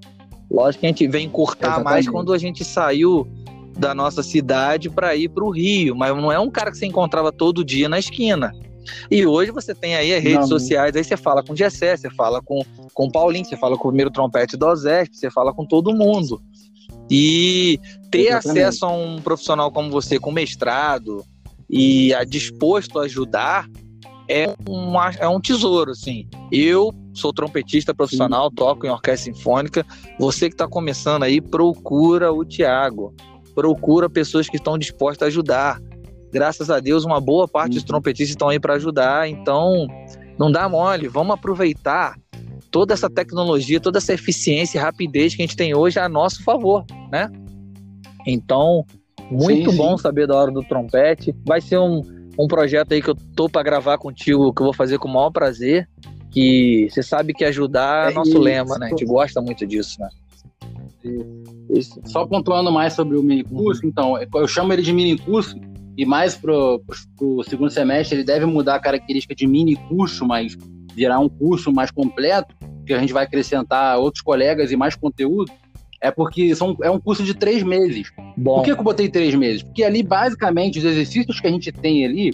Lógico 0.51 0.81
que 0.81 0.87
a 0.87 0.89
gente 0.91 1.07
vem 1.07 1.29
cortar 1.29 1.67
Exatamente. 1.67 1.91
mais 1.91 2.09
quando 2.09 2.33
a 2.33 2.39
gente 2.39 2.65
saiu 2.65 3.27
da 3.77 3.95
nossa 3.95 4.23
cidade 4.23 4.89
para 4.89 5.15
ir 5.15 5.29
para 5.29 5.45
o 5.45 5.51
Rio, 5.51 5.95
mas 5.97 6.15
não 6.17 6.31
é 6.31 6.39
um 6.39 6.51
cara 6.51 6.71
que 6.71 6.79
você 6.79 6.87
encontrava 6.87 7.33
todo 7.33 7.65
dia 7.65 7.89
na 7.89 7.99
esquina. 7.99 8.53
E 9.11 9.27
hoje 9.27 9.51
você 9.51 9.75
tem 9.75 9.97
aí 9.97 10.15
as 10.15 10.23
redes 10.23 10.41
não. 10.41 10.59
sociais, 10.59 10.95
aí 10.95 11.03
você 11.03 11.17
fala 11.17 11.43
com 11.43 11.53
o 11.53 11.57
Gessé, 11.57 11.97
você 11.97 12.11
fala 12.11 12.43
com, 12.43 12.61
com 12.93 13.07
o 13.07 13.11
Paulinho, 13.11 13.45
você 13.45 13.57
fala 13.57 13.77
com 13.77 13.89
o 13.89 13.91
primeiro 13.91 14.11
trompete 14.11 14.57
do 14.57 14.67
Ozesp, 14.67 15.17
você 15.17 15.31
fala 15.31 15.53
com 15.53 15.65
todo 15.65 15.95
mundo. 15.95 16.43
E 17.11 17.79
ter 18.11 18.29
Exatamente. 18.29 18.63
acesso 18.63 18.87
a 18.87 18.93
um 18.93 19.21
profissional 19.21 19.71
como 19.71 19.91
você, 19.91 20.19
com 20.19 20.31
mestrado, 20.31 21.25
e 21.69 22.13
a 22.15 22.25
disposto 22.25 22.99
a 22.99 23.05
ajudar, 23.05 23.69
é 24.29 24.49
um, 24.69 24.95
é 25.19 25.29
um 25.29 25.41
tesouro, 25.41 25.91
assim. 25.91 26.27
Eu 26.51 26.93
sou 27.13 27.33
trompetista 27.33 27.95
profissional, 27.95 28.49
Sim. 28.49 28.55
toco 28.55 28.87
em 28.87 28.91
orquestra 28.91 29.33
sinfônica. 29.33 29.87
Você 30.19 30.49
que 30.49 30.55
está 30.55 30.67
começando 30.67 31.23
aí, 31.23 31.41
procura 31.41 32.33
o 32.33 32.45
Tiago. 32.45 33.15
Procura 33.55 34.11
pessoas 34.11 34.49
que 34.49 34.57
estão 34.57 34.77
dispostas 34.77 35.27
a 35.27 35.29
ajudar. 35.29 35.81
Graças 36.33 36.71
a 36.71 36.81
Deus, 36.81 37.05
uma 37.05 37.21
boa 37.21 37.47
parte 37.47 37.75
dos 37.75 37.85
trompetistas 37.85 38.31
estão 38.31 38.49
aí 38.49 38.59
para 38.59 38.75
ajudar. 38.75 39.29
Então, 39.29 39.87
não 40.39 40.51
dá 40.51 40.69
mole. 40.69 41.09
Vamos 41.09 41.35
aproveitar 41.35 42.17
toda 42.71 42.93
essa 42.93 43.09
tecnologia, 43.09 43.79
toda 43.79 43.99
essa 43.99 44.13
eficiência 44.13 44.79
e 44.79 44.81
rapidez 44.81 45.35
que 45.35 45.43
a 45.43 45.47
gente 45.47 45.57
tem 45.57 45.75
hoje 45.77 46.01
a 46.01 46.09
nosso 46.09 46.43
favor, 46.43 46.85
né? 47.13 47.31
Então, 48.27 48.85
muito 49.31 49.71
sim, 49.71 49.77
bom 49.77 49.97
sim. 49.97 50.03
saber 50.03 50.27
da 50.27 50.37
hora 50.37 50.51
do 50.51 50.63
trompete. 50.65 51.35
Vai 51.47 51.61
ser 51.61 51.79
um, 51.79 52.03
um 52.39 52.49
projeto 52.49 52.93
aí 52.93 53.01
que 53.01 53.11
eu 53.11 53.17
tô 53.37 53.49
para 53.49 53.63
gravar 53.63 53.99
contigo, 53.99 54.53
que 54.53 54.61
eu 54.61 54.65
vou 54.65 54.75
fazer 54.75 54.99
com 54.99 55.09
o 55.09 55.13
maior 55.13 55.31
prazer. 55.31 55.89
Que 56.31 56.89
você 56.91 57.01
sabe 57.01 57.33
que 57.33 57.45
ajudar 57.45 58.09
é, 58.09 58.11
é 58.11 58.15
nosso 58.15 58.31
isso. 58.31 58.41
lema, 58.41 58.77
né? 58.77 58.87
A 58.87 58.89
gente 58.89 59.05
gosta 59.05 59.41
muito 59.41 59.65
disso, 59.65 60.01
né? 60.01 60.09
Só 62.07 62.27
pontuando 62.27 62.71
mais 62.73 62.93
sobre 62.93 63.17
o 63.17 63.23
mini 63.23 63.45
curso, 63.45 63.83
uhum. 63.83 63.89
então, 63.89 64.15
eu 64.35 64.49
chamo 64.49 64.73
ele 64.73 64.83
de 64.83 64.93
mini 64.93 65.19
curso 65.19 65.57
e 65.97 66.05
mais 66.05 66.35
pro, 66.35 66.81
pro, 66.81 66.97
pro 67.17 67.45
segundo 67.45 67.71
semestre 67.71 68.17
ele 68.17 68.25
deve 68.25 68.47
mudar 68.47 68.77
a 68.77 68.81
característica 68.81 69.35
de 69.35 69.47
mini 69.47 69.77
curso, 69.77 70.27
mas 70.27 70.57
virar 70.95 71.19
um 71.19 71.29
curso 71.29 71.73
mais 71.73 71.91
completo, 71.91 72.55
que 72.87 72.93
a 72.93 72.99
gente 72.99 73.13
vai 73.13 73.25
acrescentar 73.25 73.99
outros 73.99 74.23
colegas 74.23 74.71
e 74.71 74.77
mais 74.77 74.95
conteúdo, 74.95 75.51
é 76.01 76.11
porque 76.11 76.55
são, 76.55 76.77
é 76.83 76.91
um 76.91 77.01
curso 77.01 77.23
de 77.23 77.35
três 77.35 77.63
meses. 77.63 78.13
Bom. 78.37 78.57
Por 78.57 78.65
que, 78.65 78.75
que 78.75 78.81
eu 78.81 78.85
botei 78.85 79.09
três 79.09 79.35
meses? 79.35 79.63
Porque 79.63 79.83
ali, 79.83 80.03
basicamente, 80.03 80.79
os 80.79 80.85
exercícios 80.85 81.41
que 81.41 81.47
a 81.47 81.51
gente 81.51 81.73
tem 81.73 82.05
ali, 82.05 82.33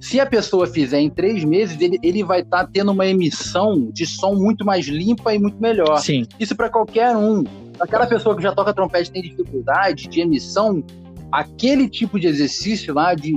se 0.00 0.20
a 0.20 0.26
pessoa 0.26 0.66
fizer 0.66 1.00
em 1.00 1.10
três 1.10 1.42
meses, 1.42 1.80
ele, 1.80 1.98
ele 2.02 2.22
vai 2.22 2.40
estar 2.40 2.64
tá 2.64 2.70
tendo 2.72 2.92
uma 2.92 3.06
emissão 3.06 3.90
de 3.92 4.06
som 4.06 4.34
muito 4.34 4.64
mais 4.64 4.86
limpa 4.86 5.34
e 5.34 5.38
muito 5.38 5.60
melhor. 5.60 5.98
Sim. 5.98 6.26
Isso 6.38 6.54
para 6.54 6.68
qualquer 6.68 7.16
um. 7.16 7.42
Aquela 7.80 8.06
pessoa 8.06 8.36
que 8.36 8.42
já 8.42 8.52
toca 8.52 8.74
trompete 8.74 9.10
tem 9.10 9.22
dificuldade 9.22 10.08
de 10.08 10.20
emissão, 10.20 10.82
aquele 11.30 11.88
tipo 11.88 12.18
de 12.18 12.26
exercício 12.26 12.92
lá, 12.94 13.14
de 13.14 13.36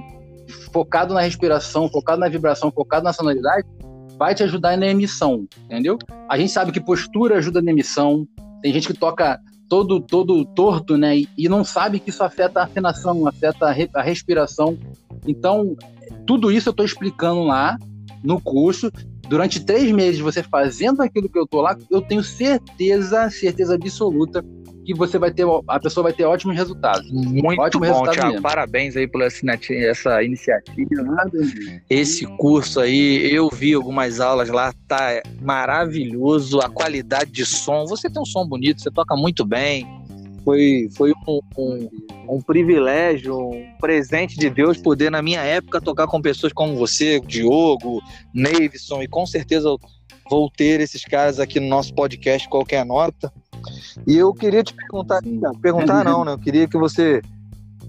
focado 0.72 1.14
na 1.14 1.22
respiração, 1.22 1.90
focado 1.90 2.20
na 2.20 2.30
vibração, 2.30 2.72
focado 2.72 3.04
na 3.04 3.14
sonoridade, 3.14 3.68
vai 4.18 4.36
te 4.36 4.44
ajudar 4.44 4.78
na 4.78 4.88
emissão, 4.88 5.48
entendeu? 5.66 5.98
A 6.30 6.38
gente 6.38 6.52
sabe 6.52 6.72
que 6.72 6.80
postura 6.80 7.38
ajuda 7.38 7.62
na 7.62 7.72
emissão. 7.72 8.28
Tem 8.62 8.72
gente 8.74 8.88
que 8.88 8.94
toca 8.94 9.40
todo 9.68 10.00
todo 10.00 10.46
torto, 10.46 10.98
né? 10.98 11.18
E, 11.18 11.30
e 11.38 11.50
não 11.50 11.64
sabe 11.64 12.00
que 12.00 12.10
isso 12.10 12.24
afeta 12.24 12.60
a 12.60 12.64
afinação, 12.64 13.28
afeta 13.28 13.68
a, 13.68 13.72
re, 13.72 13.90
a 13.96 14.02
respiração. 14.02 14.78
Então, 15.28 15.76
tudo 16.28 16.52
isso 16.52 16.70
eu 16.70 16.72
estou 16.72 16.86
explicando 16.86 17.44
lá 17.44 17.78
no 18.24 18.40
curso. 18.40 18.92
Durante 19.32 19.64
três 19.64 19.90
meses, 19.94 20.20
você 20.20 20.44
fazendo 20.44 21.02
aquilo 21.02 21.30
que 21.30 21.40
eu 21.40 21.46
estou 21.46 21.62
lá, 21.62 21.78
eu 21.90 22.02
tenho 22.02 22.22
certeza, 22.22 23.30
certeza 23.30 23.76
absoluta 23.76 24.44
que 24.86 24.94
você 24.94 25.18
vai 25.18 25.32
ter, 25.32 25.46
a 25.70 25.80
pessoa 25.80 26.04
vai 26.04 26.12
ter 26.12 26.26
ótimos 26.26 26.54
resultados. 26.58 27.10
Muito 27.10 27.62
Ótimo 27.62 27.80
bom, 27.80 27.88
resultado 27.88 28.14
Thiago. 28.14 28.30
Mesmo. 28.32 28.42
Parabéns 28.42 28.98
aí 28.98 29.08
por 29.08 29.22
essa, 29.22 29.46
essa 29.72 30.22
iniciativa. 30.22 30.86
Esse 31.90 32.26
curso 32.26 32.82
aí, 32.82 33.34
eu 33.34 33.48
vi 33.50 33.74
algumas 33.74 34.20
aulas 34.20 34.50
lá, 34.50 34.74
tá 34.86 35.22
maravilhoso, 35.42 36.60
a 36.60 36.68
qualidade 36.70 37.32
de 37.32 37.46
som. 37.46 37.86
Você 37.86 38.10
tem 38.10 38.22
um 38.22 38.26
som 38.26 38.46
bonito, 38.46 38.82
você 38.82 38.92
toca 38.92 39.16
muito 39.16 39.46
bem. 39.46 39.88
Foi, 40.44 40.90
foi 40.96 41.12
um, 41.28 41.40
um, 41.58 41.90
um 42.28 42.42
privilégio, 42.42 43.38
um 43.38 43.78
presente 43.80 44.38
de 44.38 44.50
Deus 44.50 44.78
poder, 44.78 45.12
na 45.12 45.22
minha 45.22 45.42
época, 45.42 45.80
tocar 45.80 46.08
com 46.08 46.22
pessoas 46.22 46.52
como 46.52 46.76
você, 46.76 47.20
Diogo, 47.20 48.02
Neivson, 48.34 49.04
e 49.04 49.08
com 49.08 49.26
certeza 49.26 49.70
vou 50.30 50.50
ter 50.50 50.80
esses 50.80 51.04
caras 51.04 51.40
aqui 51.40 51.60
no 51.60 51.68
nosso 51.68 51.94
podcast 51.94 52.48
Qualquer 52.50 52.86
Nota. 52.86 53.32
E 54.08 54.18
eu 54.18 54.34
queria 54.34 54.64
te 54.64 54.74
perguntar, 54.74 55.22
perguntar 55.62 56.04
não, 56.04 56.26
né? 56.26 56.32
Eu 56.32 56.40
queria 56.40 56.68
que 56.68 56.78
você 56.78 57.22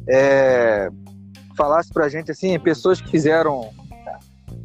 é, 0.09 0.91
falasse 1.57 1.93
pra 1.93 2.09
gente, 2.09 2.31
assim, 2.31 2.59
pessoas 2.59 3.01
que 3.01 3.11
fizeram 3.11 3.70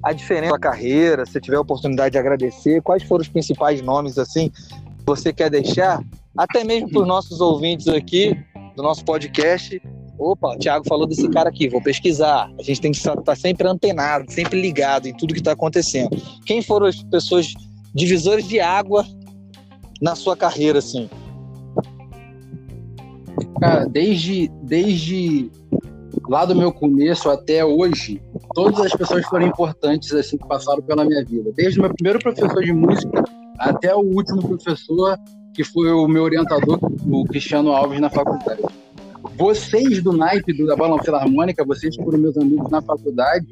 a 0.03 0.11
diferença 0.11 0.53
da 0.53 0.59
carreira, 0.59 1.25
se 1.25 1.39
tiver 1.39 1.57
a 1.57 1.61
oportunidade 1.61 2.13
de 2.13 2.17
agradecer, 2.17 2.81
quais 2.81 3.03
foram 3.03 3.21
os 3.21 3.27
principais 3.27 3.81
nomes, 3.81 4.17
assim, 4.17 4.49
que 4.49 5.05
você 5.05 5.31
quer 5.31 5.49
deixar, 5.49 6.01
até 6.37 6.63
mesmo 6.63 6.89
para 6.89 7.01
os 7.01 7.07
nossos 7.07 7.41
ouvintes 7.41 7.87
aqui 7.87 8.37
do 8.75 8.83
nosso 8.83 9.03
podcast. 9.03 9.81
Opa, 10.19 10.55
o 10.55 10.57
Thiago 10.57 10.87
falou 10.87 11.07
desse 11.07 11.27
cara 11.29 11.49
aqui, 11.49 11.67
vou 11.67 11.81
pesquisar. 11.81 12.51
A 12.59 12.63
gente 12.63 12.81
tem 12.81 12.91
que 12.91 12.97
estar 12.97 13.35
sempre 13.35 13.67
antenado, 13.67 14.31
sempre 14.31 14.59
ligado 14.59 15.07
em 15.07 15.13
tudo 15.15 15.33
que 15.33 15.39
está 15.39 15.51
acontecendo. 15.51 16.09
Quem 16.45 16.61
foram 16.61 16.87
as 16.87 17.01
pessoas 17.03 17.53
divisores 17.93 18.47
de 18.47 18.59
água 18.59 19.05
na 20.01 20.15
sua 20.15 20.35
carreira, 20.35 20.79
assim? 20.79 21.09
Cara, 23.59 23.85
desde, 23.85 24.47
desde 24.63 25.51
lá 26.29 26.45
do 26.45 26.55
meu 26.55 26.71
começo 26.71 27.29
até 27.29 27.63
hoje, 27.63 28.21
todas 28.53 28.79
as 28.79 28.93
pessoas 28.93 29.25
foram 29.25 29.47
importantes 29.47 30.13
assim 30.13 30.37
que 30.37 30.47
passaram 30.47 30.81
pela 30.81 31.05
minha 31.05 31.23
vida. 31.25 31.51
Desde 31.55 31.79
o 31.79 31.83
meu 31.83 31.93
primeiro 31.93 32.19
professor 32.19 32.63
de 32.63 32.73
música 32.73 33.23
até 33.59 33.95
o 33.95 33.99
último 33.99 34.41
professor 34.41 35.17
que 35.57 35.63
foi 35.63 35.91
o 35.91 36.07
meu 36.07 36.21
orientador, 36.21 36.79
o 37.03 37.25
Cristiano 37.25 37.71
Alves, 37.71 37.99
na 37.99 38.11
faculdade. 38.11 38.61
Vocês 39.35 40.03
do 40.03 40.13
naipe 40.13 40.53
do, 40.53 40.67
da 40.67 40.75
Balão 40.75 40.99
Filarmônica, 40.99 41.65
vocês 41.65 41.95
foram 41.95 42.19
meus 42.19 42.37
amigos 42.37 42.69
na 42.69 42.79
faculdade, 42.79 43.47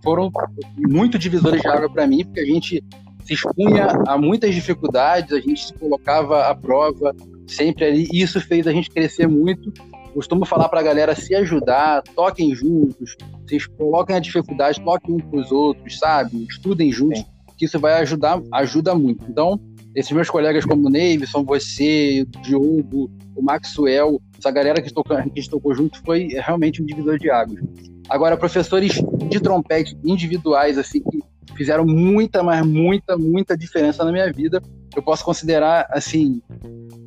foram 0.00 0.30
muito 0.78 1.18
divisores 1.18 1.60
de 1.60 1.66
água 1.66 1.90
para 1.90 2.06
mim, 2.06 2.24
porque 2.24 2.38
a 2.38 2.44
gente 2.44 2.84
se 3.24 3.34
expunha 3.34 3.88
a 4.06 4.16
muitas 4.16 4.54
dificuldades, 4.54 5.32
a 5.32 5.40
gente 5.40 5.66
se 5.66 5.74
colocava 5.74 6.46
à 6.46 6.54
prova 6.54 7.12
sempre 7.48 7.84
ali, 7.84 8.08
e 8.12 8.22
isso 8.22 8.40
fez 8.40 8.68
a 8.68 8.72
gente 8.72 8.88
crescer 8.88 9.26
muito. 9.26 9.72
Costumo 10.14 10.44
falar 10.44 10.68
para 10.68 10.78
a 10.78 10.84
galera 10.84 11.16
se 11.16 11.34
ajudar, 11.34 12.04
toquem 12.14 12.54
juntos, 12.54 13.16
vocês 13.44 13.66
coloquem 13.66 14.14
a 14.14 14.20
dificuldade, 14.20 14.80
toquem 14.80 15.16
uns 15.16 15.24
para 15.24 15.40
os 15.40 15.50
outros, 15.50 15.98
sabe? 15.98 16.46
Estudem 16.48 16.92
juntos, 16.92 17.24
que 17.58 17.64
isso 17.64 17.80
vai 17.80 18.00
ajudar, 18.02 18.40
ajuda 18.52 18.94
muito. 18.94 19.24
Então, 19.28 19.60
esses 19.94 20.12
meus 20.12 20.30
colegas 20.30 20.64
como 20.64 20.88
o 20.88 21.26
são 21.26 21.44
você, 21.44 22.22
o 22.22 22.42
Diogo, 22.42 23.10
o 23.34 23.42
Maxwell, 23.42 24.20
essa 24.38 24.50
galera 24.50 24.80
que, 24.80 24.92
tocou, 24.92 25.16
que 25.30 25.50
tocou 25.50 25.74
junto 25.74 26.00
foi 26.04 26.28
realmente 26.28 26.82
um 26.82 26.86
divisor 26.86 27.18
de 27.18 27.30
águas. 27.30 27.60
Agora, 28.08 28.36
professores 28.36 29.00
de 29.28 29.40
trompete 29.40 29.96
individuais, 30.04 30.78
assim, 30.78 31.00
que 31.00 31.20
fizeram 31.56 31.84
muita, 31.84 32.42
mas 32.42 32.64
muita, 32.66 33.16
muita 33.16 33.56
diferença 33.56 34.04
na 34.04 34.12
minha 34.12 34.32
vida. 34.32 34.62
Eu 34.94 35.02
posso 35.02 35.24
considerar, 35.24 35.86
assim, 35.90 36.40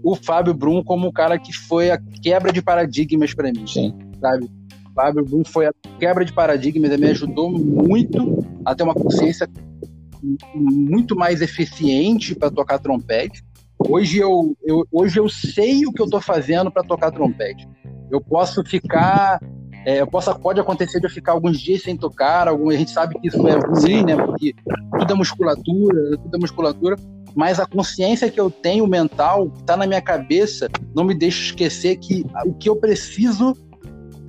o 0.03 0.15
Fábio 0.15 0.53
Brum 0.53 0.83
como 0.83 1.07
o 1.07 1.13
cara 1.13 1.37
que 1.37 1.53
foi 1.53 1.91
a 1.91 1.99
quebra 2.21 2.51
de 2.51 2.61
paradigmas 2.61 3.33
para 3.33 3.51
mim, 3.51 3.65
Sim. 3.67 3.93
sabe? 4.21 4.45
O 4.89 4.93
Fábio 4.93 5.25
Brum 5.25 5.43
foi 5.43 5.65
a 5.65 5.73
quebra 5.99 6.23
de 6.23 6.31
paradigmas, 6.31 6.91
ele 6.91 7.05
me 7.05 7.11
ajudou 7.11 7.51
muito 7.51 8.45
a 8.63 8.75
ter 8.75 8.83
uma 8.83 8.93
consciência 8.93 9.49
muito 10.53 11.15
mais 11.15 11.41
eficiente 11.41 12.35
para 12.35 12.49
tocar 12.49 12.79
trompete. 12.79 13.43
Hoje 13.77 14.19
eu, 14.19 14.55
eu, 14.63 14.85
hoje 14.91 15.19
eu 15.19 15.27
sei 15.27 15.85
o 15.85 15.91
que 15.91 16.01
eu 16.01 16.05
estou 16.05 16.21
fazendo 16.21 16.71
para 16.71 16.83
tocar 16.83 17.11
trompete. 17.11 17.67
Eu 18.09 18.21
posso 18.21 18.63
ficar. 18.63 19.39
É, 19.85 19.99
eu 19.99 20.07
posso, 20.07 20.33
pode 20.39 20.59
acontecer 20.61 20.99
de 20.99 21.07
eu 21.07 21.09
ficar 21.09 21.33
alguns 21.33 21.59
dias 21.59 21.81
sem 21.81 21.97
tocar, 21.97 22.47
algum, 22.47 22.69
a 22.69 22.75
gente 22.75 22.91
sabe 22.91 23.19
que 23.19 23.27
isso 23.27 23.45
é 23.45 23.57
ruim, 23.57 24.05
né? 24.05 24.15
Porque 24.15 24.53
tudo 24.97 25.11
é 25.11 25.15
musculatura, 25.15 26.17
tudo 26.17 26.35
é 26.35 26.39
musculatura, 26.39 26.95
mas 27.35 27.59
a 27.59 27.65
consciência 27.65 28.31
que 28.31 28.39
eu 28.39 28.49
tenho 28.49 28.87
mental, 28.87 29.49
que 29.49 29.59
está 29.59 29.75
na 29.75 29.85
minha 29.85 30.01
cabeça, 30.01 30.69
não 30.95 31.03
me 31.03 31.13
deixa 31.13 31.41
esquecer 31.43 31.97
que 31.97 32.25
o 32.45 32.53
que 32.53 32.69
eu 32.69 32.77
preciso, 32.77 33.57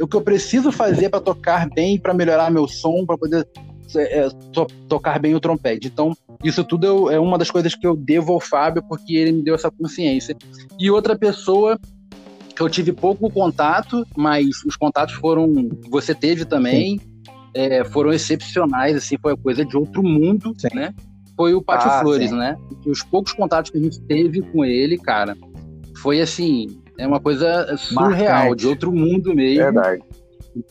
o 0.00 0.08
que 0.08 0.16
eu 0.16 0.22
preciso 0.22 0.72
fazer 0.72 1.08
para 1.08 1.20
tocar 1.20 1.68
bem, 1.70 2.00
para 2.00 2.12
melhorar 2.12 2.50
meu 2.50 2.66
som, 2.66 3.06
para 3.06 3.16
poder 3.16 3.46
é, 3.96 4.26
é, 4.26 4.28
to, 4.52 4.66
tocar 4.88 5.18
bem 5.18 5.34
o 5.34 5.40
trompete. 5.40 5.88
Então, 5.88 6.12
isso 6.42 6.64
tudo 6.64 6.86
eu, 6.86 7.10
é 7.10 7.18
uma 7.18 7.38
das 7.38 7.50
coisas 7.50 7.74
que 7.74 7.86
eu 7.86 7.96
devo 7.96 8.32
ao 8.32 8.40
Fábio, 8.40 8.82
porque 8.88 9.14
ele 9.14 9.32
me 9.32 9.42
deu 9.42 9.54
essa 9.54 9.70
consciência. 9.70 10.36
E 10.78 10.90
outra 10.90 11.16
pessoa 11.16 11.78
que 12.54 12.62
eu 12.62 12.68
tive 12.68 12.92
pouco 12.92 13.30
contato, 13.30 14.06
mas 14.16 14.64
os 14.64 14.76
contatos 14.76 15.14
foram. 15.14 15.52
Você 15.90 16.14
teve 16.14 16.44
também, 16.44 17.00
é, 17.52 17.84
foram 17.84 18.12
excepcionais, 18.12 18.96
assim, 18.96 19.16
foi 19.20 19.36
coisa 19.36 19.64
de 19.64 19.76
outro 19.76 20.02
mundo, 20.02 20.54
sim. 20.56 20.68
né? 20.74 20.94
Foi 21.36 21.52
o 21.52 21.60
Pátio 21.60 21.90
ah, 21.90 22.00
Flores, 22.00 22.30
sim. 22.30 22.36
né? 22.36 22.56
E 22.86 22.90
os 22.90 23.02
poucos 23.02 23.32
contatos 23.32 23.70
que 23.70 23.78
a 23.78 23.80
gente 23.80 24.00
teve 24.02 24.40
com 24.40 24.64
ele, 24.64 24.96
cara, 24.96 25.36
foi 26.00 26.20
assim, 26.20 26.80
é 26.96 27.06
uma 27.06 27.18
coisa 27.18 27.76
surreal, 27.76 28.40
Marcante. 28.40 28.60
de 28.60 28.66
outro 28.68 28.92
mundo 28.92 29.34
mesmo. 29.34 29.64
Verdade 29.64 30.02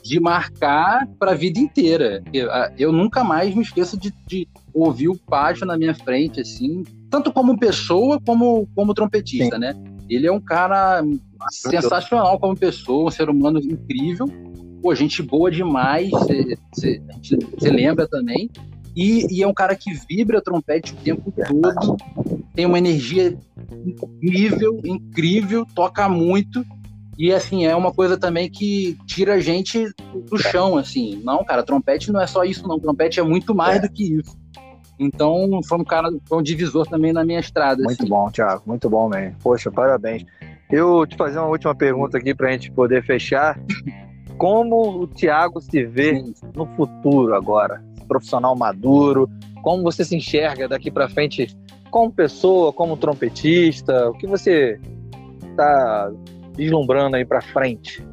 de 0.04 0.20
marcar 0.20 1.08
para 1.20 1.32
a 1.32 1.36
vida 1.36 1.60
inteira. 1.60 2.24
Eu, 2.34 2.50
eu, 2.78 2.92
nunca 2.92 3.24
mais 3.24 3.54
me 3.54 3.62
esqueço 3.62 3.98
de, 3.98 4.14
de, 4.28 4.48
ouvir 4.74 5.10
o 5.10 5.18
Pátio 5.18 5.66
na 5.66 5.78
minha 5.78 5.94
frente, 5.94 6.42
assim, 6.42 6.84
tanto 7.10 7.32
como 7.32 7.58
pessoa 7.58 8.20
como 8.26 8.68
como 8.76 8.94
trompetista, 8.94 9.56
Sim. 9.56 9.62
né? 9.62 9.74
Ele 10.10 10.28
é 10.28 10.32
um 10.32 10.40
cara 10.40 11.04
sensacional 11.50 12.40
como 12.40 12.56
pessoa, 12.56 13.08
um 13.08 13.12
ser 13.12 13.30
humano 13.30 13.60
incrível. 13.60 14.28
Pô, 14.82 14.94
gente 14.94 15.22
boa 15.22 15.50
demais, 15.50 16.10
você 16.10 17.02
lembra 17.62 18.08
também. 18.08 18.50
E, 18.96 19.26
e, 19.32 19.42
é 19.42 19.48
um 19.48 19.54
cara 19.54 19.76
que 19.76 19.92
vibra 20.08 20.42
trompete 20.42 20.94
o 20.94 20.98
tempo 20.98 21.32
todo, 21.32 21.98
tem 22.54 22.66
uma 22.66 22.78
energia 22.78 23.36
incrível, 23.84 24.80
incrível, 24.86 25.66
toca 25.74 26.08
muito 26.08 26.64
e 27.18 27.32
assim, 27.32 27.66
é 27.66 27.76
uma 27.76 27.92
coisa 27.92 28.18
também 28.18 28.50
que 28.50 28.98
tira 29.06 29.36
a 29.36 29.40
gente 29.40 29.88
do 30.30 30.38
chão, 30.38 30.78
assim. 30.78 31.22
Não, 31.24 31.44
cara, 31.44 31.64
trompete 31.64 32.12
não 32.12 32.20
é 32.20 32.28
só 32.28 32.44
isso, 32.44 32.68
não. 32.68 32.80
Trompete 32.80 33.20
é 33.20 33.24
muito 33.24 33.54
mais 33.54 33.78
é. 33.78 33.80
do 33.82 33.90
que 33.90 34.16
isso. 34.16 34.36
Então, 35.00 35.60
foi 35.68 35.80
um 35.80 35.84
cara, 35.84 36.10
foi 36.28 36.38
um 36.38 36.42
divisor 36.42 36.88
também 36.88 37.14
na 37.14 37.24
minha 37.24 37.40
estrada. 37.40 37.84
Muito 37.84 38.02
assim. 38.02 38.10
bom, 38.10 38.30
Thiago, 38.32 38.64
muito 38.66 38.90
bom 38.90 39.10
mesmo. 39.10 39.36
Poxa, 39.42 39.72
parabéns. 39.72 40.24
Eu 40.72 41.06
te 41.06 41.16
fazer 41.16 41.38
uma 41.38 41.50
última 41.50 41.76
pergunta 41.76 42.18
aqui 42.18 42.34
para 42.34 42.50
a 42.50 42.52
gente 42.52 42.72
poder 42.72 43.04
fechar. 43.04 43.60
Como 44.38 45.02
o 45.02 45.08
Thiago 45.08 45.62
se 45.62 45.86
vê 45.86 46.16
Sim. 46.16 46.34
no 46.56 46.66
futuro 46.76 47.36
agora? 47.36 47.84
Profissional 48.08 48.56
maduro? 48.56 49.30
Como 49.62 49.84
você 49.84 50.04
se 50.04 50.16
enxerga 50.16 50.68
daqui 50.68 50.90
para 50.90 51.08
frente 51.08 51.56
como 51.92 52.12
pessoa, 52.12 52.74
como 52.74 52.98
trompetista? 52.98 54.10
O 54.10 54.14
que 54.14 54.26
você 54.26 54.80
está 55.52 56.12
vislumbrando 56.56 57.16
aí 57.16 57.26
para 57.26 57.42
frente? 57.42 58.04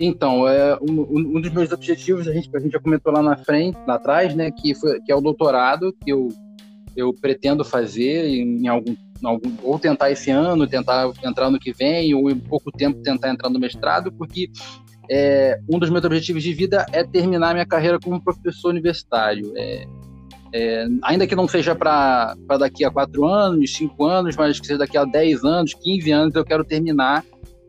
Então, 0.00 0.48
é, 0.48 0.76
um, 0.82 1.36
um, 1.36 1.40
dos 1.40 1.52
meus 1.52 1.70
objetivos, 1.70 2.26
a 2.26 2.32
gente, 2.32 2.50
a 2.54 2.58
gente 2.58 2.72
já 2.72 2.80
comentou 2.80 3.12
lá 3.12 3.22
na 3.22 3.36
frente, 3.36 3.78
lá 3.86 3.94
atrás, 3.94 4.34
né, 4.34 4.50
que, 4.50 4.74
foi, 4.74 5.00
que 5.00 5.12
é 5.12 5.14
o 5.14 5.20
doutorado, 5.20 5.94
que 6.04 6.12
eu, 6.12 6.28
eu 6.96 7.14
pretendo 7.14 7.64
fazer 7.64 8.26
em 8.26 8.66
algum, 8.66 8.96
algum, 9.22 9.54
ou 9.62 9.78
tentar 9.78 10.10
esse 10.10 10.30
ano, 10.30 10.66
tentar 10.66 11.08
entrar 11.24 11.50
no 11.50 11.58
que 11.58 11.72
vem, 11.72 12.14
ou 12.14 12.28
em 12.28 12.38
pouco 12.38 12.72
tempo 12.72 13.00
tentar 13.00 13.30
entrar 13.30 13.48
no 13.48 13.60
mestrado, 13.60 14.10
porque 14.12 14.50
é, 15.08 15.58
um 15.70 15.78
dos 15.78 15.90
meus 15.90 16.04
objetivos 16.04 16.42
de 16.42 16.52
vida 16.52 16.84
é 16.92 17.04
terminar 17.04 17.52
minha 17.52 17.66
carreira 17.66 18.00
como 18.00 18.22
professor 18.22 18.70
universitário. 18.70 19.52
É, 19.56 19.84
é, 20.52 20.86
ainda 21.02 21.26
que 21.26 21.34
não 21.34 21.48
seja 21.48 21.74
para 21.74 22.36
daqui 22.58 22.84
a 22.84 22.90
quatro 22.90 23.26
anos, 23.26 23.74
cinco 23.74 24.04
anos, 24.04 24.36
mas 24.36 24.60
que 24.60 24.66
seja 24.66 24.78
daqui 24.78 24.98
a 24.98 25.04
dez 25.04 25.42
anos, 25.44 25.72
quinze 25.72 26.10
anos, 26.10 26.34
eu 26.34 26.44
quero 26.44 26.64
terminar 26.64 27.24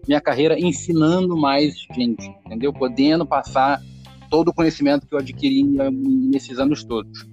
minha 0.05 0.19
carreira 0.19 0.59
ensinando 0.59 1.37
mais 1.37 1.73
gente, 1.95 2.27
entendeu? 2.45 2.73
Podendo 2.73 3.25
passar 3.25 3.81
todo 4.29 4.49
o 4.49 4.53
conhecimento 4.53 5.07
que 5.07 5.15
eu 5.15 5.19
adquiri 5.19 5.63
nesses 5.63 6.59
anos 6.59 6.83
todos. 6.83 7.25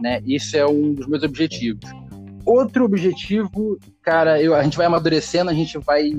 Né? 0.00 0.20
Esse 0.26 0.58
é 0.58 0.66
um 0.66 0.92
dos 0.94 1.06
meus 1.06 1.22
objetivos. 1.22 1.88
Outro 2.44 2.84
objetivo, 2.84 3.78
cara, 4.02 4.42
eu, 4.42 4.54
a 4.56 4.62
gente 4.64 4.76
vai 4.76 4.86
amadurecendo, 4.86 5.50
a 5.50 5.54
gente 5.54 5.78
vai 5.78 6.10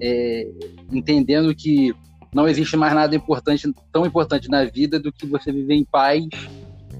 é, 0.00 0.48
entendendo 0.92 1.52
que 1.52 1.92
não 2.32 2.46
existe 2.46 2.76
mais 2.76 2.94
nada 2.94 3.16
importante, 3.16 3.72
tão 3.90 4.06
importante 4.06 4.48
na 4.48 4.64
vida 4.64 5.00
do 5.00 5.10
que 5.10 5.26
você 5.26 5.50
viver 5.50 5.74
em 5.74 5.84
paz 5.84 6.26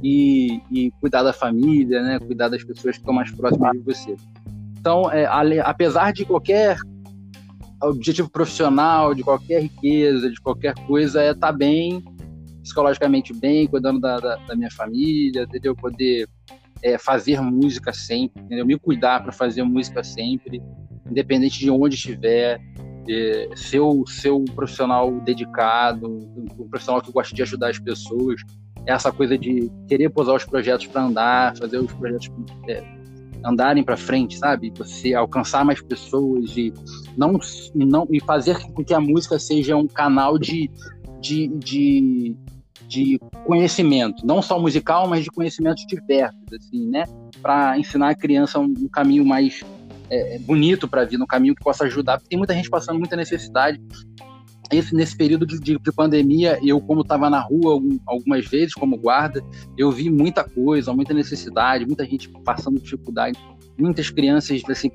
e, 0.03 0.61
e 0.71 0.91
cuidar 1.01 1.23
da 1.23 1.33
família, 1.33 2.03
né? 2.03 2.19
Cuidar 2.19 2.49
das 2.49 2.63
pessoas 2.63 2.97
que 2.97 3.03
estão 3.03 3.15
mais 3.15 3.31
próximas 3.31 3.73
de 3.73 3.85
você. 3.85 4.17
Então, 4.79 5.11
é, 5.11 5.27
apesar 5.61 6.13
de 6.13 6.25
qualquer 6.25 6.77
objetivo 7.83 8.31
profissional, 8.31 9.15
de 9.15 9.23
qualquer 9.23 9.63
riqueza, 9.63 10.31
de 10.31 10.41
qualquer 10.41 10.75
coisa, 10.87 11.23
é 11.23 11.31
estar 11.31 11.49
tá 11.49 11.53
bem, 11.53 12.03
psicologicamente 12.63 13.33
bem, 13.33 13.67
cuidando 13.67 14.01
da, 14.01 14.19
da, 14.19 14.37
da 14.37 14.57
minha 14.57 14.71
família, 14.71 15.43
entendeu? 15.43 15.75
Poder 15.75 16.29
é, 16.83 16.99
fazer 16.99 17.41
música 17.41 17.93
sempre, 17.93 18.43
entendeu? 18.43 18.67
Me 18.67 18.79
cuidar 18.79 19.23
para 19.23 19.33
fazer 19.33 19.63
música 19.63 20.03
sempre, 20.03 20.63
independente 21.09 21.59
de 21.59 21.71
onde 21.71 21.95
estiver, 21.95 22.61
é, 23.09 23.49
ser, 23.57 23.81
ser 24.07 24.31
um 24.31 24.45
profissional 24.45 25.11
dedicado, 25.21 26.07
um 26.07 26.69
profissional 26.69 27.01
que 27.01 27.11
gosta 27.11 27.35
de 27.35 27.43
ajudar 27.43 27.71
as 27.71 27.79
pessoas, 27.79 28.43
essa 28.89 29.13
coisa 29.13 29.37
de 29.37 29.71
querer 29.87 30.09
posar 30.09 30.35
os 30.35 30.45
projetos 30.45 30.87
para 30.87 31.03
andar, 31.03 31.57
fazer 31.57 31.79
os 31.79 31.93
projetos 31.93 32.31
é, 32.67 32.83
andarem 33.45 33.85
para 33.85 33.99
frente, 33.99 34.39
sabe? 34.39 34.73
Você 34.77 35.15
alcançar 35.15 35.63
mais 35.65 35.83
pessoas 35.83 36.57
e 36.57 36.73
não, 37.17 37.39
não 37.75 38.07
e 38.11 38.19
fazer 38.21 38.59
com 38.59 38.83
que 38.83 38.95
a 38.95 39.01
música 39.01 39.39
seja 39.39 39.77
um 39.77 39.87
canal 39.87 40.39
de, 40.39 40.71
de, 41.21 41.49
de, 41.49 42.37
de 42.89 43.21
conhecimento, 43.45 44.27
não 44.27 44.41
só 44.41 44.59
musical, 44.59 45.07
mas 45.07 45.23
de 45.23 45.31
conhecimentos 45.31 45.85
diversos, 45.87 46.41
assim, 46.51 46.89
né? 46.89 47.05
Para 47.43 47.79
ensinar 47.79 48.09
a 48.09 48.15
criança 48.15 48.59
um, 48.59 48.73
um 48.79 48.89
caminho 48.89 49.25
mais 49.25 49.63
é, 50.09 50.39
bonito 50.39 50.89
para 50.89 51.05
vir, 51.05 51.21
um 51.21 51.27
caminho 51.27 51.55
que 51.55 51.63
possa 51.63 51.85
ajudar, 51.85 52.17
porque 52.17 52.31
tem 52.31 52.39
muita 52.39 52.55
gente 52.55 52.71
passando 52.71 52.99
muita 52.99 53.17
necessidade 53.17 53.79
esse, 54.71 54.95
nesse 54.95 55.17
período 55.17 55.47
de, 55.47 55.59
de, 55.59 55.79
de, 55.79 55.93
pandemia, 55.93 56.59
eu, 56.63 56.81
como 56.81 57.01
estava 57.01 57.31
na 57.31 57.41
rua 57.41 57.81
algumas 58.07 58.47
vezes 58.47 58.75
como 58.75 58.99
guarda, 58.99 59.43
eu 59.77 59.91
vi 59.91 60.11
muita 60.11 60.45
coisa, 60.45 60.93
muita 60.93 61.15
necessidade, 61.15 61.87
muita 61.87 62.05
gente 62.05 62.29
passando 62.45 62.81
dificuldade, 62.81 63.39
muitas 63.79 64.11
crianças 64.11 64.63
assim, 64.69 64.91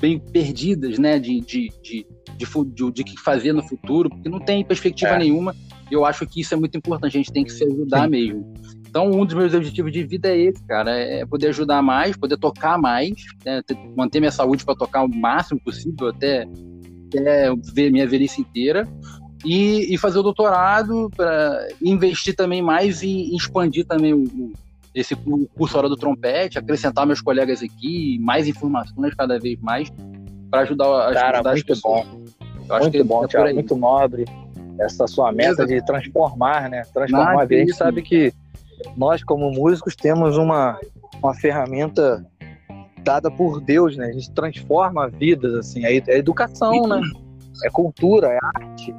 bem 0.00 0.18
perdidas, 0.18 0.98
né, 0.98 1.18
de, 1.18 1.40
de, 1.40 1.68
de, 1.82 2.06
de, 2.36 2.92
de, 2.92 3.04
que 3.04 3.20
fazer 3.20 3.52
no 3.52 3.62
futuro, 3.62 4.08
porque 4.08 4.28
não 4.28 4.40
tem 4.40 4.64
perspectiva 4.64 5.12
é. 5.12 5.18
nenhuma. 5.18 5.54
eu 5.90 6.04
acho 6.04 6.26
que 6.26 6.40
isso 6.40 6.54
é 6.54 6.56
muito 6.56 6.76
importante, 6.76 7.16
a 7.16 7.20
gente 7.20 7.32
tem 7.32 7.44
que 7.44 7.52
se 7.52 7.64
ajudar 7.64 8.04
Sim. 8.04 8.10
mesmo. 8.10 8.54
Então, 8.88 9.10
um 9.10 9.24
dos 9.24 9.34
meus 9.34 9.52
objetivos 9.52 9.92
de 9.92 10.04
vida 10.04 10.28
é 10.28 10.38
esse, 10.38 10.64
cara, 10.66 10.92
é 10.92 11.26
poder 11.26 11.48
ajudar 11.48 11.82
mais, 11.82 12.16
poder 12.16 12.36
tocar 12.38 12.78
mais, 12.78 13.12
né, 13.44 13.60
manter 13.96 14.20
minha 14.20 14.30
saúde 14.30 14.64
para 14.64 14.76
tocar 14.76 15.04
o 15.04 15.08
máximo 15.08 15.60
possível 15.60 16.08
até, 16.08 16.46
até 17.18 17.54
ver 17.72 17.90
minha 17.90 18.06
velhice 18.06 18.40
inteira. 18.40 18.86
E, 19.44 19.92
e 19.94 19.98
fazer 19.98 20.18
o 20.18 20.22
doutorado 20.22 21.10
para 21.14 21.68
investir 21.82 22.34
também 22.34 22.62
mais 22.62 23.02
e, 23.02 23.36
expandir 23.36 23.84
também 23.84 24.14
o, 24.14 24.52
esse 24.94 25.14
curso 25.54 25.76
Hora 25.76 25.88
do 25.88 25.96
Trompete, 25.96 26.58
acrescentar 26.58 27.06
meus 27.06 27.20
colegas 27.20 27.62
aqui, 27.62 28.18
mais 28.20 28.48
informações 28.48 29.14
cada 29.14 29.38
vez 29.38 29.60
mais, 29.60 29.92
para 30.50 30.62
ajudar, 30.62 31.12
Cara, 31.12 31.38
ajudar 31.38 31.52
as 31.52 31.62
pessoas. 31.62 32.06
Bom. 32.06 32.78
muito 32.80 33.04
bom, 33.04 33.24
é 33.24 33.28
Thiago, 33.28 33.54
muito 33.54 33.76
nobre 33.76 34.24
essa 34.78 35.06
sua 35.06 35.32
meta 35.32 35.66
de 35.66 35.84
transformar, 35.84 36.68
né? 36.68 36.82
Transformar 36.92 37.42
a 37.42 37.44
vida. 37.44 37.62
A 37.62 37.66
gente 37.66 37.76
sabe 37.76 38.02
que 38.02 38.32
nós, 38.96 39.22
como 39.22 39.50
músicos, 39.50 39.94
temos 39.94 40.36
uma, 40.36 40.78
uma 41.22 41.34
ferramenta 41.34 42.24
dada 43.04 43.30
por 43.30 43.60
Deus, 43.60 43.96
né? 43.96 44.06
A 44.06 44.12
gente 44.12 44.30
transforma 44.32 45.08
vidas, 45.08 45.54
assim. 45.54 45.84
É, 45.84 45.96
é 45.96 46.18
educação, 46.18 46.86
né? 46.86 47.00
É 47.64 47.70
cultura, 47.70 48.28
é 48.28 48.38
arte. 48.56 48.94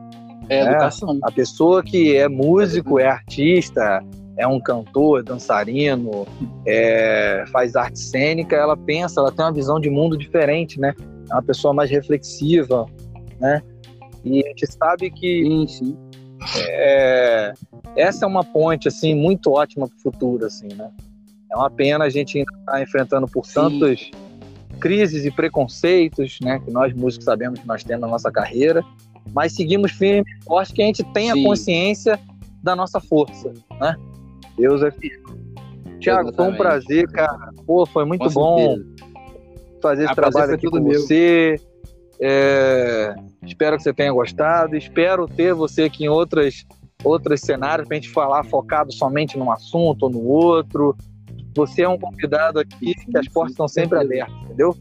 É 0.47 0.63
né? 0.63 0.71
educação. 0.71 1.19
A 1.23 1.31
pessoa 1.31 1.83
que 1.83 2.15
é 2.15 2.29
músico, 2.29 2.99
é 2.99 3.07
artista, 3.07 4.01
é 4.37 4.47
um 4.47 4.59
cantor, 4.59 5.23
dançarino, 5.23 6.25
é, 6.65 7.43
faz 7.51 7.75
arte 7.75 7.99
cênica, 7.99 8.55
ela 8.55 8.77
pensa, 8.77 9.19
ela 9.19 9.31
tem 9.31 9.43
uma 9.43 9.51
visão 9.51 9.79
de 9.79 9.89
mundo 9.89 10.17
diferente, 10.17 10.79
né? 10.79 10.93
É 11.29 11.33
uma 11.33 11.43
pessoa 11.43 11.73
mais 11.73 11.89
reflexiva, 11.89 12.85
né? 13.39 13.61
E 14.23 14.43
a 14.45 14.49
gente 14.49 14.67
sabe 14.71 15.09
que 15.09 15.43
sim, 15.43 15.67
sim. 15.67 15.97
É, 16.57 17.53
essa 17.95 18.25
é 18.25 18.27
uma 18.27 18.43
ponte 18.43 18.87
assim 18.87 19.15
muito 19.15 19.51
ótima 19.51 19.87
para 19.87 19.97
o 19.97 20.01
futuro, 20.01 20.45
assim, 20.45 20.67
né? 20.75 20.91
É 21.55 21.57
uma 21.57 21.71
pena 21.71 22.03
a 22.03 22.09
gente 22.09 22.39
estar 22.39 22.53
tá 22.65 22.81
enfrentando 22.81 23.25
por 23.27 23.47
tantas 23.47 24.11
crises 24.81 25.23
e 25.23 25.31
preconceitos, 25.31 26.37
né? 26.41 26.59
Que 26.59 26.69
nós 26.69 26.93
músicos 26.93 27.23
sabemos 27.23 27.61
que 27.61 27.65
nós 27.65 27.81
temos 27.81 28.01
na 28.01 28.07
nossa 28.09 28.29
carreira, 28.29 28.83
mas 29.33 29.55
seguimos 29.55 29.93
firme, 29.93 30.29
forte 30.45 30.73
que 30.73 30.81
a 30.81 30.85
gente 30.85 31.01
tenha 31.13 31.33
Sim. 31.33 31.43
consciência 31.45 32.19
da 32.61 32.75
nossa 32.75 32.99
força, 32.99 33.53
né? 33.79 33.95
Deus 34.57 34.83
é 34.83 34.91
fiel. 34.91 35.21
Tiago, 36.01 36.33
foi 36.35 36.45
um 36.45 36.57
prazer, 36.57 37.07
cara. 37.07 37.53
Pô, 37.65 37.85
foi 37.85 38.03
muito 38.03 38.29
bom 38.31 38.77
fazer 39.81 40.05
esse 40.05 40.15
trabalho 40.15 40.55
aqui 40.55 40.69
com 40.69 40.81
meu. 40.81 40.99
você. 40.99 41.55
É, 42.19 43.15
espero 43.45 43.77
que 43.77 43.83
você 43.83 43.93
tenha 43.93 44.11
gostado. 44.11 44.75
Espero 44.75 45.25
ter 45.25 45.53
você 45.53 45.83
aqui 45.83 46.03
em 46.03 46.09
outras, 46.09 46.65
outros 47.01 47.39
cenários 47.39 47.87
para 47.87 47.95
a 47.95 47.99
gente 48.01 48.11
falar 48.11 48.43
focado 48.43 48.91
somente 48.91 49.37
num 49.37 49.49
assunto 49.49 50.03
ou 50.03 50.09
no 50.09 50.21
outro. 50.21 50.97
Você 51.55 51.83
é 51.83 51.89
um 51.89 51.97
convidado 51.97 52.59
aqui 52.59 52.93
que 52.93 53.17
as 53.17 53.27
portas 53.27 53.53
estão 53.53 53.67
sempre 53.67 53.97
abertas, 53.97 54.35
entendeu? 54.43 54.75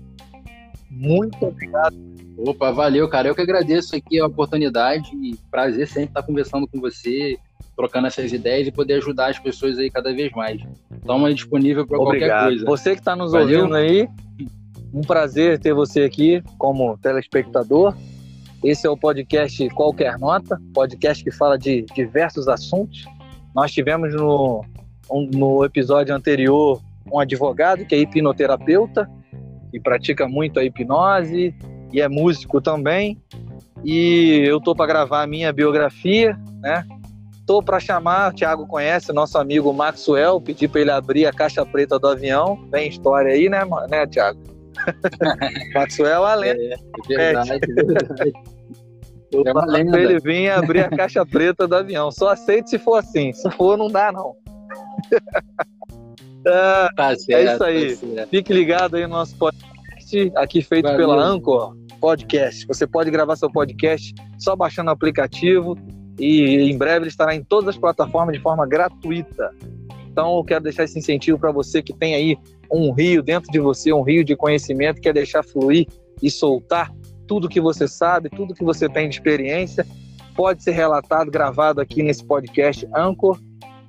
Muito 0.91 1.45
obrigado. 1.45 1.97
Opa, 2.37 2.73
valeu, 2.73 3.09
cara. 3.09 3.29
Eu 3.29 3.35
que 3.35 3.41
agradeço 3.41 3.95
aqui 3.95 4.19
a 4.19 4.27
oportunidade 4.27 5.09
e 5.15 5.37
prazer 5.51 5.87
sempre 5.87 6.11
estar 6.11 6.23
conversando 6.23 6.67
com 6.67 6.81
você, 6.81 7.39
trocando 7.77 8.09
essas 8.09 8.33
ideias 8.33 8.67
e 8.67 8.73
poder 8.73 8.95
ajudar 8.95 9.31
as 9.31 9.39
pessoas 9.39 9.79
aí 9.79 9.89
cada 9.89 10.13
vez 10.13 10.33
mais. 10.33 10.61
Estamos 10.97 11.35
disponível 11.35 11.87
para 11.87 11.99
qualquer 11.99 12.45
coisa. 12.45 12.65
Você 12.67 12.95
que 12.95 13.01
está 13.01 13.15
nos 13.15 13.33
valeu. 13.33 13.61
ouvindo 13.61 13.77
aí, 13.77 14.09
um 14.93 15.01
prazer 15.01 15.59
ter 15.59 15.73
você 15.73 16.03
aqui 16.03 16.43
como 16.59 16.97
telespectador. 16.99 17.95
Esse 18.63 18.87
é 18.87 18.91
o 18.91 18.97
podcast 18.97 19.69
Qualquer 19.71 20.19
Nota, 20.19 20.61
podcast 20.73 21.23
que 21.23 21.31
fala 21.31 21.57
de 21.59 21.83
diversos 21.95 22.49
assuntos. 22.49 23.05
Nós 23.55 23.71
tivemos 23.71 24.15
no, 24.15 24.65
no 25.11 25.65
episódio 25.65 26.15
anterior 26.15 26.81
um 27.11 27.19
advogado 27.19 27.85
que 27.85 27.95
é 27.95 27.99
hipnoterapeuta 27.99 29.09
e 29.73 29.81
pratica 29.81 30.27
muito 30.27 30.59
a 30.59 30.65
hipnose 30.65 31.55
e 31.93 32.01
é 32.01 32.09
músico 32.09 32.61
também. 32.61 33.21
E 33.85 34.43
eu 34.47 34.61
tô 34.61 34.75
para 34.75 34.87
gravar 34.87 35.23
a 35.23 35.27
minha 35.27 35.53
biografia, 35.53 36.39
né? 36.61 36.85
Tô 37.47 37.63
para 37.63 37.79
chamar, 37.79 38.33
o 38.33 38.35
Thiago 38.35 38.67
conhece, 38.67 39.13
nosso 39.13 39.37
amigo 39.37 39.71
Maxwell, 39.73 40.41
pedir 40.41 40.69
para 40.69 40.81
ele 40.81 40.91
abrir 40.91 41.27
a 41.27 41.33
caixa 41.33 41.65
preta 41.67 41.99
do 41.99 42.09
avião. 42.09 42.59
Tem 42.71 42.89
história 42.89 43.33
aí, 43.33 43.51
né, 43.51 43.61
né 43.91 44.07
Thiago? 44.07 44.41
Maxwell 45.75 46.27
é 46.27 46.35
lenda. 46.37 46.63
É, 46.63 46.75
é 46.75 47.17
verdade, 47.17 47.51
é 47.53 47.85
verdade. 47.85 48.33
é 49.47 49.53
uma 49.53 49.67
lenda. 49.67 50.01
Ele 50.01 50.19
vir 50.21 50.51
abrir 50.51 50.81
a 50.81 50.89
caixa 50.89 51.27
preta 51.27 51.69
do 51.69 51.77
avião. 51.77 52.11
Só 52.11 52.31
aceite 52.31 52.71
se 52.71 52.79
for 52.79 52.97
assim. 52.97 53.33
Se 53.35 53.51
for, 53.51 53.77
não 53.77 53.89
dá, 53.89 54.11
não. 54.11 54.35
ah, 56.47 56.89
tá 56.97 57.17
certo, 57.17 57.65
é 57.65 57.75
isso 57.85 58.05
aí. 58.05 58.17
Tá 58.17 58.27
Fique 58.27 58.53
ligado 58.53 58.97
aí 58.97 59.03
no 59.03 59.11
nosso 59.11 59.37
podcast, 59.37 60.33
aqui 60.37 60.63
feito 60.63 60.85
Valeu. 60.85 60.99
pela 60.99 61.23
Anchor 61.23 61.77
Podcast. 62.01 62.67
Você 62.67 62.87
pode 62.87 63.11
gravar 63.11 63.37
seu 63.37 63.51
podcast 63.51 64.15
só 64.39 64.55
baixando 64.55 64.91
o 64.91 64.93
aplicativo 64.93 65.77
e 66.19 66.71
em 66.71 66.77
breve 66.77 67.05
ele 67.05 67.09
estará 67.09 67.35
em 67.35 67.43
todas 67.43 67.71
as 67.71 67.77
plataformas 67.77 68.37
de 68.37 68.43
forma 68.43 68.67
gratuita. 68.67 69.51
Então, 70.11 70.37
eu 70.37 70.45
quero 70.45 70.63
deixar 70.63 70.85
esse 70.85 70.99
incentivo 70.99 71.39
para 71.39 71.51
você 71.51 71.83
que 71.83 71.93
tem 71.93 72.15
aí 72.15 72.39
um 72.71 72.93
rio 72.93 73.23
dentro 73.23 73.51
de 73.51 73.59
você, 73.59 73.93
um 73.93 74.03
rio 74.03 74.25
de 74.25 74.37
conhecimento, 74.37 75.01
quer 75.01 75.13
deixar 75.13 75.43
fluir 75.43 75.89
e 76.23 76.31
soltar 76.31 76.93
tudo 77.27 77.49
que 77.49 77.61
você 77.61 77.89
sabe, 77.89 78.29
tudo 78.29 78.55
que 78.55 78.63
você 78.63 78.89
tem 78.89 79.09
de 79.09 79.17
experiência, 79.17 79.87
pode 80.37 80.63
ser 80.63 80.73
relatado, 80.73 81.31
gravado 81.31 81.81
aqui 81.81 82.03
nesse 82.03 82.25
podcast 82.25 82.87
Anchor 82.95 83.41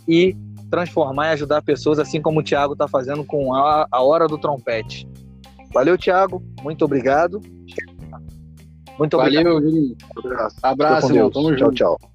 e 0.07 0.35
transformar 0.69 1.27
e 1.27 1.33
ajudar 1.33 1.61
pessoas, 1.61 1.99
assim 1.99 2.21
como 2.21 2.39
o 2.39 2.43
Thiago 2.43 2.73
está 2.73 2.87
fazendo 2.87 3.23
com 3.23 3.53
a, 3.53 3.87
a 3.91 4.01
Hora 4.01 4.27
do 4.27 4.37
Trompete. 4.37 5.07
Valeu, 5.73 5.97
Thiago. 5.97 6.43
Muito 6.63 6.85
obrigado. 6.85 7.41
Muito 8.97 9.17
Valeu, 9.17 9.57
obrigado. 9.57 9.97
Valeu, 10.15 10.47
Abraço, 10.63 11.13
irmão. 11.13 11.29
Tamo 11.29 11.55
tchau, 11.55 11.59
junto. 11.59 11.75
Tchau, 11.75 11.97
tchau. 11.97 12.14